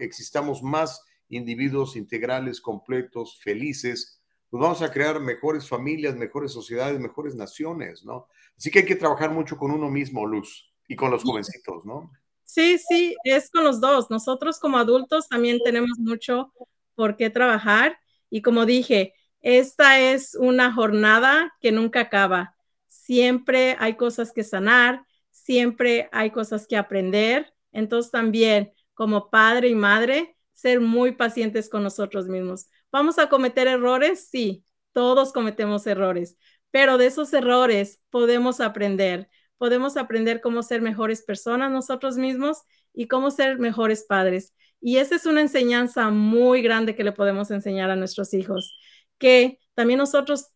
existamos 0.00 0.62
más 0.62 1.02
individuos 1.28 1.96
integrales, 1.96 2.60
completos, 2.60 3.40
felices, 3.42 4.22
pues 4.50 4.60
vamos 4.60 4.82
a 4.82 4.90
crear 4.90 5.20
mejores 5.20 5.68
familias, 5.68 6.16
mejores 6.16 6.52
sociedades, 6.52 7.00
mejores 7.00 7.34
naciones, 7.34 8.04
¿no? 8.04 8.28
Así 8.56 8.70
que 8.70 8.80
hay 8.80 8.84
que 8.84 8.96
trabajar 8.96 9.30
mucho 9.30 9.56
con 9.56 9.70
uno 9.70 9.90
mismo, 9.90 10.26
Luz, 10.26 10.72
y 10.88 10.96
con 10.96 11.10
los 11.10 11.24
jovencitos, 11.24 11.84
¿no? 11.84 12.10
Sí, 12.44 12.78
sí, 12.78 13.16
es 13.24 13.50
con 13.50 13.64
los 13.64 13.80
dos. 13.80 14.10
Nosotros 14.10 14.60
como 14.60 14.78
adultos 14.78 15.28
también 15.28 15.58
tenemos 15.64 15.98
mucho 15.98 16.52
por 16.94 17.16
qué 17.16 17.30
trabajar 17.30 17.98
y 18.30 18.42
como 18.42 18.66
dije, 18.66 19.14
esta 19.40 20.00
es 20.00 20.34
una 20.34 20.72
jornada 20.72 21.52
que 21.60 21.72
nunca 21.72 22.00
acaba. 22.00 22.56
Siempre 22.88 23.76
hay 23.78 23.96
cosas 23.96 24.32
que 24.32 24.44
sanar, 24.44 25.04
siempre 25.30 26.08
hay 26.12 26.30
cosas 26.30 26.66
que 26.66 26.76
aprender. 26.76 27.52
Entonces 27.72 28.10
también 28.10 28.72
como 28.94 29.30
padre 29.30 29.68
y 29.68 29.74
madre, 29.74 30.36
ser 30.52 30.80
muy 30.80 31.12
pacientes 31.12 31.68
con 31.68 31.82
nosotros 31.82 32.26
mismos. 32.26 32.66
¿Vamos 32.94 33.18
a 33.18 33.28
cometer 33.28 33.66
errores? 33.66 34.28
Sí, 34.30 34.64
todos 34.92 35.32
cometemos 35.32 35.84
errores, 35.88 36.36
pero 36.70 36.96
de 36.96 37.06
esos 37.06 37.32
errores 37.32 38.00
podemos 38.08 38.60
aprender. 38.60 39.28
Podemos 39.58 39.96
aprender 39.96 40.40
cómo 40.40 40.62
ser 40.62 40.80
mejores 40.80 41.20
personas 41.24 41.72
nosotros 41.72 42.16
mismos 42.16 42.62
y 42.92 43.08
cómo 43.08 43.32
ser 43.32 43.58
mejores 43.58 44.04
padres. 44.04 44.54
Y 44.80 44.98
esa 44.98 45.16
es 45.16 45.26
una 45.26 45.40
enseñanza 45.40 46.10
muy 46.10 46.62
grande 46.62 46.94
que 46.94 47.02
le 47.02 47.10
podemos 47.10 47.50
enseñar 47.50 47.90
a 47.90 47.96
nuestros 47.96 48.32
hijos, 48.32 48.78
que 49.18 49.58
también 49.74 49.98
nosotros 49.98 50.50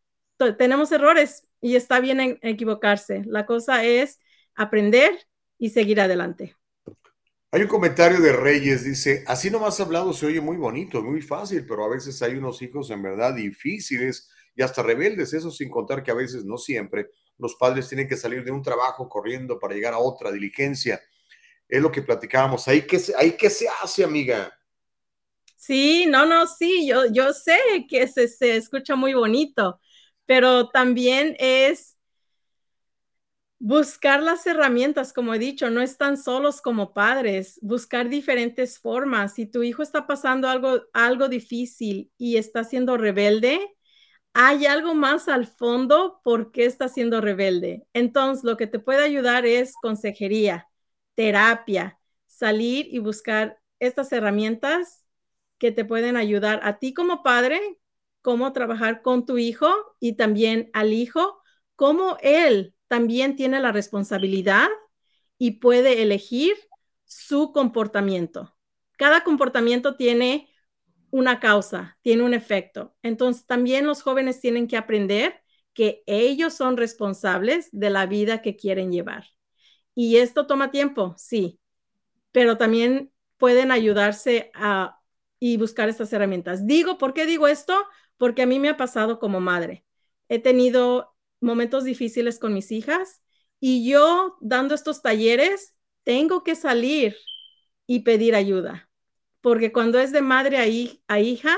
tenemos 0.59 0.93
errores 0.93 1.49
y 1.61 1.75
está 1.75 1.99
bien 1.99 2.39
equivocarse. 2.43 3.25
La 3.27 3.47
cosa 3.47 3.83
es 3.83 4.21
aprender 4.55 5.27
y 5.59 5.71
seguir 5.71 6.01
adelante. 6.01 6.55
Hay 7.51 7.63
un 7.63 7.69
comentario 7.69 8.21
de 8.21 8.33
Reyes, 8.33 8.85
dice, 8.85 9.25
así 9.27 9.51
nomás 9.51 9.81
hablado 9.81 10.13
se 10.13 10.27
oye 10.27 10.41
muy 10.41 10.57
bonito, 10.59 11.03
muy 11.03 11.23
fácil, 11.23 11.65
pero 11.67 11.85
a 11.85 11.89
veces 11.89 12.21
hay 12.23 12.35
unos 12.35 12.61
hijos 12.63 12.91
en 12.91 13.03
verdad 13.03 13.35
difíciles 13.35 14.31
y 14.55 14.63
hasta 14.63 14.83
rebeldes, 14.83 15.33
eso 15.33 15.51
sin 15.51 15.71
contar 15.71 16.03
que 16.03 16.11
a 16.11 16.15
veces, 16.15 16.45
no 16.45 16.59
siempre, 16.59 17.09
los 17.39 17.55
padres 17.55 17.89
tienen 17.89 18.07
que 18.09 18.17
salir 18.19 18.45
de 18.45 18.51
un 18.51 18.63
trabajo 18.63 19.09
corriendo 19.09 19.59
para 19.59 19.75
llegar 19.75 19.95
a 19.95 19.99
otra 19.99 20.31
diligencia. 20.31 21.01
Es 21.69 21.83
lo 21.83 21.93
que 21.93 22.03
platicábamos, 22.03 22.69
ahí 22.69 22.83
que 22.87 23.01
ahí 23.19 23.33
que 23.37 23.51
se 23.51 23.69
hace, 23.83 24.05
amiga. 24.05 24.53
Sí, 25.57 26.07
no, 26.07 26.25
no, 26.27 26.47
sí, 26.47 26.87
yo, 26.89 27.07
yo 27.13 27.33
sé 27.33 27.59
que 27.91 28.09
se, 28.09 28.29
se 28.29 28.57
escucha 28.57 28.97
muy 28.97 29.15
bonito, 29.15 29.81
pero 30.27 30.71
también 30.71 31.37
es 31.41 31.98
Buscar 33.61 34.23
las 34.23 34.47
herramientas, 34.47 35.13
como 35.13 35.35
he 35.35 35.39
dicho, 35.41 35.69
no 35.71 35.81
están 35.83 36.17
solos 36.17 36.61
como 36.63 36.95
padres, 36.95 37.59
buscar 37.61 38.09
diferentes 38.09 38.79
formas. 38.79 39.35
Si 39.35 39.47
tu 39.47 39.65
hijo 39.65 39.83
está 39.83 40.07
pasando 40.07 40.49
algo, 40.49 40.83
algo 40.93 41.29
difícil 41.29 42.13
y 42.17 42.37
está 42.37 42.63
siendo 42.63 42.97
rebelde, 42.97 43.61
hay 44.33 44.67
algo 44.67 44.95
más 44.95 45.29
al 45.29 45.47
fondo 45.49 46.21
por 46.23 46.53
qué 46.53 46.67
está 46.67 46.89
siendo 46.89 47.21
rebelde. 47.21 47.85
Entonces, 47.95 48.45
lo 48.45 48.57
que 48.57 48.69
te 48.69 48.79
puede 48.79 49.03
ayudar 49.05 49.45
es 49.45 49.75
consejería, 49.83 50.69
terapia, 51.17 51.99
salir 52.27 52.87
y 52.95 53.01
buscar 53.01 53.59
estas 53.81 54.13
herramientas 54.13 55.05
que 55.59 55.73
te 55.73 55.85
pueden 55.85 56.17
ayudar 56.17 56.61
a 56.63 56.79
ti 56.79 56.95
como 56.95 57.25
padre, 57.25 57.61
cómo 58.23 58.53
trabajar 58.53 59.03
con 59.03 59.27
tu 59.27 59.39
hijo 59.39 59.69
y 59.99 60.13
también 60.15 60.71
al 60.73 60.93
hijo, 60.93 61.41
cómo 61.75 62.19
él 62.23 62.75
también 62.89 63.37
tiene 63.37 63.61
la 63.61 63.73
responsabilidad 63.73 64.69
y 65.39 65.53
puede 65.53 66.03
elegir 66.03 66.55
su 67.05 67.53
comportamiento. 67.53 68.55
Cada 68.97 69.23
comportamiento 69.23 69.97
tiene 69.97 70.49
una 71.11 71.41
causa, 71.41 71.99
tiene 72.03 72.25
un 72.25 72.35
efecto. 72.35 72.95
Entonces, 73.03 73.47
también 73.47 73.87
los 73.87 74.03
jóvenes 74.03 74.41
tienen 74.41 74.67
que 74.67 74.77
aprender 74.77 75.41
que 75.73 76.03
ellos 76.07 76.55
son 76.55 76.77
responsables 76.77 77.69
de 77.73 77.91
la 77.91 78.07
vida 78.07 78.43
que 78.43 78.57
quieren 78.57 78.91
llevar. 78.91 79.27
Y 79.95 80.17
esto 80.17 80.47
toma 80.47 80.71
tiempo, 80.71 81.15
sí, 81.17 81.61
pero 82.33 82.57
también 82.57 83.13
pueden 83.37 83.71
ayudarse 83.71 84.51
a 84.55 84.99
y 85.41 85.57
buscar 85.57 85.89
estas 85.89 86.13
herramientas. 86.13 86.67
Digo, 86.67 86.99
¿por 86.99 87.15
qué 87.15 87.27
digo 87.27 87.47
esto? 87.47 87.75
Porque 88.17 88.43
a 88.43 88.47
mí 88.47 88.59
me 88.59 88.69
ha 88.69 88.77
pasado 88.77 89.19
como 89.19 89.41
madre. 89.41 89.85
He 90.29 90.41
tenido 90.41 91.15
momentos 91.41 91.85
difíciles 91.85 92.39
con 92.39 92.55
mis 92.55 92.71
hijas 92.73 93.23
y 93.61 93.89
yo 93.89 94.37
dando 94.41 94.75
estos 94.75 95.03
talleres 95.03 95.75
tengo 96.05 96.45
que 96.45 96.55
salir 96.55 97.17
y 97.87 98.01
pedir 98.01 98.35
ayuda, 98.35 98.91
porque 99.41 99.73
cuando 99.73 99.99
es 99.99 100.13
de 100.13 100.23
madre 100.23 100.59
a, 100.59 101.15
a 101.15 101.21
hija 101.21 101.57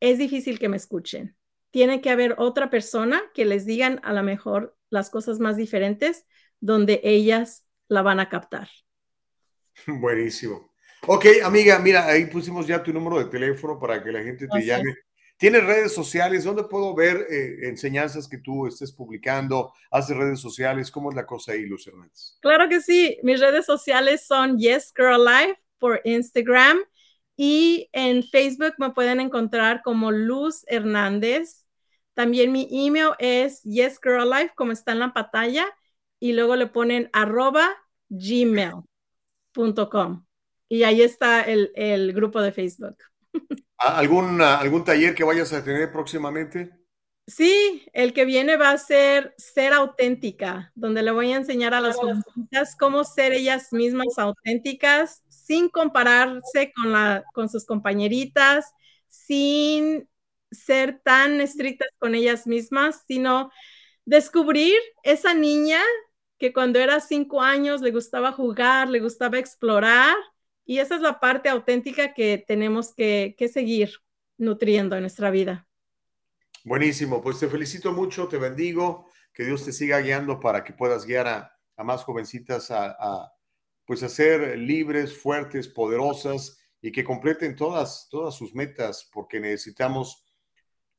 es 0.00 0.18
difícil 0.18 0.58
que 0.58 0.68
me 0.68 0.76
escuchen. 0.76 1.36
Tiene 1.70 2.00
que 2.00 2.10
haber 2.10 2.34
otra 2.38 2.70
persona 2.70 3.22
que 3.34 3.44
les 3.44 3.64
digan 3.64 4.00
a 4.02 4.12
lo 4.12 4.22
mejor 4.22 4.76
las 4.90 5.10
cosas 5.10 5.38
más 5.38 5.56
diferentes 5.56 6.26
donde 6.60 7.00
ellas 7.04 7.64
la 7.88 8.02
van 8.02 8.20
a 8.20 8.28
captar. 8.28 8.68
Buenísimo. 9.86 10.72
Ok, 11.06 11.26
amiga, 11.44 11.78
mira, 11.78 12.06
ahí 12.06 12.26
pusimos 12.26 12.66
ya 12.66 12.82
tu 12.82 12.92
número 12.92 13.18
de 13.18 13.24
teléfono 13.24 13.78
para 13.78 14.02
que 14.02 14.12
la 14.12 14.22
gente 14.22 14.46
te 14.46 14.64
llame 14.64 14.94
¿Tienes 15.42 15.66
redes 15.66 15.92
sociales? 15.92 16.44
¿Dónde 16.44 16.62
puedo 16.62 16.94
ver 16.94 17.26
eh, 17.28 17.66
enseñanzas 17.66 18.28
que 18.28 18.38
tú 18.38 18.68
estés 18.68 18.92
publicando? 18.92 19.72
¿Haces 19.90 20.16
redes 20.16 20.38
sociales? 20.38 20.88
¿Cómo 20.88 21.10
es 21.10 21.16
la 21.16 21.26
cosa 21.26 21.50
ahí, 21.50 21.66
Luz 21.66 21.84
Hernández? 21.88 22.38
Claro 22.40 22.68
que 22.68 22.80
sí. 22.80 23.18
Mis 23.24 23.40
redes 23.40 23.66
sociales 23.66 24.24
son 24.24 24.56
Yes 24.56 24.94
Girl 24.96 25.24
Life 25.24 25.60
por 25.78 26.00
Instagram 26.04 26.78
y 27.34 27.88
en 27.90 28.22
Facebook 28.22 28.74
me 28.78 28.90
pueden 28.90 29.18
encontrar 29.18 29.82
como 29.82 30.12
Luz 30.12 30.62
Hernández. 30.68 31.66
También 32.14 32.52
mi 32.52 32.68
email 32.70 33.10
es 33.18 33.64
yesgirllife, 33.64 34.54
como 34.54 34.70
está 34.70 34.92
en 34.92 35.00
la 35.00 35.12
pantalla, 35.12 35.66
y 36.20 36.34
luego 36.34 36.54
le 36.54 36.68
ponen 36.68 37.10
arroba 37.12 37.68
gmail.com. 38.10 38.84
Y 40.68 40.84
ahí 40.84 41.02
está 41.02 41.42
el 41.42 42.12
grupo 42.12 42.40
de 42.40 42.52
Facebook. 42.52 42.96
¿Algún, 43.82 44.40
¿Algún 44.40 44.84
taller 44.84 45.14
que 45.14 45.24
vayas 45.24 45.52
a 45.52 45.64
tener 45.64 45.92
próximamente? 45.92 46.70
Sí, 47.26 47.86
el 47.92 48.12
que 48.12 48.24
viene 48.24 48.56
va 48.56 48.70
a 48.72 48.78
ser 48.78 49.34
ser 49.38 49.72
auténtica, 49.72 50.72
donde 50.74 51.02
le 51.02 51.12
voy 51.12 51.32
a 51.32 51.36
enseñar 51.36 51.72
a 51.72 51.80
las 51.80 51.96
jovencitas 51.96 52.76
cómo 52.76 53.04
ser 53.04 53.32
ellas 53.32 53.68
mismas 53.72 54.18
auténticas 54.18 55.22
sin 55.28 55.68
compararse 55.68 56.72
con, 56.74 56.92
la, 56.92 57.24
con 57.32 57.48
sus 57.48 57.64
compañeritas, 57.64 58.72
sin 59.08 60.08
ser 60.50 61.00
tan 61.04 61.40
estrictas 61.40 61.88
con 61.98 62.14
ellas 62.14 62.46
mismas, 62.46 63.04
sino 63.06 63.50
descubrir 64.04 64.74
esa 65.04 65.32
niña 65.32 65.80
que 66.38 66.52
cuando 66.52 66.80
era 66.80 67.00
cinco 67.00 67.40
años 67.40 67.80
le 67.82 67.92
gustaba 67.92 68.32
jugar, 68.32 68.88
le 68.90 69.00
gustaba 69.00 69.38
explorar 69.38 70.16
y 70.64 70.78
esa 70.78 70.96
es 70.96 71.00
la 71.00 71.20
parte 71.20 71.48
auténtica 71.48 72.14
que 72.14 72.42
tenemos 72.46 72.94
que, 72.94 73.34
seguir 73.52 73.90
nutriendo 74.38 74.96
en 74.96 75.02
nuestra 75.02 75.30
vida. 75.30 75.66
Buenísimo, 76.64 77.20
pues 77.22 77.40
te 77.40 77.48
felicito 77.48 77.92
mucho, 77.92 78.28
te 78.28 78.38
bendigo, 78.38 79.06
que 79.32 79.44
Dios 79.44 79.64
te 79.64 79.72
siga 79.72 79.98
guiando 80.00 80.38
para 80.38 80.62
que 80.62 80.72
puedas 80.72 81.04
guiar 81.06 81.26
a, 81.26 81.58
más 81.84 82.04
jovencitas 82.04 82.70
a, 82.70 83.32
pues 83.84 84.02
a 84.04 84.08
ser 84.08 84.56
libres, 84.56 85.16
fuertes, 85.16 85.66
poderosas 85.66 86.58
y 86.80 86.92
que 86.92 87.02
completen 87.02 87.56
todas, 87.56 88.08
todas 88.08 88.34
sus 88.34 88.54
metas, 88.54 89.08
porque 89.12 89.40
necesitamos, 89.40 90.24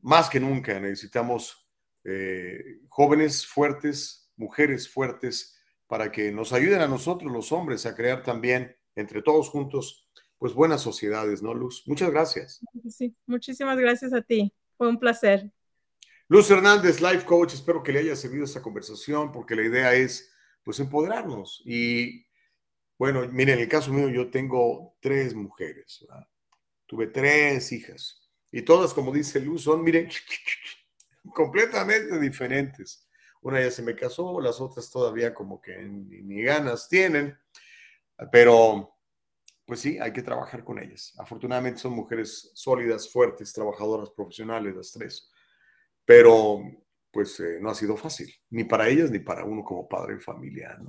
más 0.02 0.30
que 0.30 0.40
nunca, 0.42 0.78
necesitamos 0.80 1.70
eh, 2.04 2.82
jóvenes 2.90 3.48
fuertes, 3.48 4.32
mujeres 4.36 4.90
fuertes, 4.90 5.58
para 5.88 6.12
que 6.12 6.32
nos 6.32 6.52
ayuden 6.52 6.82
a 6.82 6.88
nosotros 6.88 7.32
los 7.32 7.52
hombres 7.52 7.86
a 7.86 7.96
crear 7.96 8.24
también, 8.24 8.76
entre 8.96 9.22
todos 9.22 9.50
juntos, 9.50 10.10
pues 10.38 10.54
buenas 10.54 10.82
sociedades, 10.82 11.42
¿no, 11.42 11.54
Luz? 11.54 11.84
Muchas 11.88 12.12
gracias. 12.12 12.62
Sí, 12.90 13.16
muchísimas 13.26 13.78
gracias 13.78 14.14
a 14.14 14.22
ti. 14.22 14.54
Fue 14.78 14.90
un 14.90 15.00
placer. 15.00 15.52
Luz 16.28 16.50
Hernández, 16.50 17.02
Life 17.02 17.26
Coach, 17.26 17.54
espero 17.54 17.84
que 17.84 17.92
le 17.92 18.00
haya 18.00 18.16
servido 18.16 18.46
esta 18.46 18.62
conversación 18.62 19.32
porque 19.32 19.56
la 19.56 19.64
idea 19.64 19.94
es 19.94 20.32
pues 20.64 20.80
empoderarnos. 20.80 21.62
Y 21.66 22.26
bueno, 22.98 23.28
miren, 23.30 23.56
en 23.56 23.64
el 23.64 23.70
caso 23.70 23.92
mío 23.92 24.10
yo 24.10 24.30
tengo 24.32 24.96
tres 25.00 25.34
mujeres, 25.34 26.06
tuve 26.86 27.08
tres 27.08 27.72
hijas 27.72 28.30
y 28.52 28.62
todas, 28.62 28.94
como 28.94 29.12
dice 29.12 29.40
Luz, 29.40 29.64
son, 29.64 29.84
miren, 29.84 30.10
completamente 31.34 32.20
diferentes. 32.20 33.08
Una 33.42 33.62
ya 33.62 33.72
se 33.72 33.82
me 33.82 33.96
casó, 33.96 34.40
las 34.40 34.62
otras 34.62 34.90
todavía 34.90 35.34
como 35.34 35.62
que 35.62 35.78
ni 35.84 36.42
ganas 36.44 36.88
tienen, 36.88 37.38
pero 38.32 38.90
pues 39.66 39.80
sí, 39.80 39.98
hay 40.00 40.12
que 40.12 40.22
trabajar 40.22 40.64
con 40.64 40.78
ellas. 40.78 41.14
Afortunadamente 41.18 41.80
son 41.80 41.94
mujeres 41.94 42.52
sólidas, 42.54 43.12
fuertes, 43.12 43.54
trabajadoras, 43.54 44.10
profesionales, 44.12 44.76
las 44.76 44.92
tres 44.92 45.32
pero 46.06 46.62
pues 47.12 47.40
eh, 47.40 47.60
no 47.62 47.70
ha 47.70 47.76
sido 47.76 47.96
fácil, 47.96 48.34
ni 48.50 48.64
para 48.64 48.88
ellas 48.88 49.12
ni 49.12 49.20
para 49.20 49.46
uno 49.46 49.64
como 49.64 49.88
padre 49.88 50.16
de 50.16 50.20
familia. 50.20 50.80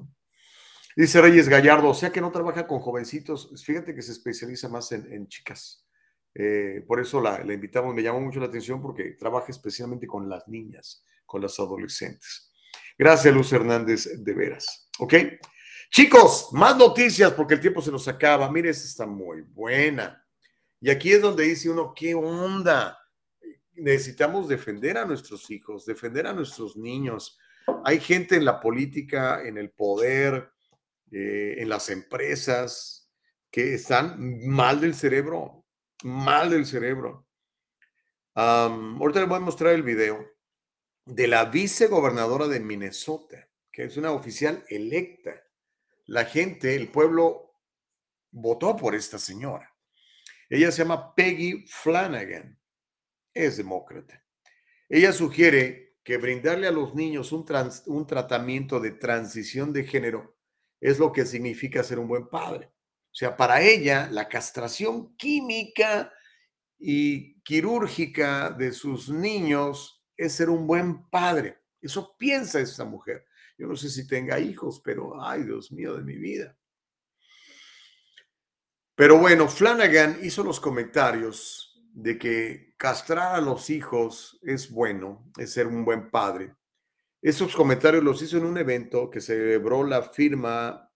Dice 0.96 1.20
Reyes 1.20 1.48
Gallardo, 1.48 1.88
o 1.88 1.94
sea 1.94 2.10
que 2.10 2.20
no 2.20 2.30
trabaja 2.30 2.66
con 2.66 2.78
jovencitos, 2.78 3.50
fíjate 3.64 3.94
que 3.94 4.02
se 4.02 4.12
especializa 4.12 4.68
más 4.68 4.90
en, 4.92 5.26
chicas. 5.28 5.86
Eh, 6.34 6.82
por 6.86 7.00
eso 7.00 7.20
la, 7.20 7.44
la, 7.44 7.52
invitamos, 7.52 7.94
me 7.94 8.02
llamó 8.02 8.20
mucho 8.20 8.40
la 8.40 8.46
atención 8.46 8.80
porque 8.80 9.12
trabaja 9.12 9.50
especialmente 9.50 10.06
con 10.06 10.28
las 10.28 10.48
niñas, 10.48 11.04
con 11.26 11.42
las 11.42 11.58
adolescentes. 11.60 12.52
Gracias, 12.98 13.34
Luz 13.34 13.52
Hernández, 13.52 14.08
de 14.24 14.34
veras. 14.34 14.88
¿Ok? 14.98 15.14
Chicos, 15.94 16.48
más 16.50 16.76
noticias 16.76 17.30
porque 17.34 17.54
el 17.54 17.60
tiempo 17.60 17.80
se 17.80 17.92
nos 17.92 18.08
acaba. 18.08 18.50
Mire, 18.50 18.70
esta 18.70 18.84
está 18.84 19.06
muy 19.06 19.42
buena. 19.42 20.26
Y 20.80 20.90
aquí 20.90 21.12
es 21.12 21.22
donde 21.22 21.44
dice 21.44 21.70
uno, 21.70 21.94
¿qué 21.94 22.16
onda? 22.16 22.98
necesitamos 23.76 24.48
defender 24.48 24.98
a 24.98 25.04
nuestros 25.04 25.48
hijos, 25.52 25.86
defender 25.86 26.26
a 26.26 26.32
nuestros 26.32 26.76
niños. 26.76 27.38
Hay 27.84 28.00
gente 28.00 28.34
en 28.34 28.44
la 28.44 28.60
política, 28.60 29.46
en 29.46 29.56
el 29.56 29.70
poder, 29.70 30.50
eh, 31.12 31.54
en 31.58 31.68
las 31.68 31.88
empresas, 31.90 33.08
que 33.48 33.74
están 33.74 34.48
mal 34.48 34.80
del 34.80 34.96
cerebro, 34.96 35.64
mal 36.02 36.50
del 36.50 36.66
cerebro. 36.66 37.28
ahorita 38.34 39.20
les 39.20 39.28
voy 39.28 39.36
a 39.36 39.40
mostrar 39.40 39.74
el 39.74 39.84
video 39.84 40.26
de 41.04 41.28
la 41.28 41.44
vicegobernadora 41.44 42.48
de 42.48 42.58
Minnesota, 42.58 43.48
que 43.70 43.84
es 43.84 43.96
una 43.96 44.10
oficial 44.10 44.64
electa. 44.68 45.43
La 46.06 46.24
gente, 46.24 46.74
el 46.74 46.88
pueblo, 46.90 47.54
votó 48.30 48.76
por 48.76 48.94
esta 48.94 49.18
señora. 49.18 49.74
Ella 50.48 50.70
se 50.70 50.78
llama 50.82 51.14
Peggy 51.14 51.64
Flanagan 51.66 52.58
es 53.34 53.56
demócrata. 53.56 54.24
Ella 54.88 55.12
sugiere 55.12 55.96
que 56.04 56.18
brindarle 56.18 56.68
a 56.68 56.72
los 56.72 56.94
niños 56.94 57.32
un, 57.32 57.44
tratamiento 58.06 58.78
de 58.78 58.92
transición 58.92 59.72
de 59.72 59.84
género 59.84 60.36
es 60.80 60.98
lo 60.98 61.12
que 61.12 61.26
significa 61.26 61.82
ser 61.82 61.98
un 61.98 62.06
buen 62.06 62.28
padre. 62.28 62.66
O 62.66 63.16
sea, 63.16 63.36
para 63.36 63.62
ella, 63.62 64.08
la 64.10 64.28
castración 64.28 65.16
química 65.16 66.12
y 66.78 67.40
quirúrgica 67.40 68.50
de 68.50 68.72
sus 68.72 69.08
niños 69.08 70.04
es 70.16 70.34
ser 70.34 70.50
un 70.50 70.66
buen 70.66 71.08
padre. 71.08 71.58
Eso 71.80 72.16
piensa 72.18 72.60
esta 72.60 72.84
mujer. 72.84 73.24
Yo 73.56 73.66
no 73.66 73.76
sé 73.76 73.88
si 73.88 74.06
tenga 74.06 74.38
hijos, 74.40 74.80
pero 74.84 75.22
ay, 75.22 75.44
Dios 75.44 75.70
mío 75.72 75.96
de 75.96 76.02
mi 76.02 76.16
vida. 76.16 76.56
Pero 78.96 79.18
bueno, 79.18 79.48
Flanagan 79.48 80.18
hizo 80.22 80.44
los 80.44 80.60
comentarios 80.60 81.82
de 81.92 82.18
que 82.18 82.74
castrar 82.76 83.36
a 83.36 83.40
los 83.40 83.70
hijos 83.70 84.38
es 84.42 84.70
bueno, 84.70 85.30
es 85.36 85.52
ser 85.52 85.66
un 85.66 85.84
buen 85.84 86.10
padre. 86.10 86.54
Esos 87.22 87.56
comentarios 87.56 88.04
los 88.04 88.20
hizo 88.22 88.36
en 88.36 88.44
un 88.44 88.58
evento 88.58 89.08
que 89.10 89.20
celebró 89.20 89.84
la 89.84 90.02
firma 90.02 90.92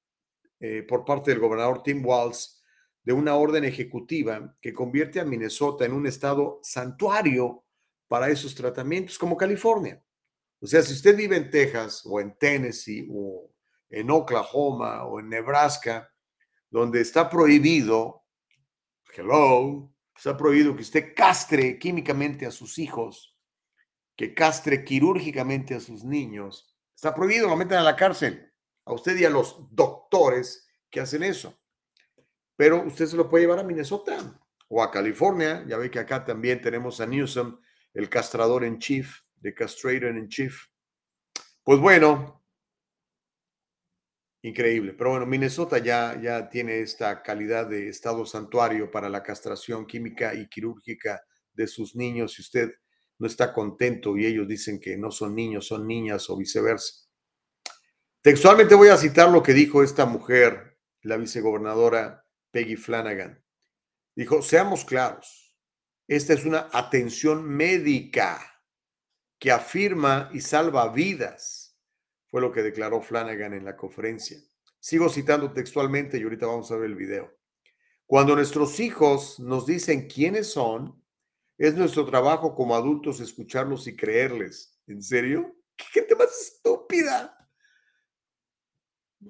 eh, 0.61 0.83
por 0.83 1.05
parte 1.05 1.31
del 1.31 1.41
gobernador 1.41 1.83
Tim 1.83 2.05
Walz 2.05 2.63
de 3.03 3.13
una 3.13 3.37
orden 3.37 3.65
ejecutiva 3.65 4.57
que 4.61 4.75
convierte 4.75 5.21
a 5.21 5.25
Minnesota 5.25 5.87
en 5.87 5.93
un 5.93 6.07
estado 6.07 6.61
santuario 6.63 7.65
para 8.07 8.29
esos 8.29 8.55
tratamientos, 8.55 9.19
como 9.19 9.37
California. 9.37 10.03
O 10.61 10.67
sea, 10.67 10.83
si 10.83 10.93
usted 10.93 11.17
vive 11.17 11.37
en 11.37 11.51
Texas 11.51 12.03
o 12.05 12.21
en 12.21 12.37
Tennessee 12.37 13.07
o 13.11 13.51
en 13.91 14.11
Oklahoma 14.11 15.05
o 15.05 15.21
en 15.21 15.29
Nebraska, 15.29 16.13
donde 16.71 17.01
está 17.01 17.31
prohibido, 17.31 18.25
hello, 19.17 19.93
ha 20.25 20.37
prohibido 20.37 20.75
que 20.75 20.83
usted 20.83 21.15
castre 21.15 21.79
químicamente 21.79 22.45
a 22.45 22.51
sus 22.51 22.79
hijos, 22.79 23.37
que 24.17 24.35
castre 24.35 24.85
quirúrgicamente 24.85 25.75
a 25.75 25.81
sus 25.81 26.05
niños. 26.05 26.77
Está 26.95 27.15
prohibido, 27.15 27.49
lo 27.49 27.57
meten 27.57 27.79
a 27.79 27.83
la 27.83 27.95
cárcel. 27.95 28.53
A 28.85 28.93
usted 28.93 29.17
y 29.17 29.25
a 29.25 29.31
los 29.31 29.69
doctores 29.71 30.67
que 30.91 31.01
hacen 31.01 31.23
eso. 31.23 31.57
Pero 32.57 32.83
usted 32.85 33.07
se 33.07 33.17
lo 33.17 33.29
puede 33.29 33.45
llevar 33.45 33.61
a 33.61 33.65
Minnesota 33.65 34.41
o 34.69 34.83
a 34.83 34.91
California. 34.91 35.65
Ya 35.69 35.77
ve 35.77 35.91
que 35.91 36.01
acá 36.01 36.25
también 36.25 36.61
tenemos 36.61 37.01
a 37.01 37.07
Newsom, 37.07 37.61
el 37.95 38.09
castrador 38.09 38.65
en 38.65 38.79
chief, 38.79 39.21
de 39.41 39.55
castrator 39.55 40.17
en 40.17 40.29
chief. 40.29 40.67
Pues 41.63 41.79
bueno, 41.81 42.39
Increíble. 44.43 44.95
Pero 44.95 45.11
bueno, 45.11 45.27
Minnesota 45.27 45.79
ya, 45.79 46.19
ya 46.23 46.49
tiene 46.49 46.81
esta 46.81 47.23
calidad 47.23 47.67
de 47.67 47.89
estado 47.89 48.25
santuario 48.25 48.91
para 48.91 49.09
la 49.09 49.23
castración 49.23 49.85
química 49.85 50.33
y 50.33 50.49
quirúrgica 50.49 51.21
de 51.53 51.67
sus 51.67 51.97
niños. 51.97 52.35
Si 52.35 52.43
usted 52.43 52.71
no 53.19 53.27
está 53.27 53.53
contento 53.53 54.17
y 54.17 54.27
ellos 54.27 54.47
dicen 54.47 54.79
que 54.79 54.97
no 54.97 55.11
son 55.11 55.35
niños, 55.35 55.67
son 55.67 55.87
niñas 55.87 56.31
o 56.31 56.37
viceversa. 56.37 57.09
Textualmente 58.23 58.77
voy 58.77 58.89
a 58.89 58.97
citar 58.97 59.29
lo 59.29 59.43
que 59.43 59.55
dijo 59.55 59.83
esta 59.83 60.07
mujer, 60.07 60.79
la 61.03 61.17
vicegobernadora 61.17 62.25
Peggy 62.53 62.77
Flanagan. 62.77 63.43
Dijo, 64.15 64.41
seamos 64.43 64.85
claros, 64.85 65.57
esta 66.07 66.33
es 66.33 66.45
una 66.45 66.69
atención 66.73 67.45
médica 67.45 68.58
que 69.39 69.53
afirma 69.53 70.31
y 70.33 70.41
salva 70.41 70.89
vidas 70.89 71.77
fue 72.27 72.41
lo 72.41 72.53
que 72.53 72.63
declaró 72.63 73.01
Flanagan 73.01 73.55
en 73.55 73.65
la 73.65 73.77
conferencia. 73.77 74.39
Sigo 74.81 75.09
citando 75.09 75.53
textualmente 75.53 76.19
y 76.19 76.23
ahorita 76.23 76.47
vamos 76.47 76.71
a 76.71 76.77
ver 76.77 76.91
el 76.91 76.97
video. 76.97 77.33
Cuando 78.07 78.35
nuestros 78.35 78.81
hijos 78.81 79.39
nos 79.41 79.67
dicen 79.67 80.09
quiénes 80.09 80.51
son, 80.51 81.03
es 81.57 81.75
nuestro 81.75 82.07
trabajo 82.07 82.55
como 82.55 82.75
adultos 82.75 83.21
escucharlos 83.21 83.87
y 83.87 83.97
creerles. 83.97 84.79
¿En 84.87 85.03
serio? 85.03 85.57
¿Qué 85.77 85.85
gente 85.93 86.15
más 86.15 86.31
estúpida? 86.41 87.35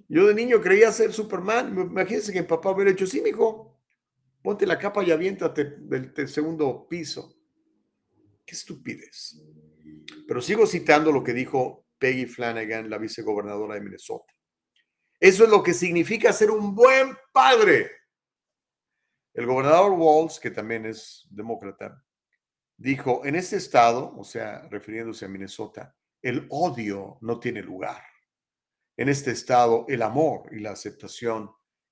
Yo 0.08 0.26
de 0.26 0.34
niño 0.34 0.60
creía 0.60 0.92
ser 0.92 1.12
Superman. 1.12 1.72
Imagínense 1.72 2.32
que 2.32 2.42
mi 2.42 2.46
papá 2.46 2.70
hubiera 2.70 2.90
hecho, 2.90 3.06
sí, 3.06 3.20
mijo, 3.20 3.80
ponte 4.42 4.66
la 4.66 4.78
capa 4.78 5.02
y 5.02 5.10
aviéntate 5.10 5.64
del 5.64 6.28
segundo 6.28 6.86
piso. 6.88 7.34
Qué 8.44 8.54
estupidez. 8.54 9.40
Pero 10.26 10.40
sigo 10.40 10.66
citando 10.66 11.12
lo 11.12 11.22
que 11.22 11.32
dijo 11.32 11.86
Peggy 11.98 12.26
Flanagan, 12.26 12.88
la 12.88 12.98
vicegobernadora 12.98 13.74
de 13.74 13.80
Minnesota. 13.80 14.32
Eso 15.20 15.44
es 15.44 15.50
lo 15.50 15.62
que 15.62 15.74
significa 15.74 16.32
ser 16.32 16.50
un 16.50 16.74
buen 16.74 17.16
padre. 17.32 17.90
El 19.34 19.46
gobernador 19.46 19.92
Walls, 19.92 20.38
que 20.38 20.50
también 20.50 20.86
es 20.86 21.26
demócrata, 21.30 22.04
dijo, 22.76 23.24
en 23.24 23.36
este 23.36 23.56
estado, 23.56 24.14
o 24.16 24.24
sea, 24.24 24.68
refiriéndose 24.68 25.24
a 25.24 25.28
Minnesota, 25.28 25.96
el 26.22 26.46
odio 26.50 27.18
no 27.20 27.38
tiene 27.38 27.62
lugar. 27.62 28.02
En 28.96 29.08
este 29.08 29.30
estado, 29.30 29.84
el 29.88 30.02
amor 30.02 30.48
y 30.52 30.60
la 30.60 30.72
aceptación 30.72 31.50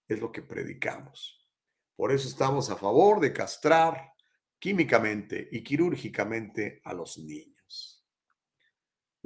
es 0.09 0.21
lo 0.21 0.31
que 0.33 0.43
predicamos. 0.43 1.49
Por 1.97 2.13
eso 2.13 2.29
estamos 2.29 2.71
a 2.71 2.77
favor 2.77 3.21
de 3.21 3.33
castrar 3.33 4.13
químicamente 4.59 5.49
y 5.51 5.63
quirúrgicamente 5.63 6.81
a 6.85 6.93
los 6.93 7.19
niños. 7.19 7.56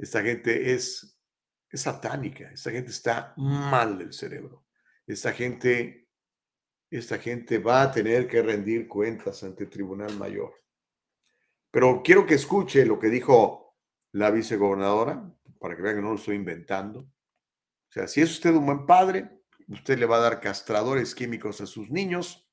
Esta 0.01 0.23
gente 0.23 0.73
es, 0.73 1.15
satánica, 1.71 2.49
esta 2.51 2.71
gente 2.71 2.89
está 2.89 3.35
mal 3.37 3.99
del 3.99 4.11
cerebro. 4.11 4.65
Esta 5.05 5.31
gente, 5.31 6.09
esta 6.89 7.19
gente 7.19 7.59
va 7.59 7.83
a 7.83 7.91
tener 7.91 8.27
que 8.27 8.41
rendir 8.41 8.87
cuentas 8.87 9.43
ante 9.43 9.65
el 9.65 9.69
Tribunal 9.69 10.17
Mayor. 10.17 10.55
Pero 11.69 12.01
quiero 12.03 12.25
que 12.25 12.33
escuche 12.33 12.83
lo 12.83 12.97
que 12.97 13.09
dijo 13.09 13.77
la 14.13 14.31
vicegobernadora, 14.31 15.31
para 15.59 15.75
que 15.75 15.83
vean 15.83 15.97
que 15.97 16.01
no 16.01 16.09
lo 16.09 16.15
estoy 16.15 16.35
inventando. 16.35 17.01
O 17.01 17.91
sea, 17.91 18.07
si 18.07 18.21
es 18.21 18.31
usted 18.31 18.55
un 18.55 18.65
buen 18.65 18.87
padre, 18.87 19.29
usted 19.67 19.99
le 19.99 20.07
va 20.07 20.17
a 20.17 20.21
dar 20.21 20.41
castradores 20.41 21.13
químicos 21.13 21.61
a 21.61 21.67
sus 21.67 21.91
niños 21.91 22.49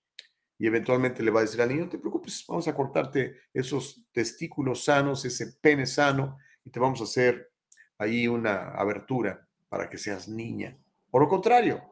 y 0.59 0.67
eventualmente 0.67 1.23
le 1.23 1.31
va 1.31 1.41
a 1.41 1.45
decir 1.45 1.63
al 1.63 1.71
niño, 1.71 1.85
no 1.85 1.91
te 1.91 1.99
preocupes, 1.99 2.45
vamos 2.47 2.69
a 2.69 2.75
cortarte 2.75 3.41
esos 3.55 4.07
testículos 4.13 4.85
sanos, 4.85 5.25
ese 5.25 5.57
pene 5.63 5.87
sano, 5.87 6.37
y 6.65 6.71
te 6.71 6.81
vamos 6.81 7.01
a 7.01 7.05
hacer 7.05 7.51
ahí 7.99 8.29
una 8.29 8.71
abertura 8.71 9.47
para 9.69 9.89
que 9.89 9.99
seas 9.99 10.29
niña. 10.29 10.79
Por 11.11 11.23
lo 11.23 11.29
contrario, 11.29 11.83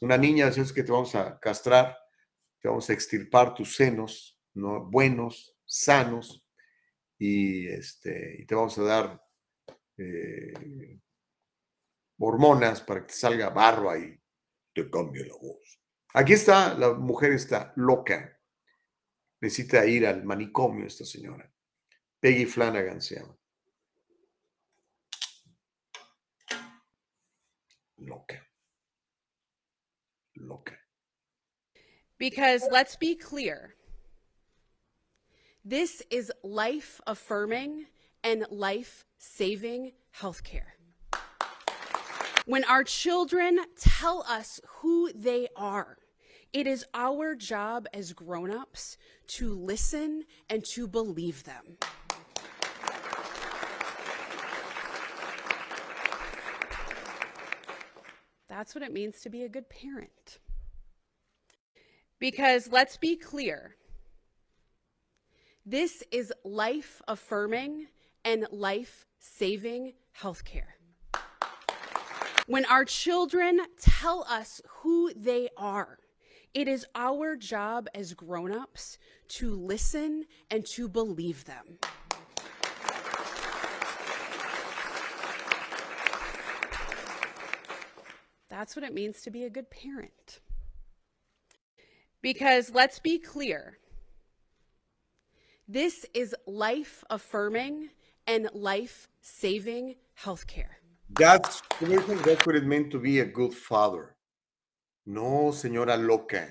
una 0.00 0.16
niña 0.16 0.48
es 0.48 0.72
que 0.72 0.82
te 0.82 0.92
vamos 0.92 1.14
a 1.14 1.38
castrar, 1.38 1.96
te 2.60 2.68
vamos 2.68 2.88
a 2.90 2.92
extirpar 2.92 3.54
tus 3.54 3.76
senos, 3.76 4.38
¿no? 4.54 4.84
buenos, 4.84 5.56
sanos, 5.64 6.44
y, 7.18 7.68
este, 7.68 8.36
y 8.40 8.46
te 8.46 8.54
vamos 8.54 8.76
a 8.78 8.82
dar 8.82 9.24
eh, 9.96 11.00
hormonas 12.18 12.80
para 12.82 13.00
que 13.00 13.06
te 13.06 13.14
salga 13.14 13.50
barba 13.50 13.98
y 13.98 14.20
te 14.74 14.90
cambie 14.90 15.24
la 15.24 15.34
voz. 15.34 15.80
Aquí 16.14 16.32
está, 16.32 16.74
la 16.74 16.94
mujer 16.94 17.32
está 17.32 17.72
loca. 17.76 18.38
Necesita 19.40 19.84
ir 19.86 20.06
al 20.06 20.24
manicomio 20.24 20.86
esta 20.86 21.04
señora. 21.04 21.52
Peggy 22.20 22.46
Flanagan 22.46 23.00
se 23.00 23.16
llama. 23.16 23.36
Because 32.18 32.66
let's 32.70 32.96
be 32.96 33.14
clear. 33.14 33.74
This 35.64 36.02
is 36.10 36.32
life 36.42 37.00
affirming 37.06 37.86
and 38.22 38.46
life 38.50 39.04
saving 39.18 39.92
healthcare. 40.18 40.72
When 42.46 42.64
our 42.64 42.84
children 42.84 43.58
tell 43.78 44.24
us 44.28 44.60
who 44.66 45.10
they 45.14 45.48
are, 45.56 45.96
it 46.52 46.66
is 46.66 46.84
our 46.94 47.34
job 47.34 47.86
as 47.94 48.12
grown-ups 48.12 48.98
to 49.28 49.54
listen 49.54 50.24
and 50.50 50.64
to 50.66 50.86
believe 50.86 51.44
them. 51.44 51.78
That's 58.56 58.72
what 58.72 58.84
it 58.84 58.92
means 58.92 59.20
to 59.22 59.30
be 59.30 59.42
a 59.42 59.48
good 59.48 59.68
parent. 59.68 60.38
Because 62.20 62.70
let's 62.70 62.96
be 62.96 63.16
clear, 63.16 63.74
this 65.66 66.04
is 66.12 66.32
life 66.44 67.02
affirming 67.08 67.88
and 68.24 68.46
life 68.52 69.06
saving 69.18 69.94
healthcare. 70.16 70.74
When 72.46 72.64
our 72.66 72.84
children 72.84 73.58
tell 73.80 74.24
us 74.28 74.62
who 74.68 75.12
they 75.16 75.48
are, 75.56 75.98
it 76.54 76.68
is 76.68 76.86
our 76.94 77.34
job 77.34 77.88
as 77.92 78.14
grown-ups 78.14 78.98
to 79.30 79.52
listen 79.56 80.26
and 80.48 80.64
to 80.66 80.88
believe 80.88 81.44
them. 81.44 81.80
That's 88.56 88.76
what 88.76 88.84
it 88.84 88.94
means 88.94 89.20
to 89.22 89.32
be 89.32 89.42
a 89.42 89.50
good 89.50 89.68
parent. 89.68 90.38
Because 92.22 92.70
let's 92.72 93.00
be 93.00 93.18
clear, 93.18 93.78
this 95.66 96.06
is 96.14 96.36
life 96.46 97.02
affirming 97.10 97.88
and 98.28 98.48
life 98.54 99.08
saving 99.20 99.96
healthcare. 100.24 100.78
That's, 101.10 101.62
that's 101.80 102.46
what 102.46 102.54
it 102.54 102.64
meant 102.64 102.92
to 102.92 103.00
be 103.00 103.18
a 103.18 103.24
good 103.24 103.52
father. 103.52 104.14
No, 105.04 105.50
señora 105.50 105.96
loca. 105.98 106.46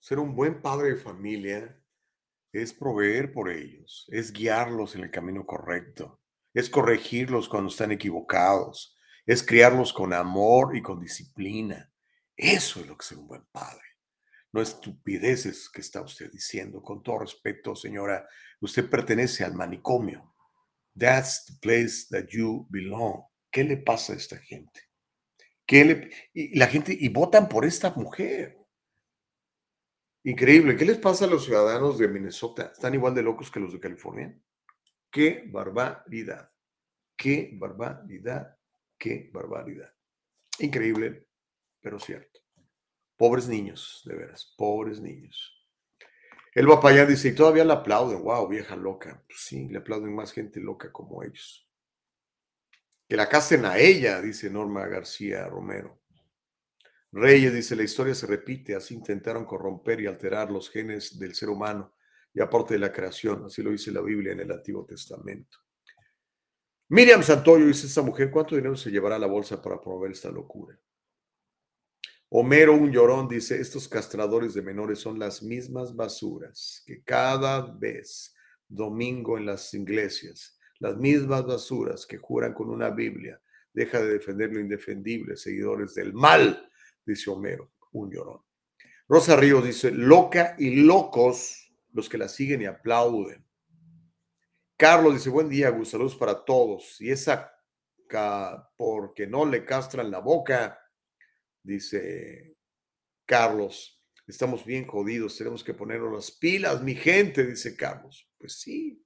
Ser 0.00 0.18
un 0.18 0.34
buen 0.34 0.60
padre 0.60 0.94
de 0.94 0.96
familia 0.96 1.76
es 2.52 2.72
proveer 2.72 3.32
por 3.32 3.50
ellos, 3.50 4.06
es 4.10 4.32
guiarlos 4.32 4.96
en 4.96 5.04
el 5.04 5.12
camino 5.12 5.46
correcto, 5.46 6.18
es 6.52 6.68
corregirlos 6.68 7.48
cuando 7.48 7.70
están 7.70 7.92
equivocados, 7.92 8.93
es 9.26 9.42
criarlos 9.42 9.92
con 9.92 10.12
amor 10.12 10.76
y 10.76 10.82
con 10.82 11.00
disciplina. 11.00 11.90
Eso 12.36 12.80
es 12.80 12.86
lo 12.86 12.96
que 12.96 13.04
es 13.04 13.12
un 13.12 13.26
buen 13.26 13.44
padre. 13.52 13.82
No 14.52 14.60
estupideces 14.60 15.68
que 15.68 15.80
está 15.80 16.00
usted 16.02 16.30
diciendo. 16.30 16.82
Con 16.82 17.02
todo 17.02 17.20
respeto, 17.20 17.74
señora, 17.74 18.28
usted 18.60 18.88
pertenece 18.88 19.44
al 19.44 19.54
manicomio. 19.54 20.34
That's 20.96 21.46
the 21.46 21.54
place 21.60 22.06
that 22.10 22.28
you 22.30 22.66
belong. 22.70 23.24
¿Qué 23.50 23.64
le 23.64 23.78
pasa 23.78 24.12
a 24.12 24.16
esta 24.16 24.36
gente? 24.38 24.80
¿Qué 25.66 25.84
le, 25.84 26.10
y 26.32 26.58
la 26.58 26.66
gente, 26.66 26.96
y 26.98 27.08
votan 27.08 27.48
por 27.48 27.64
esta 27.64 27.90
mujer. 27.90 28.58
Increíble. 30.24 30.76
¿Qué 30.76 30.84
les 30.84 30.98
pasa 30.98 31.24
a 31.24 31.28
los 31.28 31.44
ciudadanos 31.44 31.98
de 31.98 32.08
Minnesota? 32.08 32.70
¿Están 32.72 32.94
igual 32.94 33.14
de 33.14 33.22
locos 33.22 33.50
que 33.50 33.60
los 33.60 33.72
de 33.72 33.80
California? 33.80 34.38
Qué 35.10 35.44
barbaridad. 35.50 36.50
Qué 37.16 37.50
barbaridad. 37.54 38.56
Qué 39.04 39.28
barbaridad. 39.34 39.92
Increíble, 40.60 41.28
pero 41.82 41.98
cierto. 41.98 42.40
Pobres 43.18 43.46
niños, 43.46 44.00
de 44.06 44.16
veras, 44.16 44.54
pobres 44.56 44.98
niños. 44.98 45.62
El 46.54 46.66
papayán 46.66 47.08
dice, 47.08 47.28
y 47.28 47.34
todavía 47.34 47.66
le 47.66 47.74
aplauden, 47.74 48.22
wow, 48.22 48.48
vieja 48.48 48.76
loca. 48.76 49.22
Pues 49.28 49.40
sí, 49.40 49.68
le 49.68 49.76
aplauden 49.76 50.14
más 50.14 50.32
gente 50.32 50.58
loca 50.58 50.90
como 50.90 51.22
ellos. 51.22 51.68
Que 53.06 53.14
la 53.14 53.28
casen 53.28 53.66
a 53.66 53.76
ella, 53.76 54.22
dice 54.22 54.48
Norma 54.48 54.86
García 54.86 55.46
Romero. 55.48 56.00
Reyes 57.12 57.52
dice, 57.52 57.76
la 57.76 57.82
historia 57.82 58.14
se 58.14 58.26
repite, 58.26 58.74
así 58.74 58.94
intentaron 58.94 59.44
corromper 59.44 60.00
y 60.00 60.06
alterar 60.06 60.50
los 60.50 60.70
genes 60.70 61.18
del 61.18 61.34
ser 61.34 61.50
humano 61.50 61.94
y 62.32 62.40
aparte 62.40 62.72
de 62.72 62.80
la 62.80 62.90
creación, 62.90 63.44
así 63.44 63.62
lo 63.62 63.70
dice 63.70 63.92
la 63.92 64.00
Biblia 64.00 64.32
en 64.32 64.40
el 64.40 64.50
Antiguo 64.50 64.86
Testamento. 64.86 65.58
Miriam 66.88 67.22
Santoyo 67.22 67.66
dice, 67.66 67.86
esa 67.86 68.02
mujer, 68.02 68.30
¿cuánto 68.30 68.56
dinero 68.56 68.76
se 68.76 68.90
llevará 68.90 69.16
a 69.16 69.18
la 69.18 69.26
bolsa 69.26 69.60
para 69.62 69.80
promover 69.80 70.12
esta 70.12 70.30
locura? 70.30 70.78
Homero, 72.28 72.74
un 72.74 72.90
llorón, 72.90 73.28
dice, 73.28 73.60
estos 73.60 73.88
castradores 73.88 74.54
de 74.54 74.62
menores 74.62 74.98
son 74.98 75.18
las 75.18 75.42
mismas 75.42 75.94
basuras 75.94 76.82
que 76.86 77.02
cada 77.02 77.60
vez 77.62 78.34
domingo 78.68 79.38
en 79.38 79.46
las 79.46 79.72
iglesias, 79.72 80.58
las 80.78 80.96
mismas 80.96 81.46
basuras 81.46 82.06
que 82.06 82.18
juran 82.18 82.52
con 82.52 82.68
una 82.68 82.90
Biblia, 82.90 83.40
deja 83.72 84.00
de 84.00 84.14
defender 84.14 84.52
lo 84.52 84.60
indefendible, 84.60 85.36
seguidores 85.36 85.94
del 85.94 86.12
mal, 86.12 86.68
dice 87.06 87.30
Homero, 87.30 87.72
un 87.92 88.10
llorón. 88.10 88.42
Rosa 89.08 89.36
Ríos 89.36 89.64
dice, 89.64 89.90
loca 89.90 90.54
y 90.58 90.82
locos 90.82 91.72
los 91.92 92.08
que 92.08 92.18
la 92.18 92.28
siguen 92.28 92.62
y 92.62 92.66
aplauden. 92.66 93.44
Carlos 94.76 95.14
dice, 95.14 95.30
buen 95.30 95.48
día, 95.48 95.70
Gus, 95.70 95.90
saludos 95.90 96.16
para 96.16 96.44
todos. 96.44 97.00
Y 97.00 97.10
esa 97.10 97.54
porque 98.76 99.26
no 99.26 99.44
le 99.44 99.64
castran 99.64 100.10
la 100.10 100.20
boca, 100.20 100.78
dice 101.62 102.56
Carlos, 103.26 104.02
estamos 104.26 104.64
bien 104.64 104.86
jodidos, 104.86 105.36
tenemos 105.36 105.64
que 105.64 105.74
ponernos 105.74 106.12
las 106.12 106.30
pilas, 106.30 106.82
mi 106.82 106.94
gente, 106.94 107.44
dice 107.44 107.76
Carlos. 107.76 108.28
Pues 108.38 108.60
sí. 108.60 109.02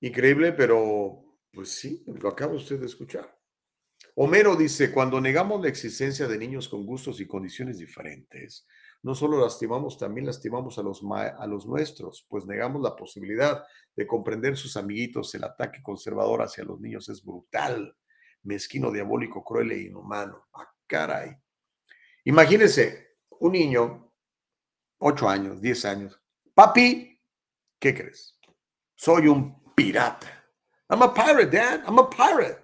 Increíble, 0.00 0.52
pero 0.52 1.38
pues 1.52 1.70
sí, 1.70 2.02
lo 2.06 2.28
acaba 2.28 2.54
usted 2.54 2.78
de 2.78 2.86
escuchar. 2.86 3.38
Homero 4.16 4.56
dice, 4.56 4.90
cuando 4.90 5.20
negamos 5.20 5.62
la 5.62 5.68
existencia 5.68 6.26
de 6.26 6.36
niños 6.36 6.68
con 6.68 6.84
gustos 6.84 7.20
y 7.20 7.26
condiciones 7.26 7.78
diferentes, 7.78 8.66
no 9.02 9.14
solo 9.14 9.40
lastimamos, 9.40 9.98
también 9.98 10.26
lastimamos 10.26 10.78
a 10.78 10.82
los, 10.82 11.02
a 11.10 11.46
los 11.46 11.66
nuestros, 11.66 12.24
pues 12.28 12.46
negamos 12.46 12.82
la 12.82 12.94
posibilidad 12.94 13.64
de 13.96 14.06
comprender 14.06 14.56
sus 14.56 14.76
amiguitos. 14.76 15.34
El 15.34 15.44
ataque 15.44 15.82
conservador 15.82 16.42
hacia 16.42 16.64
los 16.64 16.80
niños 16.80 17.08
es 17.08 17.24
brutal 17.24 17.96
mezquino, 18.44 18.90
diabólico, 18.90 19.42
cruel 19.44 19.72
e 19.72 19.82
inhumano. 19.82 20.46
¡Ah, 20.54 20.72
caray! 20.86 21.36
Imagínense 22.24 23.16
un 23.40 23.52
niño, 23.52 24.12
8 24.98 25.28
años, 25.28 25.60
10 25.60 25.84
años. 25.84 26.20
Papi, 26.54 27.20
¿qué 27.80 27.94
crees? 27.94 28.38
Soy 28.94 29.26
un 29.26 29.74
pirata. 29.74 30.28
I'm 30.88 31.02
a 31.02 31.12
pirate, 31.12 31.56
Dad. 31.56 31.82
I'm 31.86 31.98
a 31.98 32.08
pirate. 32.08 32.60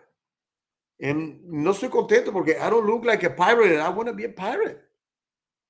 And 1.01 1.43
no 1.45 1.71
estoy 1.73 1.89
contento 1.89 2.33
porque 2.33 2.53
I 2.53 2.71
don't 2.71 2.87
look 2.87 3.05
like 3.05 3.25
a 3.25 3.35
pirate 3.35 3.77
and 3.77 3.83
I 3.83 3.89
want 3.89 4.09
to 4.09 4.15
be 4.15 4.25
a 4.25 4.33
pirate. 4.33 4.88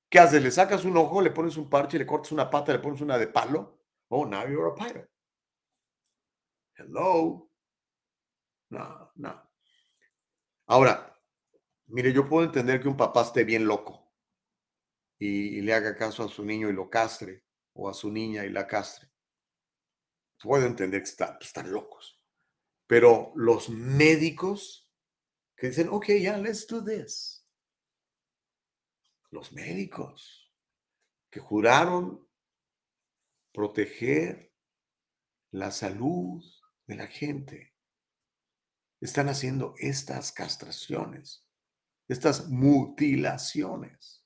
¿Qué 0.09 0.17
haces? 0.17 0.41
¿Le 0.41 0.51
sacas 0.51 0.85
un 0.85 0.97
ojo, 0.97 1.21
le 1.21 1.31
pones 1.31 1.55
un 1.57 1.69
parche, 1.69 1.99
le 1.99 2.05
cortas 2.05 2.31
una 2.31 2.49
pata, 2.49 2.73
le 2.73 2.79
pones 2.79 3.01
una 3.01 3.17
de 3.17 3.27
palo? 3.27 3.79
Oh, 4.09 4.25
now 4.25 4.47
you're 4.47 4.67
a 4.67 4.75
pirate. 4.75 5.09
Hello. 6.75 7.49
No, 8.71 9.11
no. 9.15 9.49
Ahora, 10.67 11.19
mire, 11.87 12.11
yo 12.11 12.27
puedo 12.27 12.45
entender 12.45 12.81
que 12.81 12.87
un 12.87 12.97
papá 12.97 13.21
esté 13.21 13.43
bien 13.43 13.67
loco 13.67 14.11
y, 15.19 15.61
le 15.61 15.73
haga 15.73 15.95
caso 15.95 16.23
a 16.23 16.29
su 16.29 16.43
niño 16.45 16.69
y 16.69 16.73
lo 16.73 16.89
castre, 16.89 17.43
o 17.73 17.89
a 17.89 17.93
su 17.93 18.11
niña 18.11 18.45
y 18.45 18.49
la 18.49 18.65
castre. 18.65 19.09
Puedo 20.41 20.65
entender 20.65 21.03
que 21.03 21.09
están 21.41 21.71
locos. 21.71 22.19
Pero 22.87 23.33
los 23.35 23.69
médicos 23.69 24.89
que 25.55 25.67
dicen, 25.67 25.89
ok, 25.89 26.05
ya, 26.21 26.37
let's 26.37 26.65
do 26.65 26.83
this. 26.83 27.38
Los 29.31 29.51
médicos. 29.51 30.49
que 31.29 31.39
juraron 31.39 32.27
proteger 33.53 34.51
la 35.51 35.71
salud 35.71 36.43
de 36.87 36.95
la 36.95 37.07
gente, 37.07 37.75
están 39.01 39.29
haciendo 39.29 39.75
estas 39.77 40.31
castraciones, 40.31 41.45
estas 42.07 42.47
mutilaciones. 42.49 44.25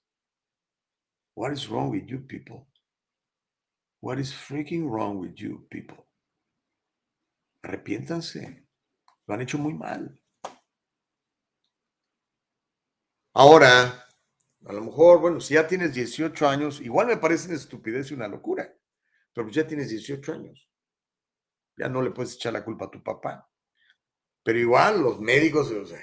What 1.35 1.51
is 1.51 1.67
wrong 1.67 1.91
with 1.91 2.05
you 2.05 2.25
people? 2.25 2.67
What 4.01 4.19
is 4.19 4.33
freaking 4.33 4.89
wrong 4.89 5.19
with 5.19 5.35
you 5.35 5.67
people? 5.69 6.07
Arrepiéntanse. 7.63 8.67
Lo 9.25 9.33
han 9.33 9.41
hecho 9.41 9.57
muy 9.57 9.73
mal. 9.73 10.19
Ahora, 13.33 14.02
a 14.65 14.73
lo 14.73 14.81
mejor, 14.81 15.19
bueno, 15.19 15.39
si 15.39 15.55
ya 15.55 15.67
tienes 15.67 15.93
18 15.93 16.47
años, 16.47 16.81
igual 16.81 17.07
me 17.07 17.17
parece 17.17 17.47
una 17.47 17.57
estupidez 17.57 18.11
y 18.11 18.13
una 18.13 18.27
locura, 18.27 18.73
pero 19.33 19.45
pues 19.45 19.55
ya 19.55 19.67
tienes 19.67 19.89
18 19.89 20.33
años. 20.33 20.69
Ya 21.77 21.89
no 21.89 22.01
le 22.01 22.11
puedes 22.11 22.35
echar 22.35 22.53
la 22.53 22.63
culpa 22.63 22.85
a 22.85 22.91
tu 22.91 23.03
papá. 23.03 23.49
Pero 24.43 24.59
igual 24.59 25.01
los 25.01 25.19
médicos, 25.19 25.71
o 25.71 25.85
sea, 25.85 25.99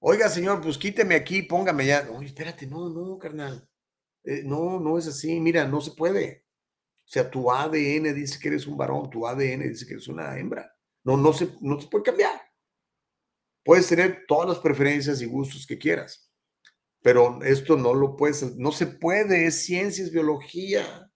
oiga, 0.00 0.28
señor, 0.28 0.60
pues 0.60 0.76
quíteme 0.76 1.14
aquí, 1.14 1.42
póngame 1.42 1.86
ya. 1.86 2.08
Oye, 2.12 2.26
espérate, 2.26 2.66
no, 2.66 2.88
no, 2.90 3.18
carnal. 3.18 3.68
Eh, 4.24 4.42
no, 4.44 4.78
no 4.78 4.98
es 4.98 5.06
así. 5.06 5.40
Mira, 5.40 5.66
no 5.66 5.80
se 5.80 5.92
puede. 5.92 6.44
O 7.04 7.12
sea, 7.12 7.30
tu 7.30 7.50
ADN 7.50 8.14
dice 8.14 8.38
que 8.38 8.48
eres 8.48 8.66
un 8.66 8.76
varón, 8.76 9.10
tu 9.10 9.26
ADN 9.26 9.62
dice 9.68 9.86
que 9.86 9.94
eres 9.94 10.08
una 10.08 10.38
hembra. 10.38 10.72
No, 11.02 11.16
no 11.16 11.32
se, 11.32 11.48
no 11.60 11.80
se 11.80 11.88
puede 11.88 12.04
cambiar. 12.04 12.40
Puedes 13.64 13.88
tener 13.88 14.24
todas 14.26 14.48
las 14.48 14.58
preferencias 14.58 15.20
y 15.20 15.26
gustos 15.26 15.66
que 15.66 15.78
quieras, 15.78 16.29
pero 17.02 17.42
esto 17.42 17.76
no 17.76 17.94
lo 17.94 18.16
puedes, 18.16 18.56
no 18.56 18.72
se 18.72 18.86
puede, 18.86 19.46
es 19.46 19.62
ciencia, 19.64 20.04
es 20.04 20.12
biología. 20.12 21.10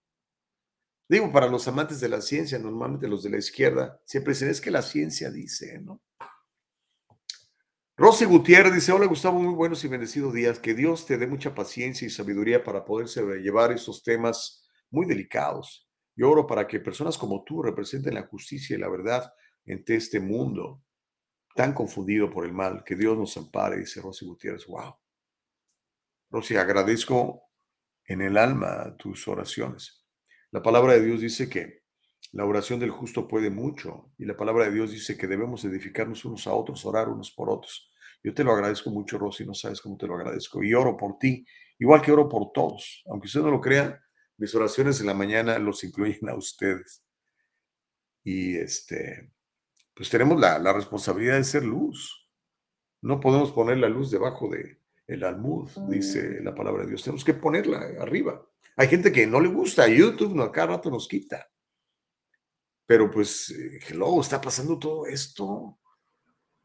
Digo, 1.07 1.31
para 1.31 1.47
los 1.47 1.67
amantes 1.67 1.99
de 1.99 2.09
la 2.09 2.21
ciencia, 2.21 2.57
normalmente 2.57 3.07
los 3.07 3.21
de 3.21 3.29
la 3.29 3.37
izquierda, 3.37 4.01
siempre 4.05 4.33
dicen, 4.33 4.49
es 4.49 4.59
que 4.59 4.71
la 4.71 4.81
ciencia 4.81 5.29
dice, 5.29 5.79
¿no? 5.79 6.01
Rosy 7.97 8.25
Gutiérrez 8.25 8.73
dice, 8.73 8.91
hola 8.91 9.05
Gustavo, 9.05 9.39
muy 9.39 9.53
buenos 9.53 9.83
y 9.85 9.87
bendecidos 9.87 10.33
días, 10.33 10.59
que 10.59 10.73
Dios 10.73 11.05
te 11.05 11.17
dé 11.17 11.27
mucha 11.27 11.55
paciencia 11.55 12.05
y 12.05 12.09
sabiduría 12.09 12.61
para 12.61 12.83
poder 12.83 13.07
llevar 13.41 13.71
esos 13.71 14.03
temas 14.03 14.67
muy 14.89 15.05
delicados. 15.05 15.87
Yo 16.13 16.29
oro 16.29 16.45
para 16.45 16.67
que 16.67 16.81
personas 16.81 17.17
como 17.17 17.43
tú 17.45 17.61
representen 17.61 18.15
la 18.15 18.27
justicia 18.27 18.75
y 18.75 18.79
la 18.79 18.89
verdad 18.89 19.31
en 19.65 19.83
este 19.87 20.19
mundo 20.19 20.83
tan 21.55 21.73
confundido 21.73 22.29
por 22.29 22.45
el 22.45 22.51
mal, 22.51 22.83
que 22.83 22.95
Dios 22.95 23.17
nos 23.17 23.37
ampare, 23.37 23.77
dice 23.77 24.01
Rosy 24.01 24.25
Gutiérrez. 24.25 24.65
Wow. 24.67 24.95
Rosy, 26.35 26.57
agradezco 26.57 27.43
en 28.03 28.21
el 28.21 28.37
alma 28.37 28.93
tus 28.97 29.25
oraciones. 29.29 30.05
La 30.51 30.61
palabra 30.61 30.91
de 30.91 31.05
Dios 31.05 31.21
dice 31.21 31.47
que 31.49 31.83
la 32.33 32.43
oración 32.43 32.77
del 32.77 32.89
justo 32.89 33.25
puede 33.25 33.49
mucho 33.49 34.11
y 34.17 34.25
la 34.25 34.35
palabra 34.35 34.65
de 34.65 34.71
Dios 34.71 34.91
dice 34.91 35.17
que 35.17 35.27
debemos 35.27 35.63
edificarnos 35.63 36.25
unos 36.25 36.45
a 36.45 36.53
otros, 36.53 36.85
orar 36.85 37.07
unos 37.07 37.31
por 37.31 37.49
otros. 37.49 37.89
Yo 38.21 38.33
te 38.33 38.43
lo 38.43 38.51
agradezco 38.51 38.89
mucho, 38.89 39.17
Rosy, 39.17 39.45
no 39.45 39.53
sabes 39.53 39.79
cómo 39.79 39.95
te 39.95 40.07
lo 40.07 40.15
agradezco. 40.15 40.61
Y 40.61 40.73
oro 40.73 40.97
por 40.97 41.17
ti, 41.17 41.45
igual 41.79 42.01
que 42.01 42.11
oro 42.11 42.27
por 42.27 42.51
todos. 42.51 43.01
Aunque 43.09 43.27
usted 43.27 43.39
no 43.39 43.51
lo 43.51 43.61
crea, 43.61 44.03
mis 44.35 44.53
oraciones 44.55 44.99
en 44.99 45.07
la 45.07 45.13
mañana 45.13 45.57
los 45.57 45.85
incluyen 45.85 46.27
a 46.27 46.35
ustedes. 46.35 47.01
Y 48.25 48.57
este, 48.57 49.31
pues 49.93 50.09
tenemos 50.09 50.37
la, 50.37 50.73
responsabilidad 50.73 51.37
de 51.37 51.45
ser 51.45 51.63
luz. 51.63 52.29
No 53.01 53.21
podemos 53.21 53.53
poner 53.53 53.77
la 53.77 53.87
luz 53.87 54.11
debajo 54.11 54.49
de 54.49 54.83
el 55.07 55.23
almud, 55.23 55.69
dice 55.87 56.41
la 56.41 56.53
palabra 56.53 56.83
de 56.83 56.89
Dios. 56.89 57.03
Tenemos 57.03 57.23
que 57.23 57.33
ponerla 57.33 57.79
arriba. 57.99 58.45
Hay 58.75 58.87
gente 58.87 59.11
que 59.11 59.25
no 59.27 59.39
le 59.39 59.47
gusta 59.49 59.87
YouTube, 59.87 60.35
no, 60.35 60.51
cada 60.51 60.67
rato 60.67 60.89
nos 60.89 61.07
quita. 61.07 61.47
Pero 62.85 63.09
pues, 63.09 63.49
eh, 63.51 63.79
hello, 63.87 64.21
está 64.21 64.41
pasando 64.41 64.77
todo 64.77 65.07
esto. 65.07 65.79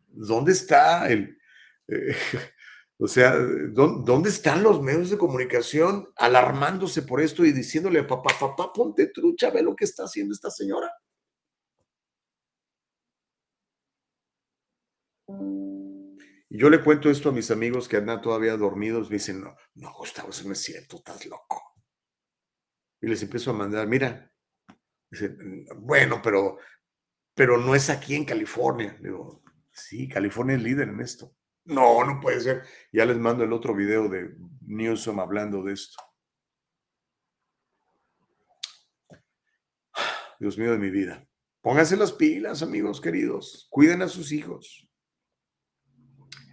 ¿Dónde 0.08 0.52
está 0.52 1.08
el... 1.08 1.38
Eh, 1.88 2.16
o 2.98 3.06
sea, 3.06 3.34
¿dónde 3.36 4.28
están 4.28 4.62
los 4.62 4.82
medios 4.82 5.10
de 5.10 5.18
comunicación 5.18 6.08
alarmándose 6.16 7.02
por 7.02 7.20
esto 7.20 7.44
y 7.44 7.52
diciéndole, 7.52 8.02
papá, 8.04 8.30
papá, 8.38 8.72
ponte 8.72 9.06
trucha, 9.06 9.50
ve 9.50 9.62
lo 9.62 9.74
que 9.74 9.84
está 9.84 10.04
haciendo 10.04 10.34
esta 10.34 10.50
señora? 10.50 10.90
Y 16.50 16.58
yo 16.58 16.68
le 16.68 16.82
cuento 16.82 17.08
esto 17.08 17.28
a 17.28 17.32
mis 17.32 17.50
amigos 17.52 17.88
que 17.88 17.96
andan 17.96 18.20
todavía 18.20 18.56
dormidos, 18.56 19.08
me 19.08 19.14
dicen, 19.14 19.40
no, 19.40 19.54
no, 19.76 19.94
Gustavo, 19.94 20.30
eso 20.30 20.44
no 20.46 20.52
es 20.52 20.58
cierto, 20.58 20.96
estás 20.96 21.24
loco. 21.26 21.62
Y 23.00 23.06
les 23.06 23.22
empiezo 23.22 23.52
a 23.52 23.54
mandar, 23.54 23.86
mira, 23.86 24.32
dicen, 25.08 25.64
bueno, 25.76 26.20
pero, 26.20 26.58
pero 27.34 27.56
no 27.56 27.76
es 27.76 27.88
aquí 27.88 28.16
en 28.16 28.24
California. 28.24 28.98
digo, 29.00 29.44
sí, 29.70 30.08
California 30.08 30.56
es 30.56 30.62
líder 30.62 30.88
en 30.88 31.00
esto. 31.00 31.36
No, 31.66 32.04
no 32.04 32.18
puede 32.20 32.40
ser. 32.40 32.64
Ya 32.92 33.04
les 33.04 33.16
mando 33.16 33.44
el 33.44 33.52
otro 33.52 33.72
video 33.72 34.08
de 34.08 34.34
Newsom 34.62 35.20
hablando 35.20 35.62
de 35.62 35.74
esto. 35.74 36.02
Dios 40.40 40.58
mío 40.58 40.72
de 40.72 40.78
mi 40.78 40.90
vida. 40.90 41.24
Pónganse 41.60 41.96
las 41.96 42.12
pilas, 42.12 42.62
amigos 42.62 43.00
queridos. 43.00 43.68
Cuiden 43.70 44.02
a 44.02 44.08
sus 44.08 44.32
hijos. 44.32 44.89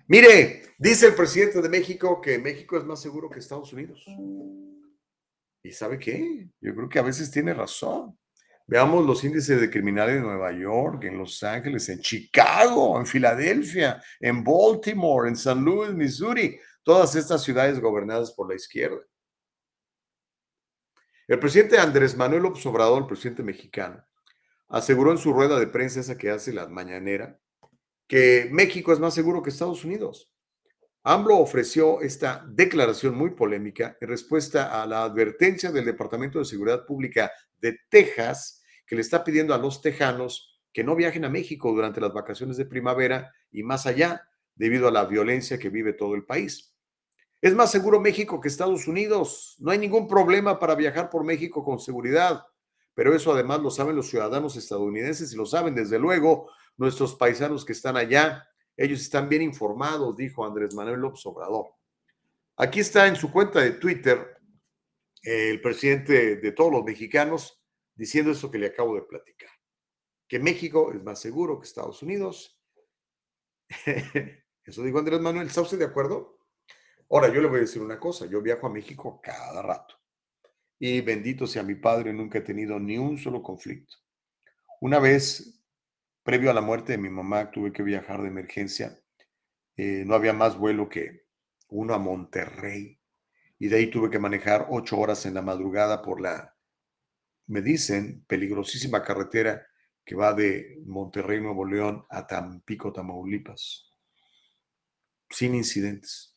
Mire, 0.09 0.63
dice 0.77 1.07
el 1.07 1.15
presidente 1.15 1.61
de 1.61 1.67
México 1.67 2.21
que 2.21 2.39
México 2.39 2.77
es 2.77 2.85
más 2.85 3.01
seguro 3.01 3.29
que 3.29 3.39
Estados 3.39 3.73
Unidos. 3.73 4.05
¿Y 5.61 5.71
sabe 5.73 5.99
qué? 5.99 6.47
Yo 6.61 6.73
creo 6.73 6.87
que 6.87 6.99
a 6.99 7.03
veces 7.03 7.29
tiene 7.29 7.53
razón. 7.53 8.17
Veamos 8.65 9.05
los 9.05 9.23
índices 9.25 9.59
de 9.59 9.69
criminales 9.69 10.17
en 10.17 10.23
Nueva 10.23 10.53
York, 10.53 11.03
en 11.03 11.17
Los 11.17 11.43
Ángeles, 11.43 11.89
en 11.89 11.99
Chicago, 11.99 12.97
en 12.97 13.05
Filadelfia, 13.05 14.01
en 14.21 14.45
Baltimore, 14.45 15.27
en 15.27 15.35
San 15.35 15.63
Luis, 15.63 15.93
Missouri, 15.93 16.57
todas 16.83 17.15
estas 17.15 17.43
ciudades 17.43 17.79
gobernadas 17.79 18.31
por 18.31 18.47
la 18.47 18.55
izquierda. 18.55 18.99
El 21.27 21.39
presidente 21.39 21.77
Andrés 21.77 22.15
Manuel 22.15 22.43
López 22.43 22.65
Obrador, 22.65 23.01
el 23.01 23.07
presidente 23.07 23.43
mexicano, 23.43 24.05
aseguró 24.69 25.11
en 25.11 25.17
su 25.17 25.33
rueda 25.33 25.59
de 25.59 25.67
prensa 25.67 25.99
esa 25.99 26.17
que 26.17 26.29
hace 26.29 26.53
la 26.53 26.67
mañanera 26.67 27.37
que 28.07 28.47
México 28.51 28.93
es 28.93 28.99
más 28.99 29.13
seguro 29.13 29.41
que 29.41 29.49
Estados 29.49 29.83
Unidos. 29.83 30.31
AMLO 31.03 31.37
ofreció 31.37 32.01
esta 32.01 32.45
declaración 32.49 33.15
muy 33.15 33.29
polémica 33.31 33.97
en 34.01 34.09
respuesta 34.09 34.81
a 34.81 34.85
la 34.85 35.03
advertencia 35.03 35.71
del 35.71 35.85
Departamento 35.85 36.39
de 36.39 36.45
Seguridad 36.45 36.85
Pública 36.85 37.31
de 37.59 37.77
Texas 37.89 38.61
que 38.85 38.95
le 38.95 39.01
está 39.01 39.23
pidiendo 39.23 39.53
a 39.53 39.57
los 39.57 39.81
tejanos 39.81 40.61
que 40.73 40.83
no 40.83 40.95
viajen 40.95 41.25
a 41.25 41.29
México 41.29 41.71
durante 41.71 42.01
las 42.01 42.13
vacaciones 42.13 42.57
de 42.57 42.65
primavera 42.65 43.31
y 43.51 43.63
más 43.63 43.85
allá 43.85 44.27
debido 44.55 44.87
a 44.87 44.91
la 44.91 45.05
violencia 45.05 45.57
que 45.57 45.69
vive 45.69 45.93
todo 45.93 46.13
el 46.15 46.25
país. 46.25 46.75
Es 47.41 47.53
más 47.53 47.71
seguro 47.71 48.01
México 48.01 48.41
que 48.41 48.47
Estados 48.47 48.87
Unidos. 48.87 49.55
No 49.59 49.71
hay 49.71 49.77
ningún 49.77 50.07
problema 50.07 50.59
para 50.59 50.75
viajar 50.75 51.09
por 51.09 51.23
México 51.23 51.63
con 51.63 51.79
seguridad, 51.79 52.43
pero 52.93 53.15
eso 53.15 53.31
además 53.31 53.61
lo 53.61 53.69
saben 53.69 53.95
los 53.95 54.09
ciudadanos 54.09 54.55
estadounidenses 54.55 55.31
y 55.31 55.37
lo 55.37 55.45
saben 55.45 55.75
desde 55.75 55.99
luego 55.99 56.49
nuestros 56.77 57.15
paisanos 57.15 57.65
que 57.65 57.73
están 57.73 57.97
allá, 57.97 58.47
ellos 58.75 59.01
están 59.01 59.27
bien 59.27 59.41
informados, 59.41 60.15
dijo 60.15 60.45
Andrés 60.45 60.73
Manuel 60.73 60.99
López 60.99 61.25
Obrador. 61.25 61.73
Aquí 62.57 62.79
está 62.79 63.07
en 63.07 63.15
su 63.15 63.31
cuenta 63.31 63.59
de 63.59 63.71
Twitter 63.71 64.37
el 65.21 65.59
presidente 65.61 66.37
de 66.37 66.51
todos 66.51 66.71
los 66.71 66.83
mexicanos 66.83 67.61
diciendo 67.95 68.31
eso 68.31 68.49
que 68.49 68.59
le 68.59 68.67
acabo 68.67 68.95
de 68.95 69.01
platicar, 69.01 69.49
que 70.27 70.39
México 70.39 70.93
es 70.93 71.03
más 71.03 71.19
seguro 71.19 71.59
que 71.59 71.65
Estados 71.65 72.01
Unidos. 72.03 72.59
Eso 74.63 74.83
dijo 74.83 74.99
Andrés 74.99 75.21
Manuel, 75.21 75.47
¿está 75.47 75.61
usted 75.61 75.79
de 75.79 75.85
acuerdo? 75.85 76.39
Ahora, 77.09 77.33
yo 77.33 77.41
le 77.41 77.47
voy 77.47 77.57
a 77.57 77.61
decir 77.61 77.81
una 77.81 77.99
cosa, 77.99 78.25
yo 78.25 78.41
viajo 78.41 78.67
a 78.67 78.69
México 78.69 79.21
cada 79.23 79.61
rato 79.61 79.95
y 80.79 81.01
bendito 81.01 81.47
sea 81.47 81.63
mi 81.63 81.75
padre, 81.75 82.13
nunca 82.13 82.39
he 82.39 82.41
tenido 82.41 82.79
ni 82.79 82.97
un 82.97 83.17
solo 83.17 83.41
conflicto. 83.41 83.97
Una 84.81 84.99
vez 84.99 85.56
Previo 86.27 86.51
a 86.51 86.53
la 86.53 86.59
muerte 86.59 86.91
de 86.91 86.97
mi 86.97 87.09
mamá 87.09 87.51
tuve 87.51 87.71
que 87.71 87.83
viajar 87.83 88.21
de 88.21 88.27
emergencia. 88.27 88.99
Eh, 89.77 90.03
no 90.05 90.13
había 90.13 90.33
más 90.33 90.57
vuelo 90.57 90.89
que 90.89 91.21
uno 91.69 91.93
a 91.93 91.99
Monterrey. 91.99 92.99
Y 93.57 93.69
de 93.69 93.77
ahí 93.77 93.89
tuve 93.89 94.09
que 94.09 94.19
manejar 94.19 94.67
ocho 94.69 94.99
horas 94.99 95.25
en 95.25 95.35
la 95.35 95.41
madrugada 95.41 96.01
por 96.01 96.19
la, 96.19 96.53
me 97.45 97.61
dicen, 97.61 98.25
peligrosísima 98.27 99.03
carretera 99.03 99.67
que 100.03 100.15
va 100.15 100.33
de 100.33 100.81
Monterrey, 100.85 101.39
Nuevo 101.39 101.63
León 101.63 102.05
a 102.09 102.27
Tampico, 102.27 102.91
Tamaulipas. 102.91 103.89
Sin 105.29 105.55
incidentes. 105.55 106.35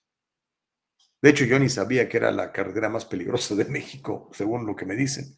De 1.21 1.31
hecho, 1.31 1.45
yo 1.47 1.59
ni 1.59 1.69
sabía 1.69 2.09
que 2.09 2.19
era 2.19 2.31
la 2.31 2.53
carretera 2.53 2.89
más 2.89 3.07
peligrosa 3.07 3.57
de 3.57 3.65
México, 3.65 4.31
según 4.35 4.67
lo 4.67 4.77
que 4.77 4.87
me 4.87 4.95
dicen. 4.95 5.37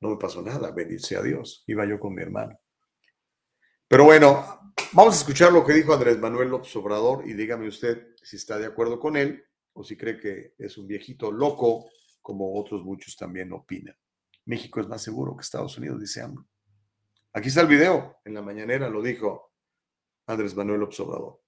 No 0.00 0.10
me 0.10 0.16
pasó 0.16 0.42
nada, 0.42 0.72
bendice 0.72 1.16
a 1.16 1.22
Dios. 1.22 1.62
Iba 1.68 1.86
yo 1.86 2.00
con 2.00 2.16
mi 2.16 2.22
hermano. 2.22 2.58
Pero 3.92 4.04
bueno, 4.04 4.72
vamos 4.94 5.16
a 5.16 5.18
escuchar 5.18 5.52
lo 5.52 5.66
que 5.66 5.74
dijo 5.74 5.92
Andrés 5.92 6.18
Manuel 6.18 6.48
López 6.48 6.74
y 7.26 7.34
dígame 7.34 7.68
usted 7.68 8.14
si 8.22 8.36
está 8.36 8.58
de 8.58 8.64
acuerdo 8.64 8.98
con 8.98 9.18
él 9.18 9.44
o 9.74 9.84
si 9.84 9.98
cree 9.98 10.18
que 10.18 10.54
es 10.56 10.78
un 10.78 10.86
viejito 10.86 11.30
loco 11.30 11.90
como 12.22 12.58
otros 12.58 12.82
muchos 12.82 13.18
también 13.18 13.52
opinan. 13.52 13.94
México 14.46 14.80
es 14.80 14.88
más 14.88 15.02
seguro 15.02 15.36
que 15.36 15.42
Estados 15.42 15.76
Unidos, 15.76 16.00
dice 16.00 16.22
AMLO. 16.22 16.48
Aquí 17.34 17.48
está 17.48 17.60
el 17.60 17.66
video, 17.66 18.16
en 18.24 18.32
la 18.32 18.40
mañanera 18.40 18.88
lo 18.88 19.02
dijo 19.02 19.52
Andrés 20.24 20.56
Manuel 20.56 20.84
Observador. 20.84 21.42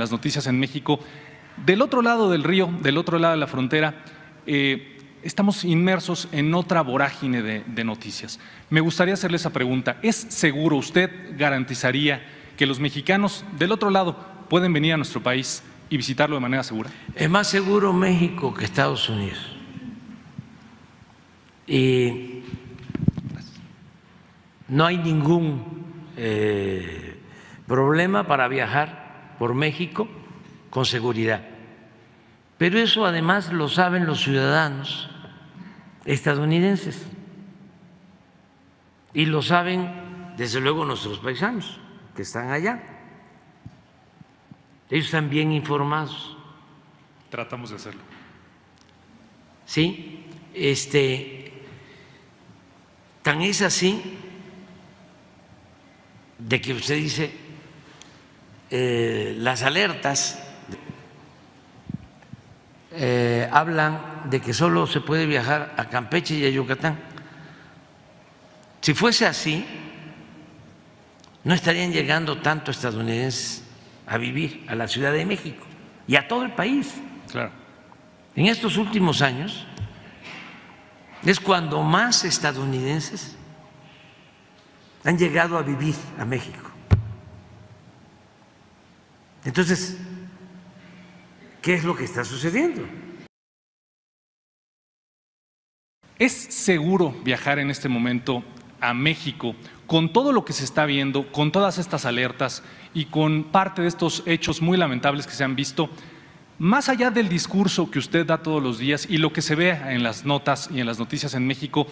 Las 0.00 0.10
noticias 0.10 0.46
en 0.46 0.58
México. 0.58 0.98
Del 1.64 1.82
otro 1.82 2.02
lado 2.02 2.30
del 2.30 2.42
río, 2.42 2.70
del 2.82 2.98
otro 2.98 3.18
lado 3.18 3.34
de 3.34 3.40
la 3.40 3.46
frontera, 3.46 4.02
eh, 4.46 4.98
estamos 5.22 5.64
inmersos 5.64 6.28
en 6.32 6.52
otra 6.54 6.82
vorágine 6.82 7.42
de, 7.42 7.84
noticias. 7.84 8.40
Me 8.70 8.80
gustaría 8.80 9.14
hacerle 9.14 9.36
esa 9.36 9.50
pregunta. 9.50 9.98
¿Es 10.02 10.16
seguro, 10.16 10.76
usted 10.76 11.36
garantizaría 11.36 12.22
que 12.56 12.66
los 12.66 12.80
mexicanos 12.80 13.44
del 13.58 13.72
otro 13.72 13.90
lado 13.90 14.16
pueden 14.48 14.72
venir 14.72 14.94
a 14.94 14.96
nuestro 14.96 15.22
país 15.22 15.62
y 15.88 15.96
visitarlo 15.96 16.36
de 16.36 16.40
manera 16.40 16.62
segura? 16.62 16.90
Es 17.14 17.28
más 17.28 17.48
seguro 17.48 17.92
México 17.92 18.54
que 18.54 18.64
Estados 18.64 19.08
Unidos. 19.08 19.56
Y 21.66 22.42
no 24.68 24.86
hay 24.86 24.98
ningún 24.98 25.84
eh, 26.16 27.16
problema 27.66 28.26
para 28.26 28.48
viajar 28.48 28.99
por 29.40 29.54
México 29.54 30.06
con 30.68 30.84
seguridad. 30.84 31.40
Pero 32.58 32.78
eso 32.78 33.06
además 33.06 33.50
lo 33.50 33.70
saben 33.70 34.04
los 34.04 34.20
ciudadanos 34.20 35.08
estadounidenses 36.04 37.06
y 39.14 39.24
lo 39.24 39.40
saben 39.40 40.34
desde 40.36 40.60
luego 40.60 40.84
nuestros 40.84 41.20
paisanos 41.20 41.80
que 42.14 42.20
están 42.20 42.50
allá. 42.50 42.82
Ellos 44.90 45.06
están 45.06 45.30
bien 45.30 45.52
informados. 45.52 46.36
Tratamos 47.30 47.70
de 47.70 47.76
hacerlo. 47.76 48.02
Sí, 49.64 50.26
este, 50.52 51.64
tan 53.22 53.40
es 53.40 53.62
así 53.62 54.18
de 56.38 56.60
que 56.60 56.74
usted 56.74 56.96
dice 56.96 57.39
eh, 58.70 59.34
las 59.38 59.62
alertas 59.62 60.38
eh, 62.92 63.48
hablan 63.52 64.22
de 64.30 64.40
que 64.40 64.52
solo 64.52 64.86
se 64.86 65.00
puede 65.00 65.26
viajar 65.26 65.74
a 65.76 65.88
Campeche 65.88 66.34
y 66.34 66.44
a 66.44 66.50
Yucatán. 66.50 66.98
Si 68.80 68.94
fuese 68.94 69.26
así, 69.26 69.64
no 71.44 71.54
estarían 71.54 71.92
llegando 71.92 72.38
tanto 72.38 72.70
estadounidenses 72.70 73.64
a 74.06 74.18
vivir 74.18 74.64
a 74.68 74.74
la 74.74 74.88
Ciudad 74.88 75.12
de 75.12 75.24
México 75.24 75.64
y 76.06 76.16
a 76.16 76.26
todo 76.26 76.42
el 76.42 76.52
país. 76.52 76.94
Claro. 77.30 77.50
En 78.34 78.46
estos 78.46 78.76
últimos 78.76 79.22
años 79.22 79.66
es 81.24 81.40
cuando 81.40 81.82
más 81.82 82.24
estadounidenses 82.24 83.36
han 85.04 85.18
llegado 85.18 85.58
a 85.58 85.62
vivir 85.62 85.94
a 86.18 86.24
México. 86.24 86.69
Entonces, 89.44 89.96
¿qué 91.62 91.74
es 91.74 91.84
lo 91.84 91.96
que 91.96 92.04
está 92.04 92.24
sucediendo? 92.24 92.82
¿Es 96.18 96.32
seguro 96.32 97.14
viajar 97.24 97.58
en 97.58 97.70
este 97.70 97.88
momento 97.88 98.44
a 98.80 98.92
México 98.92 99.54
con 99.86 100.12
todo 100.12 100.32
lo 100.32 100.44
que 100.44 100.52
se 100.52 100.64
está 100.64 100.84
viendo, 100.84 101.32
con 101.32 101.50
todas 101.50 101.78
estas 101.78 102.04
alertas 102.04 102.62
y 102.92 103.06
con 103.06 103.44
parte 103.44 103.82
de 103.82 103.88
estos 103.88 104.22
hechos 104.26 104.60
muy 104.60 104.76
lamentables 104.76 105.26
que 105.26 105.32
se 105.32 105.44
han 105.44 105.56
visto? 105.56 105.88
Más 106.58 106.90
allá 106.90 107.10
del 107.10 107.30
discurso 107.30 107.90
que 107.90 107.98
usted 107.98 108.26
da 108.26 108.42
todos 108.42 108.62
los 108.62 108.78
días 108.78 109.06
y 109.08 109.16
lo 109.16 109.32
que 109.32 109.40
se 109.40 109.54
ve 109.54 109.70
en 109.70 110.02
las 110.02 110.26
notas 110.26 110.68
y 110.70 110.80
en 110.80 110.86
las 110.86 110.98
noticias 110.98 111.32
en 111.32 111.46
México, 111.46 111.86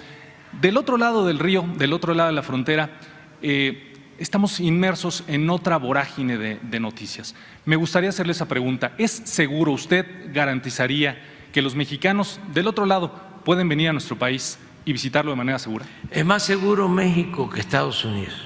del 0.61 0.77
otro 0.77 0.99
lado 0.99 1.25
del 1.25 1.39
río, 1.39 1.65
del 1.79 1.95
otro 1.95 2.13
lado 2.13 2.29
de 2.29 2.35
la 2.35 2.43
frontera, 2.43 2.91
eh, 3.41 3.88
estamos 4.19 4.61
inmersos 4.61 5.25
en 5.27 5.49
otra 5.49 5.77
vorágine 5.77 6.37
de, 6.37 6.59
de, 6.63 6.81
noticias. 6.81 7.35
Me 7.65 7.77
gustaría 7.77 8.11
hacerle 8.11 8.33
esa 8.33 8.47
pregunta. 8.47 8.95
¿Es 8.99 9.13
seguro, 9.13 9.73
usted 9.73 10.05
garantizaría 10.33 11.19
que 11.53 11.63
los 11.63 11.75
mexicanos 11.75 12.41
del 12.53 12.67
otro 12.67 12.87
lado 12.87 13.13
pueden 13.45 13.69
venir 13.69 13.89
a 13.89 13.93
nuestro 13.93 14.19
país 14.19 14.59
y 14.85 14.93
visitarlo 14.93 15.31
de 15.31 15.37
manera 15.37 15.59
segura? 15.59 15.87
Es 16.11 16.25
más 16.25 16.43
seguro 16.45 16.89
México 16.89 17.49
que 17.49 17.61
Estados 17.61 18.05
Unidos. 18.05 18.45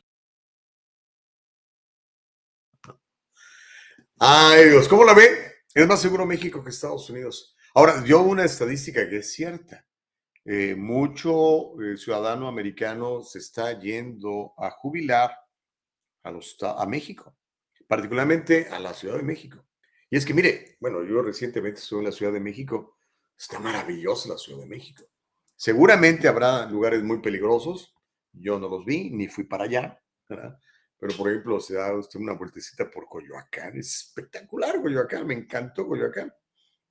Ay 4.18 4.68
Dios, 4.68 4.86
¿cómo 4.86 5.04
la 5.04 5.14
ven? 5.14 5.30
Es 5.74 5.86
más 5.88 6.00
seguro 6.00 6.24
México 6.26 6.62
que 6.62 6.70
Estados 6.70 7.10
Unidos. 7.10 7.56
Ahora, 7.74 8.00
dio 8.02 8.20
una 8.20 8.44
estadística 8.44 9.08
que 9.08 9.18
es 9.18 9.32
cierta. 9.32 9.84
Eh, 10.44 10.74
mucho 10.76 11.80
eh, 11.80 11.96
ciudadano 11.96 12.46
americano 12.46 13.22
se 13.22 13.38
está 13.38 13.78
yendo 13.78 14.52
a 14.58 14.70
jubilar 14.70 15.41
a, 16.22 16.30
los, 16.30 16.56
México, 16.88 17.36
particularmente 17.86 18.68
a 18.68 18.78
la 18.78 18.94
Ciudad 18.94 19.16
de 19.16 19.22
México. 19.22 19.64
Y 20.10 20.16
es 20.16 20.24
que, 20.24 20.34
mire, 20.34 20.76
bueno, 20.80 21.02
yo 21.04 21.22
recientemente 21.22 21.80
estuve 21.80 22.00
en 22.00 22.06
la 22.06 22.12
Ciudad 22.12 22.32
de 22.32 22.40
México, 22.40 22.98
está 23.36 23.58
maravillosa 23.58 24.28
la 24.28 24.38
Ciudad 24.38 24.60
de 24.60 24.66
México. 24.66 25.04
Seguramente 25.56 26.28
habrá 26.28 26.66
lugares 26.66 27.02
muy 27.02 27.20
peligrosos, 27.20 27.94
yo 28.32 28.58
no 28.58 28.68
los 28.68 28.84
vi, 28.84 29.10
ni 29.10 29.28
fui 29.28 29.44
para 29.44 29.64
allá. 29.64 30.02
Pero, 30.26 31.16
por 31.16 31.30
ejemplo, 31.30 31.60
se 31.60 31.74
da 31.74 31.94
usted 31.96 32.20
una 32.20 32.34
vueltecita 32.34 32.90
por 32.90 33.06
Coyoacán, 33.06 33.76
es 33.76 34.06
espectacular 34.06 34.80
Coyoacán, 34.80 35.26
me 35.26 35.34
encantó 35.34 35.86
Coyoacán. 35.86 36.32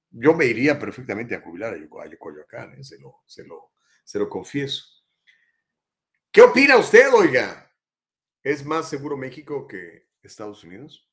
Yo 0.09 0.33
me 0.33 0.45
iría 0.45 0.77
perfectamente 0.77 1.35
a 1.35 1.41
jubilar 1.41 1.73
a 1.73 2.17
Coyoacán, 2.17 2.73
¿eh? 2.73 2.83
se, 2.83 2.99
lo, 2.99 3.23
se 3.25 4.19
lo 4.19 4.29
confieso. 4.29 4.83
¿Qué 6.31 6.41
opina 6.41 6.77
usted, 6.77 7.13
oiga? 7.13 7.70
¿Es 8.43 8.65
más 8.65 8.89
seguro 8.89 9.17
México 9.17 9.67
que 9.67 10.07
Estados 10.23 10.63
Unidos? 10.63 11.07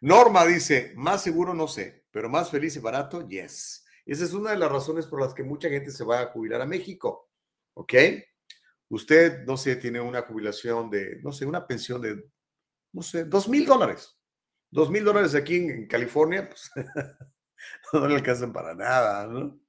Norma 0.00 0.46
dice, 0.46 0.92
más 0.96 1.22
seguro 1.22 1.54
no 1.54 1.66
sé, 1.66 2.04
pero 2.10 2.28
más 2.28 2.50
feliz 2.50 2.76
y 2.76 2.78
barato, 2.78 3.26
yes. 3.26 3.84
Esa 4.06 4.24
es 4.24 4.32
una 4.32 4.52
de 4.52 4.58
las 4.58 4.70
razones 4.70 5.06
por 5.06 5.20
las 5.20 5.34
que 5.34 5.42
mucha 5.42 5.68
gente 5.68 5.90
se 5.90 6.04
va 6.04 6.20
a 6.20 6.26
jubilar 6.26 6.62
a 6.62 6.66
México. 6.66 7.30
¿Ok? 7.74 7.94
Usted, 8.90 9.44
no 9.44 9.56
sé, 9.56 9.76
tiene 9.76 10.00
una 10.00 10.22
jubilación 10.22 10.88
de, 10.88 11.20
no 11.22 11.32
sé, 11.32 11.44
una 11.44 11.66
pensión 11.66 12.00
de, 12.00 12.24
no 12.92 13.02
sé, 13.02 13.24
dos 13.24 13.48
mil 13.48 13.66
dólares. 13.66 14.16
Dos 14.70 14.90
mil 14.90 15.04
dólares 15.04 15.34
aquí 15.34 15.56
en, 15.56 15.86
California, 15.86 16.48
pues 16.48 16.70
no 17.92 18.06
le 18.06 18.14
alcanzan 18.14 18.52
para 18.52 18.74
nada, 18.74 19.26
¿no? 19.26 19.60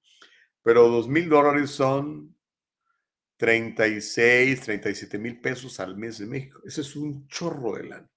Pero 0.62 0.88
dos 0.90 1.08
mil 1.08 1.28
dólares 1.28 1.72
son 1.72 2.38
36, 3.40 4.60
37 4.60 5.18
mil 5.18 5.40
pesos 5.40 5.80
al 5.80 5.96
mes 5.96 6.20
en 6.20 6.30
México. 6.30 6.62
Ese 6.66 6.82
es 6.82 6.94
un 6.98 7.26
chorro 7.30 7.76
de 7.78 7.86
lana. 7.86 8.12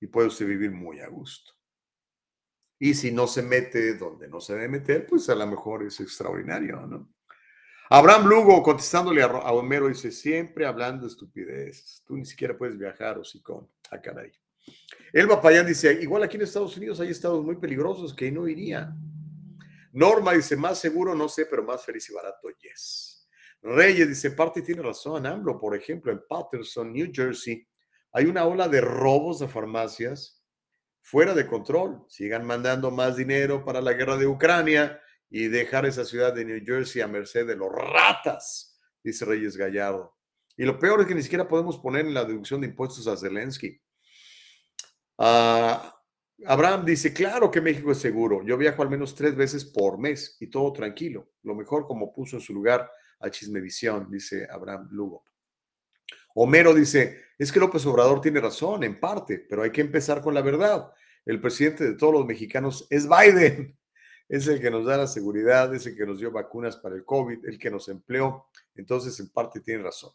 Y 0.00 0.06
puede 0.06 0.28
usted 0.28 0.46
vivir 0.46 0.70
muy 0.70 1.00
a 1.00 1.08
gusto. 1.08 1.52
Y 2.78 2.94
si 2.94 3.12
no 3.12 3.26
se 3.26 3.42
mete 3.42 3.94
donde 3.96 4.26
no 4.26 4.40
se 4.40 4.54
debe 4.54 4.68
meter, 4.68 5.06
pues 5.06 5.28
a 5.28 5.34
lo 5.34 5.46
mejor 5.46 5.82
es 5.84 6.00
extraordinario, 6.00 6.80
¿no? 6.86 7.12
Abraham 7.90 8.26
Lugo 8.26 8.62
contestándole 8.62 9.22
a, 9.22 9.26
a 9.26 9.52
Homero 9.52 9.88
dice, 9.88 10.10
siempre 10.10 10.64
hablando 10.64 11.06
estupideces. 11.06 12.02
Tú 12.06 12.16
ni 12.16 12.24
siquiera 12.24 12.56
puedes 12.56 12.78
viajar, 12.78 13.18
o 13.18 13.24
sí 13.24 13.42
con 13.42 13.68
a 13.90 14.00
caray. 14.00 14.32
Elba 15.12 15.42
Payán 15.42 15.66
dice, 15.66 15.92
igual 16.00 16.22
aquí 16.22 16.36
en 16.36 16.44
Estados 16.44 16.74
Unidos 16.74 17.00
hay 17.00 17.10
estados 17.10 17.44
muy 17.44 17.56
peligrosos 17.56 18.14
que 18.14 18.32
no 18.32 18.48
iría. 18.48 18.96
Norma 19.92 20.32
dice, 20.32 20.56
más 20.56 20.78
seguro, 20.78 21.14
no 21.14 21.28
sé, 21.28 21.44
pero 21.44 21.62
más 21.62 21.84
feliz 21.84 22.08
y 22.08 22.14
barato, 22.14 22.48
yes. 22.62 23.09
Reyes 23.62 24.08
dice, 24.08 24.30
parte 24.30 24.62
tiene 24.62 24.82
razón, 24.82 25.26
AMLO, 25.26 25.58
por 25.58 25.76
ejemplo, 25.76 26.10
en 26.10 26.22
Patterson, 26.28 26.92
New 26.92 27.10
Jersey, 27.12 27.66
hay 28.12 28.26
una 28.26 28.44
ola 28.44 28.68
de 28.68 28.80
robos 28.80 29.38
de 29.38 29.48
farmacias 29.48 30.42
fuera 31.00 31.34
de 31.34 31.46
control. 31.46 32.04
Sigan 32.08 32.46
mandando 32.46 32.90
más 32.90 33.16
dinero 33.16 33.64
para 33.64 33.80
la 33.80 33.92
guerra 33.92 34.16
de 34.16 34.26
Ucrania 34.26 35.00
y 35.28 35.48
dejar 35.48 35.86
esa 35.86 36.04
ciudad 36.04 36.34
de 36.34 36.44
New 36.44 36.60
Jersey 36.64 37.02
a 37.02 37.08
merced 37.08 37.46
de 37.46 37.56
los 37.56 37.70
ratas, 37.70 38.80
dice 39.02 39.24
Reyes 39.24 39.56
Gallardo. 39.56 40.16
Y 40.56 40.64
lo 40.64 40.78
peor 40.78 41.00
es 41.00 41.06
que 41.06 41.14
ni 41.14 41.22
siquiera 41.22 41.46
podemos 41.46 41.78
poner 41.78 42.04
en 42.04 42.14
la 42.14 42.24
deducción 42.24 42.60
de 42.60 42.66
impuestos 42.66 43.06
a 43.06 43.16
Zelensky. 43.16 43.80
Uh, 45.16 45.76
Abraham 46.46 46.84
dice, 46.84 47.12
claro 47.12 47.50
que 47.50 47.60
México 47.60 47.92
es 47.92 47.98
seguro. 47.98 48.42
Yo 48.44 48.56
viajo 48.56 48.82
al 48.82 48.90
menos 48.90 49.14
tres 49.14 49.36
veces 49.36 49.64
por 49.64 49.98
mes 49.98 50.36
y 50.40 50.48
todo 50.48 50.72
tranquilo. 50.72 51.30
Lo 51.42 51.54
mejor 51.54 51.86
como 51.86 52.12
puso 52.12 52.36
en 52.36 52.42
su 52.42 52.52
lugar 52.52 52.90
a 53.20 53.30
Chismevisión, 53.30 54.10
dice 54.10 54.48
Abraham 54.50 54.88
Lugo. 54.90 55.24
Homero 56.34 56.74
dice, 56.74 57.22
es 57.38 57.52
que 57.52 57.60
López 57.60 57.84
Obrador 57.86 58.20
tiene 58.20 58.40
razón 58.40 58.84
en 58.84 58.98
parte, 58.98 59.38
pero 59.38 59.62
hay 59.62 59.70
que 59.70 59.80
empezar 59.80 60.20
con 60.22 60.34
la 60.34 60.42
verdad. 60.42 60.92
El 61.24 61.40
presidente 61.40 61.84
de 61.84 61.94
todos 61.94 62.12
los 62.12 62.26
mexicanos 62.26 62.86
es 62.90 63.08
Biden. 63.08 63.76
es 64.28 64.46
el 64.46 64.60
que 64.60 64.70
nos 64.70 64.86
da 64.86 64.96
la 64.96 65.06
seguridad, 65.06 65.74
es 65.74 65.86
el 65.86 65.96
que 65.96 66.06
nos 66.06 66.20
dio 66.20 66.30
vacunas 66.30 66.76
para 66.76 66.94
el 66.94 67.04
COVID, 67.04 67.46
el 67.46 67.58
que 67.58 67.70
nos 67.70 67.88
empleó. 67.88 68.46
Entonces, 68.74 69.18
en 69.20 69.28
parte 69.28 69.60
tiene 69.60 69.82
razón. 69.82 70.12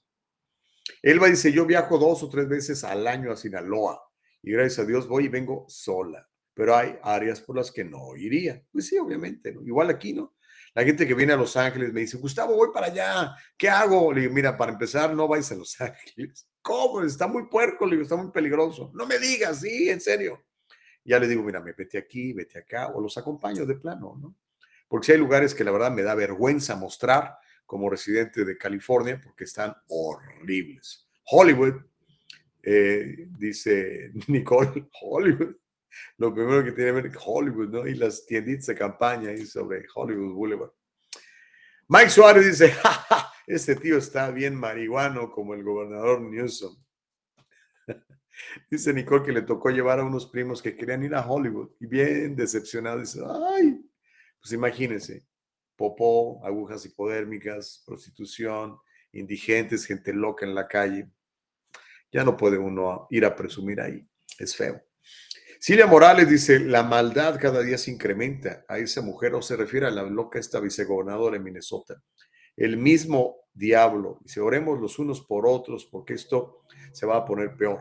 Elba 1.01 1.27
dice, 1.27 1.51
yo 1.51 1.65
viajo 1.65 1.97
dos 1.97 2.23
o 2.23 2.29
tres 2.29 2.47
veces 2.47 2.83
al 2.83 3.07
año 3.07 3.31
a 3.31 3.35
Sinaloa 3.35 4.01
y 4.41 4.51
gracias 4.51 4.79
a 4.79 4.85
Dios 4.85 5.07
voy 5.07 5.25
y 5.25 5.29
vengo 5.29 5.65
sola, 5.67 6.29
pero 6.53 6.75
hay 6.75 6.97
áreas 7.01 7.41
por 7.41 7.55
las 7.55 7.71
que 7.71 7.83
no 7.83 8.15
iría. 8.15 8.63
Pues 8.71 8.87
sí, 8.87 8.97
obviamente, 8.97 9.51
¿no? 9.51 9.61
igual 9.63 9.89
aquí, 9.89 10.13
¿no? 10.13 10.34
La 10.75 10.83
gente 10.83 11.07
que 11.07 11.13
viene 11.13 11.31
a 11.31 11.37
Los 11.37 11.55
Ángeles 11.55 11.93
me 11.93 12.01
dice, 12.01 12.17
Gustavo, 12.17 12.53
voy 12.53 12.67
para 12.73 12.87
allá, 12.87 13.33
¿qué 13.57 13.69
hago? 13.69 14.11
Le 14.11 14.21
digo, 14.21 14.33
mira, 14.33 14.57
para 14.57 14.73
empezar, 14.73 15.13
no 15.15 15.25
vais 15.25 15.49
a 15.51 15.55
Los 15.55 15.79
Ángeles. 15.81 16.49
¿Cómo? 16.61 17.01
Está 17.01 17.27
muy 17.27 17.47
puerco, 17.47 17.85
le 17.85 17.91
digo, 17.91 18.03
está 18.03 18.17
muy 18.17 18.29
peligroso. 18.29 18.91
No 18.93 19.07
me 19.07 19.17
digas, 19.17 19.61
sí, 19.61 19.89
en 19.89 20.01
serio. 20.01 20.43
Ya 21.05 21.17
le 21.17 21.29
digo, 21.29 21.43
mira, 21.43 21.61
me 21.61 21.71
vete 21.71 21.97
aquí, 21.97 22.33
vete 22.33 22.59
acá, 22.59 22.87
o 22.87 22.99
los 22.99 23.17
acompaño 23.17 23.65
de 23.65 23.75
plano, 23.75 24.17
¿no? 24.21 24.35
Porque 24.89 25.05
si 25.05 25.11
hay 25.13 25.17
lugares 25.17 25.55
que 25.55 25.63
la 25.63 25.71
verdad 25.71 25.91
me 25.91 26.03
da 26.03 26.13
vergüenza 26.13 26.75
mostrar 26.75 27.37
como 27.65 27.89
residente 27.89 28.43
de 28.43 28.57
California, 28.57 29.19
porque 29.23 29.45
están 29.45 29.73
horribles. 29.87 31.07
Hollywood, 31.23 31.75
eh, 32.61 33.27
dice 33.39 34.11
Nicole, 34.27 34.89
Hollywood. 35.01 35.55
Lo 36.17 36.33
primero 36.33 36.63
que 36.63 36.71
tiene 36.71 36.91
que 36.91 37.01
ver 37.01 37.11
Hollywood, 37.23 37.69
¿no? 37.69 37.87
Y 37.87 37.95
las 37.95 38.25
tienditas 38.25 38.67
de 38.67 38.75
campaña 38.75 39.29
ahí 39.29 39.45
sobre 39.45 39.85
Hollywood 39.93 40.33
Boulevard. 40.33 40.71
Mike 41.87 42.09
Suárez 42.09 42.45
dice, 42.45 42.73
este 43.47 43.75
tío 43.75 43.97
está 43.97 44.31
bien 44.31 44.55
marihuano 44.55 45.31
como 45.31 45.53
el 45.53 45.63
gobernador 45.63 46.21
Newsom. 46.21 46.75
Dice 48.69 48.93
Nicole 48.93 49.23
que 49.23 49.31
le 49.31 49.43
tocó 49.43 49.69
llevar 49.69 49.99
a 49.99 50.03
unos 50.03 50.25
primos 50.25 50.61
que 50.61 50.75
querían 50.75 51.03
ir 51.03 51.15
a 51.15 51.25
Hollywood 51.25 51.71
y 51.79 51.85
bien 51.85 52.35
decepcionado. 52.35 52.99
Dice, 52.99 53.21
ay, 53.25 53.79
pues 54.41 54.51
imagínense, 54.51 55.25
popó, 55.75 56.43
agujas 56.45 56.85
hipodérmicas, 56.85 57.83
prostitución, 57.85 58.77
indigentes, 59.11 59.85
gente 59.85 60.13
loca 60.13 60.45
en 60.45 60.55
la 60.55 60.67
calle. 60.67 61.09
Ya 62.11 62.23
no 62.23 62.35
puede 62.35 62.57
uno 62.57 63.07
ir 63.09 63.25
a 63.25 63.35
presumir 63.35 63.79
ahí. 63.81 64.07
Es 64.37 64.55
feo. 64.55 64.84
Silvia 65.67 65.87
Morales 65.87 66.29
dice, 66.29 66.59
la 66.59 66.83
maldad 66.83 67.39
cada 67.41 67.63
día 67.63 67.79
se 67.79 67.89
incrementa 67.89 68.63
a 68.67 68.77
esa 68.77 69.01
mujer 69.01 69.33
o 69.33 69.41
se 69.41 69.55
refiere 69.55 69.87
a 69.87 69.89
la 69.89 70.03
loca 70.03 70.37
esta 70.37 70.59
vicegobernadora 70.59 71.37
en 71.37 71.43
Minnesota. 71.43 72.03
El 72.55 72.77
mismo 72.77 73.37
diablo. 73.51 74.19
Dice, 74.21 74.41
oremos 74.41 74.79
los 74.79 74.99
unos 74.99 75.21
por 75.21 75.47
otros 75.47 75.87
porque 75.87 76.13
esto 76.13 76.61
se 76.93 77.07
va 77.07 77.17
a 77.17 77.25
poner 77.25 77.57
peor. 77.57 77.79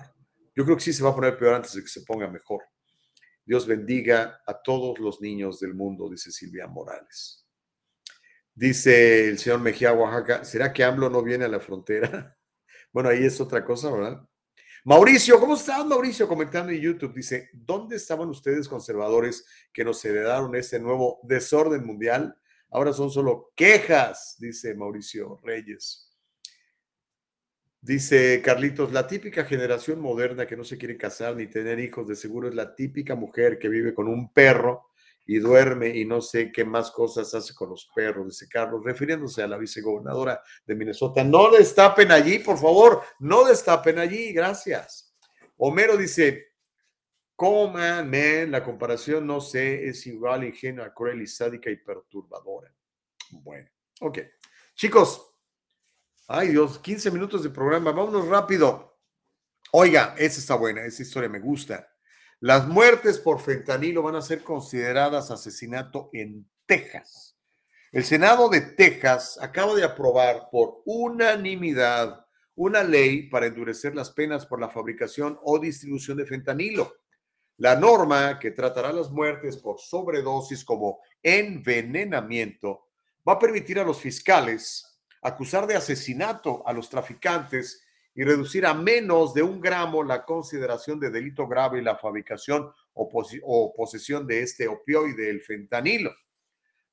Yo 0.57 0.65
creo 0.65 0.79
que 0.79 0.83
sí 0.83 0.95
se 0.95 1.05
va 1.05 1.11
a 1.11 1.15
poner 1.15 1.37
peor 1.37 1.57
antes 1.57 1.75
de 1.75 1.83
que 1.83 1.89
se 1.89 2.01
ponga 2.07 2.27
mejor. 2.27 2.63
Dios 3.45 3.67
bendiga 3.67 4.41
a 4.47 4.63
todos 4.63 4.99
los 4.99 5.21
niños 5.21 5.61
del 5.61 5.75
mundo, 5.75 6.09
dice 6.09 6.33
Silvia 6.33 6.67
Morales. 6.67 7.47
Dice 8.55 9.29
el 9.29 9.39
señor 9.39 9.61
Mejía 9.61 9.93
Oaxaca, 9.93 10.43
¿será 10.47 10.73
que 10.73 10.85
AMLO 10.85 11.11
no 11.11 11.23
viene 11.23 11.45
a 11.45 11.49
la 11.49 11.61
frontera? 11.61 12.35
Bueno, 12.95 13.11
ahí 13.11 13.25
es 13.25 13.41
otra 13.41 13.65
cosa, 13.65 13.91
¿verdad? 13.91 14.25
Mauricio, 14.87 15.41
¿cómo 15.41 15.55
estás, 15.55 15.87
Mauricio? 15.87 16.29
Comentando 16.29 16.71
en 16.71 16.79
YouTube, 16.79 17.15
dice, 17.15 17.49
¿dónde 17.55 17.97
estaban 17.97 18.29
ustedes 18.29 18.69
conservadores 18.69 19.47
que 19.73 19.83
nos 19.83 20.05
heredaron 20.05 20.55
ese 20.57 20.79
nuevo 20.79 21.21
desorden 21.23 21.87
mundial? 21.87 22.37
Ahora 22.69 22.93
son 22.93 23.11
solo 23.11 23.51
quejas, 23.57 24.37
dice 24.39 24.75
Mauricio 24.75 25.41
Reyes. 25.43 26.15
Dice 27.81 28.43
Carlitos, 28.45 28.93
la 28.93 29.07
típica 29.07 29.47
generación 29.47 30.01
moderna 30.01 30.47
que 30.47 30.55
no 30.55 30.65
se 30.65 30.77
quiere 30.77 30.99
casar 30.99 31.35
ni 31.35 31.47
tener 31.47 31.81
hijos, 31.81 32.07
de 32.07 32.15
seguro 32.15 32.49
es 32.49 32.55
la 32.55 32.75
típica 32.75 33.15
mujer 33.15 33.59
que 33.59 33.71
vive 33.71 33.95
con 33.95 34.07
un 34.07 34.35
perro 34.35 34.91
y 35.27 35.39
duerme 35.39 35.89
y 35.89 36.05
no 36.05 36.21
sé 36.21 36.53
qué 36.53 36.65
más 36.65 36.91
cosas 36.91 37.35
hace 37.35 37.55
con 37.55 37.71
los 37.71 37.91
perros, 37.95 38.27
dice 38.27 38.49
Carlos, 38.49 38.83
refiriéndose 38.85 39.43
a 39.43 39.49
la 39.49 39.57
vicegobernadora 39.57 40.43
de 40.67 40.75
Minnesota. 40.75 41.25
No 41.25 41.51
destapen 41.51 42.13
allí, 42.13 42.39
por 42.39 42.59
favor, 42.59 43.03
no 43.21 43.45
destapen 43.45 43.99
allí, 43.99 44.33
gracias. 44.33 45.17
Homero 45.57 45.97
dice, 45.97 46.49
¿cómo, 47.37 47.73
man, 47.73 48.11
La 48.51 48.63
comparación, 48.63 49.27
no 49.27 49.41
sé, 49.41 49.89
es 49.89 50.07
igual, 50.07 50.45
ingenua, 50.45 50.93
cruel 50.93 51.27
sádica 51.27 51.71
y 51.71 51.77
perturbadora. 51.77 52.75
Bueno, 53.31 53.69
ok. 54.01 54.19
Chicos, 54.75 55.35
Ay 56.27 56.49
Dios, 56.49 56.79
15 56.79 57.11
minutos 57.11 57.43
de 57.43 57.51
programa, 57.51 57.93
vámonos 57.93 58.27
rápido. 58.27 58.99
Oiga, 59.73 60.15
esa 60.17 60.41
está 60.41 60.55
buena, 60.55 60.83
esa 60.85 61.03
historia 61.03 61.29
me 61.29 61.39
gusta. 61.39 61.94
Las 62.41 62.67
muertes 62.67 63.19
por 63.19 63.41
fentanilo 63.41 64.03
van 64.03 64.17
a 64.17 64.23
ser 64.23 64.43
consideradas 64.43 65.31
asesinato 65.31 66.11
en 66.13 66.49
Texas. 66.67 67.37
El 67.93 68.05
Senado 68.05 68.49
de 68.49 68.61
Texas 68.61 69.39
acaba 69.41 69.75
de 69.75 69.85
aprobar 69.85 70.49
por 70.51 70.83
unanimidad 70.85 72.27
una 72.57 72.83
ley 72.83 73.29
para 73.29 73.47
endurecer 73.47 73.95
las 73.95 74.11
penas 74.11 74.47
por 74.47 74.61
la 74.61 74.69
fabricación 74.69 75.39
o 75.43 75.59
distribución 75.59 76.17
de 76.17 76.27
fentanilo. 76.27 76.93
La 77.59 77.77
norma 77.77 78.39
que 78.41 78.51
tratará 78.51 78.93
las 78.93 79.11
muertes 79.11 79.57
por 79.57 79.79
sobredosis 79.79 80.65
como 80.65 81.01
envenenamiento 81.23 82.89
va 83.27 83.35
a 83.35 83.39
permitir 83.39 83.79
a 83.79 83.85
los 83.85 84.01
fiscales 84.01 85.01
acusar 85.23 85.67
de 85.67 85.77
asesinato 85.77 86.67
a 86.67 86.73
los 86.73 86.91
traficantes 86.91 87.84
y 88.15 88.23
reducir 88.23 88.65
a 88.65 88.75
menos 88.75 89.35
de 89.35 89.43
un 89.43 89.61
gramo 89.61 90.05
la 90.05 90.25
consideración 90.25 91.01
de 91.01 91.11
delito 91.11 91.49
grave 91.49 91.81
y 91.81 91.83
la 91.83 91.97
fabricación 91.97 92.71
o, 92.93 93.75
posesión 93.77 94.27
de 94.27 94.43
este 94.43 94.69
opioide, 94.69 95.29
el 95.29 95.41
fentanilo. 95.41 96.15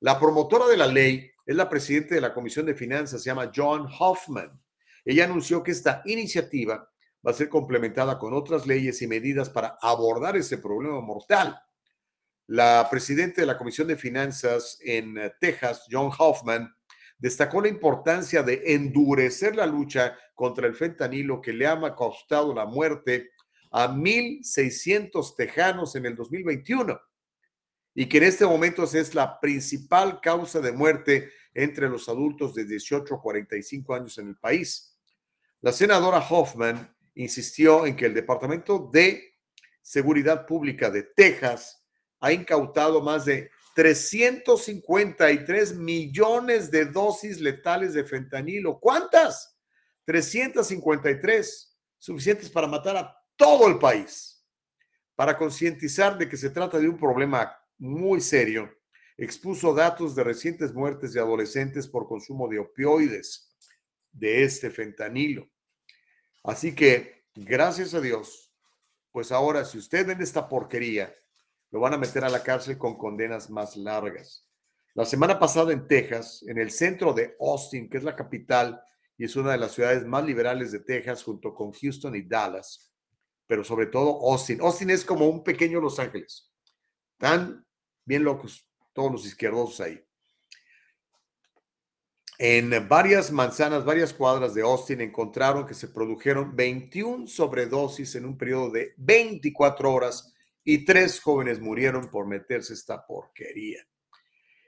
La 0.00 0.18
promotora 0.18 0.66
de 0.66 0.76
la 0.76 0.88
ley 0.88 1.30
es 1.46 1.54
la 1.54 1.68
presidenta 1.68 2.16
de 2.16 2.20
la 2.20 2.34
Comisión 2.34 2.66
de 2.66 2.74
Finanzas, 2.74 3.22
se 3.22 3.30
llama 3.30 3.52
John 3.54 3.86
Hoffman. 3.98 4.60
Ella 5.04 5.24
anunció 5.24 5.62
que 5.62 5.70
esta 5.70 6.02
iniciativa 6.06 6.90
va 7.24 7.30
a 7.30 7.34
ser 7.34 7.48
complementada 7.48 8.18
con 8.18 8.34
otras 8.34 8.66
leyes 8.66 9.00
y 9.00 9.06
medidas 9.06 9.48
para 9.48 9.78
abordar 9.80 10.36
ese 10.36 10.58
problema 10.58 11.00
mortal. 11.00 11.56
La 12.48 12.88
presidenta 12.90 13.40
de 13.40 13.46
la 13.46 13.56
Comisión 13.56 13.86
de 13.86 13.96
Finanzas 13.96 14.78
en 14.82 15.16
Texas, 15.40 15.86
John 15.88 16.10
Hoffman, 16.18 16.74
destacó 17.22 17.60
la 17.60 17.68
importancia 17.68 18.42
de 18.42 18.60
endurecer 18.74 19.54
la 19.54 19.64
lucha 19.64 20.18
contra 20.34 20.66
el 20.66 20.74
fentanilo 20.74 21.40
que 21.40 21.52
le 21.52 21.68
ha 21.68 21.94
costado 21.94 22.52
la 22.52 22.66
muerte 22.66 23.30
a 23.70 23.86
1.600 23.86 25.36
tejanos 25.36 25.94
en 25.94 26.06
el 26.06 26.16
2021 26.16 27.00
y 27.94 28.08
que 28.08 28.18
en 28.18 28.24
este 28.24 28.44
momento 28.44 28.82
es 28.82 29.14
la 29.14 29.38
principal 29.38 30.20
causa 30.20 30.58
de 30.58 30.72
muerte 30.72 31.30
entre 31.54 31.88
los 31.88 32.08
adultos 32.08 32.56
de 32.56 32.64
18 32.64 33.14
a 33.14 33.22
45 33.22 33.94
años 33.94 34.18
en 34.18 34.30
el 34.30 34.36
país. 34.36 34.98
La 35.60 35.70
senadora 35.70 36.18
Hoffman 36.28 36.92
insistió 37.14 37.86
en 37.86 37.94
que 37.94 38.06
el 38.06 38.14
Departamento 38.14 38.90
de 38.92 39.36
Seguridad 39.80 40.44
Pública 40.44 40.90
de 40.90 41.04
Texas 41.04 41.86
ha 42.18 42.32
incautado 42.32 43.00
más 43.00 43.26
de 43.26 43.48
353 43.74 45.76
millones 45.76 46.70
de 46.70 46.86
dosis 46.86 47.40
letales 47.40 47.94
de 47.94 48.04
fentanilo. 48.04 48.78
¿Cuántas? 48.78 49.58
353, 50.04 51.78
suficientes 51.98 52.50
para 52.50 52.66
matar 52.66 52.96
a 52.96 53.16
todo 53.36 53.68
el 53.68 53.78
país. 53.78 54.44
Para 55.14 55.36
concientizar 55.36 56.18
de 56.18 56.28
que 56.28 56.36
se 56.36 56.50
trata 56.50 56.78
de 56.78 56.88
un 56.88 56.98
problema 56.98 57.56
muy 57.78 58.20
serio, 58.20 58.70
expuso 59.16 59.74
datos 59.74 60.14
de 60.14 60.24
recientes 60.24 60.72
muertes 60.72 61.12
de 61.12 61.20
adolescentes 61.20 61.86
por 61.86 62.08
consumo 62.08 62.48
de 62.48 62.58
opioides 62.58 63.54
de 64.10 64.44
este 64.44 64.70
fentanilo. 64.70 65.48
Así 66.44 66.74
que, 66.74 67.24
gracias 67.34 67.94
a 67.94 68.00
Dios, 68.00 68.52
pues 69.12 69.30
ahora 69.30 69.64
si 69.64 69.78
usted 69.78 70.06
vende 70.06 70.24
esta 70.24 70.48
porquería, 70.48 71.14
lo 71.72 71.80
van 71.80 71.94
a 71.94 71.98
meter 71.98 72.22
a 72.22 72.28
la 72.28 72.42
cárcel 72.42 72.78
con 72.78 72.96
condenas 72.96 73.50
más 73.50 73.76
largas. 73.76 74.46
La 74.94 75.06
semana 75.06 75.38
pasada 75.38 75.72
en 75.72 75.88
Texas, 75.88 76.44
en 76.46 76.58
el 76.58 76.70
centro 76.70 77.14
de 77.14 77.34
Austin, 77.40 77.88
que 77.88 77.96
es 77.96 78.04
la 78.04 78.14
capital 78.14 78.80
y 79.16 79.24
es 79.24 79.34
una 79.36 79.52
de 79.52 79.58
las 79.58 79.72
ciudades 79.72 80.04
más 80.04 80.22
liberales 80.24 80.70
de 80.70 80.80
Texas, 80.80 81.22
junto 81.22 81.54
con 81.54 81.72
Houston 81.72 82.14
y 82.14 82.22
Dallas, 82.22 82.92
pero 83.46 83.64
sobre 83.64 83.86
todo 83.86 84.20
Austin. 84.30 84.60
Austin 84.60 84.90
es 84.90 85.02
como 85.02 85.26
un 85.26 85.42
pequeño 85.42 85.80
Los 85.80 85.98
Ángeles. 85.98 86.52
Están 87.12 87.64
bien 88.04 88.22
locos 88.22 88.68
todos 88.92 89.10
los 89.10 89.24
izquierdos 89.24 89.80
ahí. 89.80 89.98
En 92.38 92.88
varias 92.88 93.30
manzanas, 93.30 93.84
varias 93.84 94.12
cuadras 94.12 94.52
de 94.52 94.62
Austin 94.62 95.00
encontraron 95.00 95.66
que 95.66 95.74
se 95.74 95.88
produjeron 95.88 96.54
21 96.54 97.28
sobredosis 97.28 98.14
en 98.16 98.26
un 98.26 98.36
periodo 98.36 98.70
de 98.70 98.92
24 98.98 99.90
horas 99.90 100.31
y 100.64 100.84
tres 100.84 101.20
jóvenes 101.20 101.60
murieron 101.60 102.08
por 102.08 102.26
meterse 102.26 102.74
esta 102.74 103.04
porquería. 103.06 103.86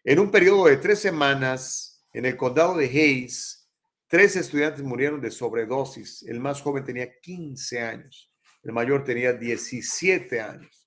En 0.02 0.18
un 0.18 0.30
periodo 0.30 0.66
de 0.66 0.76
tres 0.76 0.98
semanas, 0.98 2.04
en 2.12 2.26
el 2.26 2.36
condado 2.36 2.76
de 2.76 2.86
Hayes, 2.86 3.70
tres 4.06 4.36
estudiantes 4.36 4.82
murieron 4.82 5.20
de 5.20 5.30
sobredosis. 5.30 6.22
El 6.24 6.40
más 6.40 6.60
joven 6.60 6.84
tenía 6.84 7.18
15 7.20 7.80
años, 7.80 8.32
el 8.62 8.72
mayor 8.72 9.04
tenía 9.04 9.32
17 9.32 10.40
años. 10.40 10.80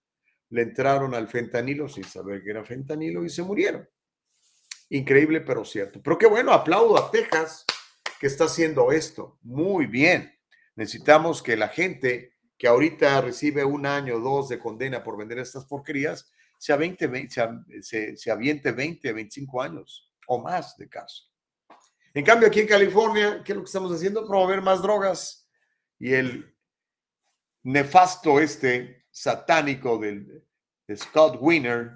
le 0.50 0.62
entraron 0.62 1.14
al 1.14 1.28
fentanilo 1.28 1.90
sin 1.90 2.06
saber 2.06 2.42
que 2.42 2.52
era 2.52 2.64
fentanilo 2.64 3.26
y 3.26 3.30
se 3.30 3.44
murieron. 3.44 3.86
Increíble, 4.90 5.42
pero 5.42 5.66
cierto. 5.66 6.02
Pero 6.02 6.18
qué 6.18 6.26
bueno, 6.26 6.54
aplaudo 6.54 6.98
a 6.98 7.12
Texas 7.12 7.66
que 8.18 8.28
está 8.28 8.46
haciendo 8.46 8.94
esto. 8.94 9.38
Muy 9.42 9.88
bien. 9.88 10.34
Necesitamos 10.76 11.44
que 11.44 11.58
la 11.58 11.68
gente 11.68 12.37
que 12.58 12.68
ahorita 12.68 13.22
recibe 13.22 13.64
un 13.64 13.86
año 13.86 14.16
o 14.16 14.20
dos 14.20 14.50
de 14.50 14.60
condena 14.60 15.04
por 15.04 15.18
vender 15.18 15.40
estas 15.40 15.66
porquerías, 15.66 16.32
se, 16.58 16.76
20, 16.76 17.30
se, 17.82 18.18
se, 18.18 18.32
aviente 18.32 18.72
20, 18.72 19.14
25 19.14 19.62
años 19.62 20.12
o 20.28 20.40
más 20.40 20.76
de 20.78 20.90
caso. 20.90 21.24
En 22.14 22.26
cambio, 22.26 22.48
aquí 22.48 22.62
en 22.62 22.68
California, 22.68 23.44
¿qué 23.46 23.52
es 23.52 23.56
lo 23.56 23.64
que 23.64 23.68
estamos 23.68 23.92
haciendo? 23.92 24.26
Promover 24.26 24.62
más 24.62 24.82
drogas. 24.82 25.48
Y 26.00 26.14
el 26.14 26.56
nefasto 27.64 28.40
este 28.40 29.06
satánico 29.12 30.00
del 30.00 30.44
Scott 30.96 31.38
Wiener, 31.40 31.92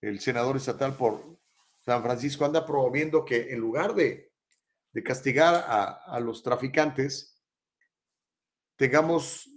el 0.00 0.18
senador 0.18 0.56
estatal 0.56 0.96
por 0.96 1.38
San 1.82 2.02
Francisco, 2.02 2.44
anda 2.44 2.66
promoviendo 2.66 3.24
que 3.24 3.52
en 3.52 3.60
lugar 3.60 3.94
de, 3.94 4.32
de 4.92 5.02
castigar 5.04 5.54
a, 5.54 6.04
a 6.04 6.18
los 6.18 6.42
traficantes, 6.42 7.40
tengamos 8.76 9.53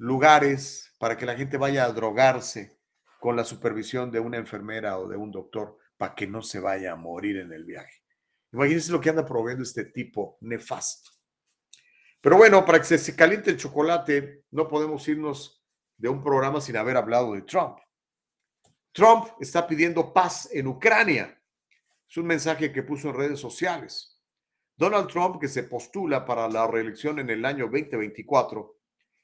lugares 0.00 0.94
para 0.98 1.14
que 1.14 1.26
la 1.26 1.36
gente 1.36 1.58
vaya 1.58 1.84
a 1.84 1.92
drogarse 1.92 2.80
con 3.20 3.36
la 3.36 3.44
supervisión 3.44 4.10
de 4.10 4.18
una 4.18 4.38
enfermera 4.38 4.98
o 4.98 5.06
de 5.06 5.18
un 5.18 5.30
doctor 5.30 5.76
para 5.98 6.14
que 6.14 6.26
no 6.26 6.40
se 6.40 6.58
vaya 6.58 6.92
a 6.92 6.96
morir 6.96 7.36
en 7.36 7.52
el 7.52 7.66
viaje. 7.66 8.02
Imagínense 8.50 8.92
lo 8.92 9.00
que 9.00 9.10
anda 9.10 9.26
promoviendo 9.26 9.62
este 9.62 9.84
tipo 9.84 10.38
nefasto. 10.40 11.10
Pero 12.22 12.38
bueno, 12.38 12.64
para 12.64 12.80
que 12.80 12.96
se 12.96 13.14
caliente 13.14 13.50
el 13.50 13.58
chocolate, 13.58 14.46
no 14.52 14.68
podemos 14.68 15.06
irnos 15.06 15.62
de 15.98 16.08
un 16.08 16.22
programa 16.22 16.62
sin 16.62 16.78
haber 16.78 16.96
hablado 16.96 17.34
de 17.34 17.42
Trump. 17.42 17.78
Trump 18.92 19.26
está 19.38 19.66
pidiendo 19.66 20.14
paz 20.14 20.48
en 20.50 20.66
Ucrania. 20.66 21.38
Es 22.08 22.16
un 22.16 22.26
mensaje 22.26 22.72
que 22.72 22.82
puso 22.82 23.10
en 23.10 23.16
redes 23.16 23.38
sociales. 23.38 24.18
Donald 24.76 25.08
Trump, 25.08 25.38
que 25.38 25.48
se 25.48 25.64
postula 25.64 26.24
para 26.24 26.48
la 26.48 26.66
reelección 26.66 27.18
en 27.18 27.28
el 27.28 27.44
año 27.44 27.66
2024, 27.66 28.79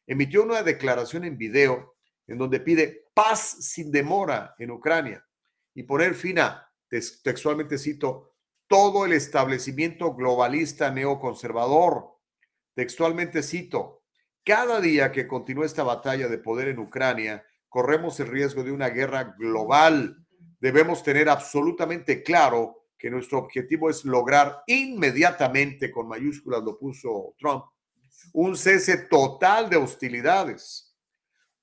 emitió 0.07 0.43
una 0.43 0.63
declaración 0.63 1.25
en 1.25 1.37
video 1.37 1.97
en 2.27 2.39
donde 2.39 2.61
pide 2.61 3.07
paz 3.15 3.57
sin 3.61 3.91
demora 3.91 4.55
en 4.59 4.71
Ucrania 4.71 5.25
y 5.75 5.83
poner 5.83 6.15
fin 6.15 6.39
a, 6.39 6.71
textualmente 7.23 7.79
cito, 7.79 8.35
todo 8.67 9.05
el 9.05 9.13
establecimiento 9.13 10.15
globalista 10.15 10.91
neoconservador. 10.91 12.17
Textualmente 12.75 13.43
cito, 13.43 14.03
cada 14.45 14.81
día 14.81 15.13
que 15.13 15.27
continúa 15.27 15.67
esta 15.67 15.83
batalla 15.83 16.29
de 16.29 16.39
poder 16.39 16.69
en 16.69 16.79
Ucrania, 16.79 17.45
corremos 17.69 18.19
el 18.21 18.29
riesgo 18.29 18.65
de 18.65 18.73
una 18.73 18.89
guerra 18.89 19.35
global. 19.39 20.17
Debemos 20.61 21.03
tener 21.03 21.29
absolutamente 21.29 22.23
claro 22.23 22.87
que 22.99 23.11
nuestro 23.11 23.39
objetivo 23.39 23.91
es 23.91 24.05
lograr 24.05 24.63
inmediatamente, 24.67 25.91
con 25.91 26.09
mayúsculas 26.09 26.63
lo 26.63 26.79
puso 26.79 27.35
Trump, 27.39 27.65
un 28.33 28.57
cese 28.57 28.97
total 28.99 29.69
de 29.71 29.77
hostilidades. 29.77 30.95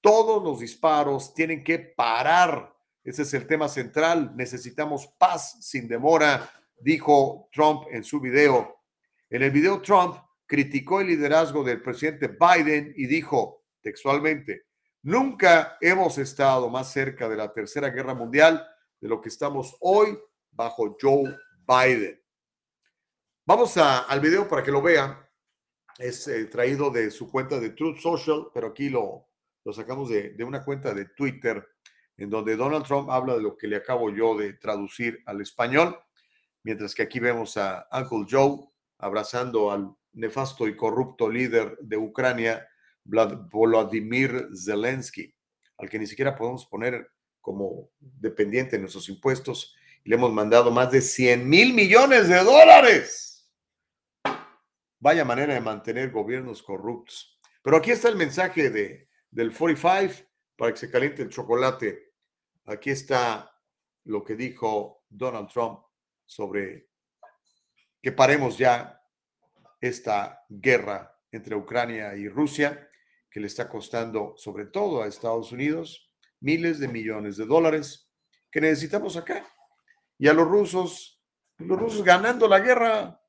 Todos 0.01 0.43
los 0.43 0.59
disparos 0.59 1.33
tienen 1.33 1.63
que 1.63 1.79
parar. 1.79 2.75
Ese 3.03 3.23
es 3.23 3.33
el 3.33 3.47
tema 3.47 3.67
central. 3.67 4.35
Necesitamos 4.35 5.07
paz 5.17 5.57
sin 5.61 5.87
demora, 5.87 6.49
dijo 6.79 7.49
Trump 7.51 7.85
en 7.91 8.03
su 8.03 8.19
video. 8.19 8.81
En 9.29 9.43
el 9.43 9.51
video, 9.51 9.81
Trump 9.81 10.17
criticó 10.45 11.01
el 11.01 11.07
liderazgo 11.07 11.63
del 11.63 11.81
presidente 11.81 12.27
Biden 12.27 12.93
y 12.95 13.07
dijo 13.07 13.63
textualmente, 13.81 14.67
nunca 15.01 15.77
hemos 15.81 16.17
estado 16.17 16.69
más 16.69 16.91
cerca 16.91 17.27
de 17.27 17.37
la 17.37 17.51
Tercera 17.51 17.89
Guerra 17.89 18.13
Mundial 18.13 18.65
de 18.99 19.07
lo 19.07 19.21
que 19.21 19.29
estamos 19.29 19.75
hoy 19.79 20.17
bajo 20.51 20.95
Joe 21.01 21.35
Biden. 21.67 22.21
Vamos 23.45 23.75
al 23.77 24.19
video 24.19 24.47
para 24.47 24.63
que 24.63 24.71
lo 24.71 24.81
vean 24.81 25.22
es 25.97 26.27
eh, 26.27 26.45
traído 26.45 26.89
de 26.89 27.11
su 27.11 27.29
cuenta 27.29 27.59
de 27.59 27.71
Truth 27.71 27.99
Social, 27.99 28.47
pero 28.53 28.67
aquí 28.67 28.89
lo, 28.89 29.27
lo 29.63 29.73
sacamos 29.73 30.09
de, 30.09 30.31
de, 30.31 30.43
una 30.43 30.63
cuenta 30.63 30.93
de 30.93 31.05
Twitter, 31.05 31.65
en 32.17 32.29
donde 32.29 32.55
Donald 32.55 32.85
Trump 32.85 33.09
habla 33.09 33.35
de 33.35 33.41
lo 33.41 33.57
que 33.57 33.67
le 33.67 33.77
acabo 33.77 34.09
yo 34.09 34.37
de 34.37 34.53
traducir 34.53 35.21
al 35.25 35.41
español, 35.41 35.97
mientras 36.63 36.93
que 36.93 37.03
aquí 37.03 37.19
vemos 37.19 37.57
a 37.57 37.87
Uncle 37.91 38.25
Joe 38.29 38.59
abrazando 38.99 39.71
al 39.71 39.93
nefasto 40.13 40.67
y 40.67 40.75
corrupto 40.75 41.29
líder 41.29 41.77
de 41.81 41.97
Ucrania, 41.97 42.67
Volodymyr 43.03 44.49
Zelensky, 44.55 45.33
al 45.77 45.89
que 45.89 45.99
ni 45.99 46.07
siquiera 46.07 46.35
podemos 46.35 46.65
poner 46.67 47.09
como 47.41 47.89
dependiente 47.99 48.77
de 48.77 48.81
nuestros 48.81 49.09
impuestos, 49.09 49.75
y 50.05 50.09
le 50.09 50.15
hemos 50.15 50.31
mandado 50.31 50.71
más 50.71 50.91
de 50.91 51.01
100 51.01 51.49
mil 51.49 51.73
millones 51.73 52.29
de 52.29 52.43
dólares 52.43 53.32
Vaya 55.03 55.25
manera 55.25 55.53
de 55.53 55.59
mantener 55.59 56.11
gobiernos 56.11 56.63
corruptos. 56.63 57.37
Pero 57.61 57.75
aquí 57.75 57.91
está 57.91 58.07
el 58.07 58.15
mensaje 58.15 58.69
de, 58.69 59.09
del 59.29 59.53
45 59.53 60.29
para 60.55 60.71
que 60.71 60.79
se 60.79 60.89
caliente 60.89 61.21
el 61.21 61.29
chocolate. 61.29 62.13
Aquí 62.67 62.89
está 62.89 63.53
lo 64.05 64.23
que 64.23 64.37
dijo 64.37 65.03
Donald 65.09 65.49
Trump 65.49 65.81
sobre 66.23 66.87
que 68.01 68.13
paremos 68.13 68.57
ya 68.57 68.97
esta 69.81 70.41
guerra 70.47 71.13
entre 71.31 71.57
Ucrania 71.57 72.15
y 72.15 72.29
Rusia, 72.29 72.89
que 73.29 73.41
le 73.41 73.47
está 73.47 73.67
costando 73.67 74.35
sobre 74.37 74.67
todo 74.67 75.03
a 75.03 75.07
Estados 75.07 75.51
Unidos 75.51 76.13
miles 76.39 76.79
de 76.79 76.87
millones 76.87 77.35
de 77.35 77.45
dólares 77.45 78.09
que 78.49 78.61
necesitamos 78.61 79.17
acá. 79.17 79.45
Y 80.17 80.29
a 80.29 80.33
los 80.33 80.47
rusos, 80.47 81.21
los 81.57 81.77
rusos 81.77 82.05
ganando 82.05 82.47
la 82.47 82.61
guerra, 82.61 83.21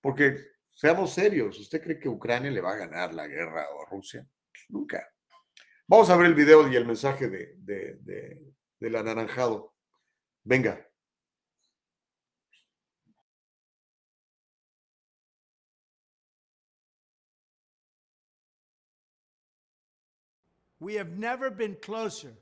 porque 0.00 0.54
Seamos 0.76 1.14
serios, 1.14 1.58
¿usted 1.58 1.82
cree 1.82 1.98
que 1.98 2.06
Ucrania 2.06 2.50
le 2.50 2.60
va 2.60 2.74
a 2.74 2.76
ganar 2.76 3.14
la 3.14 3.26
guerra 3.26 3.62
a 3.62 3.90
Rusia? 3.90 4.28
Nunca. 4.68 5.10
Vamos 5.86 6.10
a 6.10 6.16
ver 6.16 6.26
el 6.26 6.34
video 6.34 6.68
y 6.70 6.76
el 6.76 6.84
mensaje 6.84 7.30
de, 7.30 7.54
de, 7.56 7.96
de, 8.02 8.52
del 8.78 8.96
anaranjado. 8.96 9.72
Venga. 10.44 10.86
We 20.78 20.96
have 20.96 21.16
never 21.16 21.50
been 21.50 21.76
closer 21.80 22.34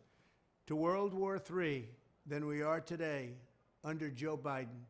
to 0.67 0.75
World 0.75 1.15
War 1.15 1.39
III 1.39 1.89
than 2.27 2.49
we 2.49 2.63
are 2.63 2.81
today 2.81 3.37
under 3.85 4.11
Joe 4.11 4.37
Biden. 4.37 4.83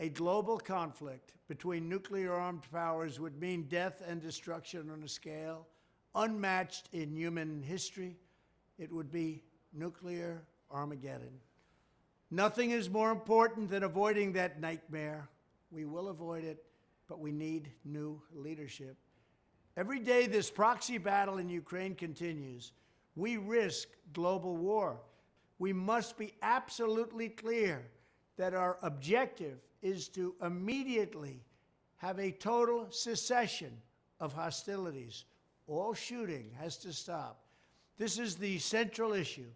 A 0.00 0.08
global 0.08 0.56
conflict 0.56 1.34
between 1.46 1.86
nuclear 1.86 2.32
armed 2.32 2.62
powers 2.72 3.20
would 3.20 3.38
mean 3.38 3.64
death 3.68 4.02
and 4.06 4.20
destruction 4.20 4.88
on 4.90 5.02
a 5.02 5.08
scale 5.08 5.66
unmatched 6.14 6.88
in 6.92 7.14
human 7.14 7.62
history. 7.62 8.16
It 8.78 8.90
would 8.90 9.12
be 9.12 9.42
nuclear 9.74 10.42
Armageddon. 10.70 11.38
Nothing 12.30 12.70
is 12.70 12.88
more 12.88 13.10
important 13.10 13.68
than 13.68 13.82
avoiding 13.82 14.32
that 14.32 14.58
nightmare. 14.58 15.28
We 15.70 15.84
will 15.84 16.08
avoid 16.08 16.44
it, 16.44 16.64
but 17.06 17.20
we 17.20 17.30
need 17.30 17.70
new 17.84 18.22
leadership. 18.34 18.96
Every 19.76 20.00
day 20.00 20.26
this 20.26 20.50
proxy 20.50 20.96
battle 20.96 21.36
in 21.36 21.50
Ukraine 21.50 21.94
continues, 21.94 22.72
we 23.16 23.36
risk 23.36 23.88
global 24.14 24.56
war. 24.56 24.98
We 25.58 25.74
must 25.74 26.16
be 26.16 26.32
absolutely 26.40 27.28
clear 27.28 27.82
that 28.38 28.54
our 28.54 28.78
objective 28.82 29.58
is 29.82 30.08
to 30.08 30.34
immediately 30.42 31.40
have 31.96 32.18
a 32.18 32.30
total 32.30 32.86
cessation 32.90 33.72
of 34.20 34.32
hostilities. 34.32 35.24
All 35.66 35.94
shooting 35.94 36.50
has 36.58 36.76
to 36.78 36.92
stop. 36.92 37.42
This 37.98 38.18
is 38.18 38.36
the 38.36 38.58
central 38.58 39.12
issue. 39.12 39.50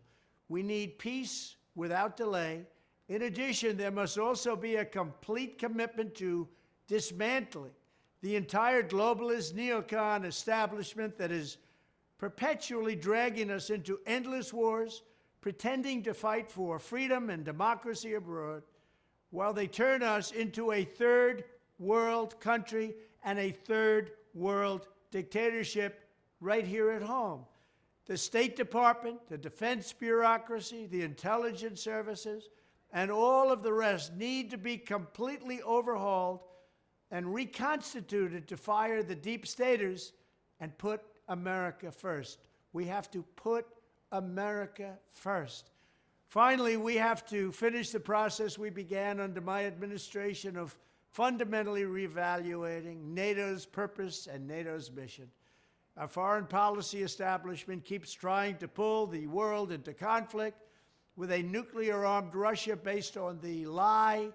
We 0.49 0.63
need 0.63 0.99
peace 0.99 1.57
without 1.75 2.17
delay. 2.17 2.67
In 3.09 3.23
addition, 3.23 3.77
there 3.77 3.91
must 3.91 4.19
also 4.19 4.57
be 4.57 4.77
a 4.77 4.85
complete 4.85 5.59
commitment 5.59 6.15
to 6.17 6.49
dismantling 6.87 7.73
the 8.23 8.37
entire 8.37 8.83
globalist 8.83 9.53
neocon 9.53 10.25
establishment 10.25 11.19
that 11.19 11.31
is 11.31 11.59
perpetually 12.17 12.97
dragging 12.97 13.51
us 13.51 13.69
into 13.69 14.01
endless 14.07 14.53
wars, 14.53 15.03
pretending 15.43 16.03
to 16.03 16.15
fight 16.15 16.51
for 16.51 16.79
freedom 16.79 17.29
and 17.29 17.45
democracy 17.45 18.15
abroad, 18.15 18.63
while 19.35 19.53
they 19.53 19.67
turn 19.67 20.01
us 20.01 20.31
into 20.31 20.71
a 20.71 20.85
third 20.85 21.43
world 21.81 22.39
country 22.39 22.95
and 23.25 23.37
a 23.37 23.51
third 23.51 24.13
world 24.33 24.87
dictatorship 25.11 26.05
right 26.41 26.65
here 26.65 26.93
at 26.93 27.03
home. 27.03 27.45
The 28.07 28.17
State 28.17 28.55
Department, 28.55 29.19
the 29.29 29.37
defense 29.37 29.93
bureaucracy, 29.93 30.87
the 30.87 31.03
intelligence 31.03 31.81
services, 31.81 32.49
and 32.93 33.11
all 33.11 33.51
of 33.51 33.65
the 33.65 33.73
rest 33.73 34.15
need 34.15 34.53
to 34.53 34.57
be 34.57 34.77
completely 34.77 35.61
overhauled 35.63 36.45
and 37.11 37.35
reconstituted 37.35 38.47
to 38.47 38.57
fire 38.57 39.03
the 39.03 39.17
deep 39.17 39.49
staters 39.49 40.13
and 40.61 40.79
put 40.79 41.01
America 41.27 41.91
first. 41.91 42.39
We 42.73 42.85
have 42.85 43.11
to 43.11 43.25
put 43.35 43.67
America 44.13 44.97
first. 45.11 45.71
Finally, 46.35 46.77
we 46.77 46.97
have 46.97 47.25
to 47.25 47.53
finish 47.53 47.91
the 47.91 48.01
process 48.01 48.59
we 48.59 48.69
began 48.69 49.21
under 49.21 49.41
my 49.41 49.67
administration 49.67 50.57
of 50.57 50.77
fundamentally 51.13 51.83
reevaluating 51.83 53.15
NATO's 53.15 53.65
purpose 53.65 54.27
and 54.27 54.45
NATO's 54.49 54.91
mission. 54.91 55.31
Our 55.97 56.09
foreign 56.09 56.47
policy 56.47 57.05
establishment 57.05 57.85
keeps 57.85 58.13
trying 58.13 58.57
to 58.57 58.67
pull 58.67 59.07
the 59.07 59.29
world 59.29 59.71
into 59.71 59.93
conflict 59.93 60.59
with 61.15 61.31
a 61.31 61.41
nuclear 61.41 62.05
armed 62.05 62.35
Russia 62.35 62.75
based 62.75 63.17
on 63.17 63.39
the 63.41 63.67
lie 63.67 64.31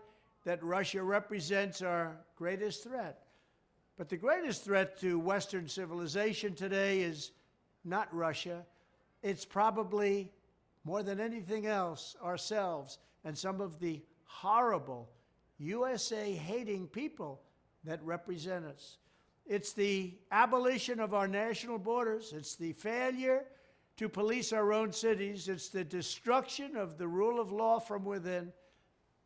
that 0.46 0.64
Russia 0.64 1.04
represents 1.04 1.82
our 1.82 2.16
greatest 2.38 2.82
threat. 2.82 3.24
But 3.98 4.08
the 4.08 4.16
greatest 4.16 4.64
threat 4.64 4.98
to 5.02 5.20
Western 5.20 5.68
civilization 5.68 6.56
today 6.56 7.02
is 7.02 7.34
not 7.84 8.08
Russia. 8.16 8.66
It's 9.22 9.44
probably, 9.44 10.32
more 10.90 11.04
than 11.04 11.20
anything 11.20 11.68
else, 11.68 12.16
ourselves 12.24 12.98
and 13.24 13.38
some 13.38 13.62
of 13.62 13.80
the 13.80 14.02
horrible 14.26 15.08
USA 15.60 16.34
hating 16.34 16.88
people 16.88 17.40
that 17.84 18.04
represent 18.04 18.66
us. 18.66 18.98
It's 19.46 19.72
the 19.74 20.16
abolition 20.32 21.00
of 21.00 21.14
our 21.14 21.28
national 21.28 21.78
borders. 21.78 22.34
It's 22.36 22.56
the 22.56 22.74
failure 22.74 23.46
to 23.98 24.10
police 24.10 24.52
our 24.52 24.74
own 24.74 24.92
cities. 24.92 25.48
It's 25.48 25.70
the 25.70 25.84
destruction 25.84 26.76
of 26.76 26.98
the 26.98 27.08
rule 27.08 27.40
of 27.40 27.52
law 27.52 27.78
from 27.78 28.04
within. 28.04 28.52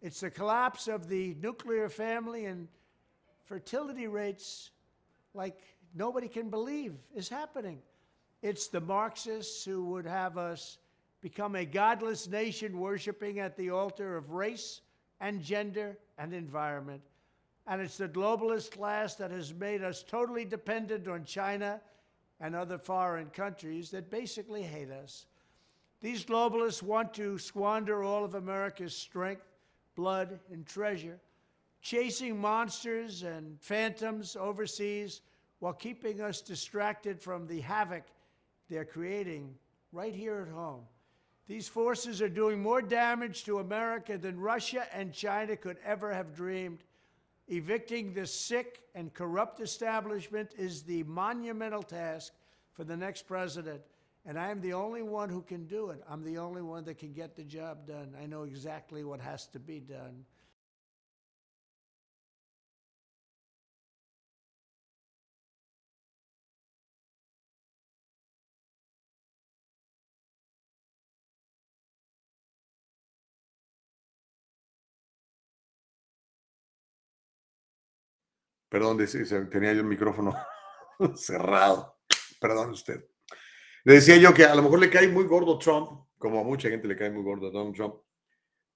It's 0.02 0.20
the 0.20 0.32
collapse 0.32 0.90
of 0.90 1.08
the 1.08 1.38
nuclear 1.42 1.88
family 1.88 2.44
and 2.44 2.68
fertility 3.46 4.08
rates 4.08 4.72
like 5.34 5.62
nobody 5.96 6.28
can 6.28 6.50
believe 6.50 6.96
is 7.16 7.30
happening. 7.30 7.80
It's 8.42 8.68
the 8.68 8.82
Marxists 8.82 9.64
who 9.64 9.86
would 9.86 10.06
have 10.06 10.38
us 10.38 10.78
become 11.24 11.56
a 11.56 11.64
godless 11.64 12.28
nation 12.28 12.78
worshiping 12.78 13.40
at 13.40 13.56
the 13.56 13.70
altar 13.70 14.18
of 14.18 14.32
race 14.32 14.82
and 15.22 15.42
gender 15.42 15.98
and 16.18 16.34
environment. 16.34 17.02
And 17.66 17.82
it's 17.82 17.98
the 17.98 18.10
globalist 18.10 18.72
class 18.72 19.16
that 19.16 19.32
has 19.32 19.54
made 19.54 19.82
us 19.82 20.04
totally 20.04 20.44
dependent 20.44 21.08
on 21.08 21.24
China 21.24 21.80
and 22.42 22.54
other 22.54 22.78
foreign 22.78 23.28
countries 23.28 23.90
that 23.92 24.12
basically 24.12 24.64
hate 24.64 24.92
us. 24.92 25.26
These 26.02 26.26
globalists 26.26 26.84
want 26.84 27.14
to 27.14 27.40
squander 27.40 28.04
all 28.04 28.26
of 28.26 28.36
America's 28.36 28.94
strength, 28.94 29.48
blood, 29.96 30.42
and 30.52 30.66
treasure, 30.66 31.22
chasing 31.82 32.38
monsters 32.38 33.24
and 33.24 33.58
phantoms 33.62 34.36
overseas 34.36 35.22
while 35.60 35.72
keeping 35.72 36.20
us 36.20 36.42
distracted 36.42 37.22
from 37.22 37.48
the 37.48 37.62
havoc 37.62 38.04
they're 38.70 38.84
creating 38.84 39.56
right 39.94 40.14
here 40.14 40.46
at 40.46 40.54
home. 40.54 40.82
These 41.48 41.68
forces 41.68 42.22
are 42.22 42.30
doing 42.30 42.62
more 42.62 42.82
damage 42.82 43.44
to 43.46 43.60
America 43.60 44.18
than 44.18 44.40
Russia 44.40 44.86
and 44.94 45.14
China 45.14 45.58
could 45.58 45.78
ever 45.84 46.14
have 46.14 46.36
dreamed. 46.36 46.84
Evicting 47.50 48.14
this 48.14 48.34
sick 48.34 48.82
and 48.96 49.14
corrupt 49.14 49.60
establishment 49.60 50.54
is 50.58 50.84
the 50.84 51.04
monumental 51.04 51.84
task 51.84 52.34
for 52.72 52.86
the 52.86 52.96
next 52.96 53.28
president. 53.28 53.82
And 54.26 54.40
I 54.40 54.50
am 54.52 54.62
the 54.62 54.72
only 54.72 55.02
one 55.02 55.30
who 55.30 55.42
can 55.42 55.66
do 55.66 55.90
it. 55.90 56.02
I'm 56.10 56.24
the 56.24 56.38
only 56.38 56.62
one 56.62 56.86
that 56.86 56.98
can 56.98 57.12
get 57.12 57.36
the 57.36 57.44
job 57.44 57.86
done. 57.86 58.16
I 58.22 58.26
know 58.26 58.44
exactly 58.44 59.04
what 59.04 59.20
has 59.20 59.48
to 59.48 59.60
be 59.60 59.82
done. 59.82 60.24
Perdón, 78.74 78.98
tenía 79.52 79.72
yo 79.72 79.82
el 79.82 79.86
micrófono 79.86 80.34
cerrado. 81.16 82.00
Perdón 82.42 82.72
usted. 82.72 83.06
Le 83.84 83.94
decía 83.94 84.18
yo 84.18 84.34
que 84.34 84.46
a 84.46 84.56
lo 84.56 84.64
mejor 84.64 84.80
le 84.80 84.90
cae 84.90 85.08
muy 85.10 85.26
gordo 85.26 85.60
Trump, 85.60 86.08
como 86.18 86.40
a 86.40 86.44
mucha 86.44 86.70
gente 86.70 86.88
le 86.88 86.98
cae 86.98 87.12
muy 87.12 87.22
gordo 87.22 87.52
Donald 87.52 87.76
Trump, 87.76 88.02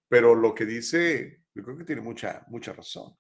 pero 0.07 0.35
lo 0.35 0.53
que 0.53 0.67
dice, 0.67 1.45
yo 1.51 1.63
creo 1.63 1.75
que 1.79 1.83
tiene 1.83 2.03
mucha, 2.03 2.45
mucha 2.49 2.73
razón. 2.73 3.17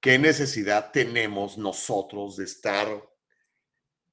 ¿Qué 0.00 0.20
necesidad 0.20 0.92
tenemos 0.92 1.58
nosotros 1.58 2.36
de 2.36 2.44
estar 2.44 2.86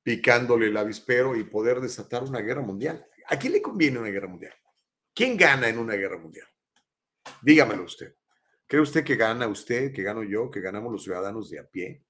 picándole 0.01 0.69
el 0.69 0.77
avispero 0.77 1.35
y 1.35 1.43
poder 1.43 1.81
desatar 1.81 2.23
una 2.23 2.39
guerra 2.39 2.63
mundial? 2.63 3.05
¿A 3.27 3.37
quién 3.37 3.53
le 3.53 3.61
conviene 3.61 3.99
una 3.99 4.09
guerra 4.09 4.27
mundial? 4.27 4.55
¿Quién 5.13 5.37
gana 5.37 5.69
en 5.69 5.77
una 5.77 5.93
guerra 5.93 6.17
mundial? 6.17 6.47
Dígamelo 7.43 7.83
usted. 7.83 8.15
¿Cree 8.69 8.83
usted 8.83 9.03
que 9.03 9.15
gana 9.15 9.47
usted, 9.47 9.91
que 9.91 10.03
gano 10.03 10.21
yo, 10.21 10.51
que 10.51 10.61
ganamos 10.61 10.91
los 10.91 11.03
ciudadanos 11.03 11.49
de 11.49 11.57
a 11.57 11.67
pie? 11.67 12.05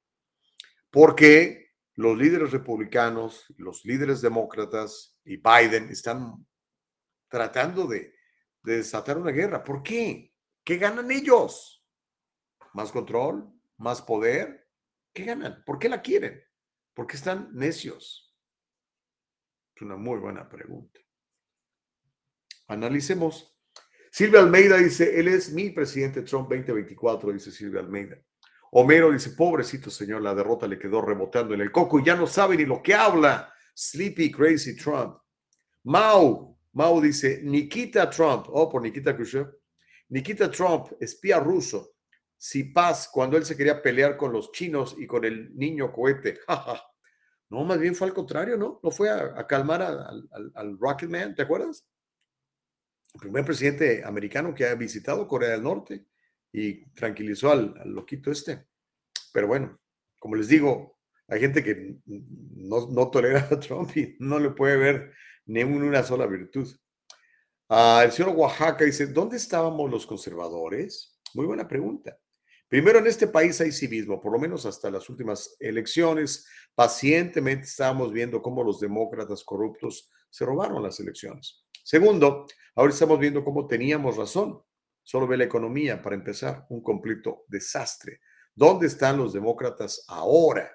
Porque 0.91 1.71
los 1.95 2.17
líderes 2.17 2.51
republicanos, 2.51 3.45
los 3.55 3.85
líderes 3.85 4.19
demócratas 4.19 5.17
y 5.23 5.37
Biden 5.37 5.89
están 5.89 6.45
tratando 7.29 7.87
de, 7.87 8.13
desatar 8.61 9.17
una 9.17 9.31
guerra. 9.31 9.63
¿Por 9.63 9.81
qué? 9.81 10.33
¿Qué 10.65 10.75
ganan 10.75 11.09
ellos? 11.11 11.81
¿Más 12.73 12.91
control? 12.91 13.49
¿Más 13.77 14.01
poder? 14.01 14.67
¿Qué 15.13 15.23
ganan? 15.23 15.63
¿Por 15.65 15.79
qué 15.79 15.87
la 15.87 16.01
quieren? 16.01 16.43
¿Por 16.93 17.07
qué 17.07 17.15
están 17.15 17.51
necios? 17.53 18.35
Es 19.73 19.81
una 19.81 19.95
muy 19.95 20.19
buena 20.19 20.49
pregunta. 20.49 20.99
Analicemos 22.67 23.57
Silvia 24.11 24.39
Almeida 24.39 24.77
dice, 24.77 25.19
él 25.19 25.27
es 25.27 25.51
mi 25.51 25.69
presidente 25.69 26.23
Trump 26.23 26.49
2024, 26.49 27.31
dice 27.31 27.51
Silvia 27.51 27.81
Almeida. 27.81 28.17
Homero 28.71 29.11
dice, 29.11 29.31
pobrecito 29.31 29.89
señor, 29.89 30.21
la 30.21 30.35
derrota 30.35 30.67
le 30.67 30.77
quedó 30.77 31.01
rebotando 31.01 31.53
en 31.53 31.61
el 31.61 31.71
coco 31.71 31.99
y 31.99 32.05
ya 32.05 32.15
no 32.15 32.27
sabe 32.27 32.55
ni 32.57 32.65
lo 32.65 32.81
que 32.81 32.93
habla. 32.93 33.53
Sleepy 33.75 34.31
Crazy 34.31 34.75
Trump. 34.75 35.17
Mau, 35.83 36.57
Mau 36.73 37.01
dice, 37.01 37.41
Nikita 37.43 38.09
Trump, 38.09 38.47
oh, 38.49 38.69
por 38.69 38.81
Nikita 38.81 39.15
Khrushchev. 39.15 39.47
Nikita 40.09 40.49
Trump, 40.51 40.87
espía 40.99 41.39
ruso. 41.39 41.95
Si 42.37 42.65
paz, 42.65 43.09
cuando 43.11 43.37
él 43.37 43.45
se 43.45 43.55
quería 43.55 43.81
pelear 43.81 44.17
con 44.17 44.31
los 44.31 44.51
chinos 44.51 44.95
y 44.97 45.07
con 45.07 45.25
el 45.25 45.55
niño 45.55 45.91
cohete. 45.91 46.39
no, 47.49 47.63
más 47.63 47.79
bien 47.79 47.95
fue 47.95 48.07
al 48.07 48.13
contrario, 48.13 48.57
¿no? 48.57 48.79
No 48.83 48.91
fue 48.91 49.09
a, 49.09 49.45
calmar 49.45 49.81
al, 49.81 50.29
al 50.53 50.77
Rocket 50.79 51.09
Man, 51.09 51.35
¿te 51.35 51.41
acuerdas? 51.41 51.85
El 53.13 53.19
primer 53.19 53.45
presidente 53.45 54.03
americano 54.03 54.53
que 54.53 54.65
ha 54.65 54.75
visitado 54.75 55.27
Corea 55.27 55.49
del 55.49 55.63
Norte 55.63 56.05
y 56.51 56.85
tranquilizó 56.91 57.51
al, 57.51 57.73
loquito 57.85 58.31
este. 58.31 58.67
Pero 59.33 59.47
bueno, 59.47 59.79
como 60.19 60.35
les 60.35 60.47
digo, 60.47 60.99
hay 61.27 61.39
gente 61.39 61.63
que 61.63 61.97
no, 62.05 63.09
tolera 63.09 63.47
a 63.51 63.59
Trump 63.59 63.95
y 63.95 64.15
no 64.19 64.39
le 64.39 64.51
puede 64.51 64.77
ver 64.77 65.13
ni 65.45 65.63
una 65.63 66.03
sola 66.03 66.25
virtud. 66.27 66.67
Ah, 67.67 68.01
el 68.03 68.11
señor 68.11 68.35
Oaxaca 68.35 68.83
dice, 68.83 69.07
¿dónde 69.07 69.37
estábamos 69.37 69.89
los 69.89 70.05
conservadores? 70.05 71.19
Muy 71.33 71.45
buena 71.45 71.67
pregunta. 71.67 72.17
Primero, 72.67 72.99
en 72.99 73.07
este 73.07 73.27
país 73.27 73.59
hay 73.61 73.71
civismo, 73.71 74.21
por 74.21 74.31
lo 74.31 74.39
menos 74.39 74.65
hasta 74.65 74.91
las 74.91 75.09
últimas 75.09 75.55
elecciones. 75.59 76.47
Pacientemente 76.75 77.65
estábamos 77.65 78.13
viendo 78.13 78.41
cómo 78.41 78.63
los 78.63 78.79
demócratas 78.79 79.43
corruptos 79.43 80.11
se 80.29 80.45
robaron 80.45 80.83
las 80.83 80.99
elecciones. 80.99 81.65
Segundo, 81.89 82.45
ahora 82.75 82.93
estamos 82.93 83.17
viendo 83.17 83.43
cómo 83.43 83.65
teníamos 83.65 84.15
razón. 84.15 84.61
Solo 85.01 85.25
ve 85.25 85.37
la 85.37 85.45
economía, 85.45 85.99
para 85.99 86.15
empezar, 86.15 86.67
un 86.69 86.83
completo 86.83 87.45
desastre. 87.47 88.21
¿Dónde 88.53 88.85
están 88.85 89.17
los 89.17 89.33
demócratas 89.33 90.05
ahora? 90.07 90.71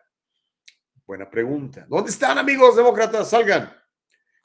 Buena 1.07 1.31
pregunta. 1.31 1.86
¿Dónde 1.89 2.11
están, 2.11 2.36
amigos 2.36 2.74
demócratas? 2.74 3.31
Salgan. 3.31 3.73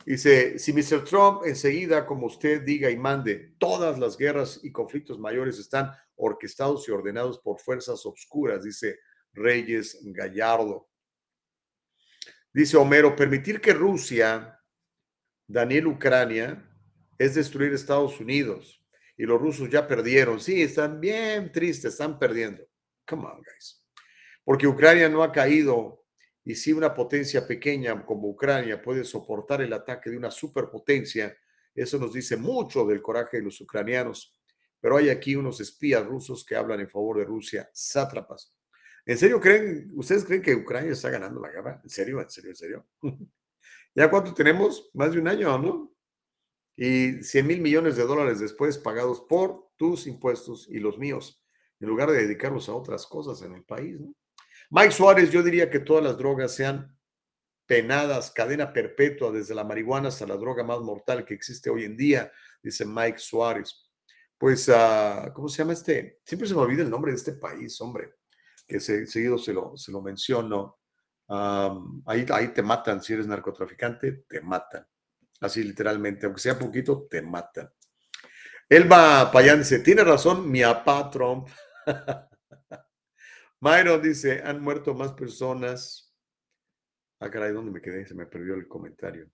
Dice, 0.06 0.60
si 0.60 0.72
Mr. 0.72 1.04
Trump 1.06 1.41
enseguida, 1.44 2.06
como 2.06 2.28
usted 2.28 2.62
diga 2.62 2.91
y 2.91 2.98
mande, 2.98 3.56
todas 3.58 3.98
las 3.98 4.16
guerras 4.16 4.60
y 4.62 4.72
conflictos 4.72 5.18
mayores 5.18 5.58
están 5.58 5.91
orquestados 6.18 6.88
y 6.88 6.91
ordenados 6.91 7.40
por 7.40 7.60
fuerzas 7.60 8.06
obscuras, 8.06 8.64
dice 8.64 9.00
Reyes 9.34 9.98
Gallardo. 10.04 10.88
Dice 12.54 12.78
Homero, 12.78 13.16
permitir 13.16 13.60
que 13.60 13.74
Rusia 13.74 14.59
Daniel 15.49 15.88
Ucrania 15.88 16.63
es 17.17 17.34
destruir 17.34 17.73
Estados 17.73 18.19
Unidos 18.19 18.85
y 19.17 19.23
los 19.23 19.41
rusos 19.41 19.67
ya 19.67 19.88
perdieron. 19.88 20.39
Sí, 20.39 20.61
están 20.61 21.01
bien 21.01 21.51
tristes, 21.51 21.93
están 21.93 22.19
perdiendo. 22.19 22.63
Come 23.07 23.26
on, 23.26 23.41
guys. 23.41 23.84
Porque 24.43 24.67
Ucrania 24.67 25.09
no 25.09 25.23
ha 25.23 25.31
caído 25.31 26.05
y 26.45 26.53
si 26.53 26.71
una 26.71 26.93
potencia 26.93 27.47
pequeña 27.47 28.05
como 28.05 28.30
Ucrania 28.30 28.80
puede 28.80 29.03
soportar 29.03 29.63
el 29.63 29.73
ataque 29.73 30.11
de 30.11 30.17
una 30.17 30.30
superpotencia, 30.30 31.35
eso 31.73 31.97
nos 31.97 32.13
dice 32.13 32.38
mucho 32.38 32.85
del 32.85 33.01
coraje 33.01 33.38
de 33.38 33.43
los 33.43 33.59
ucranianos. 33.59 34.39
Pero 34.80 34.97
hay 34.97 35.09
aquí 35.09 35.35
unos 35.35 35.59
espías 35.59 36.05
rusos 36.05 36.45
que 36.45 36.55
hablan 36.55 36.80
en 36.81 36.89
favor 36.89 37.17
de 37.17 37.26
Rusia, 37.26 37.67
sátrapas. 37.73 38.55
¿En 39.03 39.17
serio 39.17 39.41
creen, 39.41 39.89
ustedes 39.95 40.23
creen 40.26 40.43
que 40.43 40.53
Ucrania 40.53 40.91
está 40.91 41.09
ganando 41.09 41.41
la 41.41 41.49
guerra? 41.49 41.81
¿En 41.84 41.89
serio? 41.89 42.21
¿En 42.21 42.30
serio? 42.30 42.51
¿En 42.51 42.55
serio? 42.55 42.88
¿Ya 43.99 44.09
cuánto 44.09 44.34
tenemos? 44.34 44.89
Más 44.93 45.11
de 45.11 45.19
un 45.19 45.27
año, 45.27 45.57
¿no? 45.57 45.93
Y 46.77 47.21
100 47.21 47.45
mil 47.45 47.59
millones 47.59 47.97
de 47.97 48.03
dólares 48.03 48.39
después 48.39 48.77
pagados 48.77 49.19
por 49.27 49.71
tus 49.76 50.07
impuestos 50.07 50.69
y 50.69 50.80
los 50.80 50.97
míos, 50.97 51.43
en 51.81 51.89
lugar 51.89 52.09
de 52.09 52.21
dedicarlos 52.21 52.69
a 52.69 52.76
otras 52.76 53.05
cosas 53.05 53.41
en 53.41 53.55
el 53.55 53.65
país, 53.65 53.99
¿no? 53.99 54.15
Mike 54.69 54.91
Suárez, 54.91 55.31
yo 55.31 55.43
diría 55.43 55.69
que 55.69 55.80
todas 55.80 56.01
las 56.01 56.17
drogas 56.17 56.55
sean 56.55 56.97
penadas, 57.65 58.31
cadena 58.31 58.71
perpetua, 58.71 59.34
desde 59.34 59.53
la 59.53 59.65
marihuana 59.65 60.07
hasta 60.07 60.26
la 60.26 60.38
droga 60.38 60.63
más 60.63 60.80
mortal 60.80 61.26
que 61.26 61.34
existe 61.34 61.69
hoy 61.69 61.84
en 61.84 61.97
día, 61.97 62.31
dice 62.63 62.85
Mike 62.85 63.17
Suárez. 63.17 63.91
Pues, 64.38 64.69
uh, 64.69 65.34
¿cómo 65.34 65.49
se 65.49 65.57
llama 65.57 65.73
este? 65.73 66.21
Siempre 66.23 66.47
se 66.47 66.55
me 66.55 66.61
olvida 66.61 66.84
el 66.84 66.89
nombre 66.89 67.11
de 67.11 67.17
este 67.17 67.34
país, 67.34 67.81
hombre, 67.81 68.13
que 68.65 68.80
se, 68.80 69.05
seguido 69.07 69.38
se 69.38 69.51
lo, 69.51 69.76
se 69.76 69.91
lo 69.91 70.01
menciono. 70.01 70.78
Ahí, 71.30 72.26
ahí 72.31 72.47
te 72.49 72.64
matan, 72.64 73.01
si 73.01 73.14
eres 73.14 73.27
narcotraficante, 73.27 74.23
te 74.27 74.41
matan. 74.41 74.85
Así 75.41 75.64
literalmente, 75.64 76.26
aunque 76.26 76.41
sea 76.41 76.57
poquito, 76.57 77.07
te 77.10 77.22
matan. 77.22 77.69
Elba 78.68 79.31
Payán 79.31 79.60
dice, 79.60 79.80
tiene 79.80 80.03
razón 80.03 80.49
mi 80.49 80.61
papá 80.61 81.10
Trump. 81.10 81.47
Myron 83.61 84.01
dice, 84.01 84.41
han 84.43 84.61
muerto 84.61 84.93
más 84.93 85.14
personas. 85.14 86.14
Ah, 87.19 87.30
caray, 87.30 87.51
¿dónde 87.51 87.72
me 87.72 87.81
quedé? 87.81 88.06
Se 88.06 88.15
me 88.15 88.26
perdió 88.26 88.53
el 88.53 88.68
comentario. 88.68 89.30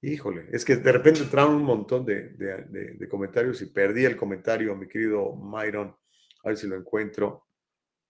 Híjole, 0.00 0.48
es 0.52 0.64
que 0.64 0.76
de 0.76 0.92
repente 0.92 1.20
entraron 1.20 1.54
un 1.54 1.62
montón 1.62 2.04
de, 2.04 3.08
comentarios 3.08 3.62
y 3.62 3.66
perdí 3.66 4.04
el 4.04 4.16
comentario, 4.16 4.74
mi 4.74 4.88
querido 4.88 5.34
Myron. 5.36 5.96
A 6.44 6.48
ver 6.48 6.56
si 6.56 6.66
lo 6.66 6.76
encuentro. 6.76 7.46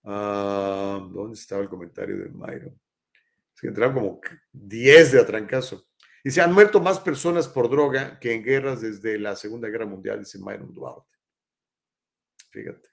Ah, 0.04 1.08
¿Dónde 1.10 1.34
estaba 1.34 1.62
el 1.62 1.68
comentario 1.68 2.18
de 2.18 2.28
Myron? 2.28 2.78
Es 3.54 3.60
que 3.60 3.68
entraron 3.68 3.94
como 3.94 4.20
10 4.52 5.12
de 5.12 5.20
atrancazo. 5.20 5.86
Dice, 6.22 6.40
han 6.40 6.52
muerto 6.52 6.80
más 6.80 7.00
personas 7.00 7.48
por 7.48 7.70
droga 7.70 8.18
que 8.18 8.32
en 8.32 8.42
guerras 8.42 8.80
desde 8.80 9.18
la 9.18 9.36
Segunda 9.36 9.68
Guerra 9.68 9.86
Mundial, 9.86 10.20
dice 10.20 10.38
Myron 10.38 10.72
Duarte. 10.72 11.18
Fíjate. 12.50 12.88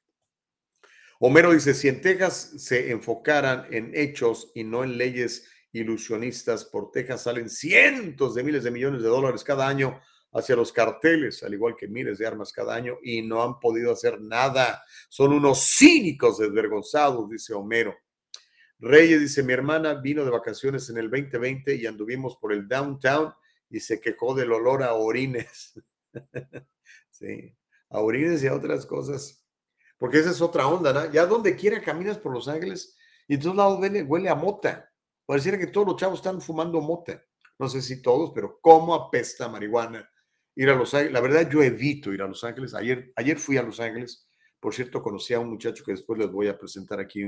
Homero 1.20 1.54
dice, 1.54 1.74
si 1.74 1.88
en 1.88 2.02
Texas 2.02 2.54
se 2.58 2.92
enfocaran 2.92 3.68
en 3.72 3.92
hechos 3.94 4.52
y 4.56 4.64
no 4.64 4.84
en 4.84 4.98
leyes 4.98 5.48
ilusionistas, 5.72 6.66
por 6.66 6.92
Texas 6.92 7.24
salen 7.24 7.50
cientos 7.50 8.36
de 8.36 8.44
miles 8.44 8.64
de 8.64 8.72
millones 8.72 9.04
de 9.04 9.08
dólares 9.08 9.44
cada 9.44 9.68
año 9.68 10.02
hacia 10.34 10.56
los 10.56 10.72
carteles, 10.72 11.44
al 11.44 11.54
igual 11.54 11.76
que 11.76 11.88
miles 11.88 12.18
de 12.18 12.28
armas 12.28 12.54
cada 12.54 12.76
año, 12.76 12.98
y 13.04 13.22
no 13.22 13.44
han 13.44 13.60
podido 13.60 13.92
hacer 13.92 14.22
nada. 14.22 14.84
Son 15.10 15.34
unos 15.34 15.76
cínicos 15.78 16.38
desvergonzados, 16.38 17.30
dice 17.30 17.54
Homero. 17.54 17.96
Reyes 18.80 19.20
dice, 19.20 19.44
mi 19.44 19.54
hermana 19.54 19.94
vino 19.96 20.24
de 20.26 20.32
vacaciones 20.32 20.90
en 20.90 20.98
el 20.98 21.10
2020 21.10 21.76
y 21.76 21.86
anduvimos 21.86 22.38
por 22.38 22.52
el 22.52 22.68
downtown 22.68 23.32
y 23.70 23.80
se 23.80 24.00
quejó 24.00 24.34
del 24.34 24.52
olor 24.52 24.84
a 24.84 24.94
orines. 24.94 25.80
sí, 27.12 27.56
a 27.90 28.00
orines 28.00 28.42
y 28.44 28.48
a 28.48 28.56
otras 28.56 28.86
cosas. 28.86 29.46
Porque 29.98 30.18
esa 30.18 30.32
es 30.32 30.42
otra 30.42 30.68
onda, 30.68 30.92
¿no? 30.92 31.12
Ya 31.12 31.28
donde 31.28 31.56
quiera 31.56 31.80
caminas 31.80 32.18
por 32.18 32.34
Los 32.34 32.48
Ángeles 32.48 32.98
y 33.28 33.36
en 33.36 33.42
todos 33.42 33.56
lados 33.56 33.80
huele, 33.80 34.02
huele 34.02 34.30
a 34.30 34.36
mota. 34.36 34.92
Pareciera 35.28 35.60
que 35.60 35.68
todos 35.68 35.86
los 35.86 35.98
chavos 35.98 36.20
están 36.20 36.42
fumando 36.42 36.82
mota. 36.82 37.24
No 37.60 37.70
sé 37.70 37.84
si 37.84 38.02
todos, 38.02 38.32
pero 38.34 38.60
¿cómo 38.60 38.96
apesta 38.96 39.48
marihuana 39.48 40.10
ir 40.56 40.70
a 40.70 40.76
Los 40.76 40.94
Ángeles? 40.94 41.14
La 41.14 41.22
verdad, 41.22 41.50
yo 41.50 41.62
evito 41.62 42.14
ir 42.14 42.22
a 42.22 42.28
Los 42.28 42.44
Ángeles. 42.44 42.74
Ayer, 42.74 43.12
ayer 43.16 43.38
fui 43.38 43.58
a 43.58 43.64
Los 43.64 43.80
Ángeles. 43.80 44.28
Por 44.60 44.74
cierto, 44.74 45.02
conocí 45.02 45.34
a 45.34 45.40
un 45.40 45.50
muchacho 45.50 45.84
que 45.84 45.92
después 45.92 46.20
les 46.20 46.30
voy 46.30 46.48
a 46.48 46.58
presentar 46.58 47.00
aquí 47.00 47.24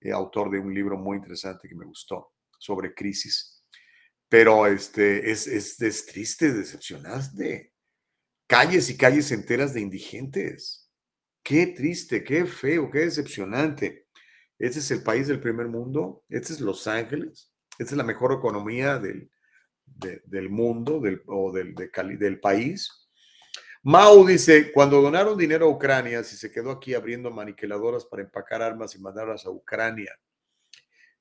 eh, 0.00 0.12
autor 0.12 0.50
de 0.50 0.58
un 0.58 0.72
libro 0.72 0.96
muy 0.96 1.16
interesante 1.16 1.68
que 1.68 1.74
me 1.74 1.84
gustó 1.84 2.32
sobre 2.58 2.94
crisis. 2.94 3.64
Pero 4.28 4.66
este, 4.66 5.30
es, 5.30 5.46
es, 5.46 5.80
es 5.80 6.06
triste, 6.06 6.52
decepcionante. 6.52 7.72
Calles 8.46 8.88
y 8.90 8.96
calles 8.96 9.32
enteras 9.32 9.74
de 9.74 9.80
indigentes. 9.80 10.90
Qué 11.42 11.68
triste, 11.68 12.22
qué 12.22 12.46
feo, 12.46 12.90
qué 12.90 13.00
decepcionante. 13.00 14.06
Este 14.58 14.80
es 14.80 14.90
el 14.90 15.02
país 15.02 15.26
del 15.26 15.40
primer 15.40 15.68
mundo, 15.68 16.22
este 16.28 16.52
es 16.52 16.60
Los 16.60 16.86
Ángeles, 16.86 17.50
esta 17.78 17.94
es 17.94 17.96
la 17.96 18.04
mejor 18.04 18.32
economía 18.34 18.98
del, 18.98 19.30
del 19.96 20.48
mundo 20.48 21.00
del, 21.00 21.22
o 21.26 21.52
del, 21.52 21.74
del 21.74 22.40
país. 22.40 23.08
Mao 23.82 24.26
dice, 24.26 24.72
cuando 24.72 25.00
donaron 25.00 25.38
dinero 25.38 25.66
a 25.66 25.70
Ucrania, 25.70 26.22
si 26.22 26.36
se 26.36 26.50
quedó 26.50 26.70
aquí 26.70 26.94
abriendo 26.94 27.30
maniqueladoras 27.30 28.04
para 28.04 28.22
empacar 28.22 28.60
armas 28.60 28.94
y 28.94 29.00
mandarlas 29.00 29.46
a 29.46 29.50
Ucrania. 29.50 30.18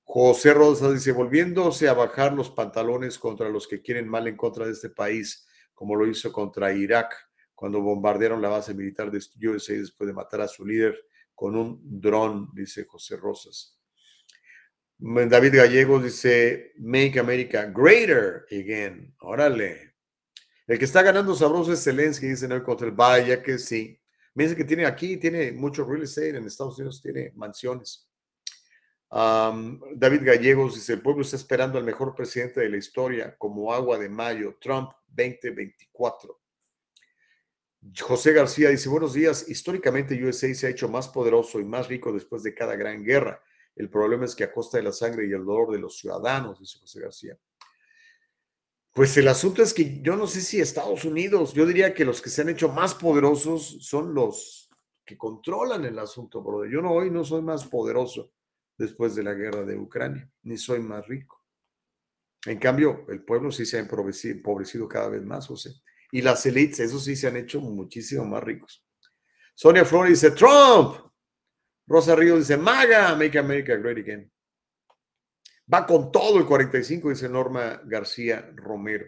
José 0.04 0.54
Rosa 0.54 0.92
dice, 0.92 1.12
volviéndose 1.12 1.88
a 1.88 1.94
bajar 1.94 2.34
los 2.34 2.50
pantalones 2.50 3.18
contra 3.18 3.48
los 3.48 3.68
que 3.68 3.82
quieren 3.82 4.10
mal 4.10 4.28
en 4.28 4.36
contra 4.36 4.66
de 4.66 4.74
este 4.74 4.90
país, 4.90 5.48
como 5.74 5.96
lo 5.96 6.06
hizo 6.08 6.34
contra 6.34 6.74
Irak, 6.74 7.16
cuando 7.56 7.82
bombardearon 7.82 8.42
la 8.42 8.50
base 8.50 8.74
militar 8.74 9.10
de 9.10 9.20
USA 9.48 9.74
después 9.74 10.08
de 10.08 10.14
matar 10.14 10.42
a 10.42 10.48
su 10.48 10.66
líder 10.66 10.98
con 11.36 11.56
un 11.56 11.80
dron, 11.82 12.50
dice 12.54 12.84
José 12.86 13.16
Rosas. 13.16 13.79
David 15.02 15.56
Gallegos 15.56 16.04
dice, 16.04 16.74
Make 16.78 17.20
America 17.20 17.72
Greater 17.74 18.46
Again. 18.52 19.16
Órale, 19.22 19.94
el 20.68 20.78
que 20.78 20.86
está 20.86 21.02
ganando 21.02 21.34
sabroso 21.34 21.72
es 21.72 21.84
Zelensky, 21.84 22.28
dice 22.28 22.46
el 22.48 22.62
Control. 22.62 22.92
Vaya 22.92 23.42
que 23.42 23.58
sí. 23.58 23.98
Me 24.36 24.44
dice 24.44 24.58
que 24.58 24.66
tiene 24.66 24.86
aquí, 24.86 25.18
tiene 25.18 25.54
mucho 25.54 25.86
real 25.86 26.04
estate 26.04 26.38
en 26.38 26.46
Estados 26.46 26.78
Unidos, 26.78 27.02
tiene 27.02 27.32
mansiones. 27.36 28.10
David 29.10 30.22
Gallegos 30.22 30.76
dice: 30.76 30.94
el 30.94 31.02
pueblo 31.02 31.22
está 31.22 31.38
esperando 31.38 31.78
al 31.78 31.86
mejor 31.86 32.14
presidente 32.14 32.60
de 32.60 32.70
la 32.70 32.78
historia, 32.78 33.36
como 33.38 33.74
agua 33.74 33.98
de 33.98 34.10
mayo, 34.10 34.58
Trump 34.62 34.92
2024. 35.08 36.40
José 38.02 38.34
García 38.34 38.70
dice: 38.70 38.90
Buenos 38.90 39.14
días. 39.14 39.48
Históricamente, 39.48 40.22
USA 40.24 40.54
se 40.54 40.68
ha 40.68 40.70
hecho 40.70 40.90
más 40.90 41.08
poderoso 41.08 41.60
y 41.60 41.64
más 41.64 41.88
rico 41.88 42.12
después 42.12 42.44
de 42.44 42.54
cada 42.54 42.76
gran 42.76 43.02
guerra. 43.04 43.42
El 43.76 43.90
problema 43.90 44.26
es 44.26 44.36
que 44.36 44.44
a 44.44 44.52
costa 44.52 44.78
de 44.78 44.84
la 44.84 44.92
sangre 44.92 45.28
y 45.28 45.32
el 45.32 45.46
dolor 45.46 45.72
de 45.72 45.80
los 45.80 45.98
ciudadanos, 45.98 46.60
dice 46.60 46.80
José 46.80 47.02
García. 47.02 47.38
Pues 48.94 49.16
el 49.18 49.28
asunto 49.28 49.62
es 49.62 49.74
que 49.74 50.02
yo 50.02 50.16
no 50.16 50.28
sé 50.28 50.42
si 50.42 50.60
Estados 50.60 51.06
Unidos, 51.06 51.54
yo 51.54 51.66
diría 51.66 51.94
que 51.94 52.06
los 52.06 52.22
que 52.22 52.30
se 52.30 52.42
han 52.42 52.50
hecho 52.50 52.70
más 52.70 52.96
poderosos 52.96 53.78
son 53.82 54.14
los 54.14 54.70
que 55.06 55.18
controlan 55.18 55.86
el 55.86 55.98
asunto, 55.98 56.42
brother. 56.44 56.70
Yo 56.70 56.82
no 56.82 56.92
hoy 56.92 57.10
no 57.10 57.24
soy 57.24 57.42
más 57.42 57.66
poderoso 57.66 58.32
después 58.78 59.16
de 59.16 59.24
la 59.24 59.34
guerra 59.34 59.64
de 59.64 59.78
Ucrania, 59.78 60.30
ni 60.44 60.58
soy 60.58 60.80
más 60.80 61.08
rico. 61.08 61.44
En 62.46 62.58
cambio, 62.60 63.06
el 63.10 63.24
pueblo 63.24 63.52
sí 63.52 63.66
se 63.66 63.78
ha 63.78 63.80
empobrecido, 63.82 64.88
cada 64.88 65.10
vez 65.10 65.24
más, 65.24 65.48
José. 65.48 65.74
Y 66.12 66.22
las 66.22 66.46
élites, 66.46 66.80
eso 66.80 67.00
sí 67.00 67.16
se 67.16 67.28
han 67.28 67.38
hecho 67.38 67.60
muchísimo 67.60 68.24
más 68.26 68.44
ricos. 68.44 68.86
Sonia 69.56 69.84
Flores 69.84 70.22
dice, 70.22 70.36
Trump. 70.36 71.09
Rosa 71.90 72.16
Ríos 72.16 72.40
dice, 72.40 72.56
MAGA, 72.56 73.16
Make 73.16 73.40
America 73.40 73.76
Great 73.76 73.98
Again. 73.98 74.32
Va 75.74 75.88
con 75.88 76.12
todo 76.12 76.38
el 76.38 76.46
45, 76.46 77.10
dice 77.10 77.28
Norma 77.28 77.82
García 77.84 78.52
Romero. 78.56 79.08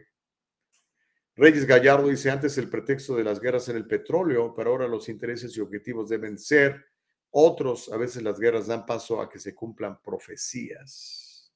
Reyes 1.36 1.68
Gallardo 1.68 2.08
dice, 2.08 2.32
antes 2.32 2.58
el 2.58 2.70
pretexto 2.70 3.16
de 3.16 3.24
las 3.24 3.40
guerras 3.40 3.70
en 3.70 3.76
el 3.76 3.86
petróleo, 3.86 4.56
pero 4.56 4.72
ahora 4.72 4.88
los 4.88 5.10
intereses 5.10 5.56
y 5.56 5.62
objetivos 5.62 6.10
deben 6.10 6.40
ser 6.40 6.84
otros. 7.30 7.92
A 7.94 7.98
veces 7.98 8.24
las 8.24 8.40
guerras 8.40 8.66
dan 8.66 8.84
paso 8.84 9.22
a 9.22 9.30
que 9.30 9.38
se 9.38 9.54
cumplan 9.54 10.02
profecías. 10.02 11.54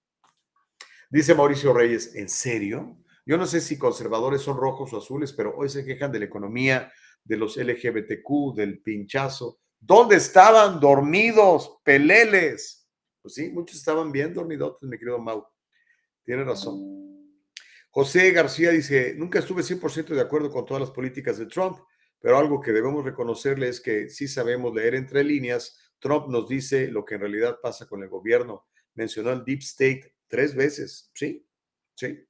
Dice 1.09 1.33
Mauricio 1.33 1.73
Reyes, 1.73 2.13
¿en 2.13 2.29
serio? 2.29 2.99
Yo 3.25 3.35
no 3.37 3.47
sé 3.47 3.61
si 3.61 3.79
conservadores 3.79 4.43
son 4.43 4.57
rojos 4.57 4.93
o 4.93 4.99
azules, 4.99 5.33
pero 5.33 5.55
hoy 5.57 5.69
se 5.69 5.83
quejan 5.83 6.11
de 6.11 6.19
la 6.19 6.25
economía, 6.25 6.91
de 7.23 7.37
los 7.37 7.57
LGBTQ, 7.57 8.55
del 8.55 8.79
pinchazo. 8.83 9.59
¿Dónde 9.87 10.15
estaban 10.15 10.79
dormidos, 10.79 11.77
peleles? 11.83 12.89
Pues 13.21 13.35
sí, 13.35 13.51
muchos 13.51 13.77
estaban 13.77 14.11
bien 14.11 14.33
dormidotes, 14.33 14.89
mi 14.89 14.97
querido 14.97 15.19
Mau. 15.19 15.45
Tiene 16.23 16.43
razón. 16.43 17.35
José 17.91 18.31
García 18.31 18.71
dice, 18.71 19.13
nunca 19.15 19.37
estuve 19.37 19.61
100% 19.61 20.15
de 20.15 20.21
acuerdo 20.21 20.49
con 20.49 20.65
todas 20.65 20.81
las 20.81 20.89
políticas 20.89 21.37
de 21.37 21.45
Trump, 21.45 21.77
pero 22.19 22.39
algo 22.39 22.59
que 22.59 22.71
debemos 22.71 23.05
reconocerle 23.05 23.69
es 23.69 23.79
que 23.79 24.09
sí 24.09 24.27
sabemos 24.27 24.73
leer 24.73 24.95
entre 24.95 25.23
líneas. 25.23 25.77
Trump 25.99 26.29
nos 26.29 26.49
dice 26.49 26.87
lo 26.87 27.05
que 27.05 27.15
en 27.15 27.21
realidad 27.21 27.59
pasa 27.61 27.85
con 27.85 28.01
el 28.01 28.09
gobierno. 28.09 28.65
Mencionó 28.95 29.31
el 29.33 29.45
Deep 29.45 29.59
State 29.59 30.15
tres 30.27 30.55
veces. 30.55 31.11
Sí, 31.13 31.47
sí. 31.93 32.25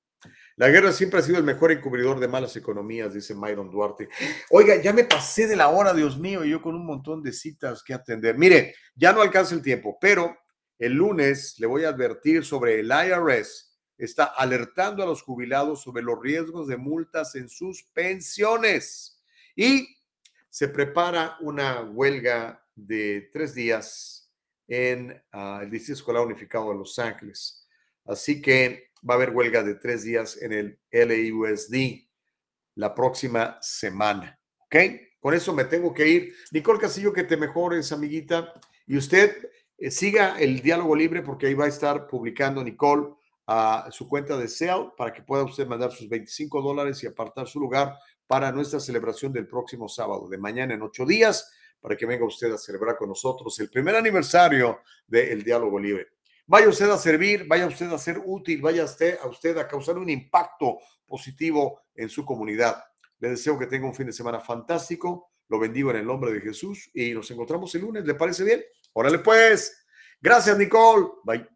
La 0.58 0.70
guerra 0.70 0.94
siempre 0.94 1.20
ha 1.20 1.24
sido 1.24 1.38
el 1.38 1.44
mejor 1.44 1.74
encubridor 1.74 2.18
de 2.20 2.30
malas 2.30 2.56
economías, 2.56 3.14
dice 3.14 3.36
Myron 3.36 3.70
Duarte. 3.70 4.08
Oiga, 4.50 4.82
ya 4.82 4.94
me 4.94 5.04
pasé 5.04 5.48
de 5.48 5.58
la 5.58 5.68
hora, 5.68 5.94
Dios 5.94 6.18
mío, 6.18 6.46
y 6.46 6.52
yo 6.52 6.62
con 6.62 6.76
un 6.76 6.86
montón 6.86 7.22
de 7.22 7.34
citas 7.34 7.84
que 7.84 7.94
atender. 7.94 8.38
Mire, 8.38 8.74
ya 8.96 9.12
no 9.12 9.22
alcanza 9.22 9.54
el 9.54 9.62
tiempo, 9.62 9.98
pero 10.00 10.38
el 10.80 10.94
lunes 10.94 11.56
le 11.60 11.68
voy 11.68 11.84
a 11.84 11.90
advertir 11.90 12.46
sobre 12.46 12.80
el 12.80 12.88
IRS. 12.88 13.78
Está 13.98 14.26
alertando 14.26 15.04
a 15.04 15.06
los 15.06 15.22
jubilados 15.24 15.82
sobre 15.82 16.04
los 16.04 16.22
riesgos 16.22 16.68
de 16.68 16.78
multas 16.78 17.36
en 17.36 17.50
sus 17.50 17.84
pensiones. 17.94 19.22
Y 19.58 19.98
se 20.50 20.70
prepara 20.70 21.36
una 21.42 21.82
huelga 21.82 22.66
de 22.76 23.30
tres 23.34 23.54
días 23.54 24.32
en 24.70 25.22
ah, 25.34 25.60
el 25.64 25.70
Distrito 25.70 26.00
Escolar 26.00 26.26
Unificado 26.26 26.70
de 26.72 26.78
Los 26.78 26.98
Ángeles. 26.98 27.68
Así 28.06 28.42
que 28.42 28.92
va 29.08 29.14
a 29.14 29.18
haber 29.18 29.32
huelga 29.32 29.64
de 29.64 29.76
tres 29.76 30.04
días 30.04 30.42
en 30.42 30.54
el 30.54 30.80
LAUSD 30.92 32.06
la 32.76 32.94
próxima 32.94 33.58
semana. 33.62 34.40
¿Ok? 34.60 34.76
Con 35.20 35.34
eso 35.34 35.54
me 35.54 35.66
tengo 35.66 35.94
que 35.94 36.08
ir. 36.08 36.36
Nicole 36.52 36.80
Castillo, 36.80 37.14
que 37.14 37.24
te 37.24 37.38
mejores, 37.38 37.92
amiguita. 37.92 38.54
Y 38.86 38.98
usted 38.98 39.50
eh, 39.78 39.92
siga 39.92 40.40
el 40.40 40.62
diálogo 40.62 40.96
libre 40.96 41.22
porque 41.22 41.48
ahí 41.48 41.54
va 41.54 41.66
a 41.66 41.70
estar 41.70 42.08
publicando 42.08 42.64
Nicole 42.64 43.14
a 43.48 43.90
su 43.92 44.08
cuenta 44.10 44.38
de 44.38 44.48
Sale 44.48 44.92
para 44.98 45.14
que 45.14 45.22
pueda 45.22 45.44
usted 45.44 45.68
mandar 45.68 45.92
sus 45.92 46.10
25 46.10 46.62
dólares 46.62 47.04
y 47.04 47.08
apartar 47.08 47.48
su 47.48 47.60
lugar 47.60 47.96
para 48.28 48.52
nuestra 48.52 48.80
celebración 48.80 49.32
del 49.32 49.48
próximo 49.48 49.88
sábado, 49.88 50.28
de 50.28 50.38
mañana 50.38 50.74
en 50.74 50.82
ocho 50.82 51.06
días, 51.06 51.52
para 51.80 51.96
que 51.96 52.08
venga 52.08 52.26
usted 52.26 52.52
a 52.52 52.58
celebrar 52.58 52.98
con 52.98 53.10
nosotros 53.10 53.60
el 53.60 53.70
primer 53.70 53.96
aniversario 53.96 54.80
del 55.08 55.44
diálogo 55.44 55.80
libre. 55.80 56.15
Vaya 56.48 56.70
usted 56.70 56.90
a 56.90 56.98
servir, 56.98 57.48
vaya 57.48 57.66
usted 57.66 57.92
a 57.92 57.98
ser 57.98 58.22
útil, 58.24 58.62
vaya 58.62 58.84
usted 58.84 59.18
a, 59.22 59.28
usted 59.28 59.58
a 59.58 59.68
causar 59.68 59.98
un 59.98 60.10
impacto 60.10 60.78
positivo 61.08 61.82
en 61.96 62.08
su 62.08 62.24
comunidad. 62.24 62.84
Le 63.20 63.30
deseo 63.30 63.58
que 63.58 63.66
tenga 63.66 63.88
un 63.88 63.96
fin 63.96 64.06
de 64.06 64.14
semana 64.14 64.40
fantástico. 64.40 65.32
Lo 65.48 65.60
bendigo 65.60 65.92
en 65.92 65.98
el 65.98 66.06
nombre 66.06 66.32
de 66.32 66.42
Jesús 66.42 66.90
y 66.94 67.14
nos 67.14 67.30
encontramos 67.32 67.74
el 67.76 67.82
lunes. 67.82 68.06
¿Le 68.06 68.14
parece 68.14 68.44
bien? 68.44 68.64
Órale 68.94 69.20
pues. 69.20 69.86
Gracias, 70.22 70.58
Nicole. 70.58 71.08
Bye. 71.24 71.55